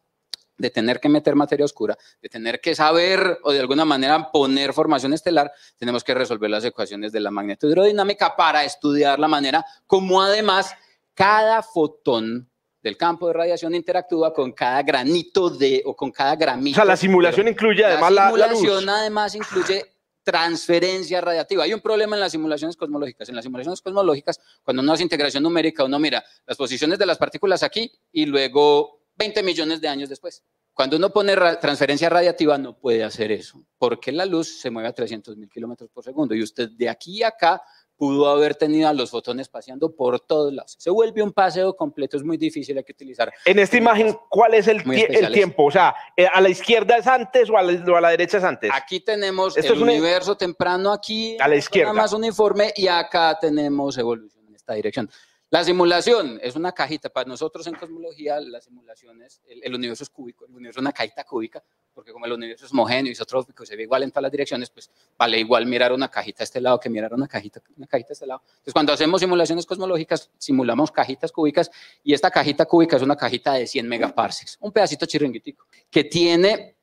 de 0.58 0.70
tener 0.70 1.00
que 1.00 1.10
meter 1.10 1.36
materia 1.36 1.66
oscura, 1.66 1.98
de 2.22 2.30
tener 2.30 2.62
que 2.62 2.76
saber 2.76 3.40
o 3.44 3.52
de 3.52 3.60
alguna 3.60 3.86
manera 3.86 4.32
poner 4.32 4.74
formación 4.74 5.14
estelar, 5.14 5.52
tenemos 5.78 6.04
que 6.04 6.14
resolver 6.14 6.50
las 6.50 6.66
ecuaciones 6.66 7.12
de 7.12 7.20
la 7.20 7.32
magnetohidrodinámica 7.32 8.36
para 8.36 8.64
estudiar 8.64 9.20
la 9.20 9.28
manera 9.28 9.66
como 9.88 10.22
además 10.22 10.74
cada 11.14 11.62
fotón 11.62 12.50
del 12.82 12.98
campo 12.98 13.28
de 13.28 13.34
radiación 13.34 13.74
interactúa 13.74 14.32
con 14.32 14.52
cada 14.52 14.84
granito 14.84 15.50
de 15.50 15.82
o 15.86 15.96
con 15.96 16.12
cada 16.12 16.36
gramito. 16.36 16.76
O 16.76 16.80
sea, 16.82 16.86
la 16.86 16.96
simulación 16.96 17.48
incluye 17.48 17.84
además 17.84 18.12
la, 18.12 18.32
la 18.32 18.50
simulación 18.50 18.90
además 18.90 19.34
incluye 19.34 19.96
transferencia 20.26 21.22
radiativa. 21.22 21.64
Hay 21.64 21.74
un 21.74 21.82
problema 21.82 22.16
en 22.16 22.20
las 22.20 22.32
simulaciones 22.32 22.76
cosmológicas. 22.76 23.30
En 23.30 23.36
las 23.36 23.46
simulaciones 23.46 23.80
cosmológicas, 23.82 24.40
cuando 24.64 24.82
uno 24.82 24.94
hace 24.94 25.04
integración 25.04 25.44
numérica, 25.44 25.84
uno 25.84 26.00
mira 26.00 26.24
las 26.46 26.58
posiciones 26.58 26.98
de 26.98 27.06
las 27.06 27.18
partículas 27.18 27.62
aquí 27.64 27.92
y 28.12 28.26
luego 28.26 29.05
20 29.16 29.44
millones 29.44 29.82
de 29.82 29.88
años 29.88 30.10
después. 30.10 30.44
Cuando 30.74 30.98
uno 30.98 31.10
pone 31.10 31.36
transferencia 31.62 32.10
radiativa 32.10 32.58
no 32.58 32.78
puede 32.78 33.04
hacer 33.04 33.32
eso, 33.32 33.66
porque 33.78 34.12
la 34.12 34.26
luz 34.26 34.60
se 34.60 34.70
mueve 34.70 34.90
a 34.90 34.94
300 34.94 35.38
mil 35.38 35.50
kilómetros 35.50 35.90
por 35.90 36.04
segundo 36.04 36.36
y 36.36 36.44
usted 36.44 36.70
de 36.72 36.90
aquí 36.90 37.24
a 37.24 37.30
acá 37.30 37.62
pudo 37.96 38.28
haber 38.28 38.56
tenido 38.56 38.90
a 38.90 38.94
los 38.94 39.10
fotones 39.12 39.48
paseando 39.48 39.96
por 39.96 40.20
todos 40.20 40.54
lados. 40.54 40.76
Se 40.78 40.90
vuelve 40.90 41.24
un 41.24 41.32
paseo 41.32 41.76
completo, 41.76 42.18
es 42.18 42.24
muy 42.24 42.38
difícil, 42.38 42.78
hay 42.78 42.84
que 42.84 42.92
utilizar. 42.92 43.32
En 43.46 43.60
esta 43.60 43.78
imagen, 43.78 44.18
¿cuál 44.30 44.54
es 44.54 44.68
el, 44.68 44.84
el 44.92 45.32
tiempo? 45.32 45.66
O 45.66 45.72
sea, 45.72 45.96
eh, 46.16 46.28
¿a 46.32 46.42
la 46.42 46.50
izquierda 46.50 46.98
es 46.98 47.08
antes 47.08 47.50
o 47.50 47.58
a 47.58 47.64
la, 47.64 48.10
derecha 48.10 48.38
es 48.38 48.44
antes? 48.44 48.72
Aquí 48.74 49.00
tenemos 49.00 49.58
el 49.58 49.82
universo 49.82 50.36
temprano 50.36 50.92
aquí, 50.92 51.38
a 51.40 51.48
la 51.48 51.56
izquierda. 51.56 51.94
más 51.94 52.14
uniforme, 52.14 52.74
y 52.76 52.88
acá 52.88 53.38
tenemos 53.40 53.98
evolución 53.98 54.46
en 54.48 54.56
esta 54.56 54.74
dirección. 54.74 55.10
La 55.56 55.64
simulación 55.64 56.38
es 56.44 56.58
una 56.58 56.74
cajita. 56.74 57.08
Para 57.08 57.30
nosotros 57.30 57.66
en 57.68 57.76
cosmología, 57.76 58.42
la 58.42 58.60
simulación 58.60 59.22
es, 59.22 59.42
el, 59.48 59.74
universo 59.74 60.04
es 60.04 60.10
cúbico, 60.10 60.44
el 60.44 60.52
universo 60.52 60.80
es 60.80 60.82
una 60.82 60.92
cajita 60.92 61.24
cúbica, 61.24 61.64
porque 61.94 62.12
como 62.12 62.26
el 62.26 62.34
universo 62.34 62.66
es 62.66 62.74
homogéneo, 62.74 63.10
isotrópico, 63.10 63.66
se 63.66 63.78
ve 63.78 63.84
igual 63.84 64.04
en 64.04 64.12
todas 64.12 64.24
las 64.24 64.34
direcciones, 64.34 64.70
pues 64.70 64.92
vale 65.18 65.40
igual 65.40 65.66
mirar 65.66 65.94
una 65.94 66.12
cajita 66.12 66.44
a 66.44 66.44
este 66.44 66.60
lado 66.60 66.78
que 66.78 66.90
mirar 66.90 67.14
una 67.14 67.26
cajita, 67.30 67.62
una 67.78 67.88
cajita 67.88 68.12
a 68.12 68.16
este 68.16 68.28
lado. 68.28 68.42
Entonces, 68.46 68.74
cuando 68.74 68.92
hacemos 68.92 69.22
simulaciones 69.22 69.66
cosmológicas, 69.66 70.30
simulamos 70.38 70.92
cajitas 70.92 71.32
cúbicas, 71.32 71.72
y 72.04 72.14
esta 72.14 72.30
cajita 72.30 72.66
cúbica 72.66 72.98
es 72.98 73.02
una 73.04 73.16
cajita 73.16 73.54
de 73.54 73.66
100 73.66 73.88
megaparsecs, 73.88 74.58
un 74.60 74.74
pedacito 74.74 75.06
chiringuitico, 75.06 75.68
que 75.90 76.04
tiene 76.04 76.76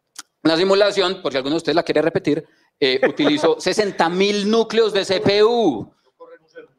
una 0.44 0.57
simulación, 0.57 1.20
por 1.20 1.32
si 1.32 1.36
alguno 1.36 1.57
de 1.57 1.59
ustedes 1.59 1.77
la 1.77 1.82
quiere 1.82 2.01
repetir, 2.01 2.43
eh, 2.81 3.03
utilizo 3.07 3.57
60 3.61 4.09
mil 4.09 4.51
núcleos 4.51 4.94
de 4.94 5.05
CPU 5.05 5.93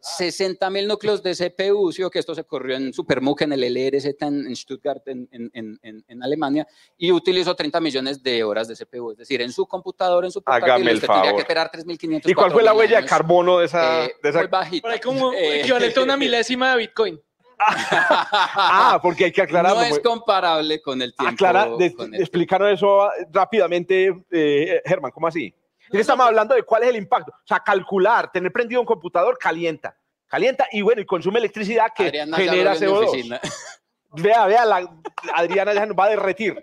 60 0.04 0.70
mil 0.70 0.86
núcleos 0.86 1.24
de 1.24 1.34
CPU, 1.34 1.94
¿sí? 1.94 2.04
que 2.12 2.20
esto 2.20 2.36
se 2.36 2.44
corrió 2.44 2.76
en 2.76 2.92
Supermuc, 2.92 3.42
en 3.42 3.54
el 3.54 3.62
LRZ 3.62 4.08
en, 4.20 4.54
Stuttgart, 4.54 5.08
en, 5.08 5.30
en, 5.32 5.80
en, 5.82 6.24
Alemania, 6.24 6.68
y 6.98 7.14
utilizó 7.14 7.56
30 7.56 7.80
millones 7.80 8.22
de 8.22 8.44
horas 8.44 8.68
de 8.68 8.76
CPU, 8.76 9.12
es 9.12 9.18
decir, 9.18 9.42
en 9.42 9.54
su 9.54 9.66
computador, 9.66 10.26
en 10.26 10.32
su 10.32 10.44
portátil, 10.44 10.90
usted 10.94 11.08
tendría 11.08 11.34
que 11.34 11.40
esperar 11.40 11.72
3.500. 11.72 12.22
¿Y 12.30 12.34
cuál 12.34 12.52
fue 12.52 12.64
la 12.64 12.74
huella 12.74 13.00
de 13.00 13.08
carbono 13.08 13.60
de 13.60 13.66
esa? 13.66 14.06
Eh, 14.06 14.16
de 14.22 14.30
esa... 14.30 14.40
Muy 14.40 14.48
bajita. 14.48 14.82
Por 14.82 14.92
ahí 14.92 15.00
como 15.00 15.32
eh, 15.34 15.62
equivalente 15.62 15.98
a 15.98 16.04
una 16.04 16.18
milésima 16.18 16.72
de 16.72 16.78
Bitcoin. 16.80 17.22
ah, 17.66 19.00
porque 19.02 19.26
hay 19.26 19.32
que 19.32 19.42
aclarar. 19.42 19.74
No 19.74 19.84
es 19.84 20.00
comparable 20.00 20.82
con 20.82 21.02
el 21.02 21.16
tiempo. 21.16 21.34
Aclara, 21.34 21.70
explicaron 22.12 22.68
eso 22.74 23.10
rápidamente, 23.32 24.14
eh, 24.32 24.82
Germán, 24.86 25.12
¿cómo 25.12 25.28
así? 25.28 25.56
Estamos 25.92 26.26
hablando 26.26 26.56
de 26.56 26.64
cuál 26.64 26.84
es 26.84 26.90
el 26.90 26.96
impacto. 26.96 27.32
O 27.32 27.48
sea, 27.48 27.60
calcular, 27.60 28.32
tener 28.32 28.52
prendido 28.52 28.82
un 28.82 28.88
computador 28.88 29.38
calienta. 29.38 29.98
Calienta 30.28 30.68
y 30.72 30.82
bueno, 30.82 31.02
y 31.02 31.06
consume 31.06 31.40
electricidad 31.40 31.88
que 31.96 32.12
genera 32.12 32.76
CO2. 32.76 33.40
Vea, 34.16 34.46
vea, 34.46 34.64
la, 34.64 34.96
Adriana 35.34 35.74
ya 35.74 35.88
nos 35.88 35.98
va 35.98 36.06
a 36.06 36.10
derretir. 36.10 36.56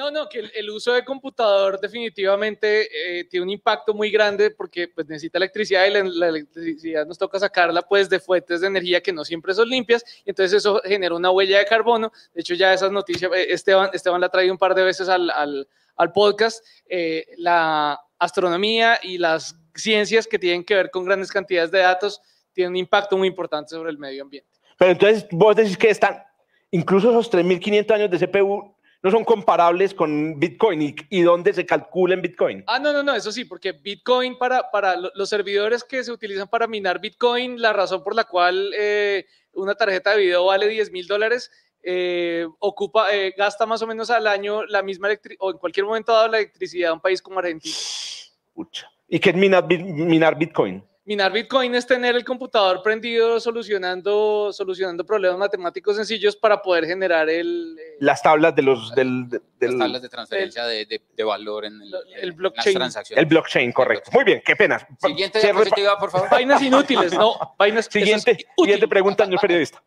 No, 0.00 0.10
no, 0.10 0.28
que 0.28 0.50
el, 0.54 0.70
uso 0.70 0.92
de 0.92 1.04
computador 1.04 1.78
definitivamente 1.78 2.88
eh, 3.20 3.24
tiene 3.24 3.44
un 3.44 3.50
impacto 3.50 3.92
muy 3.92 4.10
grande 4.10 4.50
porque 4.50 4.88
pues, 4.88 5.06
necesita 5.06 5.38
electricidad 5.38 5.84
y 5.86 5.90
la, 5.90 6.28
electricidad 6.28 7.06
nos 7.06 7.18
toca 7.18 7.38
sacarla 7.38 7.82
pues 7.82 8.08
de 8.08 8.18
fuentes 8.18 8.62
de 8.62 8.66
energía 8.66 9.02
que 9.02 9.12
no 9.12 9.24
siempre 9.24 9.52
son 9.52 9.68
limpias 9.68 10.02
y 10.24 10.30
entonces 10.30 10.56
eso 10.56 10.80
genera 10.84 11.14
una 11.14 11.30
huella 11.30 11.58
de 11.58 11.66
carbono. 11.66 12.10
De 12.32 12.40
hecho 12.40 12.54
ya 12.54 12.72
esas 12.72 12.90
noticias, 12.90 13.30
eh, 13.34 13.52
Esteban, 13.52 13.90
Esteban 13.92 14.20
la 14.20 14.28
ha 14.28 14.30
traído 14.30 14.54
un 14.54 14.58
par 14.58 14.74
de 14.74 14.84
veces 14.84 15.08
al, 15.08 15.28
al, 15.30 15.68
al 15.96 16.12
podcast, 16.12 16.64
eh, 16.88 17.26
la 17.36 18.00
astronomía 18.20 19.00
y 19.02 19.18
las 19.18 19.56
ciencias 19.74 20.26
que 20.26 20.38
tienen 20.38 20.62
que 20.62 20.74
ver 20.74 20.90
con 20.90 21.04
grandes 21.04 21.32
cantidades 21.32 21.70
de 21.70 21.80
datos 21.80 22.20
tienen 22.52 22.72
un 22.72 22.76
impacto 22.76 23.16
muy 23.16 23.26
importante 23.26 23.70
sobre 23.70 23.90
el 23.90 23.98
medio 23.98 24.22
ambiente. 24.22 24.48
Pero 24.78 24.92
entonces 24.92 25.26
vos 25.30 25.56
decís 25.56 25.76
que 25.76 25.90
están, 25.90 26.22
incluso 26.70 27.10
esos 27.10 27.30
3.500 27.32 27.90
años 27.92 28.10
de 28.10 28.26
CPU 28.26 28.76
no 29.02 29.10
son 29.10 29.24
comparables 29.24 29.94
con 29.94 30.38
Bitcoin 30.38 30.94
y, 31.08 31.22
dónde 31.22 31.54
se 31.54 31.64
calcula 31.64 32.14
en 32.14 32.22
Bitcoin. 32.22 32.64
Ah, 32.66 32.78
no, 32.78 32.92
no, 32.92 33.02
no, 33.02 33.14
eso 33.14 33.32
sí, 33.32 33.46
porque 33.46 33.72
Bitcoin 33.72 34.36
para, 34.36 34.70
para 34.70 34.94
los 34.96 35.28
servidores 35.28 35.84
que 35.84 36.04
se 36.04 36.12
utilizan 36.12 36.48
para 36.48 36.66
minar 36.66 37.00
Bitcoin, 37.00 37.60
la 37.60 37.72
razón 37.72 38.02
por 38.02 38.14
la 38.14 38.24
cual 38.24 38.72
eh, 38.78 39.24
una 39.54 39.74
tarjeta 39.74 40.10
de 40.10 40.18
video 40.18 40.44
vale 40.44 40.68
10 40.68 40.92
mil 40.92 41.06
dólares, 41.06 41.50
eh, 41.82 42.46
ocupa, 42.58 43.14
eh, 43.14 43.34
gasta 43.36 43.66
más 43.66 43.82
o 43.82 43.86
menos 43.86 44.10
al 44.10 44.26
año 44.26 44.64
la 44.66 44.82
misma 44.82 45.08
electricidad, 45.08 45.38
o 45.40 45.50
en 45.50 45.58
cualquier 45.58 45.86
momento 45.86 46.12
dado 46.12 46.28
la 46.28 46.38
electricidad 46.38 46.88
de 46.88 46.92
un 46.92 47.00
país 47.00 47.22
como 47.22 47.38
Argentina. 47.38 47.74
¿Y 49.08 49.18
qué 49.18 49.30
es 49.30 49.36
minar 49.36 50.38
Bitcoin? 50.38 50.84
Minar 51.10 51.32
Bitcoin 51.32 51.74
es 51.74 51.86
tener 51.86 52.14
el 52.14 52.24
computador 52.24 52.82
prendido 52.84 53.40
solucionando, 53.40 54.52
solucionando 54.52 55.04
problemas 55.04 55.38
matemáticos 55.38 55.96
sencillos 55.96 56.36
para 56.36 56.62
poder 56.62 56.86
generar 56.86 57.28
el... 57.28 57.76
Eh, 57.76 57.96
las 57.98 58.22
tablas 58.22 58.54
de 58.54 58.62
los... 58.62 58.94
Del, 58.94 59.28
Las 59.58 59.76
tablas 59.76 60.02
de 60.02 60.08
transferencia 60.08 60.64
de, 60.66 60.86
de, 60.86 61.24
valor 61.24 61.64
en, 61.64 61.80
el, 62.20 62.32
blockchain. 62.32 62.64
las 62.66 62.74
transacciones. 62.74 63.22
El 63.22 63.28
blockchain, 63.28 63.72
correcto. 63.72 64.10
Muy 64.12 64.22
bien, 64.22 64.42
qué 64.44 64.54
pena. 64.54 64.86
Siguiente 64.98 65.40
diapositiva, 65.40 65.98
por 65.98 66.12
favor. 66.12 66.30
Vainas 66.30 66.62
inútiles, 66.62 67.12
no. 67.12 67.56
Vainas, 67.58 67.86
siguiente, 67.86 68.46
siguiente 68.56 68.86
pregunta, 68.86 69.24
señor 69.24 69.40
periodista. 69.40 69.82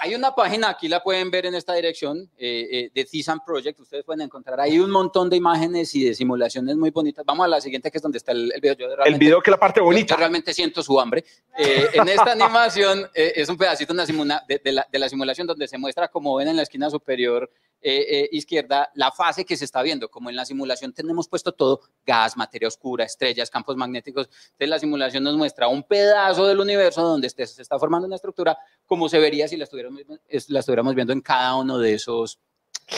Hay 0.00 0.14
una 0.14 0.34
página, 0.34 0.68
aquí 0.68 0.88
la 0.88 1.02
pueden 1.02 1.30
ver 1.30 1.46
en 1.46 1.54
esta 1.54 1.74
dirección, 1.74 2.28
eh, 2.36 2.68
eh, 2.70 2.90
de 2.94 3.06
CISAM 3.06 3.40
Project. 3.44 3.78
Ustedes 3.80 4.04
pueden 4.04 4.22
encontrar 4.22 4.60
ahí 4.60 4.78
un 4.78 4.90
montón 4.90 5.30
de 5.30 5.36
imágenes 5.36 5.94
y 5.94 6.04
de 6.04 6.14
simulaciones 6.14 6.76
muy 6.76 6.90
bonitas. 6.90 7.24
Vamos 7.24 7.44
a 7.44 7.48
la 7.48 7.60
siguiente, 7.60 7.90
que 7.90 7.98
es 7.98 8.02
donde 8.02 8.18
está 8.18 8.32
el, 8.32 8.52
video. 8.60 8.76
el 9.04 9.18
video 9.18 9.40
que 9.40 9.50
es 9.50 9.52
la 9.52 9.60
parte 9.60 9.80
bonita. 9.80 10.14
Yo 10.14 10.18
realmente 10.18 10.52
siento 10.52 10.82
su 10.82 10.98
hambre. 11.00 11.24
Eh, 11.56 11.88
en 11.94 12.08
esta 12.08 12.32
animación 12.32 13.08
es 13.14 13.48
un 13.48 13.56
pedacito 13.56 13.94
de, 13.94 14.72
la, 14.72 14.86
de 14.90 14.98
la 14.98 15.08
simulación 15.08 15.46
donde 15.46 15.68
se 15.68 15.78
muestra, 15.78 16.08
como 16.08 16.34
ven 16.36 16.48
en 16.48 16.56
la 16.56 16.62
esquina 16.62 16.90
superior, 16.90 17.50
eh, 17.82 18.06
eh, 18.08 18.28
izquierda 18.32 18.90
la 18.94 19.10
fase 19.10 19.44
que 19.44 19.56
se 19.56 19.64
está 19.64 19.82
viendo. 19.82 20.08
Como 20.08 20.30
en 20.30 20.36
la 20.36 20.44
simulación 20.44 20.92
tenemos 20.92 21.28
puesto 21.28 21.52
todo, 21.52 21.80
gas, 22.06 22.36
materia 22.36 22.68
oscura, 22.68 23.04
estrellas, 23.04 23.50
campos 23.50 23.76
magnéticos. 23.76 24.26
Entonces 24.26 24.68
la 24.68 24.78
simulación 24.78 25.24
nos 25.24 25.36
muestra 25.36 25.68
un 25.68 25.82
pedazo 25.82 26.46
del 26.46 26.60
universo 26.60 27.02
donde 27.02 27.26
este, 27.26 27.46
se 27.46 27.62
está 27.62 27.78
formando 27.78 28.06
una 28.06 28.16
estructura 28.16 28.56
como 28.86 29.08
se 29.08 29.18
vería 29.18 29.48
si 29.48 29.56
la 29.56 29.64
estuviéramos, 29.64 30.02
la 30.48 30.60
estuviéramos 30.60 30.94
viendo 30.94 31.12
en 31.12 31.20
cada 31.20 31.56
uno 31.56 31.78
de 31.78 31.94
esos, 31.94 32.38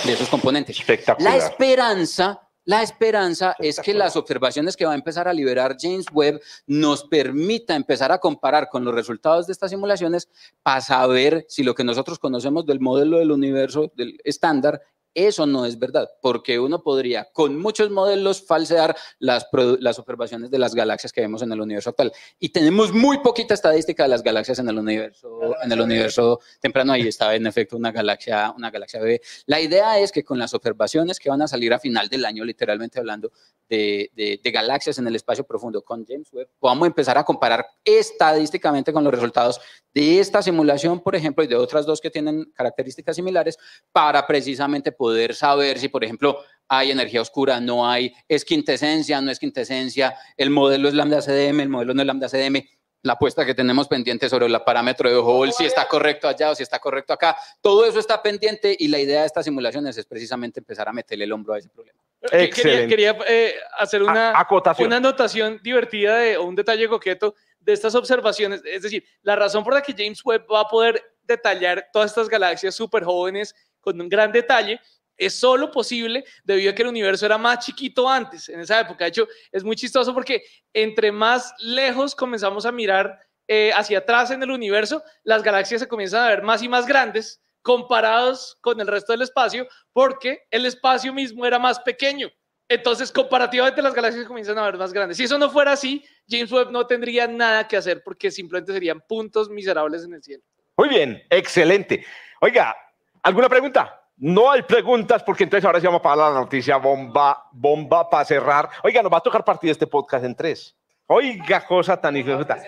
de 0.05 0.13
esos 0.13 0.29
componentes. 0.29 0.77
La 1.19 1.37
esperanza 1.37 2.44
la 2.65 2.83
esperanza 2.83 3.55
es 3.59 3.79
que 3.81 3.93
las 3.93 4.17
observaciones 4.17 4.77
que 4.77 4.87
va 4.87 4.93
a 4.93 4.97
empezar 4.97 5.29
a 5.29 5.33
liberar 5.33 5.77
James 5.79 6.07
Webb 6.13 6.41
nos 6.67 7.05
permita 7.05 7.77
empezar 7.77 8.11
a 8.11 8.19
comparar 8.19 8.69
con 8.71 8.85
los 8.85 8.95
resultados 8.95 9.47
de 9.47 9.53
estas 9.53 9.71
simulaciones 9.71 10.29
para 10.63 10.81
saber 10.81 11.45
si 11.49 11.63
lo 11.63 11.75
que 11.75 11.85
nosotros 11.85 12.19
conocemos 12.19 12.65
del 12.65 12.81
modelo 12.81 13.19
del 13.19 13.33
universo 13.33 13.93
del 13.97 14.19
estándar 14.25 14.81
eso 15.15 15.47
no 15.47 15.65
es 15.65 15.79
verdad, 15.79 16.11
porque 16.21 16.59
uno 16.59 16.83
podría 16.83 17.29
con 17.33 17.59
muchos 17.59 17.91
modelos 17.91 18.45
falsear 18.45 18.97
las, 19.19 19.47
las 19.81 19.99
observaciones 19.99 20.51
de 20.51 20.59
las 20.59 20.75
galaxias 20.75 21.13
que 21.13 21.21
vemos 21.21 21.43
en 21.43 21.53
el 21.53 21.61
universo 21.61 21.91
actual. 21.91 22.13
Y 22.39 22.49
tenemos 22.51 22.93
muy 22.93 23.19
poquita 23.19 23.55
estadística 23.55 24.03
de 24.03 24.09
las 24.09 24.23
galaxias 24.23 24.59
en 24.59 24.69
el 24.69 24.79
universo, 24.79 25.55
en 25.63 25.73
el 25.73 25.81
universo 25.81 26.41
temprano. 26.61 26.93
Ahí 26.93 27.09
estaba 27.09 27.35
en 27.35 27.47
efecto 27.47 27.77
una 27.77 27.93
galaxia, 27.93 28.53
una 28.57 28.71
galaxia 28.71 29.01
bebé. 29.01 29.21
La 29.47 29.61
idea 29.61 29.99
es 29.99 30.13
que 30.13 30.25
con 30.25 30.39
las 30.39 30.55
observaciones 30.55 31.19
que 31.19 31.31
van 31.31 31.43
a 31.43 31.49
salir 31.49 31.73
a 31.73 31.79
final 31.79 32.09
del 32.09 32.25
año, 32.25 32.45
literalmente 32.45 32.99
hablando, 32.99 33.31
de, 33.69 34.41
de, 34.43 34.51
galaxias 34.51 34.99
en 34.99 35.07
el 35.07 35.17
espacio 35.17 35.45
profundo 35.45 35.83
con 35.83 36.05
James 36.07 36.29
Webb, 36.33 36.49
podamos 36.59 36.87
empezar 36.87 37.19
a 37.19 37.25
comparar 37.25 37.67
estadísticamente 37.85 38.93
con 38.93 39.03
los 39.03 39.13
resultados 39.13 39.61
de 39.95 40.19
esta 40.19 40.43
simulación, 40.43 41.01
por 41.01 41.15
ejemplo, 41.15 41.45
y 41.45 41.47
de 41.47 41.55
otras 41.55 41.87
dos 41.87 42.01
que 42.01 42.11
tienen 42.11 42.45
características 42.55 43.15
similares, 43.15 43.57
para 43.93 44.27
precisamente 44.27 44.91
poder 44.91 45.35
saber 45.35 45.79
si, 45.79 45.89
por 45.89 46.03
ejemplo, 46.03 46.39
hay 46.69 46.91
energía 46.91 47.21
oscura, 47.21 47.61
no 47.61 47.89
hay, 47.89 48.13
es 48.29 48.45
quintesencia, 48.45 49.21
no 49.21 49.31
es 49.31 49.39
quintesencia, 49.39 50.17
el 50.37 50.51
modelo 50.51 50.89
es 50.89 50.95
lambda 50.95 51.21
CDM, 51.21 51.61
el 51.61 51.69
modelo 51.69 51.95
no 51.95 52.03
es 52.03 52.07
lambda 52.07 52.29
CDM, 52.29 52.65
la 53.03 53.13
apuesta 53.13 53.45
que 53.45 53.55
tenemos 53.55 53.87
pendiente 53.87 54.29
sobre 54.31 54.47
el 54.47 54.63
parámetro 54.63 55.11
de 55.11 55.19
Hubble, 55.19 55.53
si 55.53 55.67
está 55.67 55.87
correcto 55.87 56.27
allá 56.27 56.51
o 56.51 56.55
si 56.55 56.63
está 56.63 56.79
correcto 56.79 57.13
acá, 57.13 57.37
todo 57.61 57.85
eso 57.85 58.01
está 58.01 58.23
pendiente 58.23 58.75
y 58.79 58.89
la 58.89 58.99
idea 58.99 59.21
de 59.21 59.27
estas 59.27 59.45
simulaciones 59.45 59.97
es 59.99 60.07
precisamente 60.07 60.61
empezar 60.61 60.89
a 60.89 60.93
meterle 60.93 61.25
el 61.25 61.33
hombro 61.33 61.53
a 61.53 61.59
ese 61.59 61.69
problema. 61.69 62.01
Quería, 62.31 62.87
quería 62.87 63.19
eh, 63.29 63.55
hacer 63.79 64.03
una, 64.03 64.33
una 64.79 64.97
anotación 64.97 65.61
divertida 65.63 66.17
de, 66.17 66.39
o 66.39 66.45
un 66.45 66.55
detalle 66.55 66.89
coqueto 66.89 67.35
de 67.65 67.73
estas 67.73 67.95
observaciones. 67.95 68.63
Es 68.65 68.83
decir, 68.83 69.05
la 69.23 69.37
razón 69.37 69.65
por 69.65 69.75
la 69.75 69.83
que 69.83 69.95
James 69.97 70.25
Webb 70.25 70.47
va 70.53 70.61
a 70.61 70.69
poder 70.69 71.03
detallar 71.23 71.89
todas 71.93 72.11
estas 72.11 72.29
galaxias 72.29 72.75
súper 72.75 73.05
jóvenes 73.05 73.55
con 73.81 74.01
un 74.01 74.09
gran 74.09 74.31
detalle 74.31 74.81
es 75.17 75.35
solo 75.35 75.71
posible 75.71 76.25
debido 76.43 76.71
a 76.71 76.75
que 76.75 76.83
el 76.83 76.89
universo 76.89 77.25
era 77.25 77.39
más 77.39 77.65
chiquito 77.65 78.09
antes, 78.09 78.49
en 78.49 78.61
esa 78.61 78.81
época. 78.81 79.05
De 79.05 79.11
hecho, 79.11 79.29
es 79.53 79.63
muy 79.63 79.77
chistoso 79.77 80.13
porque 80.13 80.43
entre 80.73 81.13
más 81.13 81.55
lejos 81.61 82.15
comenzamos 82.15 82.67
a 82.67 82.73
mirar 82.73 83.19
eh, 83.47 83.73
hacia 83.75 83.99
atrás 83.99 84.31
en 84.31 84.43
el 84.43 84.51
universo, 84.51 85.03
las 85.23 85.43
galaxias 85.43 85.81
se 85.83 85.89
comienzan 85.89 86.25
a 86.25 86.29
ver 86.29 86.43
más 86.43 86.63
y 86.63 86.69
más 86.69 86.87
grandes 86.87 87.41
comparados 87.63 88.59
con 88.61 88.81
el 88.81 88.87
resto 88.87 89.13
del 89.13 89.23
espacio, 89.23 89.67
porque 89.93 90.43
el 90.51 90.67
espacio 90.67 91.15
mismo 91.15 91.47
era 91.47 91.59
más 91.59 91.81
pequeño. 91.81 92.29
Entonces, 92.69 93.13
comparativamente, 93.13 93.83
las 93.83 93.95
galaxias 93.95 94.27
comienzan 94.27 94.59
a 94.59 94.65
ver 94.65 94.77
más 94.77 94.93
grandes. 94.93 95.17
Si 95.17 95.25
eso 95.25 95.39
no 95.39 95.51
fuera 95.51 95.73
así, 95.73 96.05
James 96.29 96.51
Webb 96.51 96.71
no 96.71 96.87
tendría 96.87 97.27
nada 97.27 97.67
que 97.69 97.77
hacer 97.77 98.03
porque 98.03 98.31
simplemente 98.31 98.73
serían 98.73 99.01
puntos 99.01 99.51
miserables 99.51 100.05
en 100.05 100.15
el 100.15 100.23
cielo. 100.23 100.43
Muy 100.77 100.89
bien, 100.89 101.23
excelente. 101.31 102.05
Oiga, 102.41 102.77
¿alguna 103.23 103.49
pregunta? 103.49 104.01
No 104.17 104.51
hay 104.51 104.63
preguntas 104.63 105.23
porque 105.23 105.45
entonces 105.45 105.65
ahora 105.65 105.81
sí 105.81 105.87
vamos 105.87 106.01
para 106.01 106.17
la 106.17 106.35
noticia 106.35 106.77
bomba, 106.77 107.49
bomba 107.53 108.09
para 108.09 108.25
cerrar. 108.25 108.69
Oiga, 108.83 109.03
nos 109.03 109.13
va 109.13 109.19
a 109.19 109.23
tocar 109.23 109.45
partir 109.45 109.71
este 109.71 109.87
podcast 109.87 110.25
en 110.25 110.35
tres. 110.35 110.77
Oiga, 111.07 111.67
cosa 111.67 112.01
tan 112.01 112.17
injusta. 112.17 112.63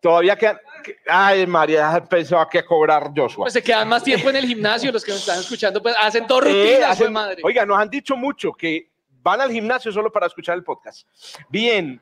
Todavía 0.00 0.36
quedan. 0.36 0.60
Ay, 1.08 1.46
María, 1.46 2.04
pensaba 2.08 2.48
que 2.48 2.64
cobrar 2.64 3.10
Joshua. 3.14 3.44
Pues 3.44 3.54
se 3.54 3.62
quedan 3.62 3.88
más 3.88 4.04
tiempo 4.04 4.30
en 4.30 4.36
el 4.36 4.46
gimnasio. 4.46 4.92
Los 4.92 5.04
que 5.04 5.10
nos 5.10 5.20
están 5.20 5.40
escuchando, 5.40 5.82
pues 5.82 5.96
hacen 6.00 6.26
todo 6.26 6.42
rutinas, 6.42 6.96
pues, 6.96 7.10
madre. 7.10 7.42
Oiga, 7.42 7.66
nos 7.66 7.78
han 7.78 7.90
dicho 7.90 8.16
mucho 8.16 8.52
que 8.52 8.90
van 9.22 9.40
al 9.40 9.50
gimnasio 9.50 9.90
solo 9.90 10.12
para 10.12 10.26
escuchar 10.26 10.56
el 10.56 10.62
podcast. 10.62 11.08
Bien. 11.48 12.00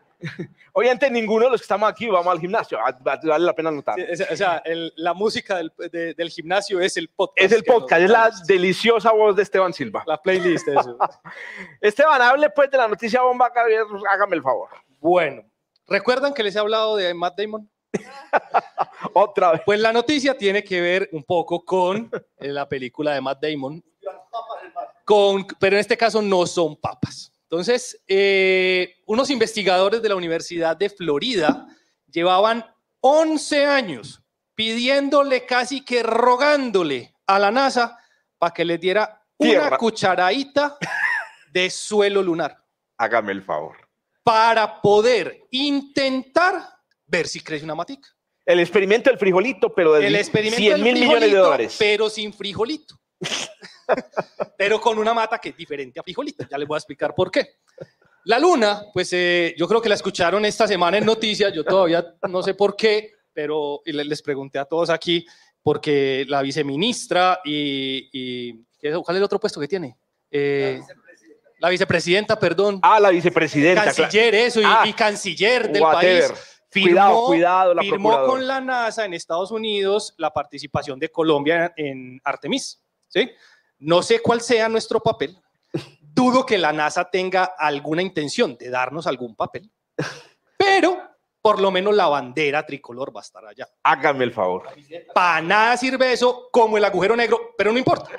Obviamente 0.72 1.10
ninguno 1.10 1.46
de 1.46 1.50
los 1.52 1.60
que 1.60 1.64
estamos 1.64 1.90
aquí 1.90 2.06
vamos 2.06 2.32
al 2.32 2.40
gimnasio, 2.40 2.78
vale 3.00 3.44
la 3.44 3.54
pena 3.54 3.70
notar. 3.70 3.96
o 4.30 4.36
sea, 4.36 4.62
la 4.96 5.14
música 5.14 5.56
del, 5.56 5.72
del, 6.16 6.30
gimnasio 6.30 6.80
es 6.80 6.96
el 6.96 7.08
podcast. 7.08 7.44
Es 7.44 7.52
el 7.52 7.64
podcast, 7.64 8.02
es 8.02 8.10
la 8.10 8.30
deliciosa 8.46 9.12
voz 9.12 9.36
de 9.36 9.42
Esteban 9.42 9.72
Silva. 9.72 10.04
La 10.06 10.20
playlist, 10.20 10.68
eso. 10.68 10.98
Esteban, 11.80 12.20
hable 12.20 12.50
pues 12.50 12.70
de 12.70 12.78
la 12.78 12.88
noticia 12.88 13.22
bomba, 13.22 13.52
hágame 14.10 14.36
el 14.36 14.42
favor. 14.42 14.70
Bueno, 15.00 15.42
¿recuerdan 15.86 16.34
que 16.34 16.42
les 16.42 16.56
he 16.56 16.58
hablado 16.58 16.96
de 16.96 17.12
Matt 17.14 17.38
Damon? 17.38 17.70
Otra 19.14 19.52
vez. 19.52 19.62
Pues 19.64 19.80
la 19.80 19.92
noticia 19.92 20.36
tiene 20.36 20.62
que 20.64 20.80
ver 20.80 21.08
un 21.12 21.22
poco 21.22 21.64
con 21.64 22.10
eh, 22.38 22.48
la 22.48 22.68
película 22.68 23.14
de 23.14 23.20
Matt 23.20 23.42
Damon, 23.42 23.82
con, 25.04 25.46
pero 25.58 25.76
en 25.76 25.80
este 25.80 25.96
caso 25.96 26.20
no 26.20 26.46
son 26.46 26.76
papas. 26.76 27.32
Entonces, 27.48 28.02
eh, 28.08 28.96
unos 29.06 29.30
investigadores 29.30 30.02
de 30.02 30.08
la 30.08 30.16
Universidad 30.16 30.76
de 30.76 30.90
Florida 30.90 31.66
llevaban 32.10 32.64
11 33.00 33.66
años 33.66 34.22
pidiéndole, 34.54 35.46
casi 35.46 35.84
que 35.84 36.02
rogándole 36.02 37.14
a 37.26 37.38
la 37.38 37.50
NASA 37.50 37.98
para 38.38 38.52
que 38.52 38.64
les 38.64 38.80
diera 38.80 39.22
una 39.38 39.76
cucharadita 39.76 40.76
de 41.52 41.70
suelo 41.70 42.22
lunar. 42.22 42.58
Hágame 42.96 43.32
el 43.32 43.42
favor 43.42 43.86
para 44.26 44.82
poder 44.82 45.40
intentar 45.52 46.60
ver 47.06 47.28
si 47.28 47.38
crece 47.38 47.64
una 47.64 47.76
matica. 47.76 48.08
El 48.44 48.58
experimento 48.58 49.08
del 49.08 49.20
frijolito, 49.20 49.72
pero 49.72 49.92
de 49.92 50.08
el 50.08 50.24
100 50.24 50.82
mil 50.82 50.94
millones 50.94 51.30
de 51.30 51.36
dólares. 51.36 51.76
Pero 51.78 52.10
sin 52.10 52.32
frijolito. 52.32 52.98
Pero 54.56 54.80
con 54.80 54.98
una 54.98 55.14
mata 55.14 55.38
que 55.38 55.50
es 55.50 55.56
diferente 55.56 56.00
a 56.00 56.02
frijolito. 56.02 56.46
Ya 56.50 56.58
les 56.58 56.66
voy 56.66 56.76
a 56.76 56.78
explicar 56.78 57.14
por 57.14 57.30
qué. 57.30 57.56
La 58.24 58.38
luna, 58.38 58.82
pues 58.92 59.12
eh, 59.12 59.54
yo 59.56 59.68
creo 59.68 59.80
que 59.80 59.88
la 59.88 59.94
escucharon 59.94 60.44
esta 60.44 60.66
semana 60.66 60.98
en 60.98 61.04
noticias. 61.04 61.52
Yo 61.52 61.64
todavía 61.64 62.04
no 62.28 62.42
sé 62.42 62.54
por 62.54 62.74
qué, 62.74 63.12
pero 63.32 63.82
les 63.84 64.22
pregunté 64.22 64.58
a 64.58 64.64
todos 64.64 64.90
aquí 64.90 65.24
porque 65.62 66.24
la 66.28 66.42
viceministra 66.42 67.40
y, 67.44 68.08
y 68.12 68.52
¿cuál 69.02 69.16
es 69.16 69.18
el 69.18 69.22
otro 69.22 69.38
puesto 69.38 69.60
que 69.60 69.68
tiene? 69.68 69.96
Eh, 70.30 70.80
la 71.58 71.70
vicepresidenta, 71.70 72.38
perdón. 72.38 72.80
Ah, 72.82 73.00
la 73.00 73.10
vicepresidenta. 73.10 73.84
Canciller, 73.84 74.34
eso, 74.34 74.60
y, 74.60 74.64
ah, 74.64 74.84
canciller 74.96 75.70
del 75.70 75.82
país. 75.82 76.32
Firmó, 76.68 77.26
cuidado, 77.26 77.74
la 77.74 77.82
firmó 77.82 78.26
con 78.26 78.46
la 78.46 78.60
NASA 78.60 79.04
en 79.04 79.14
Estados 79.14 79.50
Unidos 79.50 80.14
la 80.18 80.30
participación 80.30 80.98
de 80.98 81.08
Colombia 81.08 81.72
en 81.76 82.20
Artemis. 82.22 82.82
¿sí? 83.08 83.30
No 83.78 84.02
sé 84.02 84.20
cuál 84.20 84.40
sea 84.40 84.68
nuestro 84.68 85.00
papel. 85.00 85.38
Dudo 86.00 86.46
que 86.46 86.58
la 86.58 86.72
NASA 86.72 87.10
tenga 87.10 87.44
alguna 87.58 88.02
intención 88.02 88.56
de 88.56 88.70
darnos 88.70 89.06
algún 89.06 89.36
papel. 89.36 89.70
Pero 90.56 91.16
por 91.46 91.60
lo 91.60 91.70
menos 91.70 91.94
la 91.94 92.08
bandera 92.08 92.66
tricolor 92.66 93.14
va 93.14 93.20
a 93.20 93.22
estar 93.22 93.46
allá. 93.46 93.68
Háganme 93.84 94.24
el 94.24 94.32
favor. 94.32 94.68
Para 95.14 95.40
nada 95.40 95.76
sirve 95.76 96.12
eso 96.12 96.48
como 96.50 96.76
el 96.76 96.84
agujero 96.84 97.14
negro, 97.14 97.54
pero 97.56 97.70
no 97.70 97.78
importa. 97.78 98.10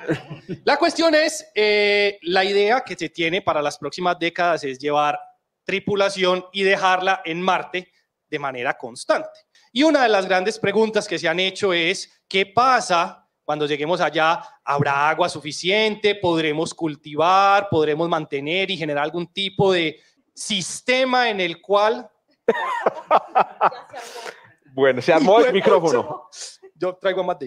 La 0.64 0.78
cuestión 0.78 1.14
es, 1.14 1.46
eh, 1.54 2.18
la 2.22 2.42
idea 2.42 2.80
que 2.80 2.96
se 2.96 3.10
tiene 3.10 3.42
para 3.42 3.60
las 3.60 3.76
próximas 3.76 4.18
décadas 4.18 4.64
es 4.64 4.78
llevar 4.78 5.20
tripulación 5.62 6.46
y 6.54 6.62
dejarla 6.62 7.20
en 7.22 7.42
Marte 7.42 7.92
de 8.30 8.38
manera 8.38 8.78
constante. 8.78 9.28
Y 9.72 9.82
una 9.82 10.04
de 10.04 10.08
las 10.08 10.26
grandes 10.26 10.58
preguntas 10.58 11.06
que 11.06 11.18
se 11.18 11.28
han 11.28 11.38
hecho 11.38 11.74
es, 11.74 12.22
¿qué 12.26 12.46
pasa 12.46 13.27
cuando 13.48 13.64
lleguemos 13.64 13.98
allá? 14.02 14.42
¿Habrá 14.62 15.08
agua 15.08 15.26
suficiente? 15.26 16.14
¿Podremos 16.14 16.74
cultivar? 16.74 17.70
¿Podremos 17.70 18.06
mantener 18.06 18.70
y 18.70 18.76
generar 18.76 19.04
algún 19.04 19.32
tipo 19.32 19.72
de 19.72 19.98
sistema 20.34 21.30
en 21.30 21.40
el 21.40 21.62
cual 21.62 22.10
bueno, 24.74 25.00
se 25.00 25.14
armó 25.14 25.40
el 25.40 25.54
micrófono. 25.54 26.28
Yo 26.74 26.96
traigo 26.96 27.22
a 27.22 27.24
Matt 27.24 27.44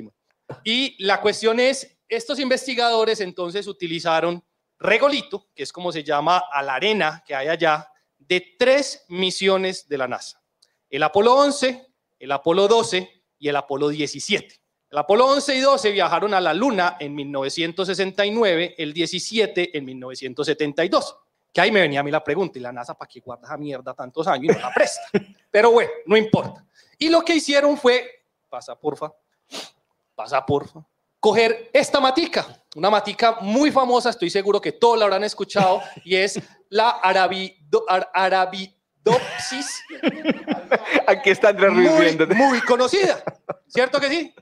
Y 0.63 1.05
la 1.05 1.21
cuestión 1.21 1.59
es, 1.59 1.99
estos 2.09 2.39
investigadores 2.39 3.21
entonces 3.21 3.67
utilizaron 3.67 4.43
regolito, 4.79 5.49
que 5.53 5.61
es 5.61 5.71
como 5.71 5.91
se 5.91 6.03
llama 6.03 6.45
a 6.51 6.63
la 6.63 6.73
arena 6.73 7.23
que 7.27 7.35
hay 7.35 7.47
allá, 7.47 7.87
de 8.17 8.55
tres 8.57 9.05
misiones 9.07 9.87
de 9.87 9.99
la 9.99 10.07
NASA. 10.07 10.41
El 10.89 11.03
Apolo 11.03 11.35
11, 11.35 11.93
el 12.17 12.31
Apolo 12.31 12.67
12 12.67 13.23
y 13.37 13.49
el 13.49 13.55
Apolo 13.55 13.89
17. 13.89 14.60
El 14.91 14.97
Apolo 14.97 15.25
11 15.27 15.55
y 15.55 15.59
12 15.61 15.91
viajaron 15.91 16.33
a 16.33 16.41
la 16.41 16.53
Luna 16.53 16.97
en 16.99 17.15
1969, 17.15 18.75
el 18.77 18.91
17 18.91 19.77
en 19.77 19.85
1972. 19.85 21.17
Que 21.53 21.61
ahí 21.61 21.71
me 21.71 21.79
venía 21.79 22.01
a 22.01 22.03
mí 22.03 22.11
la 22.11 22.21
pregunta, 22.21 22.59
¿y 22.59 22.61
la 22.61 22.73
NASA 22.73 22.93
para 22.97 23.07
qué 23.07 23.21
guarda 23.21 23.47
esa 23.47 23.55
mierda 23.55 23.93
tantos 23.93 24.27
años 24.27 24.53
y 24.53 24.59
no 24.59 24.67
la 24.67 24.73
presta? 24.73 25.01
Pero 25.49 25.71
bueno, 25.71 25.89
no 26.05 26.17
importa. 26.17 26.65
Y 26.97 27.07
lo 27.07 27.21
que 27.21 27.35
hicieron 27.35 27.77
fue, 27.77 28.25
pasa 28.49 28.77
porfa, 28.77 29.13
pasa 30.13 30.45
porfa, 30.45 30.85
coger 31.21 31.69
esta 31.71 32.01
matica, 32.01 32.45
una 32.75 32.89
matica 32.89 33.37
muy 33.39 33.71
famosa, 33.71 34.09
estoy 34.09 34.29
seguro 34.29 34.59
que 34.59 34.73
todos 34.73 34.99
la 34.99 35.05
habrán 35.05 35.23
escuchado, 35.23 35.81
y 36.03 36.17
es 36.17 36.37
la 36.67 36.89
arabido, 36.89 37.85
arabidopsis. 38.13 39.83
Aquí 41.07 41.29
está 41.29 41.49
Andrés 41.49 41.71
muy, 41.71 42.35
muy 42.35 42.59
conocida, 42.59 43.23
¿cierto 43.69 43.97
que 43.97 44.09
sí? 44.09 44.35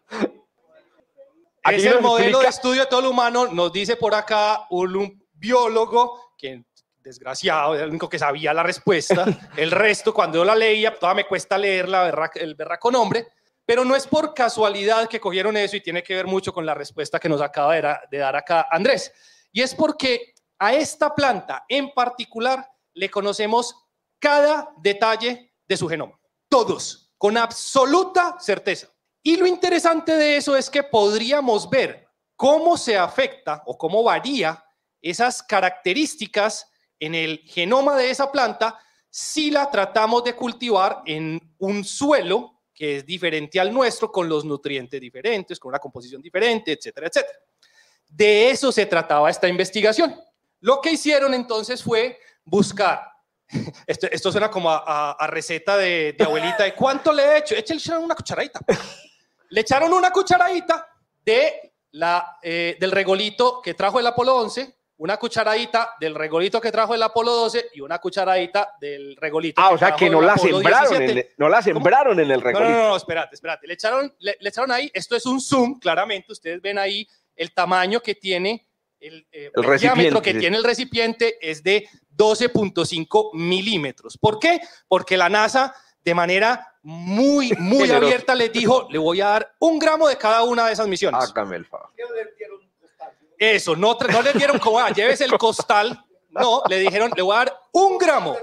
Es 1.64 1.86
el 1.86 2.02
modelo 2.02 2.40
de 2.40 2.48
estudio 2.48 2.82
de 2.82 2.88
todo 2.88 3.02
lo 3.02 3.12
humano, 3.12 3.48
nos 3.48 3.72
dice 3.72 3.96
por 3.96 4.14
acá 4.16 4.68
un 4.70 5.26
biólogo 5.34 6.34
que 6.38 6.64
desgraciado, 7.02 7.76
el 7.76 7.90
único 7.90 8.10
que 8.10 8.20
sabía 8.20 8.54
la 8.54 8.64
respuesta. 8.64 9.26
El 9.58 9.72
resto, 9.72 10.14
cuando 10.14 10.40
yo 10.40 10.46
la 10.46 10.56
leía, 10.56 10.98
todavía 10.98 11.24
me 11.24 11.28
cuesta 11.28 11.58
leerla, 11.58 12.30
el 12.36 12.56
berraco 12.56 12.92
nombre. 12.92 13.28
Pero 13.66 13.86
no 13.86 13.96
es 13.96 14.08
por 14.08 14.34
casualidad 14.34 15.08
que 15.08 15.20
cogieron 15.20 15.56
eso 15.56 15.76
y 15.76 15.82
tiene 15.82 16.04
que 16.04 16.16
ver 16.16 16.28
mucho 16.28 16.52
con 16.54 16.66
la 16.66 16.74
respuesta 16.74 17.20
que 17.20 17.30
nos 17.30 17.42
acaba 17.42 17.76
de 17.76 18.18
dar 18.18 18.36
acá 18.36 18.68
Andrés. 18.70 19.12
Y 19.52 19.62
es 19.62 19.76
porque 19.76 20.34
a 20.58 20.74
esta 20.74 21.14
planta 21.14 21.66
en 21.68 21.92
particular 21.92 22.68
le 22.94 23.10
conocemos 23.10 23.76
cada 24.20 24.70
detalle 24.78 25.54
de 25.68 25.78
su 25.78 25.88
genoma. 25.88 26.20
Todos, 26.48 27.14
con 27.18 27.38
absoluta 27.38 28.38
certeza. 28.40 28.88
Y 29.22 29.38
lo 29.38 29.46
interesante 29.46 30.16
de 30.16 30.38
eso 30.38 30.56
es 30.56 30.70
que 30.70 30.84
podríamos 30.84 31.70
ver 31.70 32.08
cómo 32.36 32.78
se 32.78 32.98
afecta 32.98 33.64
o 33.66 33.78
cómo 33.78 34.02
varía 34.04 34.64
esas 35.02 35.44
características 35.44 36.70
en 37.00 37.16
el 37.16 37.40
genoma 37.40 37.98
de 37.98 38.10
esa 38.10 38.32
planta 38.32 38.80
si 39.10 39.52
la 39.52 39.70
tratamos 39.70 40.24
de 40.24 40.36
cultivar 40.36 41.02
en 41.06 41.56
un 41.58 41.84
suelo 41.84 42.62
que 42.74 42.98
es 42.98 43.06
diferente 43.06 43.60
al 43.60 43.74
nuestro, 43.74 44.10
con 44.10 44.30
los 44.30 44.46
nutrientes 44.46 45.02
diferentes, 45.02 45.60
con 45.60 45.70
una 45.70 45.80
composición 45.80 46.22
diferente, 46.22 46.72
etcétera, 46.72 47.08
etcétera. 47.08 47.40
De 48.08 48.50
eso 48.52 48.72
se 48.72 48.86
trataba 48.86 49.30
esta 49.30 49.50
investigación. 49.50 50.16
Lo 50.62 50.80
que 50.80 50.94
hicieron 50.94 51.34
entonces 51.34 51.84
fue 51.84 52.18
buscar, 52.46 53.02
esto, 53.86 54.32
suena 54.32 54.50
como 54.50 54.70
a, 54.72 55.28
receta 55.28 55.76
de, 55.76 56.16
abuelita, 56.20 56.64
de 56.64 56.74
cuánto 56.74 57.12
le 57.12 57.24
he 57.24 57.38
hecho, 57.40 57.56
echaron 57.56 58.06
una 58.06 58.16
cucharadita. 58.16 58.62
Le 59.50 59.62
echaron 59.62 59.94
una 59.94 60.12
cucharadita 60.12 60.88
de 61.24 61.74
la, 61.92 62.38
eh, 62.42 62.78
del 62.80 62.92
regolito 62.92 63.62
que 63.62 63.74
trajo 63.74 64.00
el 64.00 64.08
Apolo 64.08 64.36
11 64.38 64.80
una 65.00 65.16
cucharadita 65.16 65.96
del 66.00 66.14
regolito 66.14 66.60
que 66.60 66.72
trajo 66.72 66.94
el 66.94 67.02
Apolo 67.02 67.32
12 67.32 67.70
y 67.74 67.80
una 67.80 68.00
cucharadita 68.00 68.76
del 68.82 69.16
regolito. 69.16 69.62
Ah, 69.62 69.70
o 69.70 69.78
sea 69.78 69.96
que 69.96 70.10
no 70.10 70.22
la, 70.22 70.38
sembraron 70.38 71.02
en 71.02 71.10
el, 71.10 71.30
no 71.38 71.48
la 71.48 71.62
sembraron 71.62 72.20
en 72.20 72.30
el 72.30 72.42
regolito. 72.42 72.70
No, 72.70 72.78
no, 72.78 72.88
no, 72.90 72.98
espérate, 72.98 73.36
espérate. 73.36 73.66
Le 73.66 73.76
echaron, 73.76 74.14
le, 74.20 74.36
echaron 74.42 74.72
ahí, 74.72 74.92
esto 74.94 75.16
es 75.16 75.26
un 75.26 75.40
zoom, 75.40 75.80
claramente, 75.80 76.34
ustedes 76.34 76.62
ven 76.62 76.78
ahí 76.78 77.08
el 77.38 77.54
tamaño 77.54 78.02
que 78.02 78.16
tiene, 78.16 78.68
el, 79.00 79.26
eh, 79.32 79.50
diámetro 79.80 80.22
que 80.22 80.34
tiene 80.34 80.58
el 80.58 80.66
recipiente 80.66 81.38
es 81.42 81.64
de 81.64 81.88
12.5 82.18 83.30
milímetros. 83.36 84.18
¿Por 84.18 84.38
qué? 84.38 84.60
Porque 84.90 85.16
la 85.16 85.30
NASA 85.30 85.74
de 86.04 86.14
manera 86.14 86.69
muy, 86.82 87.52
muy 87.60 87.90
abierta 87.92 88.36
les 88.36 88.52
dijo, 88.52 88.88
le 88.90 88.98
voy 88.98 89.22
a 89.22 89.28
dar 89.30 89.56
un 89.60 89.80
gramo 89.80 90.08
de 90.08 90.18
cada 90.18 90.44
una 90.44 90.68
de 90.68 90.74
esas 90.74 90.88
misiones. 90.88 91.24
Hágame 91.24 91.58
el 91.58 91.66
favor. 91.66 91.90
Eso, 93.38 93.76
no, 93.76 93.98
no 94.12 94.22
le 94.22 94.34
dieron 94.34 94.60
como, 94.60 94.80
ah, 94.80 94.90
lleves 94.90 95.22
el 95.22 95.32
costal. 95.38 96.04
No, 96.30 96.62
le 96.70 96.80
dijeron, 96.80 97.12
le 97.16 97.22
voy 97.22 97.36
a 97.36 97.40
dar 97.40 97.62
un 97.72 97.98
gramo. 97.98 98.36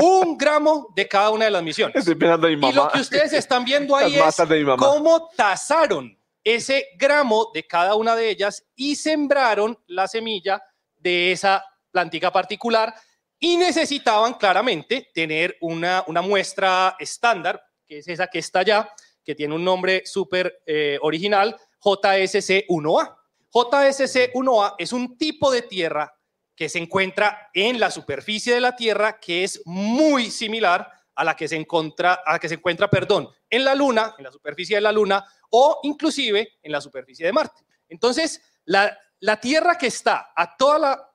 Un 0.00 0.38
gramo 0.38 0.92
de 0.94 1.08
cada 1.08 1.30
una 1.30 1.46
de 1.46 1.50
las 1.50 1.62
misiones. 1.62 1.96
Estoy 1.96 2.14
pensando 2.14 2.46
a 2.46 2.50
mi 2.50 2.56
mamá. 2.56 2.70
Y 2.70 2.74
lo 2.74 2.88
que 2.88 3.00
ustedes 3.00 3.32
están 3.32 3.64
viendo 3.64 3.96
ahí 3.96 4.16
es 4.16 4.36
cómo 4.76 5.28
tasaron 5.34 6.16
ese 6.44 6.86
gramo 6.96 7.50
de 7.52 7.66
cada 7.66 7.94
una 7.96 8.14
de 8.14 8.30
ellas 8.30 8.64
y 8.76 8.94
sembraron 8.94 9.78
la 9.86 10.06
semilla 10.06 10.62
de 10.96 11.32
esa 11.32 11.64
plantica 11.90 12.30
particular 12.30 12.94
y 13.40 13.56
necesitaban 13.56 14.34
claramente 14.34 15.10
tener 15.14 15.56
una, 15.60 16.04
una 16.06 16.22
muestra 16.22 16.96
estándar, 16.98 17.62
que 17.86 17.98
es 17.98 18.08
esa 18.08 18.26
que 18.26 18.40
está 18.40 18.60
allá, 18.60 18.92
que 19.24 19.34
tiene 19.34 19.54
un 19.54 19.64
nombre 19.64 20.02
súper 20.04 20.62
eh, 20.66 20.98
original, 21.02 21.56
JSC1A. 21.80 23.16
JSC1A 23.52 24.74
es 24.78 24.92
un 24.92 25.16
tipo 25.16 25.50
de 25.50 25.62
tierra 25.62 26.12
que 26.58 26.68
se 26.68 26.80
encuentra 26.80 27.50
en 27.54 27.78
la 27.78 27.88
superficie 27.88 28.52
de 28.52 28.60
la 28.60 28.74
Tierra 28.74 29.20
que 29.20 29.44
es 29.44 29.62
muy 29.64 30.28
similar 30.28 30.90
a 31.14 31.22
la 31.22 31.36
que 31.36 31.46
se 31.46 31.54
encuentra, 31.54 32.14
a 32.14 32.32
la 32.32 32.38
que 32.40 32.48
se 32.48 32.56
encuentra, 32.56 32.90
perdón, 32.90 33.28
en 33.48 33.64
la 33.64 33.76
Luna, 33.76 34.16
en 34.18 34.24
la 34.24 34.32
superficie 34.32 34.76
de 34.76 34.80
la 34.80 34.90
Luna 34.90 35.24
o 35.50 35.78
inclusive 35.84 36.58
en 36.60 36.72
la 36.72 36.80
superficie 36.80 37.24
de 37.24 37.32
Marte. 37.32 37.64
Entonces, 37.88 38.42
la, 38.64 38.98
la 39.20 39.38
Tierra 39.38 39.78
que 39.78 39.86
está 39.86 40.32
a 40.34 40.56
toda 40.56 40.78
la 40.80 41.12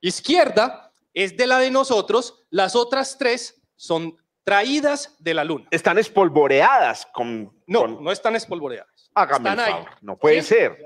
izquierda 0.00 0.83
es 1.14 1.36
de 1.36 1.46
la 1.46 1.58
de 1.60 1.70
nosotros, 1.70 2.44
las 2.50 2.76
otras 2.76 3.16
tres 3.16 3.62
son 3.76 4.18
traídas 4.42 5.16
de 5.18 5.32
la 5.32 5.44
Luna. 5.44 5.66
Están 5.70 5.98
espolvoreadas 5.98 7.06
con... 7.06 7.62
No, 7.66 7.86
no 7.86 8.12
están 8.12 8.36
espolvoreadas. 8.36 9.10
Hágame 9.14 9.50
están 9.50 9.60
ahí. 9.60 9.84
No 10.02 10.18
puede 10.18 10.42
ser. 10.42 10.76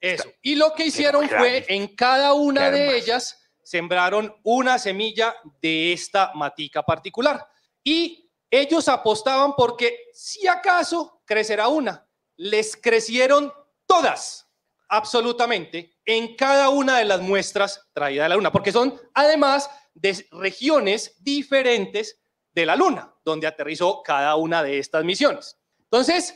Eso. 0.00 0.30
Y 0.40 0.54
lo 0.54 0.72
que 0.74 0.86
hicieron 0.86 1.28
fue 1.28 1.66
en 1.68 1.88
cada 1.88 2.32
una 2.34 2.70
de 2.70 2.96
ellas 2.96 3.40
sembraron 3.62 4.34
una 4.42 4.78
semilla 4.78 5.34
de 5.60 5.92
esta 5.92 6.32
matica 6.34 6.82
particular. 6.82 7.46
Y 7.82 8.30
ellos 8.50 8.88
apostaban 8.88 9.54
porque 9.56 10.10
si 10.12 10.46
acaso 10.46 11.22
crecerá 11.24 11.68
una, 11.68 12.06
les 12.36 12.76
crecieron 12.76 13.52
todas, 13.86 14.48
absolutamente, 14.88 15.93
en 16.06 16.36
cada 16.36 16.68
una 16.68 16.98
de 16.98 17.04
las 17.04 17.20
muestras 17.20 17.88
traídas 17.92 18.24
de 18.24 18.28
la 18.30 18.34
luna, 18.36 18.52
porque 18.52 18.72
son 18.72 19.00
además 19.14 19.70
de 19.94 20.26
regiones 20.32 21.16
diferentes 21.22 22.20
de 22.52 22.66
la 22.66 22.76
luna, 22.76 23.14
donde 23.24 23.46
aterrizó 23.46 24.02
cada 24.02 24.36
una 24.36 24.62
de 24.62 24.78
estas 24.78 25.04
misiones. 25.04 25.58
Entonces, 25.78 26.34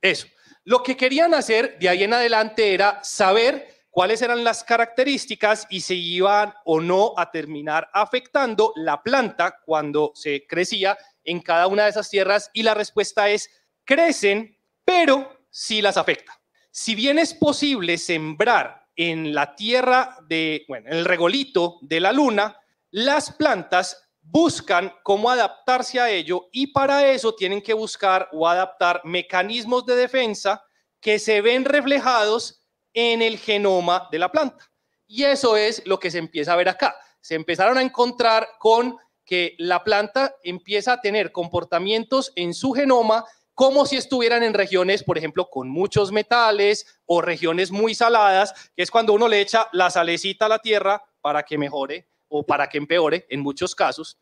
eso. 0.00 0.26
Lo 0.64 0.82
que 0.82 0.96
querían 0.96 1.34
hacer 1.34 1.78
de 1.78 1.88
ahí 1.88 2.04
en 2.04 2.14
adelante 2.14 2.72
era 2.72 3.02
saber 3.04 3.68
cuáles 3.90 4.22
eran 4.22 4.42
las 4.42 4.64
características 4.64 5.66
y 5.68 5.80
si 5.80 6.14
iban 6.14 6.54
o 6.64 6.80
no 6.80 7.12
a 7.16 7.30
terminar 7.30 7.90
afectando 7.92 8.72
la 8.76 9.02
planta 9.02 9.60
cuando 9.64 10.12
se 10.14 10.46
crecía 10.46 10.96
en 11.22 11.40
cada 11.40 11.66
una 11.66 11.84
de 11.84 11.90
esas 11.90 12.10
tierras 12.10 12.50
y 12.52 12.62
la 12.62 12.74
respuesta 12.74 13.28
es 13.28 13.50
crecen, 13.84 14.58
pero 14.84 15.46
sí 15.50 15.82
las 15.82 15.96
afecta. 15.96 16.40
Si 16.70 16.94
bien 16.94 17.18
es 17.18 17.34
posible 17.34 17.98
sembrar 17.98 18.83
en 18.96 19.34
la 19.34 19.54
tierra 19.54 20.16
de, 20.28 20.64
bueno, 20.68 20.88
en 20.90 20.98
el 20.98 21.04
regolito 21.04 21.78
de 21.82 22.00
la 22.00 22.12
luna, 22.12 22.58
las 22.90 23.32
plantas 23.32 24.04
buscan 24.22 24.92
cómo 25.02 25.30
adaptarse 25.30 26.00
a 26.00 26.10
ello 26.10 26.48
y 26.52 26.68
para 26.68 27.10
eso 27.10 27.34
tienen 27.34 27.60
que 27.60 27.74
buscar 27.74 28.28
o 28.32 28.48
adaptar 28.48 29.00
mecanismos 29.04 29.84
de 29.84 29.96
defensa 29.96 30.62
que 31.00 31.18
se 31.18 31.40
ven 31.40 31.64
reflejados 31.64 32.62
en 32.94 33.20
el 33.20 33.38
genoma 33.38 34.08
de 34.10 34.18
la 34.18 34.32
planta. 34.32 34.70
Y 35.06 35.24
eso 35.24 35.56
es 35.56 35.82
lo 35.86 35.98
que 35.98 36.10
se 36.10 36.18
empieza 36.18 36.54
a 36.54 36.56
ver 36.56 36.68
acá. 36.68 36.96
Se 37.20 37.34
empezaron 37.34 37.76
a 37.76 37.82
encontrar 37.82 38.48
con 38.58 38.96
que 39.24 39.54
la 39.58 39.82
planta 39.84 40.34
empieza 40.42 40.94
a 40.94 41.00
tener 41.00 41.32
comportamientos 41.32 42.32
en 42.36 42.54
su 42.54 42.72
genoma 42.72 43.24
como 43.54 43.86
si 43.86 43.96
estuvieran 43.96 44.42
en 44.42 44.54
regiones, 44.54 45.02
por 45.02 45.16
ejemplo, 45.16 45.48
con 45.48 45.68
muchos 45.68 46.10
metales 46.10 47.00
o 47.06 47.20
regiones 47.20 47.70
muy 47.70 47.94
saladas, 47.94 48.70
que 48.76 48.82
es 48.82 48.90
cuando 48.90 49.12
uno 49.12 49.28
le 49.28 49.40
echa 49.40 49.68
la 49.72 49.90
salecita 49.90 50.46
a 50.46 50.48
la 50.48 50.58
tierra 50.58 51.02
para 51.20 51.42
que 51.42 51.56
mejore 51.56 52.08
o 52.28 52.44
para 52.44 52.68
que 52.68 52.78
empeore 52.78 53.26
en 53.28 53.40
muchos 53.40 53.74
casos. 53.74 54.18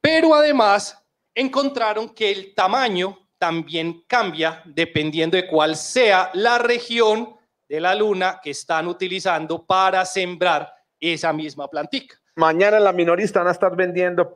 Pero 0.00 0.34
además 0.34 1.02
encontraron 1.34 2.10
que 2.10 2.30
el 2.30 2.54
tamaño 2.54 3.28
también 3.38 4.04
cambia 4.06 4.62
dependiendo 4.64 5.36
de 5.36 5.46
cuál 5.46 5.76
sea 5.76 6.30
la 6.34 6.58
región 6.58 7.36
de 7.68 7.80
la 7.80 7.94
luna 7.94 8.40
que 8.42 8.50
están 8.50 8.86
utilizando 8.86 9.64
para 9.64 10.04
sembrar 10.04 10.72
esa 11.00 11.32
misma 11.32 11.68
plantica. 11.68 12.20
Mañana 12.36 12.76
en 12.76 12.84
la 12.84 12.92
minorista 12.92 13.38
van 13.38 13.48
a 13.48 13.52
estar 13.52 13.74
vendiendo 13.74 14.34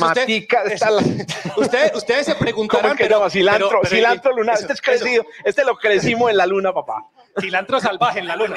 matica. 0.00 0.62
Usted, 1.58 1.94
ustedes 1.94 2.24
se 2.24 2.34
preguntarán. 2.36 2.96
pero, 2.96 3.28
cilantro, 3.28 3.82
cilantro 3.84 4.34
lunar. 4.34 4.56
este 4.58 4.72
es 4.72 4.80
crecido. 4.80 5.26
Este 5.44 5.62
lo 5.62 5.76
crecimos 5.76 6.30
en 6.30 6.38
la 6.38 6.46
luna, 6.46 6.72
papá. 6.72 7.04
Cilantro 7.38 7.80
salvaje 7.80 8.20
en 8.20 8.28
la 8.28 8.36
luna. 8.36 8.56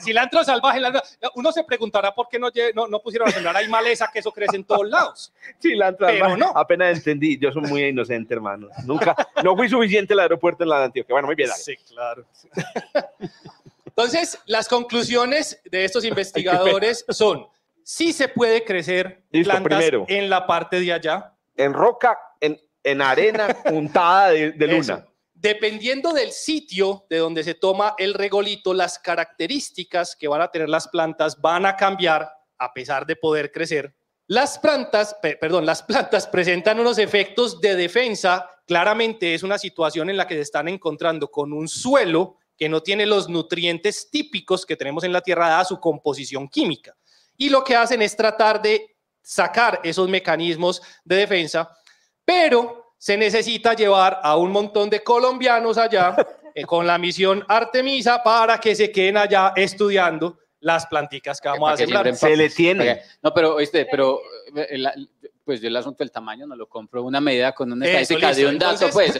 cilantro 0.00 0.42
salvaje 0.42 0.78
en 0.78 0.84
la 0.84 0.88
luna. 0.88 1.02
Uno 1.34 1.52
se 1.52 1.62
preguntará 1.64 2.14
por 2.14 2.28
qué 2.30 2.38
no, 2.38 2.48
no, 2.88 3.00
pusieron 3.00 3.28
a 3.28 3.30
sembrar 3.32 3.54
ahí 3.54 3.68
maleza, 3.68 4.08
que 4.10 4.20
eso 4.20 4.32
crece 4.32 4.56
en 4.56 4.64
todos 4.64 4.88
lados. 4.88 5.30
Cilantro 5.60 6.06
Pero 6.06 6.38
no. 6.38 6.56
Apenas 6.56 6.96
entendí. 6.96 7.38
Yo 7.38 7.52
soy 7.52 7.62
muy 7.62 7.84
inocente, 7.84 8.32
hermano. 8.32 8.68
Nunca, 8.86 9.14
no 9.44 9.54
fui 9.54 9.68
suficiente 9.68 10.14
el 10.14 10.20
aeropuerto 10.20 10.64
en 10.64 10.70
la 10.70 10.78
de 10.78 10.84
Antioquia. 10.86 11.12
Bueno, 11.12 11.26
muy 11.26 11.36
bien. 11.36 11.50
Sí, 11.54 11.76
claro. 11.92 12.24
Entonces, 14.00 14.38
las 14.46 14.66
conclusiones 14.66 15.60
de 15.70 15.84
estos 15.84 16.04
investigadores 16.06 17.04
son, 17.10 17.46
sí 17.82 18.12
se 18.12 18.28
puede 18.28 18.64
crecer 18.64 19.24
plantas 19.30 19.84
en 20.08 20.30
la 20.30 20.46
parte 20.46 20.80
de 20.80 20.92
allá. 20.92 21.34
En 21.54 21.74
roca, 21.74 22.18
en, 22.40 22.58
en 22.82 23.02
arena 23.02 23.48
puntada 23.64 24.30
de, 24.30 24.52
luna. 24.66 25.06
Dependiendo 25.34 26.12
del 26.12 26.32
sitio 26.32 27.04
de 27.10 27.18
donde 27.18 27.44
se 27.44 27.54
toma 27.54 27.94
el 27.98 28.14
regolito, 28.14 28.72
las 28.72 28.98
características 28.98 30.16
que 30.16 30.28
van 30.28 30.40
a 30.40 30.50
tener 30.50 30.68
las 30.70 30.88
plantas 30.88 31.38
van 31.40 31.66
a 31.66 31.76
cambiar 31.76 32.30
a 32.58 32.72
pesar 32.72 33.06
de 33.06 33.16
poder 33.16 33.52
crecer. 33.52 33.94
Las 34.26 34.58
plantas, 34.58 35.16
perdón, 35.20 35.66
las 35.66 35.82
plantas 35.82 36.26
presentan 36.26 36.78
unos 36.78 36.98
efectos 36.98 37.60
de 37.60 37.74
defensa. 37.74 38.48
Claramente 38.66 39.34
es 39.34 39.42
una 39.42 39.58
situación 39.58 40.08
en 40.08 40.16
la 40.16 40.26
que 40.26 40.36
se 40.36 40.42
están 40.42 40.68
encontrando 40.68 41.30
con 41.30 41.52
un 41.52 41.68
suelo 41.68 42.36
que 42.60 42.68
no 42.68 42.82
tiene 42.82 43.06
los 43.06 43.26
nutrientes 43.30 44.10
típicos 44.10 44.66
que 44.66 44.76
tenemos 44.76 45.02
en 45.02 45.14
la 45.14 45.22
Tierra 45.22 45.48
dada 45.48 45.64
su 45.64 45.80
composición 45.80 46.46
química. 46.46 46.94
Y 47.38 47.48
lo 47.48 47.64
que 47.64 47.74
hacen 47.74 48.02
es 48.02 48.14
tratar 48.14 48.60
de 48.60 48.98
sacar 49.22 49.80
esos 49.82 50.10
mecanismos 50.10 50.82
de 51.02 51.16
defensa, 51.16 51.74
pero 52.22 52.92
se 52.98 53.16
necesita 53.16 53.72
llevar 53.72 54.20
a 54.22 54.36
un 54.36 54.52
montón 54.52 54.90
de 54.90 55.02
colombianos 55.02 55.78
allá 55.78 56.14
eh, 56.54 56.66
con 56.66 56.86
la 56.86 56.98
misión 56.98 57.42
Artemisa 57.48 58.22
para 58.22 58.58
que 58.58 58.74
se 58.74 58.92
queden 58.92 59.16
allá 59.16 59.54
estudiando 59.56 60.38
las 60.58 60.84
planticas 60.84 61.40
que 61.40 61.48
vamos 61.48 61.70
a 61.70 61.72
hacer. 61.72 62.14
Se 62.14 62.36
le 62.36 62.50
tiene. 62.50 63.00
No, 63.22 63.32
pero, 63.32 63.58
este, 63.58 63.86
pero 63.90 64.20
eh, 64.54 64.84
pues 65.50 65.60
yo 65.60 65.66
el 65.66 65.76
asunto 65.76 66.04
del 66.04 66.12
tamaño 66.12 66.46
no 66.46 66.54
lo 66.54 66.68
compro 66.68 67.02
una 67.02 67.20
medida 67.20 67.50
con 67.50 67.72
una 67.72 67.84
estadística 67.84 68.32
de 68.32 68.46
un 68.46 68.56
dato, 68.56 68.88
pues 68.92 69.18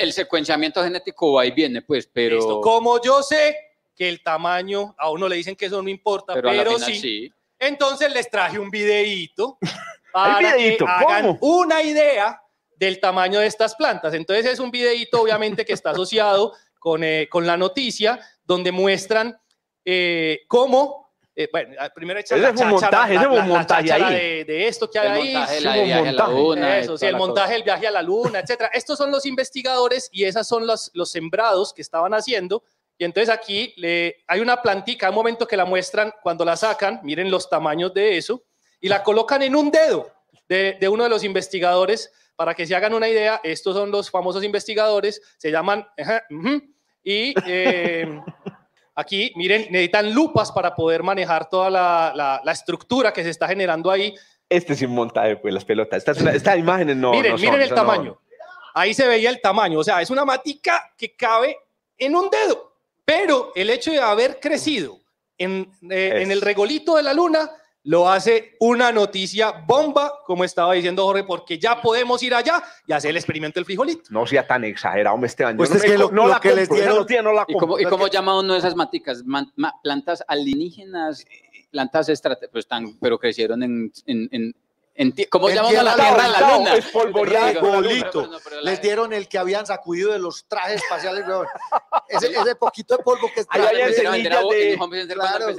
el, 0.00 0.12
secuenciamiento 0.12 0.82
genético 0.82 1.34
va 1.34 1.46
y 1.46 1.52
viene, 1.52 1.82
pues, 1.82 2.10
pero... 2.12 2.60
Como 2.60 3.00
yo 3.00 3.22
sé 3.22 3.56
que 3.94 4.08
el 4.08 4.24
tamaño, 4.24 4.92
a 4.98 5.08
uno 5.10 5.28
le 5.28 5.36
dicen 5.36 5.54
que 5.54 5.66
eso 5.66 5.80
no 5.80 5.88
importa, 5.88 6.34
pero, 6.34 6.80
sí, 6.80 7.32
entonces 7.60 8.12
les 8.12 8.28
traje 8.28 8.58
un 8.58 8.70
videíto 8.70 9.56
para 10.12 10.56
que 10.56 10.78
hagan 10.84 11.38
una 11.40 11.80
idea 11.80 12.42
del 12.74 12.98
tamaño 12.98 13.38
de 13.38 13.46
estas 13.46 13.76
plantas. 13.76 14.14
Entonces 14.14 14.46
es 14.46 14.58
un 14.58 14.72
videíto, 14.72 15.22
obviamente, 15.22 15.64
que 15.64 15.74
está 15.74 15.90
asociado 15.90 16.54
con, 16.80 17.04
eh, 17.04 17.28
con 17.30 17.46
la 17.46 17.56
noticia, 17.56 18.18
donde 18.42 18.72
muestran 18.72 19.38
eh, 19.84 20.40
cómo 20.48 21.01
eh, 21.34 21.48
bueno, 21.50 21.74
primero 21.94 22.20
echar 22.20 22.38
la 22.38 22.50
un 22.50 22.68
montaje, 22.68 23.14
la, 23.14 23.28
un 23.28 23.48
montaje 23.48 23.90
ahí. 23.90 24.44
De, 24.44 24.68
esto 24.68 24.90
que 24.90 24.98
hay 24.98 25.34
ahí. 25.34 25.56
el 25.56 26.04
montaje, 26.04 26.80
Eso, 26.80 26.98
sí, 26.98 27.06
el 27.06 27.16
montaje 27.16 27.62
viaje 27.62 27.86
a 27.86 27.90
la 27.90 28.02
luna, 28.02 28.40
etcétera. 28.40 28.70
Estos 28.72 28.98
son 28.98 29.10
los 29.10 29.24
investigadores 29.24 30.10
y 30.12 30.24
esas 30.24 30.46
son 30.46 30.66
los, 30.66 30.90
los 30.92 31.10
sembrados 31.10 31.72
que 31.72 31.80
estaban 31.80 32.12
haciendo. 32.12 32.62
Y 32.98 33.04
entonces 33.04 33.30
aquí 33.30 33.72
le, 33.76 34.22
hay 34.26 34.40
una 34.40 34.60
plantica, 34.60 35.08
un 35.08 35.14
momento 35.14 35.46
que 35.46 35.56
la 35.56 35.64
muestran 35.64 36.12
cuando 36.22 36.44
la 36.44 36.56
sacan, 36.56 37.00
miren 37.02 37.30
los 37.30 37.48
tamaños 37.48 37.94
de 37.94 38.18
eso, 38.18 38.44
y 38.78 38.88
la 38.88 39.02
colocan 39.02 39.42
en 39.42 39.56
un 39.56 39.70
dedo 39.70 40.12
de, 40.48 40.76
de 40.78 40.88
uno 40.88 41.04
de 41.04 41.10
los 41.10 41.24
investigadores. 41.24 42.12
Para 42.34 42.54
que 42.54 42.66
se 42.66 42.74
hagan 42.74 42.94
una 42.94 43.08
idea, 43.08 43.40
estos 43.44 43.76
son 43.76 43.90
los 43.90 44.10
famosos 44.10 44.42
investigadores, 44.42 45.20
se 45.36 45.50
llaman... 45.50 45.86
y 47.04 47.34
eh, 47.46 48.20
Aquí, 48.94 49.32
miren, 49.36 49.62
necesitan 49.70 50.12
lupas 50.12 50.52
para 50.52 50.74
poder 50.74 51.02
manejar 51.02 51.48
toda 51.48 51.70
la, 51.70 52.40
la, 52.44 52.52
estructura 52.52 53.12
que 53.12 53.22
se 53.22 53.30
está 53.30 53.48
generando 53.48 53.90
ahí. 53.90 54.14
Este 54.48 54.74
es 54.74 54.82
un 54.82 54.94
montaje, 54.94 55.36
pues, 55.36 55.54
las 55.54 55.64
pelotas. 55.64 56.06
Esta, 56.06 56.30
esta 56.30 56.56
imagen 56.56 57.00
no. 57.00 57.12
Miren, 57.12 57.32
no 57.32 57.38
miren 57.38 57.62
el 57.62 57.74
tamaño. 57.74 58.18
Ahí 58.74 58.92
se 58.92 59.06
veía 59.06 59.30
el 59.30 59.40
tamaño. 59.40 59.78
O 59.78 59.84
sea, 59.84 60.02
es 60.02 60.10
una 60.10 60.24
matica 60.24 60.92
que 60.96 61.14
cabe 61.14 61.56
en 61.96 62.14
un 62.14 62.28
dedo. 62.28 62.72
Pero 63.04 63.52
el 63.54 63.70
hecho 63.70 63.90
de 63.90 64.00
haber 64.00 64.38
crecido 64.40 64.98
en, 65.38 65.72
eh, 65.90 66.20
en 66.22 66.30
el 66.30 66.40
regolito 66.40 66.96
de 66.96 67.02
la 67.02 67.14
luna 67.14 67.50
lo 67.84 68.08
hace 68.08 68.56
una 68.60 68.92
noticia 68.92 69.50
bomba, 69.66 70.12
como 70.24 70.44
estaba 70.44 70.74
diciendo 70.74 71.04
Jorge, 71.04 71.24
porque 71.24 71.58
ya 71.58 71.80
podemos 71.80 72.22
ir 72.22 72.34
allá 72.34 72.62
y 72.86 72.92
hacer 72.92 73.10
el 73.10 73.16
experimento 73.16 73.58
del 73.58 73.64
frijolito. 73.64 74.02
No 74.10 74.26
sea 74.26 74.46
tan 74.46 74.64
exagerado 74.64 75.18
este 75.24 75.44
año. 75.44 75.56
Pues 75.56 75.70
es 75.72 75.82
que 75.82 75.98
lo, 75.98 76.10
la 76.10 76.40
que 76.40 76.54
les 76.54 76.68
dieron... 76.68 77.06
¿Y 77.48 77.54
cómo, 77.54 77.78
y 77.78 77.84
cómo 77.84 78.06
llama 78.06 78.38
uno 78.38 78.52
de 78.52 78.58
esas 78.60 78.76
maticas? 78.76 79.24
plantas 79.82 80.24
alienígenas, 80.28 81.24
plantas 81.70 82.08
estratégicas, 82.08 82.50
pues 82.52 82.96
pero 83.00 83.18
crecieron 83.18 83.62
en, 83.62 83.92
en, 84.06 84.54
¿Cómo 85.30 85.48
llamamos 85.48 85.74
a 85.74 85.82
la 85.82 85.94
Tierra 85.94 86.28
la 86.28 86.56
Luna? 86.56 86.74
Es 86.74 86.86
polvorito. 86.90 88.30
Les 88.62 88.80
dieron 88.82 89.12
el 89.12 89.26
que 89.28 89.38
habían 89.38 89.64
sacudido 89.66 90.12
de 90.12 90.18
los 90.18 90.46
trajes 90.46 90.82
espaciales. 90.82 91.24
ese, 92.08 92.30
ese, 92.30 92.54
poquito 92.56 92.96
de 92.96 93.02
polvo 93.02 93.30
que 93.34 93.40
está. 93.40 93.54
Ahí 93.54 93.66
había 93.66 93.92
semillas 93.92 94.44
de... 94.50 94.78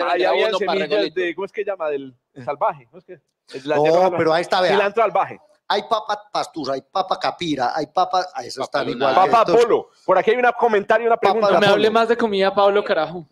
ahí 0.09 0.23
había 0.23 0.51
semillas 0.53 1.13
de... 1.13 1.35
¿Cómo 1.35 1.45
es 1.45 1.51
que 1.51 1.63
llama? 1.63 1.89
Del 1.89 2.15
salvaje. 2.45 2.85
¿Cómo 2.85 2.99
es 2.99 3.05
que? 3.05 3.19
no, 3.65 4.11
pero 4.17 4.33
ahí 4.33 4.41
está, 4.41 4.61
vea. 4.61 4.71
Cilantro 4.71 5.03
salvaje. 5.03 5.39
Hay 5.67 5.83
papa 5.89 6.29
pastura, 6.31 6.73
hay 6.73 6.81
papa 6.81 7.17
capira, 7.17 7.71
hay 7.75 7.87
papa... 7.87 8.27
Ah, 8.35 8.43
eso 8.43 8.61
está 8.61 8.83
igual. 8.83 9.15
Papa 9.15 9.45
Polo. 9.45 9.89
Por 10.05 10.17
aquí 10.17 10.31
hay 10.31 10.37
un 10.37 10.45
comentario, 10.59 11.07
una 11.07 11.17
pregunta. 11.17 11.51
No 11.51 11.59
me 11.59 11.67
hable 11.67 11.89
más 11.89 12.07
de 12.09 12.17
comida, 12.17 12.53
Pablo, 12.53 12.83
carajo. 12.83 13.25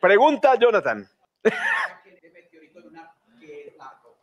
Pregunta, 0.00 0.54
Jonathan. 0.58 1.08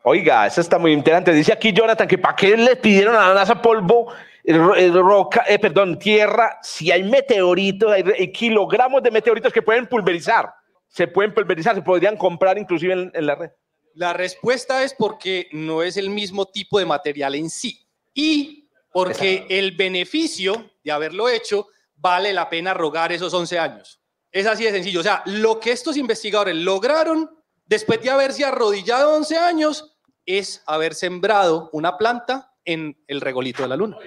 Oiga, 0.03 0.47
eso 0.47 0.61
está 0.61 0.79
muy 0.79 0.93
interesante. 0.93 1.33
Dice 1.33 1.53
aquí 1.53 1.71
Jonathan 1.71 2.07
que 2.07 2.17
para 2.17 2.35
qué 2.35 2.57
le 2.57 2.75
pidieron 2.75 3.15
a 3.15 3.29
la 3.29 3.33
NASA 3.35 3.61
polvo, 3.61 4.11
roca, 4.45 5.43
eh, 5.47 5.59
perdón, 5.59 5.99
tierra, 5.99 6.57
si 6.63 6.91
hay 6.91 7.03
meteoritos, 7.03 7.91
hay, 7.91 8.31
kilogramos 8.31 9.03
de 9.03 9.11
meteoritos 9.11 9.53
que 9.53 9.61
pueden 9.61 9.87
pulverizar. 9.87 10.53
Se 10.87 11.07
pueden 11.07 11.33
pulverizar, 11.33 11.75
se 11.75 11.81
podrían 11.81 12.17
comprar 12.17 12.57
inclusive 12.57 13.11
en, 13.13 13.25
la 13.25 13.35
red. 13.35 13.51
La 13.93 14.13
respuesta 14.13 14.83
es 14.83 14.93
porque 14.93 15.47
no 15.51 15.83
es 15.83 15.97
el 15.97 16.09
mismo 16.09 16.47
tipo 16.47 16.79
de 16.79 16.85
material 16.85 17.35
en 17.35 17.49
sí 17.49 17.87
y 18.13 18.69
porque 18.91 19.45
el 19.49 19.75
beneficio 19.75 20.71
de 20.83 20.91
haberlo 20.91 21.29
hecho 21.29 21.67
vale 21.95 22.33
la 22.33 22.49
pena 22.49 22.73
rogar 22.73 23.11
esos 23.11 23.33
11 23.33 23.59
años. 23.59 24.01
Es 24.31 24.47
así 24.47 24.63
de 24.63 24.71
sencillo. 24.71 25.01
O 25.01 25.03
sea, 25.03 25.21
lo 25.25 25.59
que 25.59 25.71
estos 25.71 25.95
investigadores 25.97 26.55
lograron 26.55 27.29
después 27.65 28.01
de 28.01 28.09
haberse 28.09 28.43
arrodillado 28.43 29.15
11 29.15 29.37
años 29.37 29.90
es 30.37 30.63
haber 30.65 30.93
sembrado 30.93 31.69
una 31.73 31.97
planta 31.97 32.53
en 32.65 32.97
el 33.07 33.21
regolito 33.21 33.63
de 33.63 33.69
la 33.69 33.75
luna. 33.75 33.97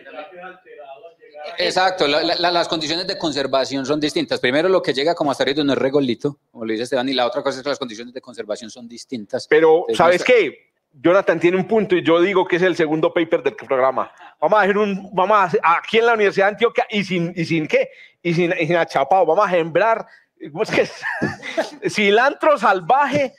Exacto, 1.59 2.07
las 2.07 2.69
condiciones 2.69 3.07
de 3.07 3.19
conservación 3.19 3.85
son 3.85 4.01
distintas. 4.01 4.41
Primero, 4.41 4.69
lo 4.69 4.83
que 4.83 4.95
llega 4.95 5.15
como 5.15 5.31
hasta 5.31 5.45
ahorita 5.45 5.63
no 5.63 5.73
es 5.73 5.79
regolito, 5.79 6.39
como 6.51 6.65
lo 6.65 6.73
dice 6.73 6.85
Esteban, 6.85 7.09
y 7.09 7.13
la 7.13 7.27
otra 7.27 7.43
cosa 7.43 7.59
es 7.59 7.63
que 7.63 7.69
las 7.69 7.79
condiciones 7.79 8.15
de 8.15 8.21
conservación 8.21 8.71
son 8.71 8.89
distintas. 8.89 9.47
Pero, 9.49 9.87
¿sabes 9.95 10.25
qué? 10.25 10.73
Jonathan 10.93 11.41
tiene 11.41 11.57
un 11.57 11.67
punto 11.67 11.97
y 11.97 12.05
yo 12.05 12.21
digo 12.21 12.47
que 12.47 12.57
es 12.57 12.63
el 12.63 12.77
segundo 12.77 13.13
paper 13.13 13.43
del 13.43 13.57
programa. 13.57 14.13
Vamos 14.41 14.59
a 14.59 14.63
hacer 14.63 14.79
un, 14.79 15.11
vamos 15.13 15.37
a 15.37 15.45
hacer, 15.45 15.61
aquí 15.63 15.99
en 15.99 16.07
la 16.07 16.15
Universidad 16.15 16.47
de 16.47 16.51
Antioquia 16.53 16.87
y 16.89 17.03
sin, 17.03 17.33
y 17.35 17.45
sin 17.45 17.67
qué, 17.67 17.91
y 18.23 18.33
sin, 18.33 18.55
y 18.59 18.67
sin 18.67 18.77
achapado, 18.77 19.27
vamos 19.27 19.47
a 19.47 19.51
sembrar, 19.51 20.07
¿cómo 20.53 20.63
es 20.63 20.71
que 20.71 20.83
es? 20.83 21.03
Cilantro 21.93 22.57
salvaje 22.57 23.35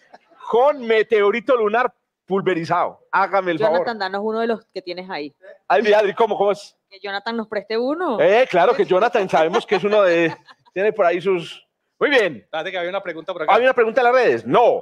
con 0.50 0.86
meteorito 0.86 1.56
lunar 1.56 1.94
pulverizado. 2.26 3.00
Hágame 3.12 3.52
el 3.52 3.60
favor. 3.60 3.80
Jonathan, 3.80 4.00
danos 4.00 4.22
uno 4.24 4.40
de 4.40 4.48
los 4.48 4.66
que 4.74 4.82
tienes 4.82 5.10
ahí. 5.10 5.34
Ay, 5.68 5.94
Adri, 5.94 6.14
¿cómo, 6.14 6.38
¿cómo 6.38 6.52
es? 6.52 6.76
Que 6.90 7.00
Jonathan 7.00 7.38
nos 7.38 7.48
preste 7.48 7.78
uno. 7.78 8.20
Eh, 8.20 8.48
claro 8.50 8.74
que 8.74 8.86
Jonathan 8.86 9.30
sabemos 9.30 9.66
que 9.66 9.76
es 9.76 9.84
uno 9.84 10.02
de, 10.02 10.36
tiene 10.74 10.92
por 10.94 11.06
ahí 11.06 11.22
sus... 11.22 11.66
Muy 12.00 12.10
bien. 12.10 12.38
Espérate 12.38 12.72
que 12.72 12.78
había 12.78 12.90
una 12.90 13.02
pregunta 13.02 13.32
por 13.32 13.44
acá. 13.44 13.54
¿Había 13.54 13.68
una 13.68 13.74
pregunta 13.74 14.02
en 14.02 14.06
las 14.06 14.14
redes? 14.14 14.46
No. 14.46 14.82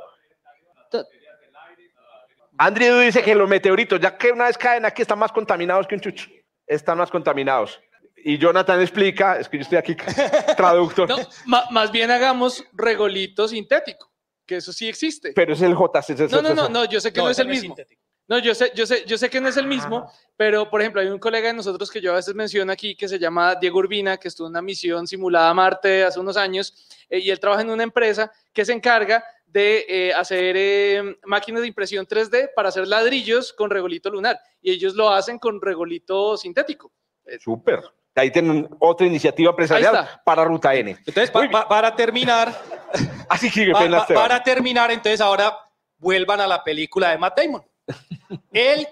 Andrew 2.58 3.00
dice 3.00 3.24
que 3.24 3.36
los 3.36 3.50
meteoritos, 3.50 4.00
ya 4.00 4.18
que 4.18 4.32
una 4.32 4.46
vez 4.46 4.58
caen 4.58 4.86
aquí, 4.86 5.02
están 5.02 5.20
más 5.20 5.32
contaminados 5.32 5.88
que 5.88 5.96
un 5.96 6.02
chucho. 6.02 6.30
Están 6.66 6.98
más 6.98 7.10
contaminados. 7.10 7.80
Y 8.16 8.38
Jonathan 8.38 8.80
explica, 8.80 9.38
es 9.38 9.50
que 9.50 9.58
yo 9.58 9.64
estoy 9.64 9.78
aquí 9.78 9.96
traductor. 10.58 11.10
más 11.46 11.92
bien 11.92 12.10
hagamos 12.10 12.64
regolito 12.72 13.48
sintético, 13.48 14.13
que 14.46 14.58
eso 14.58 14.74
sí 14.74 14.88
existe. 14.88 15.34
Pero 15.34 15.54
es 15.54 15.62
el 15.62 15.74
JC. 15.74 16.32
No, 16.32 16.42
no, 16.42 16.54
no, 16.54 16.70
no, 16.70 16.86
yo 16.86 17.00
sé 17.00 17.12
que 17.12 17.22
no, 17.22 17.30
es 17.30 17.40
el 17.40 17.48
mismo. 17.48 17.76
No, 18.28 18.40
yo 18.40 18.56
sé, 18.56 18.72
yo 18.74 18.86
sé, 18.86 19.04
yo 19.06 19.18
sé 19.18 19.30
que 19.30 19.42
no 19.42 19.50
es 19.50 19.58
el 19.58 19.68
mismo, 19.68 20.10
pero 20.38 20.70
por 20.70 20.80
ejemplo, 20.80 21.02
hay 21.02 21.08
un 21.08 21.20
colega 21.20 21.48
de 21.48 21.54
nosotros 21.54 21.92
que 21.92 22.00
yo 22.00 22.14
a 22.14 22.16
veces 22.16 22.34
menciono 22.34 22.72
aquí 22.72 22.96
que 22.96 23.10
se 23.10 23.20
llama 23.20 23.56
Diego 23.56 23.80
Urbina, 23.80 24.18
que 24.18 24.30
estuvo 24.30 24.48
en 24.48 24.52
una 24.52 24.62
misión 24.62 25.06
simulada 25.08 25.50
a 25.50 25.54
Marte 25.54 26.06
hace 26.06 26.20
unos 26.20 26.38
años, 26.38 26.88
eh, 27.10 27.20
y 27.20 27.30
él 27.30 27.40
trabaja 27.40 27.64
en 27.64 27.70
una 27.70 27.84
empresa 27.84 28.32
que 28.54 28.64
se 28.64 28.72
encarga 28.72 29.24
de 29.54 29.86
eh, 29.88 30.14
hacer 30.14 30.56
eh, 30.58 31.18
máquinas 31.26 31.62
de 31.62 31.68
impresión 31.68 32.08
3D 32.08 32.50
para 32.56 32.70
hacer 32.70 32.88
ladrillos 32.88 33.54
con 33.54 33.70
regolito 33.70 34.10
lunar. 34.10 34.40
Y 34.62 34.72
ellos 34.72 34.96
lo 34.96 35.10
hacen 35.10 35.38
con 35.38 35.62
regolito 35.62 36.36
sintético. 36.38 36.92
Eh, 37.26 37.38
Súper. 37.40 37.84
Ahí 38.16 38.32
tienen 38.32 38.70
otra 38.80 39.08
iniciativa 39.08 39.50
empresarial 39.50 40.08
para 40.24 40.44
Ruta 40.44 40.74
N. 40.76 40.92
Entonces, 41.06 41.32
para 41.32 41.96
terminar, 41.96 42.54
así 43.30 43.50
que 43.50 43.72
para 44.14 44.44
terminar, 44.44 44.92
entonces 44.92 45.20
ahora 45.20 45.58
vuelvan 45.98 46.42
a 46.42 46.48
la 46.48 46.64
película 46.64 47.10
de 47.10 47.18
Matt 47.18 47.40
Damon. 47.40 47.64
Él 48.52 48.88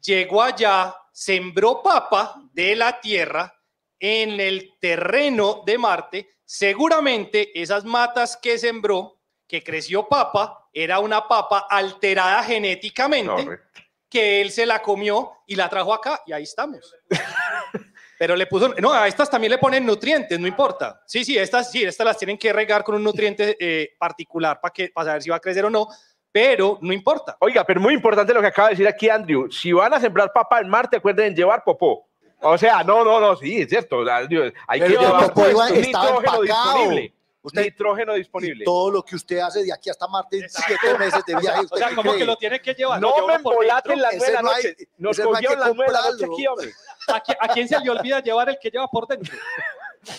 llegó 0.00 0.42
allá, 0.42 0.94
sembró 1.12 1.82
papa 1.82 2.40
de 2.52 2.76
la 2.76 3.00
tierra 3.00 3.52
en 3.98 4.40
el 4.40 4.76
terreno 4.80 5.62
de 5.66 5.78
Marte. 5.78 6.36
Seguramente 6.44 7.60
esas 7.60 7.84
matas 7.84 8.36
que 8.36 8.58
sembró 8.58 9.20
que 9.46 9.64
creció 9.64 10.06
papa 10.06 10.68
era 10.72 11.00
una 11.00 11.26
papa 11.26 11.66
alterada 11.68 12.44
genéticamente, 12.44 13.58
que 14.08 14.40
él 14.40 14.52
se 14.52 14.64
la 14.64 14.80
comió 14.80 15.32
y 15.46 15.56
la 15.56 15.68
trajo 15.68 15.92
acá 15.92 16.22
y 16.24 16.32
ahí 16.32 16.44
estamos. 16.44 16.94
Pero 18.20 18.36
le 18.36 18.46
puso, 18.46 18.74
no, 18.82 18.92
a 18.92 19.08
estas 19.08 19.30
también 19.30 19.50
le 19.50 19.56
ponen 19.56 19.86
nutrientes, 19.86 20.38
no 20.38 20.46
importa. 20.46 21.00
Sí, 21.06 21.24
sí, 21.24 21.38
estas 21.38 21.72
sí, 21.72 21.82
estas 21.82 22.04
las 22.04 22.18
tienen 22.18 22.36
que 22.36 22.52
regar 22.52 22.84
con 22.84 22.96
un 22.96 23.02
nutriente 23.02 23.56
eh, 23.58 23.96
particular 23.98 24.60
para 24.60 24.74
que 24.74 24.90
para 24.90 25.06
saber 25.06 25.22
si 25.22 25.30
va 25.30 25.36
a 25.36 25.40
crecer 25.40 25.64
o 25.64 25.70
no, 25.70 25.88
pero 26.30 26.78
no 26.82 26.92
importa. 26.92 27.38
Oiga, 27.40 27.64
pero 27.64 27.80
muy 27.80 27.94
importante 27.94 28.34
lo 28.34 28.42
que 28.42 28.48
acaba 28.48 28.68
de 28.68 28.74
decir 28.74 28.86
aquí 28.86 29.08
Andrew. 29.08 29.50
Si 29.50 29.72
van 29.72 29.94
a 29.94 30.00
sembrar 30.00 30.34
papa 30.34 30.60
en 30.60 30.68
Marte, 30.68 30.98
acuerden 30.98 31.34
llevar 31.34 31.64
popó. 31.64 32.10
O 32.42 32.58
sea, 32.58 32.84
no, 32.84 33.02
no, 33.06 33.20
no, 33.20 33.36
sí, 33.36 33.62
es 33.62 33.70
cierto. 33.70 34.04
Hay 34.66 34.80
que 34.80 34.88
llevar 34.90 35.32
popó 35.32 35.46
nitrógeno 35.70 36.42
disponible. 36.42 37.14
Usted, 37.42 37.62
nitrógeno 37.62 38.12
disponible. 38.14 38.64
todo 38.64 38.90
lo 38.90 39.02
que 39.02 39.16
usted 39.16 39.38
hace 39.38 39.64
de 39.64 39.72
aquí 39.72 39.88
hasta 39.88 40.06
Marte, 40.06 40.46
siete 40.46 40.98
meses 40.98 41.24
de 41.24 41.36
viaje. 41.36 41.60
o 41.70 41.76
sea, 41.76 41.94
como 41.94 42.12
que 42.12 42.24
lo 42.24 42.36
tiene 42.36 42.60
que 42.60 42.74
llevar. 42.74 43.00
No 43.00 43.26
me 43.26 43.34
embolaten 43.34 44.00
las 44.00 44.14
nueve 44.16 44.26
de 44.26 44.32
la 44.32 44.42
noche. 44.42 44.76
Nos 44.98 45.18
cogió 45.18 45.56
las 45.56 45.74
nueve 45.74 45.92
de 45.92 45.98
la 45.98 46.10
noche 46.10 46.24
aquí, 46.26 46.46
hombre. 46.46 46.72
¿A, 47.08 47.48
quién 47.48 47.66
se 47.66 47.80
le 47.80 47.90
olvida 47.90 48.20
llevar 48.20 48.50
el 48.50 48.58
que 48.60 48.70
lleva 48.70 48.86
por 48.88 49.06
dentro? 49.06 49.34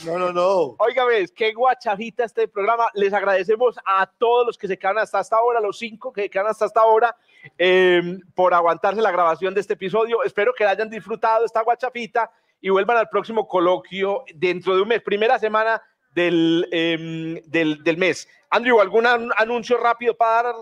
No, 0.03 0.17
no, 0.17 0.33
no. 0.33 0.75
Oiga, 0.79 1.05
ves, 1.05 1.31
qué 1.31 1.53
guachajita 1.53 2.23
este 2.23 2.47
programa. 2.47 2.87
Les 2.93 3.13
agradecemos 3.13 3.75
a 3.85 4.07
todos 4.07 4.45
los 4.45 4.57
que 4.57 4.67
se 4.67 4.77
quedan 4.77 4.97
hasta 4.97 5.19
esta 5.19 5.39
hora, 5.41 5.59
los 5.59 5.77
cinco 5.77 6.11
que 6.11 6.23
se 6.23 6.29
quedan 6.29 6.47
hasta 6.47 6.65
esta 6.65 6.83
hora, 6.83 7.15
em, 7.57 8.19
por 8.33 8.53
aguantarse 8.53 9.01
la 9.01 9.11
grabación 9.11 9.53
de 9.53 9.61
este 9.61 9.73
episodio. 9.73 10.23
Espero 10.23 10.53
que 10.53 10.65
hayan 10.65 10.89
disfrutado 10.89 11.45
esta 11.45 11.61
guachafita 11.61 12.31
y 12.59 12.69
vuelvan 12.69 12.97
al 12.97 13.09
próximo 13.09 13.47
coloquio 13.47 14.23
dentro 14.35 14.75
de 14.75 14.81
un 14.81 14.87
mes, 14.87 15.01
primera 15.01 15.39
semana 15.39 15.81
Em, 16.15 17.41
del, 17.45 17.83
del, 17.83 17.97
mes. 17.97 18.27
Andrew, 18.49 18.81
¿algún 18.81 19.05
anuncio 19.05 19.77
rápido 19.77 20.15
para 20.15 20.43
dar? 20.43 20.55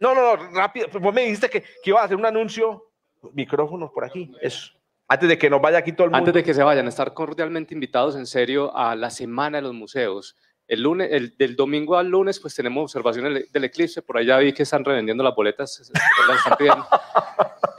No, 0.00 0.14
no, 0.14 0.36
no, 0.36 0.50
rápido. 0.52 0.88
Pues 0.90 1.02
vos 1.02 1.14
me 1.14 1.22
dijiste 1.22 1.50
que, 1.50 1.60
que 1.60 1.90
iba 1.90 2.00
a 2.00 2.04
hacer 2.04 2.16
un 2.16 2.26
anuncio. 2.26 2.90
Micrófonos 3.32 3.90
por 3.90 4.04
aquí, 4.04 4.32
eso. 4.40 4.72
Antes 5.06 5.28
de 5.28 5.38
que 5.38 5.50
nos 5.50 5.60
vaya 5.60 5.78
aquí 5.78 5.92
todo 5.92 6.06
el 6.06 6.10
mundo. 6.10 6.18
Antes 6.18 6.34
de 6.34 6.42
que 6.42 6.54
se 6.54 6.62
vayan, 6.62 6.88
estar 6.88 7.12
cordialmente 7.12 7.74
invitados 7.74 8.16
en 8.16 8.26
serio 8.26 8.74
a 8.74 8.96
la 8.96 9.10
Semana 9.10 9.58
de 9.58 9.62
los 9.62 9.74
Museos. 9.74 10.36
El 10.66 10.82
lunes, 10.82 11.08
el, 11.12 11.36
del 11.36 11.56
domingo 11.56 11.96
al 11.96 12.08
lunes, 12.08 12.40
pues 12.40 12.54
tenemos 12.54 12.84
observaciones 12.84 13.52
del 13.52 13.64
eclipse. 13.64 14.00
Por 14.00 14.16
allá 14.16 14.38
vi 14.38 14.54
que 14.54 14.62
están 14.62 14.82
revendiendo 14.82 15.22
las 15.22 15.34
boletas. 15.34 15.92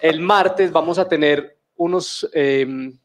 el 0.01 0.19
martes 0.21 0.71
vamos 0.71 0.99
a 0.99 1.09
tener 1.09 1.57
unos, 1.75 2.29
em, 2.31 2.95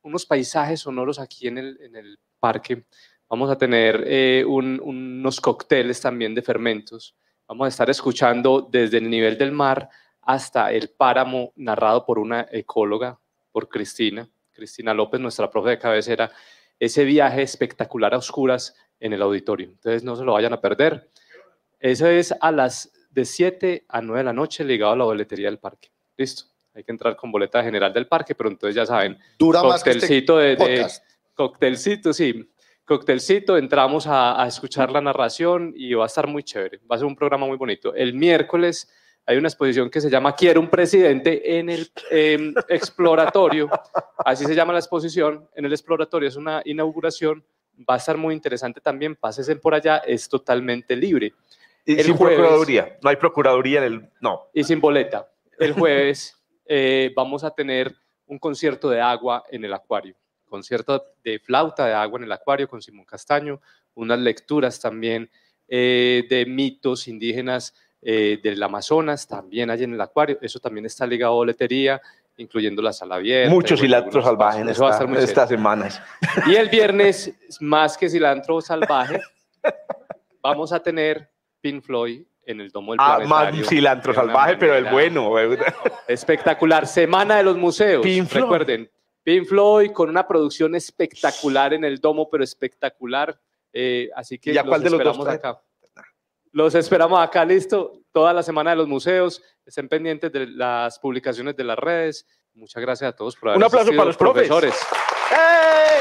unos 0.00 0.24
paisajes 0.24 0.80
sonoros 0.80 1.18
aquí 1.18 1.46
en 1.46 1.58
el, 1.58 1.78
en 1.82 1.96
el 1.96 2.18
parque 2.40 2.84
Vamos 3.28 3.50
a 3.50 3.58
tener 3.58 4.04
eh, 4.06 4.42
unos 4.46 5.40
cócteles 5.40 6.00
también 6.00 6.34
de 6.34 6.40
fermentos. 6.40 7.14
Vamos 7.46 7.66
a 7.66 7.68
estar 7.68 7.90
escuchando 7.90 8.66
desde 8.70 8.98
el 8.98 9.10
nivel 9.10 9.36
del 9.36 9.52
mar 9.52 9.90
hasta 10.22 10.72
el 10.72 10.90
páramo 10.90 11.52
narrado 11.56 12.06
por 12.06 12.18
una 12.18 12.46
ecóloga, 12.50 13.18
por 13.52 13.68
Cristina, 13.68 14.28
Cristina 14.50 14.94
López, 14.94 15.20
nuestra 15.20 15.50
profe 15.50 15.70
de 15.70 15.78
cabecera, 15.78 16.30
ese 16.78 17.04
viaje 17.04 17.42
espectacular 17.42 18.14
a 18.14 18.18
oscuras 18.18 18.74
en 18.98 19.12
el 19.12 19.20
auditorio. 19.20 19.68
Entonces 19.68 20.02
no 20.04 20.16
se 20.16 20.24
lo 20.24 20.32
vayan 20.32 20.54
a 20.54 20.60
perder. 20.60 21.10
Eso 21.80 22.06
es 22.06 22.34
a 22.40 22.50
las 22.50 22.92
de 23.10 23.26
7 23.26 23.84
a 23.88 24.00
9 24.00 24.20
de 24.20 24.24
la 24.24 24.32
noche 24.32 24.64
ligado 24.64 24.92
a 24.92 24.96
la 24.96 25.04
boletería 25.04 25.48
del 25.48 25.58
parque. 25.58 25.90
Listo. 26.16 26.44
Hay 26.74 26.84
que 26.84 26.92
entrar 26.92 27.16
con 27.16 27.32
boleta 27.32 27.62
general 27.62 27.92
del 27.92 28.06
parque, 28.06 28.34
pero 28.34 28.48
entonces 28.48 28.74
ya 28.74 28.86
saben. 28.86 29.18
Dura 29.38 29.62
más 29.64 29.82
que 29.82 29.90
este 29.90 30.06
de, 30.06 30.56
de, 30.56 30.86
Coctelcito, 31.34 32.12
sí 32.12 32.48
coctelcito, 32.88 33.58
entramos 33.58 34.06
a, 34.08 34.44
escuchar 34.48 34.90
la 34.90 35.00
narración 35.00 35.74
y 35.76 35.92
va 35.92 36.04
a 36.04 36.06
estar 36.06 36.26
muy 36.26 36.42
chévere. 36.42 36.80
Va 36.90 36.96
a 36.96 36.98
ser 36.98 37.06
un 37.06 37.14
programa 37.14 37.46
muy 37.46 37.58
bonito. 37.58 37.94
El 37.94 38.14
miércoles 38.14 38.90
hay 39.26 39.36
una 39.36 39.48
exposición 39.48 39.90
que 39.90 40.00
se 40.00 40.08
llama 40.08 40.34
Quiero 40.34 40.58
un 40.58 40.70
presidente 40.70 41.58
en 41.58 41.68
el 41.68 41.90
em, 42.10 42.54
exploratorio. 42.68 43.68
Así 44.24 44.46
se 44.46 44.54
llama 44.54 44.72
la 44.72 44.78
exposición. 44.78 45.46
En 45.54 45.66
el 45.66 45.72
exploratorio 45.72 46.28
es 46.28 46.36
una 46.36 46.62
inauguración. 46.64 47.44
Va 47.88 47.94
a 47.94 47.98
estar 47.98 48.16
muy 48.16 48.34
interesante 48.34 48.80
también. 48.80 49.14
Pásense 49.14 49.54
por 49.56 49.74
allá. 49.74 49.98
Es 49.98 50.26
totalmente 50.26 50.96
libre. 50.96 51.34
Y 51.84 52.02
sin 52.02 52.16
procuraduría. 52.16 52.98
No 53.02 53.10
hay 53.10 53.16
procuraduría 53.16 53.80
en 53.80 53.84
el. 53.84 54.10
No. 54.20 54.46
Y 54.54 54.64
sin 54.64 54.80
boleta. 54.80 55.30
El 55.58 55.74
jueves 55.74 56.36
eh, 56.64 57.12
vamos 57.14 57.44
a 57.44 57.50
tener 57.50 57.94
un 58.26 58.38
concierto 58.38 58.88
de 58.88 59.00
agua 59.00 59.44
en 59.50 59.64
el 59.64 59.74
acuario 59.74 60.16
concierto 60.48 61.04
de 61.22 61.38
flauta 61.38 61.86
de 61.86 61.94
agua 61.94 62.18
en 62.18 62.24
el 62.24 62.32
acuario 62.32 62.68
con 62.68 62.82
Simón 62.82 63.04
Castaño, 63.04 63.60
unas 63.94 64.18
lecturas 64.18 64.80
también 64.80 65.30
eh, 65.68 66.24
de 66.28 66.46
mitos 66.46 67.08
indígenas 67.08 67.74
eh, 68.00 68.38
del 68.42 68.62
Amazonas, 68.62 69.26
también 69.26 69.70
hay 69.70 69.84
en 69.84 69.94
el 69.94 70.00
acuario, 70.00 70.38
eso 70.40 70.58
también 70.60 70.86
está 70.86 71.06
ligado 71.06 71.32
a 71.32 71.36
boletería, 71.36 72.00
incluyendo 72.36 72.80
la 72.80 72.92
sala 72.92 73.16
abierta. 73.16 73.52
Mucho 73.52 73.76
cilantro 73.76 74.22
salvaje 74.22 74.60
en 74.60 74.68
estas 74.68 75.48
semanas. 75.48 76.00
Y 76.46 76.54
el 76.54 76.68
viernes, 76.68 77.34
más 77.60 77.98
que 77.98 78.08
cilantro 78.08 78.60
salvaje, 78.60 79.20
vamos 80.40 80.72
a 80.72 80.80
tener 80.80 81.28
Pink 81.60 81.82
Floyd 81.82 82.22
en 82.46 82.60
el 82.60 82.70
Domo 82.70 82.92
del 82.92 83.00
ah, 83.02 83.20
Más 83.26 83.54
cilantro 83.68 84.14
salvaje, 84.14 84.56
pero 84.56 84.74
el 84.74 84.86
bueno. 84.86 85.32
Espectacular. 86.06 86.86
Semana 86.86 87.36
de 87.36 87.42
los 87.42 87.56
museos. 87.56 88.04
Recuerden, 88.32 88.90
Pink 89.28 89.46
Floyd 89.46 89.90
con 89.92 90.08
una 90.08 90.26
producción 90.26 90.74
espectacular 90.74 91.74
en 91.74 91.84
el 91.84 91.98
domo, 92.00 92.30
pero 92.30 92.42
espectacular. 92.42 93.38
Eh, 93.74 94.08
así 94.16 94.38
que 94.38 94.54
los 94.54 94.82
esperamos 94.82 95.28
acá. 95.28 95.62
Los 96.50 96.74
esperamos 96.74 97.20
acá, 97.20 97.44
listo. 97.44 98.00
Toda 98.10 98.32
la 98.32 98.42
semana 98.42 98.70
de 98.70 98.76
los 98.76 98.88
museos. 98.88 99.42
Estén 99.66 99.86
pendientes 99.86 100.32
de 100.32 100.46
las 100.46 100.98
publicaciones 100.98 101.54
de 101.56 101.64
las 101.64 101.78
redes. 101.78 102.26
Muchas 102.54 102.80
gracias 102.80 103.10
a 103.10 103.12
todos 103.14 103.36
por 103.36 103.50
haber 103.50 103.58
Un 103.58 103.64
aplauso 103.64 103.90
para 103.90 104.04
los 104.06 104.16
profesores. 104.16 104.74
¡Eh! 105.30 106.00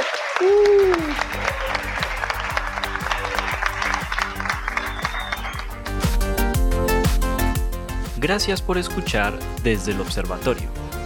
Gracias 8.19 8.61
por 8.61 8.77
escuchar 8.77 9.37
desde 9.63 9.91
el 9.91 9.99
observatorio. 9.99 10.86